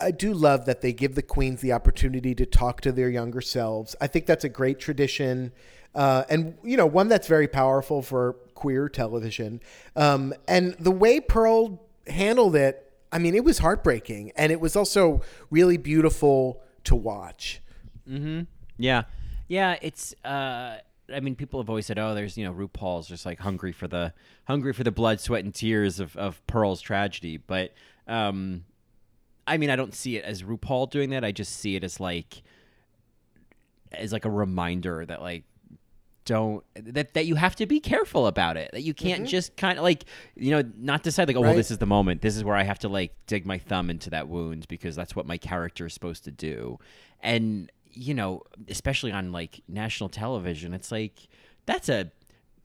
I 0.00 0.10
do 0.10 0.34
love 0.34 0.66
that 0.66 0.82
they 0.82 0.92
give 0.92 1.14
the 1.14 1.22
queens 1.22 1.60
the 1.62 1.72
opportunity 1.72 2.34
to 2.34 2.44
talk 2.44 2.82
to 2.82 2.92
their 2.92 3.08
younger 3.08 3.40
selves. 3.40 3.96
I 4.00 4.06
think 4.08 4.26
that's 4.26 4.44
a 4.44 4.48
great 4.48 4.78
tradition. 4.78 5.52
Uh, 5.94 6.24
and 6.28 6.58
you 6.62 6.76
know, 6.76 6.84
one 6.86 7.08
that's 7.08 7.26
very 7.26 7.48
powerful 7.48 8.02
for 8.02 8.34
queer 8.54 8.88
television. 8.88 9.60
Um, 9.94 10.34
and 10.46 10.74
the 10.78 10.90
way 10.90 11.20
Pearl 11.20 11.82
handled 12.06 12.56
it, 12.56 12.82
I 13.10 13.18
mean, 13.18 13.34
it 13.34 13.44
was 13.44 13.58
heartbreaking, 13.58 14.32
and 14.36 14.52
it 14.52 14.60
was 14.60 14.76
also 14.76 15.22
really 15.50 15.78
beautiful 15.78 16.60
to 16.84 16.94
watch. 16.94 17.62
Mm-hmm. 18.08 18.42
Yeah. 18.76 19.04
Yeah, 19.48 19.76
it's 19.82 20.14
uh 20.24 20.78
I 21.12 21.20
mean 21.20 21.36
people 21.36 21.60
have 21.60 21.68
always 21.68 21.86
said, 21.86 21.98
Oh, 21.98 22.14
there's 22.14 22.36
you 22.36 22.44
know, 22.44 22.52
RuPaul's 22.52 23.06
just 23.08 23.24
like 23.26 23.38
hungry 23.40 23.72
for 23.72 23.86
the 23.88 24.12
hungry 24.46 24.72
for 24.72 24.82
the 24.84 24.90
blood, 24.90 25.20
sweat 25.20 25.44
and 25.44 25.54
tears 25.54 26.00
of, 26.00 26.16
of 26.16 26.44
Pearl's 26.46 26.80
tragedy. 26.80 27.36
But 27.36 27.72
um 28.08 28.64
I 29.46 29.56
mean 29.56 29.70
I 29.70 29.76
don't 29.76 29.94
see 29.94 30.16
it 30.16 30.24
as 30.24 30.42
RuPaul 30.42 30.90
doing 30.90 31.10
that. 31.10 31.24
I 31.24 31.32
just 31.32 31.52
see 31.58 31.76
it 31.76 31.84
as 31.84 32.00
like 32.00 32.42
as 33.92 34.12
like 34.12 34.24
a 34.24 34.30
reminder 34.30 35.06
that 35.06 35.20
like 35.22 35.44
don't 36.24 36.64
that 36.74 37.14
that 37.14 37.24
you 37.26 37.36
have 37.36 37.54
to 37.54 37.66
be 37.66 37.78
careful 37.78 38.26
about 38.26 38.56
it. 38.56 38.70
That 38.72 38.82
you 38.82 38.92
can't 38.94 39.20
Mm-hmm. 39.22 39.28
just 39.28 39.56
kind 39.56 39.78
of 39.78 39.84
like 39.84 40.06
you 40.34 40.50
know 40.50 40.68
not 40.76 41.04
decide 41.04 41.28
like 41.28 41.36
oh 41.36 41.40
Right. 41.42 41.48
well 41.50 41.56
this 41.56 41.70
is 41.70 41.78
the 41.78 41.86
moment. 41.86 42.20
This 42.20 42.36
is 42.36 42.42
where 42.42 42.56
I 42.56 42.64
have 42.64 42.80
to 42.80 42.88
like 42.88 43.14
dig 43.28 43.46
my 43.46 43.58
thumb 43.58 43.90
into 43.90 44.10
that 44.10 44.26
wound 44.26 44.66
because 44.66 44.96
that's 44.96 45.14
what 45.14 45.24
my 45.26 45.38
character 45.38 45.86
is 45.86 45.94
supposed 45.94 46.24
to 46.24 46.32
do. 46.32 46.80
And 47.20 47.70
you 47.96 48.14
know, 48.14 48.42
especially 48.68 49.10
on 49.10 49.32
like 49.32 49.62
national 49.66 50.08
television, 50.10 50.74
it's 50.74 50.92
like 50.92 51.14
that's 51.66 51.88
a 51.88 52.10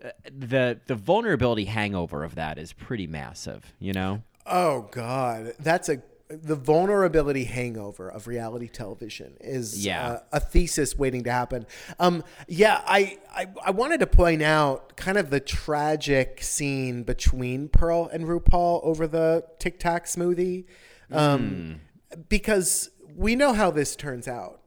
uh, 0.04 0.10
the 0.38 0.80
the 0.88 0.96
vulnerability 0.96 1.66
hangover 1.66 2.24
of 2.24 2.36
that 2.36 2.58
is 2.58 2.74
pretty 2.74 3.08
massive, 3.08 3.74
you 3.80 3.94
know? 3.94 4.22
Oh 4.46 4.90
God, 4.92 5.54
that's 5.60 5.90
a 5.90 6.02
the 6.30 6.56
vulnerability 6.56 7.44
hangover 7.44 8.08
of 8.10 8.26
reality 8.26 8.70
television 8.70 9.36
is 9.42 9.86
Yeah. 9.86 10.08
uh, 10.08 10.20
a 10.32 10.40
thesis 10.40 10.98
waiting 10.98 11.26
to 11.26 11.32
happen. 11.32 11.66
Um, 12.00 12.24
yeah, 12.48 12.82
I, 12.86 13.18
I 13.36 13.48
I 13.66 13.72
wanted 13.72 14.00
to 14.00 14.08
point 14.08 14.42
out 14.42 14.96
kind 14.96 15.18
of 15.18 15.30
the 15.30 15.42
tragic 15.42 16.42
scene 16.42 17.04
between 17.04 17.68
Pearl 17.68 18.08
and 18.14 18.24
RuPaul 18.26 18.80
over 18.84 19.08
the 19.08 19.44
Tic 19.60 19.78
Tac 19.78 20.06
smoothie, 20.06 20.64
um, 21.12 21.82
because 22.30 22.92
we 23.14 23.36
know 23.36 23.52
how 23.54 23.70
this 23.72 23.96
turns 23.98 24.26
out. 24.28 24.61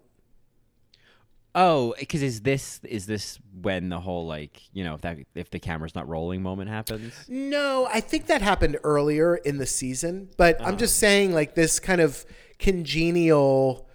Oh, 1.56 1.94
because 1.98 2.22
is 2.22 2.40
this 2.40 2.80
is 2.82 3.06
this 3.06 3.38
when 3.60 3.88
the 3.88 4.00
whole 4.00 4.26
like 4.26 4.60
you 4.72 4.82
know 4.82 4.94
if 4.94 5.02
that 5.02 5.18
if 5.34 5.50
the 5.50 5.60
camera's 5.60 5.94
not 5.94 6.08
rolling 6.08 6.42
moment 6.42 6.68
happens? 6.68 7.14
No, 7.28 7.88
I 7.92 8.00
think 8.00 8.26
that 8.26 8.42
happened 8.42 8.76
earlier 8.82 9.36
in 9.36 9.58
the 9.58 9.66
season, 9.66 10.30
but 10.36 10.60
I'm 10.60 10.76
just 10.76 10.98
ah. 10.98 11.00
saying 11.00 11.32
like 11.32 11.54
this 11.54 11.78
kind 11.78 12.00
of 12.00 12.26
congenial 12.58 13.88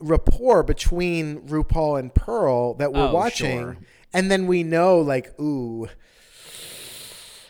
rapport 0.00 0.62
between 0.62 1.40
RuPaul 1.48 1.98
and 1.98 2.14
Pearl 2.14 2.74
that 2.74 2.92
we're 2.92 3.08
Oh, 3.08 3.12
watching, 3.12 3.58
sure. 3.58 3.76
and 4.12 4.30
then 4.30 4.46
we 4.46 4.62
know 4.62 5.00
like, 5.00 5.38
ooh, 5.40 5.88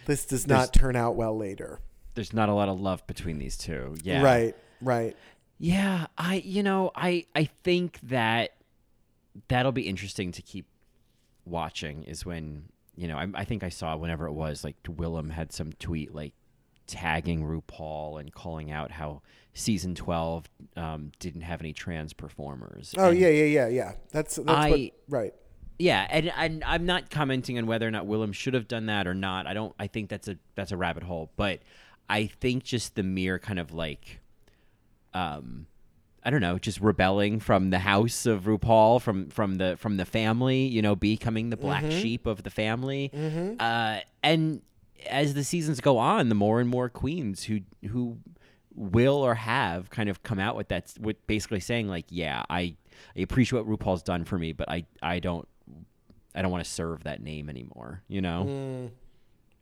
this 0.07 0.25
does 0.25 0.47
not 0.47 0.73
turn 0.73 0.97
out 0.97 1.15
well 1.15 1.37
later. 1.37 1.81
There's 2.15 2.33
not 2.33 2.49
a 2.49 2.55
lot 2.55 2.69
of 2.71 2.81
love 2.81 3.07
between 3.07 3.39
these 3.39 3.59
two. 3.59 3.97
Yeah. 4.03 4.23
Right, 4.23 4.57
right. 4.81 5.17
Yeah, 5.59 6.07
I 6.17 6.37
you 6.37 6.63
know, 6.63 6.91
I 6.95 7.27
I 7.35 7.51
think 7.63 7.99
that 8.05 8.53
that'll 9.49 9.73
be 9.73 9.83
interesting 9.89 10.33
to 10.33 10.43
keep 10.43 10.67
watching 11.45 12.05
is 12.05 12.25
when, 12.25 12.65
you 12.97 13.09
know, 13.09 13.17
I, 13.17 13.29
I 13.35 13.45
think 13.45 13.63
I 13.63 13.69
saw 13.69 13.97
whenever 13.97 14.27
it 14.27 14.33
was 14.33 14.65
like 14.65 14.77
Willam 14.85 15.31
had 15.31 15.53
some 15.53 15.73
tweet 15.73 16.15
like 16.15 16.33
tagging 16.87 17.43
RuPaul 17.43 18.21
and 18.21 18.33
calling 18.33 18.71
out 18.71 18.91
how 18.91 19.23
season 19.55 19.95
12 19.95 20.49
um, 20.77 21.13
didn't 21.19 21.43
have 21.43 21.61
any 21.61 21.73
trans 21.73 22.13
performers. 22.13 22.95
Oh 22.99 23.11
And- 23.11 23.19
yeah, 23.19 23.29
yeah, 23.29 23.45
yeah, 23.45 23.69
yeah. 23.69 23.93
That's 24.11 24.37
that's 24.37 24.47
what, 24.47 24.57
I- 24.79 24.93
right. 25.09 25.35
Yeah, 25.79 26.07
and, 26.11 26.31
and 26.37 26.63
I'm 26.65 26.87
not 26.87 27.11
commenting 27.11 27.59
on 27.59 27.67
whether 27.67 27.89
or 27.89 27.91
not 27.91 28.07
Willam 28.07 28.33
should 28.35 28.55
have 28.55 28.69
done 28.69 28.87
that 28.87 29.09
or 29.09 29.15
not. 29.15 29.49
I 29.49 29.55
don't. 29.55 29.75
I 29.81 29.89
think 29.89 30.11
that's 30.11 30.29
a 30.29 30.37
that's 30.55 30.71
a 30.71 30.77
rabbit 30.77 31.03
hole. 31.03 31.33
But 31.35 31.61
I 32.09 32.27
think 32.27 32.63
just 32.63 32.95
the 32.95 33.03
mere 33.03 33.41
kind 33.41 33.59
of 33.59 33.73
like, 33.73 34.21
um, 35.13 35.67
I 36.25 36.31
don't 36.31 36.41
know, 36.41 36.59
just 36.59 36.81
rebelling 36.81 37.41
from 37.41 37.71
the 37.71 37.81
house 37.81 38.27
of 38.27 38.43
RuPaul, 38.43 39.01
from 39.01 39.29
from 39.31 39.57
the 39.57 39.77
from 39.77 39.97
the 39.97 40.05
family, 40.05 40.67
you 40.67 40.81
know, 40.81 40.95
becoming 40.95 41.51
the 41.51 41.57
black 41.57 41.83
mm-hmm. 41.83 41.99
sheep 42.01 42.27
of 42.27 42.43
the 42.45 42.51
family, 42.51 43.11
mm-hmm. 43.13 43.55
uh, 43.59 44.01
and 44.23 44.63
as 45.09 45.35
the 45.35 45.45
seasons 45.45 45.81
go 45.81 45.99
on, 45.99 46.29
the 46.29 46.35
more 46.35 46.61
and 46.61 46.69
more 46.69 46.89
queens 46.89 47.45
who 47.45 47.61
who 47.89 48.19
will 48.75 49.17
or 49.17 49.35
have 49.35 49.91
kind 49.91 50.09
of 50.09 50.23
come 50.23 50.39
out 50.39 50.57
with 50.57 50.69
that, 50.69 50.95
with 51.01 51.27
basically 51.27 51.61
saying 51.61 51.89
like, 51.89 52.07
yeah, 52.09 52.43
I, 52.49 52.75
I 53.17 53.21
appreciate 53.21 53.65
what 53.65 53.79
RuPaul's 53.79 54.03
done 54.03 54.25
for 54.25 54.39
me, 54.39 54.53
but 54.53 54.69
I 54.69 54.87
I 55.03 55.19
don't 55.19 55.49
I 56.35 56.43
don't 56.43 56.51
want 56.51 56.65
to 56.65 56.71
serve 56.71 57.05
that 57.05 57.23
name 57.23 57.49
anymore. 57.49 58.03
You 58.09 58.21
know. 58.21 58.47
Mm. 58.49 58.91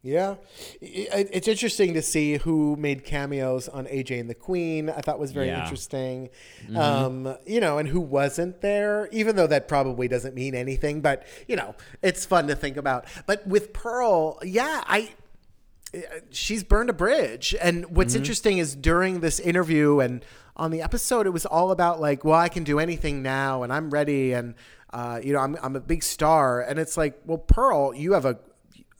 Yeah, 0.02 0.36
it's 0.81 1.47
interesting 1.47 1.93
to 1.93 2.01
see 2.01 2.39
who 2.39 2.74
made 2.77 3.05
cameos 3.05 3.68
on 3.68 3.85
AJ 3.86 4.18
and 4.18 4.31
the 4.31 4.35
Queen. 4.35 4.89
I 4.89 5.01
thought 5.02 5.18
was 5.18 5.32
very 5.32 5.48
Yeah. 5.48 5.62
interesting. 5.62 6.31
Um, 6.74 7.36
you 7.44 7.60
know, 7.60 7.77
and 7.77 7.86
who 7.86 8.01
wasn't 8.01 8.62
there, 8.62 9.10
even 9.12 9.36
though 9.36 9.47
that 9.47 9.68
probably 9.68 10.09
doesn't 10.09 10.35
mean 10.35 10.55
anything. 10.55 11.02
But 11.02 11.24
you 11.47 11.55
know, 11.56 11.74
it's 12.01 12.24
fun 12.24 12.47
to 12.48 12.56
think 12.56 12.78
about. 12.78 13.05
But 13.27 13.47
with 13.47 13.74
Pearl, 13.74 14.39
yeah, 14.43 14.82
I 14.86 15.10
she's 16.31 16.62
burned 16.64 16.89
a 16.89 16.94
bridge. 16.94 17.55
And 17.60 17.94
what's 17.97 18.14
interesting 18.14 18.59
is 18.59 18.74
during 18.77 19.20
this 19.20 19.39
interview 19.40 19.98
and 20.01 20.24
on 20.56 20.70
the 20.70 20.81
episode, 20.82 21.27
it 21.27 21.31
was 21.31 21.44
all 21.44 21.72
about 21.72 22.01
like, 22.01 22.24
well, 22.24 22.39
I 22.39 22.48
can 22.48 22.64
do 22.64 22.78
anything 22.78 23.22
now, 23.22 23.62
and 23.62 23.72
I'm 23.72 23.90
ready, 23.90 24.32
and 24.32 24.55
uh, 24.93 25.20
you 25.22 25.32
know, 25.32 25.40
I'm 25.40 25.56
I'm 25.62 25.77
a 25.77 25.81
big 25.81 26.02
star. 26.02 26.60
And 26.62 26.78
it's 26.78 26.97
like, 26.97 27.20
well, 27.27 27.39
Pearl, 27.39 27.94
you 27.94 28.12
have 28.14 28.24
a 28.24 28.39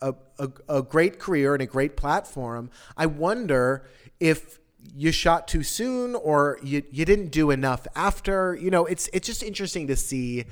a, 0.03 0.15
a, 0.39 0.49
a 0.69 0.83
great 0.83 1.19
career 1.19 1.55
and 1.55 1.63
a 1.63 1.67
great 1.67 1.97
platform. 1.97 2.71
I 2.97 3.07
wonder 3.07 3.85
if 4.19 4.59
you 4.95 5.13
shot 5.13 5.47
too 5.47 5.63
soon 5.63 6.15
or 6.15 6.59
you, 6.63 6.83
you 6.91 7.05
didn't 7.05 7.29
do 7.29 7.51
enough 7.51 7.87
after. 7.95 8.55
You 8.55 8.71
know, 8.71 8.87
it's 8.87 9.09
it's 9.13 9.27
just 9.27 9.43
interesting 9.43 9.87
to 9.89 9.97
see 9.97 10.47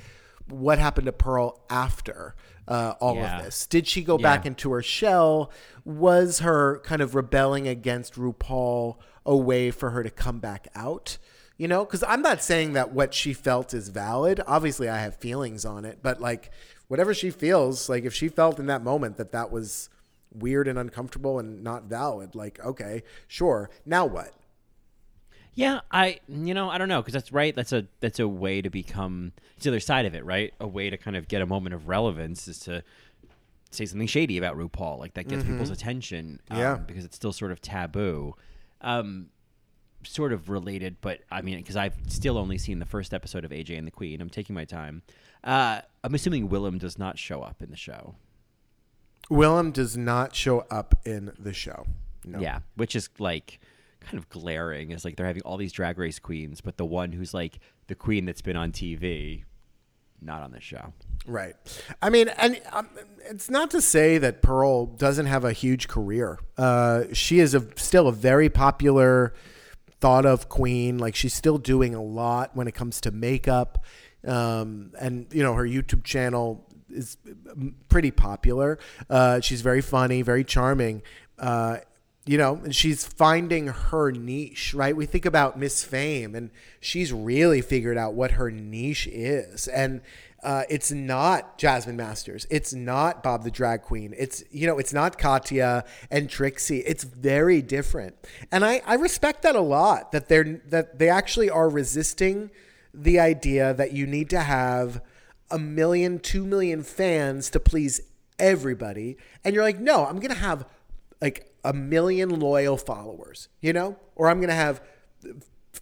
what 0.47 0.79
happened 0.79 1.05
to 1.05 1.11
Pearl 1.11 1.61
after 1.69 2.35
uh, 2.67 2.93
all 2.99 3.15
Yeah. 3.15 3.39
of 3.39 3.45
this. 3.45 3.65
Did 3.65 3.87
she 3.87 4.03
go 4.03 4.17
back 4.17 4.45
into 4.45 4.71
her 4.71 4.81
shell? 4.81 5.51
Was 5.85 6.39
her 6.39 6.79
kind 6.79 7.01
of 7.01 7.15
rebelling 7.15 7.67
against 7.67 8.15
RuPaul 8.15 8.97
a 9.25 9.35
way 9.35 9.71
for 9.71 9.91
her 9.91 10.03
to 10.03 10.09
come 10.09 10.39
back 10.39 10.67
out? 10.75 11.17
You 11.57 11.67
know, 11.67 11.83
because 11.83 12.03
I'm 12.07 12.21
not 12.21 12.41
saying 12.41 12.73
that 12.73 12.93
what 12.93 13.13
she 13.13 13.33
felt 13.33 13.73
is 13.73 13.89
valid. 13.89 14.39
Obviously, 14.47 14.87
I 14.87 14.99
have 14.99 15.15
feelings 15.17 15.65
on 15.65 15.83
it, 15.85 15.99
but 16.01 16.21
like 16.21 16.51
whatever 16.89 17.13
she 17.13 17.29
feels, 17.31 17.87
like 17.87 18.03
if 18.03 18.13
she 18.13 18.27
felt 18.27 18.59
in 18.59 18.65
that 18.65 18.83
moment 18.83 19.15
that 19.15 19.31
that 19.31 19.49
was 19.51 19.89
weird 20.33 20.67
and 20.67 20.77
uncomfortable 20.77 21.39
and 21.39 21.63
not 21.63 21.83
valid, 21.85 22.35
like 22.35 22.59
okay, 22.65 23.03
sure. 23.27 23.69
Now 23.85 24.05
what? 24.05 24.33
Yeah, 25.53 25.81
I 25.91 26.19
you 26.27 26.53
know 26.53 26.69
I 26.69 26.77
don't 26.77 26.87
know 26.89 27.01
because 27.01 27.13
that's 27.13 27.31
right. 27.31 27.55
That's 27.55 27.73
a 27.73 27.85
that's 28.01 28.19
a 28.19 28.27
way 28.27 28.61
to 28.61 28.69
become 28.69 29.31
it's 29.55 29.63
the 29.63 29.71
other 29.71 29.79
side 29.79 30.05
of 30.05 30.13
it, 30.15 30.23
right? 30.25 30.53
A 30.59 30.67
way 30.67 30.89
to 30.89 30.97
kind 30.97 31.15
of 31.17 31.27
get 31.27 31.41
a 31.41 31.45
moment 31.45 31.73
of 31.73 31.87
relevance 31.87 32.47
is 32.47 32.59
to 32.61 32.83
say 33.71 33.85
something 33.85 34.07
shady 34.07 34.37
about 34.37 34.57
RuPaul, 34.57 34.97
like 34.99 35.13
that 35.13 35.27
gets 35.27 35.43
people's 35.43 35.69
attention. 35.69 36.39
um, 36.49 36.57
Yeah. 36.57 36.75
because 36.75 37.05
it's 37.05 37.15
still 37.15 37.31
sort 37.33 37.51
of 37.51 37.61
taboo. 37.61 38.35
Um, 38.81 39.27
sort 40.03 40.31
of 40.33 40.49
related, 40.49 40.95
but 41.01 41.19
I 41.29 41.41
mean, 41.41 41.57
because 41.57 41.75
I've 41.75 41.93
still 42.07 42.37
only 42.37 42.57
seen 42.57 42.79
the 42.79 42.85
first 42.85 43.13
episode 43.13 43.43
of 43.43 43.51
AJ 43.51 43.77
and 43.77 43.85
the 43.85 43.91
Queen. 43.91 44.21
I'm 44.21 44.29
taking 44.29 44.55
my 44.55 44.63
time. 44.65 45.01
Uh, 45.43 45.81
I'm 46.03 46.13
assuming 46.13 46.49
Willam 46.49 46.79
does 46.79 46.97
not 46.97 47.17
show 47.17 47.41
up 47.41 47.61
in 47.61 47.69
the 47.69 47.77
show. 47.77 48.15
Willam 49.29 49.71
does 49.71 49.95
not 49.95 50.35
show 50.35 50.65
up 50.71 50.95
in 51.05 51.31
the 51.37 51.53
show. 51.53 51.85
No. 52.25 52.39
Yeah, 52.39 52.59
which 52.75 52.95
is 52.95 53.09
like 53.19 53.59
kind 54.01 54.17
of 54.17 54.29
glaring. 54.29 54.91
Is 54.91 55.05
like 55.05 55.15
they're 55.15 55.27
having 55.27 55.43
all 55.43 55.57
these 55.57 55.71
drag 55.71 55.97
race 55.97 56.19
queens, 56.19 56.61
but 56.61 56.77
the 56.77 56.85
one 56.85 57.11
who's 57.11 57.33
like 57.33 57.59
the 57.87 57.95
queen 57.95 58.25
that's 58.25 58.41
been 58.41 58.57
on 58.57 58.71
TV, 58.71 59.43
not 60.21 60.41
on 60.41 60.51
the 60.51 60.61
show. 60.61 60.93
Right. 61.25 61.55
I 62.01 62.09
mean, 62.09 62.29
and 62.29 62.59
um, 62.71 62.89
it's 63.29 63.49
not 63.49 63.71
to 63.71 63.81
say 63.81 64.17
that 64.17 64.41
Pearl 64.41 64.85
doesn't 64.85 65.27
have 65.27 65.45
a 65.45 65.53
huge 65.53 65.87
career. 65.87 66.39
Uh, 66.57 67.03
she 67.13 67.39
is 67.39 67.53
a, 67.53 67.65
still 67.75 68.07
a 68.07 68.11
very 68.11 68.49
popular, 68.49 69.33
thought 69.99 70.25
of 70.25 70.49
queen. 70.49 70.97
Like 70.97 71.15
she's 71.15 71.33
still 71.33 71.57
doing 71.57 71.93
a 71.93 72.01
lot 72.01 72.55
when 72.55 72.67
it 72.67 72.73
comes 72.73 73.01
to 73.01 73.11
makeup, 73.11 73.83
um, 74.27 74.91
and 74.99 75.27
you 75.31 75.43
know 75.43 75.53
her 75.53 75.65
YouTube 75.65 76.03
channel 76.03 76.65
is 76.89 77.17
um, 77.51 77.75
pretty 77.87 78.11
popular. 78.11 78.79
Uh, 79.09 79.39
she's 79.39 79.61
very 79.61 79.81
funny, 79.81 80.21
very 80.21 80.43
charming. 80.43 81.01
Uh, 81.37 81.77
you 82.25 82.37
know, 82.37 82.59
and 82.63 82.75
she's 82.75 83.05
finding 83.05 83.67
her 83.67 84.11
niche, 84.11 84.73
right? 84.75 84.95
We 84.95 85.07
think 85.07 85.25
about 85.25 85.57
Miss 85.57 85.83
Fame, 85.83 86.35
and 86.35 86.51
she's 86.79 87.11
really 87.11 87.61
figured 87.61 87.97
out 87.97 88.13
what 88.13 88.31
her 88.31 88.51
niche 88.51 89.07
is, 89.07 89.67
and 89.67 90.01
uh, 90.43 90.63
it's 90.69 90.91
not 90.91 91.57
Jasmine 91.57 91.97
Masters, 91.97 92.45
it's 92.51 92.73
not 92.73 93.23
Bob 93.23 93.43
the 93.43 93.49
Drag 93.49 93.81
Queen, 93.81 94.13
it's 94.17 94.43
you 94.51 94.67
know, 94.67 94.77
it's 94.77 94.93
not 94.93 95.17
Katya 95.17 95.85
and 96.11 96.29
Trixie. 96.29 96.79
It's 96.79 97.03
very 97.03 97.63
different, 97.63 98.15
and 98.51 98.63
I 98.63 98.81
I 98.85 98.95
respect 98.95 99.41
that 99.41 99.55
a 99.55 99.61
lot. 99.61 100.11
That 100.11 100.27
they're 100.27 100.61
that 100.67 100.99
they 100.99 101.09
actually 101.09 101.49
are 101.49 101.67
resisting 101.67 102.51
the 102.93 103.19
idea 103.19 103.73
that 103.73 103.93
you 103.93 104.05
need 104.05 104.29
to 104.31 104.39
have 104.39 105.01
a 105.51 105.59
million, 105.59 106.19
two 106.19 106.45
million 106.45 106.83
fans 106.83 107.49
to 107.51 107.59
please 107.59 108.01
everybody, 108.37 109.17
and 109.43 109.53
you're 109.53 109.63
like, 109.63 109.79
no, 109.79 110.05
I'm 110.05 110.19
gonna 110.19 110.35
have 110.35 110.65
like 111.21 111.53
a 111.63 111.73
million 111.73 112.39
loyal 112.39 112.77
followers, 112.77 113.49
you 113.61 113.73
know, 113.73 113.97
or 114.15 114.29
I'm 114.29 114.39
gonna 114.39 114.53
have 114.53 114.81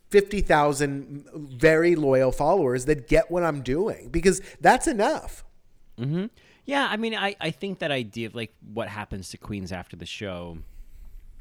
fifty 0.09 0.41
thousand 0.41 1.25
very 1.33 1.95
loyal 1.95 2.31
followers 2.31 2.85
that 2.85 3.07
get 3.07 3.29
what 3.29 3.43
I'm 3.43 3.61
doing 3.61 4.09
because 4.09 4.41
that's 4.61 4.87
enough. 4.87 5.43
Mm-hmm. 5.97 6.25
Yeah, 6.65 6.87
I 6.89 6.97
mean, 6.97 7.15
I, 7.15 7.35
I 7.39 7.51
think 7.51 7.79
that 7.79 7.91
idea 7.91 8.27
of 8.27 8.35
like 8.35 8.53
what 8.73 8.89
happens 8.89 9.29
to 9.29 9.37
queens 9.37 9.71
after 9.71 9.95
the 9.95 10.05
show, 10.05 10.57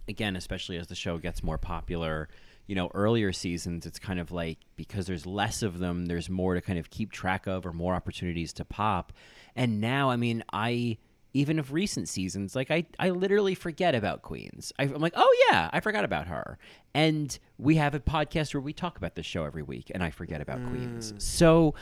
again, 0.08 0.36
especially 0.36 0.76
as 0.76 0.86
the 0.86 0.94
show 0.94 1.18
gets 1.18 1.42
more 1.42 1.58
popular, 1.58 2.28
you 2.66 2.74
know 2.74 2.90
earlier 2.94 3.32
seasons 3.32 3.86
it's 3.86 3.98
kind 3.98 4.18
of 4.18 4.32
like 4.32 4.58
because 4.76 5.06
there's 5.06 5.26
less 5.26 5.62
of 5.62 5.78
them 5.78 6.06
there's 6.06 6.28
more 6.28 6.54
to 6.54 6.60
kind 6.60 6.78
of 6.78 6.90
keep 6.90 7.12
track 7.12 7.46
of 7.46 7.66
or 7.66 7.72
more 7.72 7.94
opportunities 7.94 8.52
to 8.52 8.64
pop. 8.64 9.12
And 9.54 9.80
now 9.80 10.10
i 10.10 10.16
mean 10.16 10.42
i 10.52 10.98
even 11.32 11.58
of 11.58 11.72
recent 11.72 12.08
seasons 12.08 12.56
like 12.56 12.70
i, 12.70 12.86
I 12.98 13.10
literally 13.10 13.54
forget 13.54 13.94
about 13.94 14.22
queens. 14.22 14.72
I, 14.78 14.84
i'm 14.84 15.00
like 15.00 15.14
oh 15.16 15.36
yeah 15.50 15.70
i 15.72 15.80
forgot 15.80 16.04
about 16.04 16.26
her. 16.28 16.58
And 16.94 17.38
we 17.58 17.76
have 17.76 17.94
a 17.94 18.00
podcast 18.00 18.54
where 18.54 18.60
we 18.60 18.72
talk 18.72 18.96
about 18.96 19.14
this 19.14 19.26
show 19.26 19.44
every 19.44 19.62
week 19.62 19.90
and 19.94 20.02
i 20.02 20.10
forget 20.10 20.40
about 20.40 20.64
queens. 20.66 21.12
Mm. 21.12 21.22
So 21.22 21.74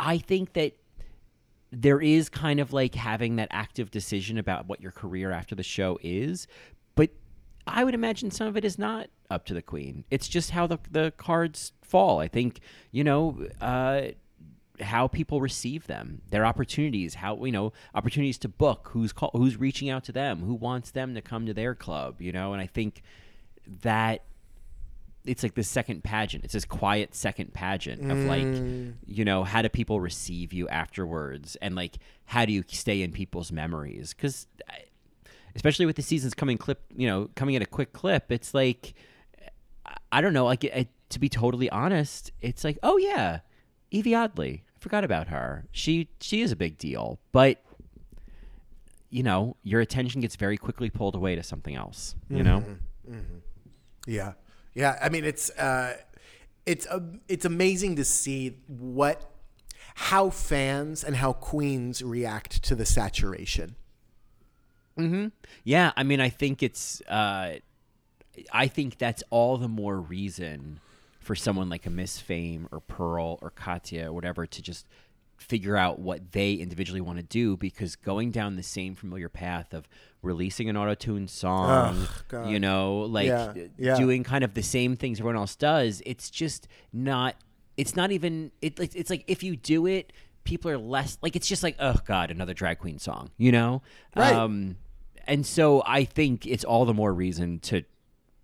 i 0.00 0.18
think 0.18 0.54
that 0.54 0.76
there 1.72 2.00
is 2.00 2.28
kind 2.28 2.60
of 2.60 2.72
like 2.72 2.94
having 2.94 3.36
that 3.36 3.48
active 3.50 3.90
decision 3.90 4.36
about 4.36 4.68
what 4.68 4.80
your 4.82 4.92
career 4.92 5.32
after 5.32 5.54
the 5.54 5.62
show 5.62 5.98
is, 6.02 6.46
but 6.94 7.10
I 7.66 7.84
would 7.84 7.94
imagine 7.94 8.30
some 8.30 8.48
of 8.48 8.56
it 8.56 8.64
is 8.64 8.78
not 8.78 9.08
up 9.30 9.44
to 9.46 9.54
the 9.54 9.62
queen. 9.62 10.04
It's 10.10 10.28
just 10.28 10.50
how 10.50 10.66
the 10.66 10.78
the 10.90 11.12
cards 11.16 11.72
fall. 11.82 12.20
I 12.20 12.28
think 12.28 12.60
you 12.90 13.04
know. 13.04 13.46
Uh, 13.60 14.02
how 14.80 15.06
people 15.06 15.40
receive 15.40 15.86
them, 15.86 16.22
their 16.30 16.44
opportunities, 16.44 17.14
how 17.14 17.44
you 17.44 17.52
know 17.52 17.72
opportunities 17.94 18.38
to 18.38 18.48
book, 18.48 18.88
who's 18.92 19.12
call, 19.12 19.30
who's 19.34 19.56
reaching 19.56 19.90
out 19.90 20.02
to 20.04 20.12
them, 20.12 20.40
who 20.40 20.54
wants 20.54 20.90
them 20.90 21.14
to 21.14 21.20
come 21.20 21.46
to 21.46 21.54
their 21.54 21.74
club, 21.74 22.20
you 22.20 22.32
know, 22.32 22.52
and 22.52 22.60
I 22.60 22.66
think 22.66 23.02
that 23.82 24.24
it's 25.24 25.42
like 25.42 25.54
this 25.54 25.68
second 25.68 26.02
pageant. 26.02 26.42
It's 26.42 26.54
this 26.54 26.64
quiet 26.64 27.14
second 27.14 27.54
pageant 27.54 28.10
of 28.10 28.18
like, 28.18 28.44
you 29.06 29.24
know, 29.24 29.44
how 29.44 29.62
do 29.62 29.68
people 29.68 30.00
receive 30.00 30.52
you 30.52 30.68
afterwards, 30.68 31.56
and 31.56 31.76
like 31.76 31.98
how 32.24 32.44
do 32.44 32.52
you 32.52 32.64
stay 32.66 33.02
in 33.02 33.12
people's 33.12 33.52
memories? 33.52 34.14
Because, 34.14 34.46
especially 35.54 35.86
with 35.86 35.96
the 35.96 36.02
seasons 36.02 36.34
coming 36.34 36.58
clip, 36.58 36.80
you 36.96 37.06
know, 37.06 37.28
coming 37.34 37.56
at 37.56 37.62
a 37.62 37.66
quick 37.66 37.92
clip, 37.92 38.30
it's 38.32 38.54
like, 38.54 38.94
I- 40.10 40.20
don't 40.20 40.32
know, 40.32 40.44
like 40.44 40.64
it, 40.64 40.88
to 41.10 41.18
be 41.18 41.28
totally 41.28 41.68
honest, 41.70 42.30
it's 42.40 42.64
like, 42.64 42.78
oh 42.82 42.96
yeah, 42.96 43.40
Yvie 43.92 44.16
Oddly, 44.16 44.64
I 44.76 44.78
forgot 44.78 45.04
about 45.04 45.28
her. 45.28 45.66
She 45.72 46.08
she 46.20 46.40
is 46.42 46.50
a 46.52 46.56
big 46.56 46.78
deal, 46.78 47.18
but 47.32 47.62
you 49.10 49.22
know, 49.22 49.56
your 49.62 49.80
attention 49.82 50.22
gets 50.22 50.36
very 50.36 50.56
quickly 50.56 50.88
pulled 50.88 51.14
away 51.14 51.36
to 51.36 51.42
something 51.42 51.74
else. 51.76 52.14
You 52.30 52.42
know. 52.42 52.64
Yeah, 54.06 54.32
yeah. 54.74 54.98
I 55.02 55.10
mean, 55.10 55.24
it's 55.24 55.50
uh, 55.50 55.98
it's 56.64 56.86
uh, 56.86 57.00
it's 57.28 57.44
amazing 57.44 57.96
to 57.96 58.04
see 58.04 58.56
what 58.66 59.30
how 59.94 60.30
fans 60.30 61.04
and 61.04 61.16
how 61.16 61.34
queens 61.34 62.00
react 62.02 62.62
to 62.64 62.74
the 62.74 62.86
saturation. 62.86 63.76
Yeah, 65.64 65.92
I 65.96 66.02
mean, 66.02 66.20
I 66.20 66.28
think 66.28 66.62
it's, 66.62 67.00
uh, 67.02 67.56
I 68.52 68.66
think 68.68 68.98
that's 68.98 69.22
all 69.30 69.56
the 69.56 69.68
more 69.68 70.00
reason 70.00 70.80
for 71.20 71.34
someone 71.34 71.68
like 71.68 71.86
a 71.86 71.90
Miss 71.90 72.18
Fame 72.18 72.68
or 72.72 72.80
Pearl 72.80 73.38
or 73.42 73.50
Katya 73.50 74.08
or 74.08 74.12
whatever 74.12 74.46
to 74.46 74.62
just 74.62 74.86
figure 75.36 75.76
out 75.76 75.98
what 75.98 76.32
they 76.32 76.54
individually 76.54 77.00
want 77.00 77.18
to 77.18 77.22
do 77.22 77.56
because 77.56 77.96
going 77.96 78.30
down 78.30 78.56
the 78.56 78.62
same 78.62 78.94
familiar 78.94 79.28
path 79.28 79.74
of 79.74 79.88
releasing 80.22 80.68
an 80.68 80.76
auto-tuned 80.76 81.28
song, 81.28 82.06
Ugh, 82.32 82.50
you 82.50 82.60
know, 82.60 83.00
like 83.00 83.26
Yeah, 83.26 83.52
yeah. 83.76 83.96
doing 83.96 84.22
kind 84.22 84.44
of 84.44 84.54
the 84.54 84.62
same 84.62 84.96
things 84.96 85.18
everyone 85.18 85.36
else 85.36 85.56
does, 85.56 86.00
it's 86.06 86.30
just 86.30 86.68
not. 86.92 87.36
It's 87.76 87.96
not 87.96 88.12
even. 88.12 88.52
It, 88.60 88.78
it's 88.78 89.10
like 89.10 89.24
if 89.26 89.42
you 89.42 89.56
do 89.56 89.86
it, 89.86 90.12
people 90.44 90.70
are 90.70 90.78
less 90.78 91.18
like. 91.22 91.36
It's 91.36 91.48
just 91.48 91.62
like, 91.62 91.76
oh 91.78 91.96
God, 92.06 92.30
another 92.30 92.54
drag 92.54 92.78
queen 92.78 92.98
song, 92.98 93.30
you 93.36 93.52
know? 93.52 93.82
Right. 94.16 94.34
Um, 94.34 94.76
and 95.26 95.46
so 95.46 95.82
I 95.86 96.04
think 96.04 96.46
it's 96.46 96.64
all 96.64 96.84
the 96.84 96.94
more 96.94 97.12
reason 97.12 97.60
to 97.60 97.82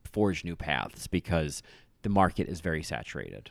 forge 0.04 0.44
new 0.44 0.56
paths 0.56 1.06
because 1.06 1.62
the 2.02 2.08
market 2.08 2.48
is 2.48 2.60
very 2.60 2.82
saturated. 2.82 3.50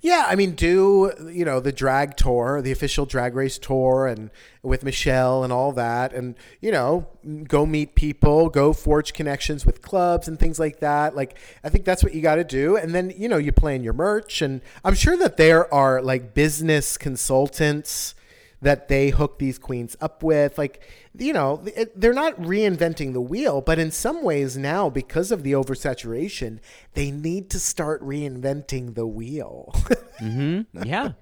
Yeah, 0.00 0.26
I 0.28 0.34
mean, 0.34 0.52
do 0.52 1.12
you 1.30 1.44
know 1.44 1.60
the 1.60 1.72
drag 1.72 2.16
tour, 2.16 2.60
the 2.62 2.72
official 2.72 3.06
drag 3.06 3.34
race 3.34 3.58
tour, 3.58 4.06
and 4.06 4.30
with 4.62 4.84
Michelle 4.84 5.44
and 5.44 5.52
all 5.52 5.72
that, 5.72 6.12
and 6.12 6.34
you 6.60 6.70
know, 6.70 7.06
go 7.48 7.66
meet 7.66 7.94
people, 7.94 8.48
go 8.48 8.72
forge 8.72 9.12
connections 9.12 9.66
with 9.66 9.82
clubs 9.82 10.28
and 10.28 10.38
things 10.38 10.58
like 10.58 10.80
that. 10.80 11.16
Like, 11.16 11.38
I 11.64 11.68
think 11.68 11.84
that's 11.84 12.02
what 12.02 12.14
you 12.14 12.22
got 12.22 12.36
to 12.36 12.44
do, 12.44 12.76
and 12.76 12.94
then 12.94 13.12
you 13.16 13.28
know, 13.28 13.38
you 13.38 13.52
plan 13.52 13.82
your 13.82 13.92
merch, 13.92 14.42
and 14.42 14.60
I'm 14.84 14.94
sure 14.94 15.16
that 15.16 15.36
there 15.36 15.72
are 15.72 16.00
like 16.02 16.34
business 16.34 16.96
consultants 16.96 18.14
that 18.62 18.88
they 18.88 19.10
hook 19.10 19.38
these 19.38 19.58
queens 19.58 19.96
up 20.00 20.22
with. 20.22 20.56
Like, 20.56 20.82
you 21.18 21.32
know, 21.32 21.62
it, 21.76 22.00
they're 22.00 22.14
not 22.14 22.40
reinventing 22.40 23.12
the 23.12 23.20
wheel, 23.20 23.60
but 23.60 23.78
in 23.78 23.90
some 23.90 24.22
ways 24.22 24.56
now, 24.56 24.88
because 24.88 25.30
of 25.30 25.42
the 25.42 25.52
oversaturation, 25.52 26.60
they 26.94 27.10
need 27.10 27.50
to 27.50 27.60
start 27.60 28.02
reinventing 28.02 28.94
the 28.94 29.06
wheel. 29.06 29.74
Mm-hmm. 30.22 30.84
yeah. 30.84 31.12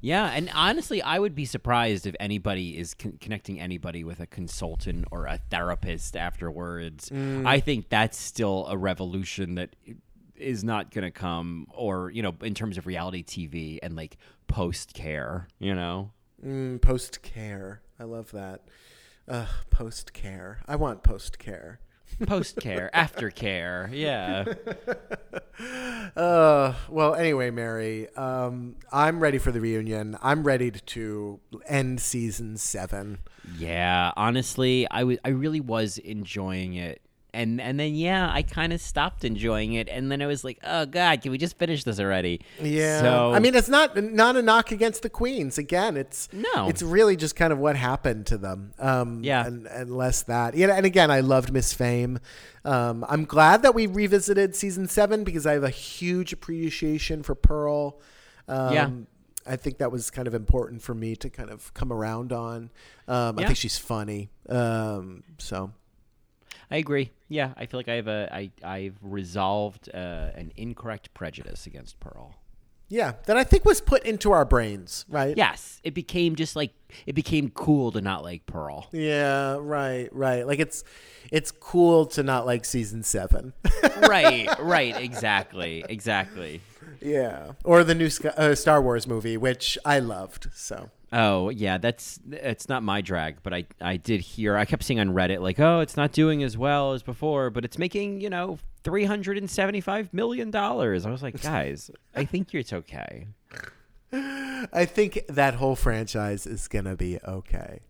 Yeah, 0.00 0.24
and 0.24 0.50
honestly, 0.54 1.02
I 1.02 1.18
would 1.18 1.34
be 1.34 1.44
surprised 1.44 2.06
if 2.06 2.16
anybody 2.18 2.76
is 2.78 2.94
con- 2.94 3.18
connecting 3.20 3.60
anybody 3.60 4.02
with 4.02 4.18
a 4.18 4.26
consultant 4.26 5.04
or 5.10 5.26
a 5.26 5.38
therapist 5.50 6.16
afterwards. 6.16 7.10
Mm. 7.10 7.46
I 7.46 7.60
think 7.60 7.90
that's 7.90 8.18
still 8.18 8.66
a 8.68 8.76
revolution 8.76 9.56
that 9.56 9.76
is 10.36 10.64
not 10.64 10.90
going 10.90 11.04
to 11.04 11.10
come, 11.10 11.66
or 11.70 12.10
you 12.10 12.22
know, 12.22 12.34
in 12.40 12.54
terms 12.54 12.78
of 12.78 12.86
reality 12.86 13.22
TV 13.22 13.78
and 13.82 13.94
like 13.94 14.16
post 14.48 14.94
care. 14.94 15.48
You 15.58 15.74
know, 15.74 16.10
Mm, 16.44 16.80
post 16.80 17.22
care. 17.22 17.82
I 17.98 18.04
love 18.04 18.30
that. 18.32 18.62
Uh, 19.28 19.46
post 19.70 20.12
care. 20.12 20.60
I 20.66 20.76
want 20.76 21.02
post 21.02 21.38
care. 21.38 21.80
post 22.26 22.56
care, 22.56 22.90
after 22.96 23.30
care. 23.30 23.90
Yeah. 23.92 24.44
Uh, 26.16 26.74
well, 26.88 27.14
anyway, 27.14 27.50
Mary, 27.50 28.08
um, 28.16 28.76
I'm 28.90 29.20
ready 29.20 29.36
for 29.38 29.52
the 29.52 29.60
reunion. 29.60 30.16
I'm 30.22 30.42
ready 30.42 30.70
to 30.70 31.38
end 31.66 32.00
season 32.00 32.56
seven. 32.56 33.18
Yeah, 33.58 34.10
honestly, 34.16 34.88
I 34.90 35.04
was 35.04 35.18
I 35.24 35.28
really 35.28 35.60
was 35.60 35.98
enjoying 35.98 36.74
it. 36.74 37.02
And 37.32 37.60
and 37.60 37.78
then 37.78 37.94
yeah, 37.94 38.30
I 38.32 38.42
kind 38.42 38.72
of 38.72 38.80
stopped 38.80 39.24
enjoying 39.24 39.74
it 39.74 39.88
and 39.88 40.10
then 40.10 40.20
I 40.22 40.26
was 40.26 40.42
like, 40.44 40.58
"Oh 40.64 40.86
god, 40.86 41.22
can 41.22 41.30
we 41.30 41.38
just 41.38 41.56
finish 41.58 41.84
this 41.84 42.00
already?" 42.00 42.40
Yeah. 42.60 43.00
So 43.00 43.32
I 43.32 43.38
mean, 43.38 43.54
it's 43.54 43.68
not 43.68 43.96
not 43.96 44.36
a 44.36 44.42
knock 44.42 44.72
against 44.72 45.02
the 45.02 45.10
queens. 45.10 45.56
Again, 45.58 45.96
it's 45.96 46.28
No. 46.32 46.68
It's 46.68 46.82
really 46.82 47.16
just 47.16 47.36
kind 47.36 47.52
of 47.52 47.58
what 47.58 47.76
happened 47.76 48.26
to 48.26 48.38
them. 48.38 48.72
Um, 48.78 49.22
Yeah. 49.22 49.46
And, 49.46 49.66
and 49.66 49.96
less 49.96 50.22
that. 50.22 50.54
Yeah. 50.54 50.74
And 50.74 50.84
again, 50.86 51.10
I 51.10 51.20
loved 51.20 51.52
Miss 51.52 51.72
Fame. 51.72 52.18
Um, 52.64 53.04
I'm 53.08 53.24
glad 53.24 53.62
that 53.62 53.74
we 53.74 53.86
revisited 53.86 54.54
season 54.54 54.88
seven 54.88 55.24
because 55.24 55.46
I 55.46 55.52
have 55.52 55.64
a 55.64 55.70
huge 55.70 56.32
appreciation 56.32 57.22
for 57.22 57.34
Pearl. 57.34 58.00
Um, 58.48 58.74
Yeah. 58.74 58.90
I 59.46 59.56
think 59.56 59.78
that 59.78 59.90
was 59.90 60.10
kind 60.10 60.28
of 60.28 60.34
important 60.34 60.82
for 60.82 60.94
me 60.94 61.16
to 61.16 61.30
kind 61.30 61.48
of 61.50 61.72
come 61.72 61.92
around 61.92 62.30
on. 62.32 62.70
Um, 63.08 63.38
I 63.38 63.46
think 63.46 63.56
she's 63.56 63.78
funny. 63.78 64.28
Um, 64.48 65.22
so 65.38 65.72
I 66.70 66.76
agree. 66.76 67.10
Yeah, 67.28 67.52
I 67.56 67.66
feel 67.66 67.78
like 67.78 67.88
I 67.88 67.94
have 67.94 68.08
a 68.08 68.28
I 68.32 68.50
I've 68.62 68.96
resolved 69.02 69.88
uh, 69.92 70.30
an 70.34 70.52
incorrect 70.56 71.12
prejudice 71.14 71.66
against 71.66 71.98
Pearl. 72.00 72.36
yeah, 72.88 73.12
that 73.26 73.36
I 73.36 73.44
think 73.44 73.64
was 73.64 73.80
put 73.80 74.04
into 74.04 74.32
our 74.32 74.44
brains, 74.44 75.04
right? 75.08 75.36
Yes, 75.36 75.80
it 75.84 75.94
became 75.94 76.34
just 76.36 76.56
like 76.56 76.72
it 77.06 77.14
became 77.14 77.50
cool 77.50 77.92
to 77.92 78.00
not 78.00 78.22
like 78.24 78.46
Pearl. 78.46 78.88
Yeah, 78.92 79.58
right, 79.60 80.08
right. 80.12 80.46
Like 80.46 80.58
it's 80.60 80.82
it's 81.30 81.50
cool 81.50 82.06
to 82.06 82.22
not 82.22 82.46
like 82.46 82.64
season 82.64 83.02
seven. 83.02 83.52
right, 84.08 84.48
right, 84.60 84.96
exactly, 85.00 85.84
exactly. 85.88 86.60
yeah, 87.00 87.52
or 87.64 87.84
the 87.84 87.94
new 87.94 88.10
uh, 88.36 88.54
Star 88.54 88.82
Wars 88.82 89.06
movie, 89.06 89.36
which 89.36 89.78
I 89.84 89.98
loved. 90.00 90.48
So 90.54 90.90
Oh 91.12 91.48
yeah, 91.48 91.78
that's 91.78 92.20
it's 92.30 92.68
not 92.68 92.82
my 92.82 93.00
drag, 93.00 93.42
but 93.42 93.52
I 93.52 93.64
I 93.80 93.96
did 93.96 94.20
hear 94.20 94.56
I 94.56 94.64
kept 94.64 94.84
seeing 94.84 95.00
on 95.00 95.08
Reddit 95.10 95.40
like, 95.40 95.58
oh, 95.58 95.80
it's 95.80 95.96
not 95.96 96.12
doing 96.12 96.42
as 96.42 96.56
well 96.56 96.92
as 96.92 97.02
before, 97.02 97.50
but 97.50 97.64
it's 97.64 97.78
making 97.78 98.20
you 98.20 98.30
know 98.30 98.58
three 98.84 99.04
hundred 99.04 99.36
and 99.36 99.50
seventy 99.50 99.80
five 99.80 100.14
million 100.14 100.50
dollars. 100.50 101.04
I 101.06 101.10
was 101.10 101.22
like, 101.22 101.40
guys, 101.42 101.90
I 102.14 102.24
think 102.24 102.54
it's 102.54 102.72
okay. 102.72 103.26
I 104.12 104.84
think 104.84 105.24
that 105.28 105.54
whole 105.54 105.76
franchise 105.76 106.46
is 106.46 106.68
gonna 106.68 106.96
be 106.96 107.18
okay. 107.26 107.80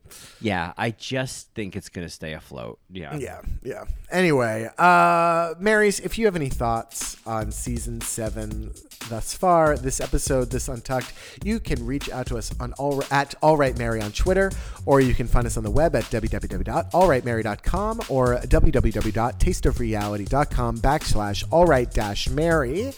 Yeah, 0.41 0.73
I 0.77 0.91
just 0.91 1.55
think 1.55 1.77
it's 1.77 1.89
gonna 1.89 2.09
stay 2.09 2.35
afloat. 2.35 2.79
Yeah, 2.91 3.17
Yeah, 3.17 3.41
yeah. 3.63 3.85
Anyway, 4.11 4.69
uh, 4.79 5.55
Marys, 5.59 6.01
if 6.01 6.19
you 6.19 6.27
have 6.27 6.37
any 6.37 6.49
thoughts 6.49 7.17
on 7.27 7.53
season 7.53 8.01
seven 8.01 8.73
thus 9.09 9.35
far, 9.35 9.77
this 9.77 10.01
episode, 10.01 10.51
this 10.51 10.69
Untucked, 10.69 11.13
you 11.45 11.61
can 11.61 11.85
reach 11.87 12.11
out 12.11 12.27
to 12.27 12.37
us 12.37 12.53
on 12.61 12.73
all 12.75 13.03
at 13.11 13.35
All 13.43 13.57
Right 13.57 13.77
Mary 13.79 14.01
on 14.01 14.13
Twitter, 14.13 14.51
or 14.87 15.01
you 15.01 15.15
can 15.15 15.27
find 15.27 15.47
us 15.47 15.57
on 15.57 15.65
the 15.65 15.71
web 15.71 15.95
at 15.95 16.05
www.allrightmary.com 16.05 18.01
or 18.09 18.37
www.tasteofreality.com 18.39 20.79
backslash 20.79 21.45
all 21.51 21.67
right 21.67 21.91
dash 21.93 22.29
Mary. 22.31 22.93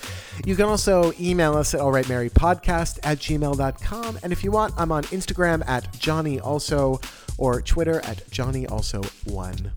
You 0.44 0.56
can 0.56 0.66
also 0.66 1.12
email 1.20 1.54
us 1.54 1.74
at 1.74 1.80
all 1.80 1.92
right 1.92 2.08
Mary 2.08 2.30
podcast 2.30 2.98
at 3.02 3.18
gmail.com. 3.18 4.18
And 4.22 4.32
if 4.32 4.44
you 4.44 4.50
want, 4.50 4.74
I'm 4.76 4.92
on 4.92 5.04
Instagram 5.04 5.66
at 5.68 5.92
Johnny 5.98 6.40
also 6.40 7.00
or 7.38 7.60
Twitter 7.62 8.00
at 8.04 8.28
Johnny 8.30 8.66
also 8.66 9.02
one. 9.24 9.72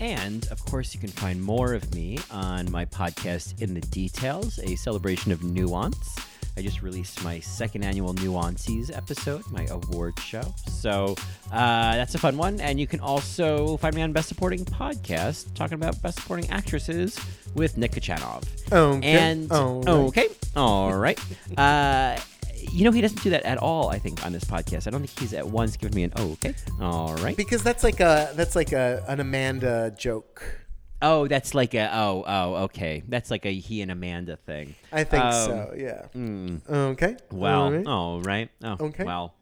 And 0.00 0.46
of 0.48 0.62
course, 0.64 0.94
you 0.94 1.00
can 1.00 1.08
find 1.08 1.42
more 1.42 1.72
of 1.72 1.94
me 1.94 2.18
on 2.30 2.70
my 2.70 2.84
podcast, 2.84 3.62
In 3.62 3.72
the 3.72 3.80
Details, 3.80 4.58
a 4.58 4.76
celebration 4.76 5.32
of 5.32 5.42
nuance. 5.42 6.16
I 6.58 6.62
just 6.62 6.80
released 6.80 7.22
my 7.22 7.38
second 7.40 7.84
annual 7.84 8.14
Nuances 8.14 8.90
episode, 8.90 9.42
my 9.50 9.66
award 9.66 10.18
show. 10.18 10.42
So 10.68 11.14
uh, 11.52 11.96
that's 11.96 12.14
a 12.14 12.18
fun 12.18 12.38
one. 12.38 12.60
And 12.60 12.80
you 12.80 12.86
can 12.86 13.00
also 13.00 13.76
find 13.76 13.94
me 13.94 14.00
on 14.00 14.12
Best 14.12 14.28
Supporting 14.28 14.64
Podcast, 14.64 15.54
talking 15.54 15.74
about 15.74 16.00
Best 16.00 16.20
Supporting 16.20 16.48
Actresses 16.50 17.18
with 17.54 17.76
Nick 17.76 17.92
Kachanov. 17.92 18.44
Okay. 18.72 19.06
And 19.18 19.52
All 19.52 19.82
right. 19.82 19.88
okay, 19.88 20.28
all 20.56 20.94
right. 20.94 21.20
Uh, 21.58 22.18
you 22.70 22.84
know 22.84 22.90
he 22.92 23.00
doesn't 23.00 23.22
do 23.22 23.30
that 23.30 23.42
at 23.44 23.58
all. 23.58 23.88
I 23.90 23.98
think 23.98 24.24
on 24.24 24.32
this 24.32 24.44
podcast, 24.44 24.86
I 24.86 24.90
don't 24.90 25.00
think 25.06 25.18
he's 25.18 25.32
at 25.34 25.46
once 25.46 25.76
given 25.76 25.94
me 25.94 26.02
an 26.04 26.12
oh 26.16 26.32
okay, 26.32 26.54
all 26.80 27.14
right. 27.16 27.36
Because 27.36 27.62
that's 27.62 27.84
like 27.84 28.00
a 28.00 28.32
that's 28.34 28.56
like 28.56 28.72
a 28.72 29.04
an 29.08 29.20
Amanda 29.20 29.94
joke. 29.96 30.42
Oh, 31.02 31.28
that's 31.28 31.54
like 31.54 31.74
a 31.74 31.90
oh 31.94 32.24
oh 32.26 32.54
okay. 32.64 33.02
That's 33.06 33.30
like 33.30 33.44
a 33.44 33.52
he 33.52 33.82
and 33.82 33.90
Amanda 33.90 34.36
thing. 34.36 34.74
I 34.92 35.04
think 35.04 35.24
Um, 35.24 35.32
so. 35.32 35.74
Yeah. 35.76 36.06
Okay. 36.68 37.16
Well, 37.30 37.86
All 37.86 38.20
right. 38.22 38.48
oh. 38.62 38.76
Oh, 38.80 38.86
Okay. 38.86 39.04
Well. 39.04 39.34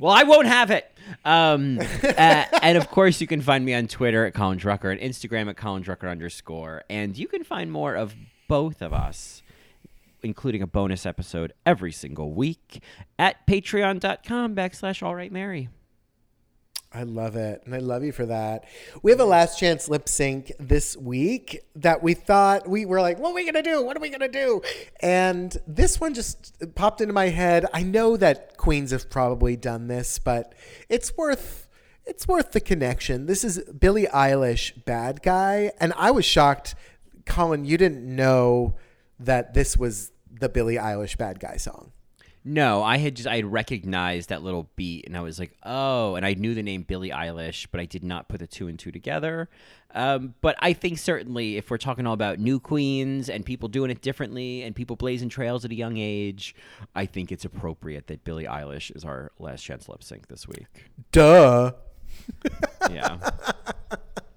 Well, 0.00 0.12
I 0.12 0.22
won't 0.22 0.46
have 0.46 0.70
it. 0.70 0.88
Um, 1.24 1.80
uh, 2.04 2.44
and 2.62 2.78
of 2.78 2.88
course, 2.88 3.20
you 3.20 3.26
can 3.26 3.40
find 3.40 3.64
me 3.64 3.74
on 3.74 3.88
Twitter 3.88 4.24
at 4.26 4.32
Colin 4.34 4.56
Drucker 4.56 4.92
and 4.92 5.00
Instagram 5.00 5.48
at 5.50 5.56
Colin 5.56 5.82
Drucker 5.82 6.08
underscore. 6.08 6.84
And 6.88 7.18
you 7.18 7.26
can 7.26 7.42
find 7.42 7.72
more 7.72 7.96
of 7.96 8.14
both 8.46 8.80
of 8.80 8.92
us, 8.92 9.42
including 10.22 10.62
a 10.62 10.66
bonus 10.66 11.06
episode 11.06 11.52
every 11.64 11.92
single 11.92 12.32
week 12.32 12.82
at 13.18 13.46
patreon.com 13.46 14.54
backslash 14.54 15.02
all 15.02 15.14
right 15.14 15.32
Mary. 15.32 15.68
I 16.92 17.02
love 17.02 17.36
it. 17.36 17.62
And 17.66 17.74
I 17.74 17.78
love 17.78 18.02
you 18.02 18.12
for 18.12 18.24
that. 18.26 18.64
We 19.02 19.10
have 19.10 19.20
a 19.20 19.24
last 19.26 19.58
chance 19.58 19.90
lip 19.90 20.08
sync 20.08 20.52
this 20.58 20.96
week 20.96 21.60
that 21.76 22.02
we 22.02 22.14
thought 22.14 22.66
we 22.66 22.86
were 22.86 23.02
like, 23.02 23.18
what 23.18 23.32
are 23.32 23.34
we 23.34 23.42
going 23.42 23.62
to 23.62 23.70
do? 23.70 23.84
What 23.84 23.94
are 23.96 24.00
we 24.00 24.08
going 24.08 24.20
to 24.20 24.28
do? 24.28 24.62
And 25.00 25.54
this 25.66 26.00
one 26.00 26.14
just 26.14 26.54
popped 26.74 27.02
into 27.02 27.12
my 27.12 27.28
head. 27.28 27.66
I 27.74 27.82
know 27.82 28.16
that 28.16 28.56
Queens 28.56 28.90
have 28.92 29.10
probably 29.10 29.54
done 29.54 29.88
this, 29.88 30.18
but 30.18 30.54
it's 30.88 31.16
worth 31.16 31.66
it's 32.06 32.26
worth 32.26 32.52
the 32.52 32.60
connection. 32.60 33.26
This 33.26 33.44
is 33.44 33.62
Billie 33.64 34.06
Eilish 34.06 34.82
Bad 34.86 35.22
Guy, 35.22 35.72
and 35.78 35.92
I 35.94 36.10
was 36.10 36.24
shocked 36.24 36.74
Colin, 37.28 37.64
you 37.64 37.76
didn't 37.76 38.04
know 38.04 38.74
that 39.20 39.54
this 39.54 39.76
was 39.76 40.12
the 40.30 40.48
Billie 40.48 40.76
Eilish 40.76 41.16
Bad 41.16 41.40
Guy 41.40 41.56
song. 41.56 41.92
No, 42.44 42.82
I 42.82 42.96
had 42.98 43.16
just 43.16 43.28
I 43.28 43.36
had 43.36 43.52
recognized 43.52 44.30
that 44.30 44.42
little 44.42 44.70
beat, 44.74 45.06
and 45.06 45.16
I 45.16 45.20
was 45.20 45.38
like, 45.38 45.52
oh, 45.64 46.14
and 46.14 46.24
I 46.24 46.34
knew 46.34 46.54
the 46.54 46.62
name 46.62 46.82
Billie 46.82 47.10
Eilish, 47.10 47.66
but 47.70 47.80
I 47.80 47.84
did 47.84 48.02
not 48.02 48.28
put 48.28 48.40
the 48.40 48.46
two 48.46 48.68
and 48.68 48.78
two 48.78 48.90
together. 48.90 49.50
Um, 49.94 50.34
but 50.40 50.56
I 50.60 50.72
think 50.72 50.98
certainly, 50.98 51.56
if 51.56 51.70
we're 51.70 51.78
talking 51.78 52.06
all 52.06 52.14
about 52.14 52.38
new 52.38 52.60
queens 52.60 53.28
and 53.28 53.44
people 53.44 53.68
doing 53.68 53.90
it 53.90 54.00
differently 54.00 54.62
and 54.62 54.74
people 54.74 54.96
blazing 54.96 55.28
trails 55.28 55.64
at 55.64 55.72
a 55.72 55.74
young 55.74 55.98
age, 55.98 56.54
I 56.94 57.06
think 57.06 57.32
it's 57.32 57.44
appropriate 57.44 58.06
that 58.06 58.24
Billie 58.24 58.44
Eilish 58.44 58.94
is 58.96 59.04
our 59.04 59.32
last 59.38 59.62
chance 59.62 59.88
lip 59.88 60.02
sync 60.02 60.28
this 60.28 60.46
week. 60.48 60.66
Duh. 61.12 61.72
Yeah, 62.90 63.18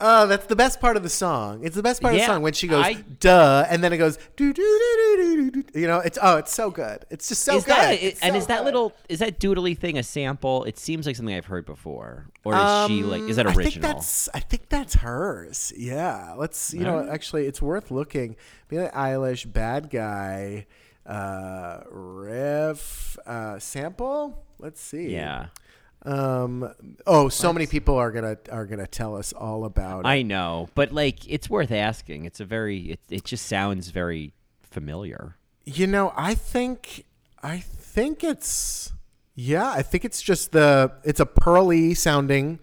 Oh, 0.00 0.26
that's 0.26 0.46
the 0.46 0.56
best 0.56 0.80
part 0.80 0.96
of 0.96 1.02
the 1.02 1.08
song. 1.08 1.64
It's 1.64 1.76
the 1.76 1.82
best 1.82 2.02
part 2.02 2.14
of 2.14 2.20
Yeah, 2.20 2.26
the 2.26 2.32
song 2.34 2.42
when 2.42 2.52
she 2.52 2.66
goes 2.66 2.84
I- 2.84 3.04
duh, 3.20 3.64
and 3.68 3.82
then 3.82 3.92
it 3.92 3.98
goes 3.98 4.18
do 4.36 4.52
do 4.52 4.62
do 4.62 5.16
do 5.16 5.50
do 5.50 5.62
do. 5.62 5.80
You 5.80 5.86
know, 5.86 5.98
it's 5.98 6.18
oh, 6.20 6.36
it's 6.38 6.52
so 6.52 6.70
good. 6.70 7.04
It's 7.10 7.28
just 7.28 7.42
so 7.42 7.56
is 7.56 7.64
good. 7.64 7.74
that 7.74 8.02
It's 8.02 8.20
and 8.20 8.32
so 8.32 8.38
is 8.38 8.46
that 8.48 8.58
good. 8.58 8.64
little 8.66 8.92
is 9.08 9.18
that 9.20 9.38
doodly 9.40 9.76
thing 9.78 9.96
a 9.98 10.02
sample? 10.02 10.64
It 10.64 10.78
seems 10.78 11.06
like 11.06 11.16
something 11.16 11.34
I've 11.34 11.46
heard 11.46 11.64
before, 11.66 12.26
or 12.44 12.54
is 12.54 12.86
she 12.88 13.02
like 13.02 13.22
is 13.22 13.36
that 13.36 13.46
Um, 13.46 13.52
I 13.52 13.54
think 13.54 13.66
original? 13.66 13.92
that's 13.92 14.28
I 14.34 14.40
think 14.40 14.68
that's 14.68 14.94
hers. 14.96 15.72
Yeah. 15.76 16.34
Let's 16.36 16.74
you 16.74 16.80
know 16.84 17.08
actually 17.10 17.46
it's 17.46 17.62
worth 17.62 17.90
looking. 17.90 18.36
Billie 18.68 18.88
Eilish, 18.88 19.50
bad 19.52 19.90
guy, 19.90 20.66
uh, 21.06 21.80
riff, 21.90 23.16
uh, 23.26 23.58
sample. 23.58 24.42
Let's 24.58 24.80
see. 24.80 25.08
yeah. 25.12 25.46
Um. 26.04 26.72
Oh, 27.06 27.28
so 27.28 27.52
many 27.52 27.66
people 27.66 27.96
are 27.96 28.10
gonna 28.10 28.36
are 28.50 28.66
gonna 28.66 28.86
tell 28.86 29.16
us 29.16 29.32
all 29.32 29.64
about 29.64 30.00
it. 30.00 30.08
I 30.08 30.22
know, 30.22 30.68
but 30.74 30.92
like 30.92 31.28
it's 31.30 31.48
worth 31.48 31.72
asking. 31.72 32.24
It's 32.26 32.40
a 32.40 32.44
very 32.44 32.92
it, 32.92 33.00
it 33.08 33.24
just 33.24 33.46
sounds 33.46 33.88
very 33.90 34.32
familiar. 34.62 35.36
You 35.64 35.86
know, 35.86 36.12
I 36.14 36.34
think 36.34 37.04
I 37.42 37.58
think 37.58 38.22
it's 38.22 38.92
yeah, 39.34 39.70
I 39.70 39.82
think 39.82 40.04
it's 40.04 40.20
just 40.20 40.52
the 40.52 40.92
it's 41.04 41.20
a 41.20 41.26
pearly 41.26 41.94
sounding 41.94 42.58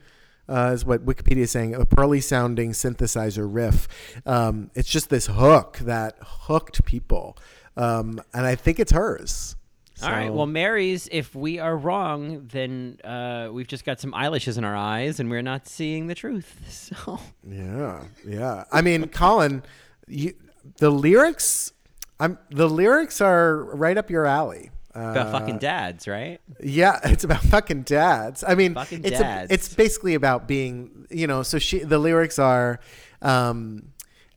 uh, 0.52 0.72
is 0.74 0.86
what 0.86 1.06
Wikipedia 1.06 1.44
is 1.44 1.52
saying, 1.52 1.74
a 1.74 1.86
pearly 1.86 2.20
sounding 2.20 2.72
synthesizer 2.72 3.48
riff. 3.50 3.88
Um, 4.26 4.70
it's 4.76 4.90
just 4.90 5.10
this 5.10 5.28
hook 5.28 5.78
that 5.80 6.18
hooked 6.22 6.84
people. 6.84 7.38
Um, 7.78 8.22
and 8.34 8.46
I 8.46 8.56
think 8.56 8.80
it's 8.80 8.92
hers. 8.92 9.56
All 10.04 10.12
right. 10.12 10.34
Well, 10.34 10.46
Mary's, 10.48 11.08
if 11.12 11.34
we 11.36 11.60
are 11.60 11.76
wrong, 11.78 12.48
then 12.52 13.00
uh, 13.04 13.50
we've 13.52 13.68
just 13.68 13.86
got 13.86 14.00
some 14.00 14.14
eyelashes 14.14 14.58
in 14.58 14.64
our 14.64 14.76
eyes 14.76 15.20
and 15.20 15.30
we're 15.30 15.42
not 15.42 15.68
seeing 15.68 16.08
the 16.08 16.16
truth. 16.16 16.58
So 16.70 17.20
Yeah, 17.48 18.04
yeah. 18.28 18.64
I 18.72 18.82
mean, 18.82 19.08
Colin, 19.10 19.64
you, 20.08 20.34
the 20.78 20.90
lyrics, 20.90 21.74
I'm 22.20 22.38
the 22.50 22.70
lyrics 22.70 23.22
are 23.22 23.64
right 23.76 23.98
up 23.98 24.10
your 24.10 24.26
alley. 24.26 24.72
Uh, 24.94 25.00
about 25.12 25.32
fucking 25.32 25.58
dads, 25.58 26.06
right? 26.08 26.40
Yeah, 26.62 27.00
it's 27.06 27.24
about 27.24 27.42
fucking 27.44 27.84
dads. 27.84 28.44
I 28.46 28.56
mean, 28.56 28.74
Fucking 28.74 29.06
it's 29.06 29.20
a- 29.20 29.24
dads. 29.24 29.52
it's 29.52 29.74
basically 29.74 30.16
about 30.16 30.48
being, 30.48 31.08
you 31.10 31.28
know. 31.28 31.44
So 31.44 31.60
she, 31.60 31.80
the 31.80 31.98
lyrics 31.98 32.38
are, 32.40 32.80
um, 33.22 33.91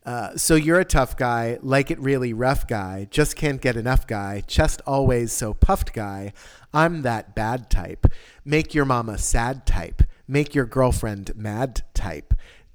uh, 0.05 0.36
so 0.36 0.55
you're 0.55 0.81
a 0.81 0.85
tough 0.85 1.16
guy, 1.16 1.59
like 1.62 1.90
it 1.90 1.98
really 1.98 2.32
rough 2.32 2.66
guy, 2.66 3.06
just 3.10 3.36
can't 3.36 3.60
get 3.60 3.76
enough 3.76 4.06
guy, 4.06 4.43
chest 4.47 4.82
always 4.86 5.32
so 5.32 5.55
puffed 5.55 5.93
guy. 5.94 6.32
I'm 6.74 7.02
that 7.02 7.35
bad 7.35 7.70
type. 7.70 8.06
Make 8.44 8.74
your 8.74 8.85
mama 8.85 9.16
sad 9.16 9.64
type. 9.66 10.02
Make 10.28 10.55
your 10.55 10.66
girlfriend 10.66 11.35
mad 11.36 11.82
type. 11.94 12.35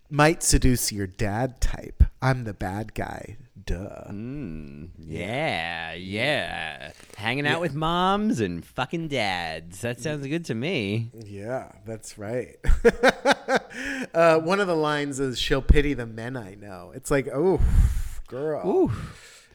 Might 0.10 0.42
seduce 0.42 0.92
your 0.92 1.06
dad 1.06 1.62
type. 1.62 2.04
I'm 2.22 2.46
the 2.46 2.54
bad 2.54 2.94
guy. 2.94 3.38
Duh. 3.70 4.12
Yeah, 5.06 5.94
yeah. 5.94 6.92
Hanging 7.16 7.46
out 7.46 7.62
with 7.62 7.76
moms 7.76 8.40
and 8.40 8.66
fucking 8.66 9.10
dads. 9.10 9.82
That 9.82 10.02
sounds 10.02 10.26
good 10.26 10.46
to 10.46 10.56
me. 10.56 11.12
Yeah, 11.14 11.72
that's 11.86 12.18
right. 12.18 12.56
uh, 14.16 14.40
one 14.40 14.60
of 14.60 14.66
the 14.66 14.76
lines 14.76 15.20
is, 15.20 15.38
"She'll 15.38 15.62
pity 15.62 15.94
the 15.94 16.08
men 16.08 16.36
I 16.36 16.56
know." 16.56 16.94
It's 16.96 17.12
like, 17.12 17.28
oh, 17.28 17.62
girl, 18.28 18.68
Ooh. 18.68 18.92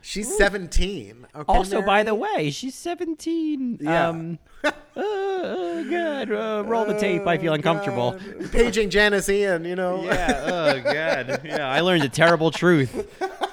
She's 0.06 0.36
seventeen. 0.36 1.26
Okay, 1.34 1.44
Also, 1.50 1.80
by 1.80 2.02
the 2.02 2.14
way, 2.14 2.50
she's 2.50 2.74
17. 2.74 3.78
Yeah. 3.80 4.08
Um, 4.08 4.38
uh, 4.64 4.70
oh, 4.96 5.86
God. 5.90 6.30
Uh, 6.30 6.62
roll 6.66 6.84
the 6.84 6.98
tape. 6.98 7.26
I 7.26 7.38
feel 7.38 7.52
Oh, 7.52 7.54
uncomfortable. 7.54 8.12
God. 8.12 8.52
Paging 8.52 8.90
Janis 8.90 9.28
Ian, 9.30 9.64
you 9.64 9.74
know. 9.74 10.04
Yeah. 10.04 10.42
Oh 10.44 10.80
God. 10.92 11.40
Yeah. 11.44 11.66
I 11.70 11.80
learned 11.80 12.04
a 12.04 12.08
terrible 12.10 12.50
truth 12.50 12.92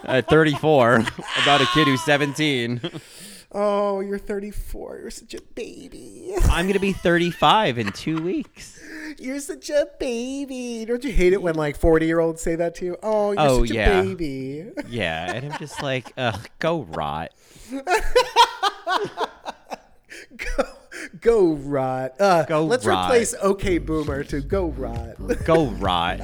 at 0.03 0.27
34 0.27 0.95
about 1.41 1.61
a 1.61 1.65
kid 1.73 1.87
who's 1.87 2.03
17. 2.03 2.81
Oh, 3.53 3.99
you're 3.99 4.17
34. 4.17 4.99
You're 4.99 5.09
such 5.11 5.33
a 5.33 5.41
baby. 5.55 6.33
I'm 6.43 6.67
gonna 6.67 6.79
be 6.79 6.93
35 6.93 7.77
in 7.79 7.91
two 7.91 8.21
weeks. 8.21 8.79
You're 9.19 9.41
such 9.41 9.69
a 9.69 9.87
baby. 9.99 10.85
Don't 10.85 11.03
you 11.03 11.11
hate 11.11 11.33
it 11.33 11.41
when 11.41 11.55
like 11.55 11.75
40 11.75 12.05
year 12.05 12.19
olds 12.21 12.41
say 12.41 12.55
that 12.55 12.75
to 12.75 12.85
you? 12.85 12.97
Oh, 13.03 13.31
you're 13.33 13.41
Oh, 13.41 13.65
such 13.65 13.75
yeah. 13.75 13.99
a 13.99 14.03
baby. 14.05 14.69
Yeah, 14.87 15.33
and 15.33 15.51
I'm 15.51 15.59
just 15.59 15.81
like, 15.83 16.13
ugh, 16.17 16.49
go 16.59 16.83
rot. 16.83 17.31
go, 20.37 20.63
go 21.19 21.53
rot. 21.53 22.13
Uh, 22.19 22.43
Go 22.43 22.65
let's 22.65 22.85
rot. 22.85 23.05
replace 23.09 23.33
OK 23.41 23.77
Boomer 23.79 24.23
to 24.25 24.41
go 24.41 24.67
rot. 24.67 25.15
Go 25.45 25.67
rot. 25.67 26.21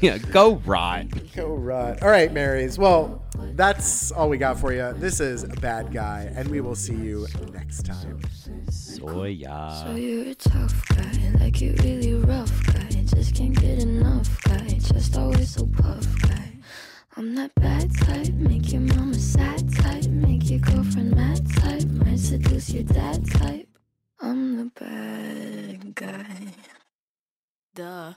yeah, 0.00 0.18
go 0.18 0.56
rot. 0.66 1.06
Go 1.34 1.54
rot. 1.54 2.02
All 2.02 2.08
right, 2.10 2.32
Marys. 2.32 2.78
Well, 2.78 3.21
that's 3.54 4.12
all 4.12 4.28
we 4.28 4.38
got 4.38 4.58
for 4.58 4.72
you. 4.72 4.92
This 4.94 5.20
is 5.20 5.44
a 5.44 5.48
bad 5.60 5.92
guy, 5.92 6.32
and 6.34 6.48
we 6.48 6.60
will 6.60 6.74
see 6.74 6.94
you 6.94 7.26
next 7.52 7.84
time. 7.84 8.20
Soya. 8.70 9.84
So 9.84 9.94
you're 9.94 10.28
a 10.28 10.34
tough 10.34 10.88
guy, 10.88 11.32
like 11.40 11.60
you 11.60 11.74
really 11.82 12.14
rough 12.14 12.66
guy. 12.66 12.88
Just 13.04 13.34
can't 13.34 13.54
get 13.54 13.78
enough 13.78 14.42
guy, 14.42 14.66
just 14.78 15.16
always 15.16 15.50
so 15.50 15.66
puff 15.66 16.06
guy. 16.22 16.52
I'm 17.16 17.34
that 17.34 17.54
bad 17.56 17.94
type, 17.98 18.32
make 18.34 18.72
your 18.72 18.80
mama 18.80 19.14
sad 19.14 19.70
type, 19.74 20.06
make 20.06 20.48
your 20.48 20.60
girlfriend 20.60 21.14
mad 21.14 21.46
type, 21.56 21.84
might 21.84 22.18
seduce 22.18 22.70
your 22.70 22.84
dad 22.84 23.30
type. 23.30 23.68
I'm 24.18 24.56
the 24.56 24.70
bad 24.80 25.94
guy. 25.94 26.54
Duh. 27.74 28.14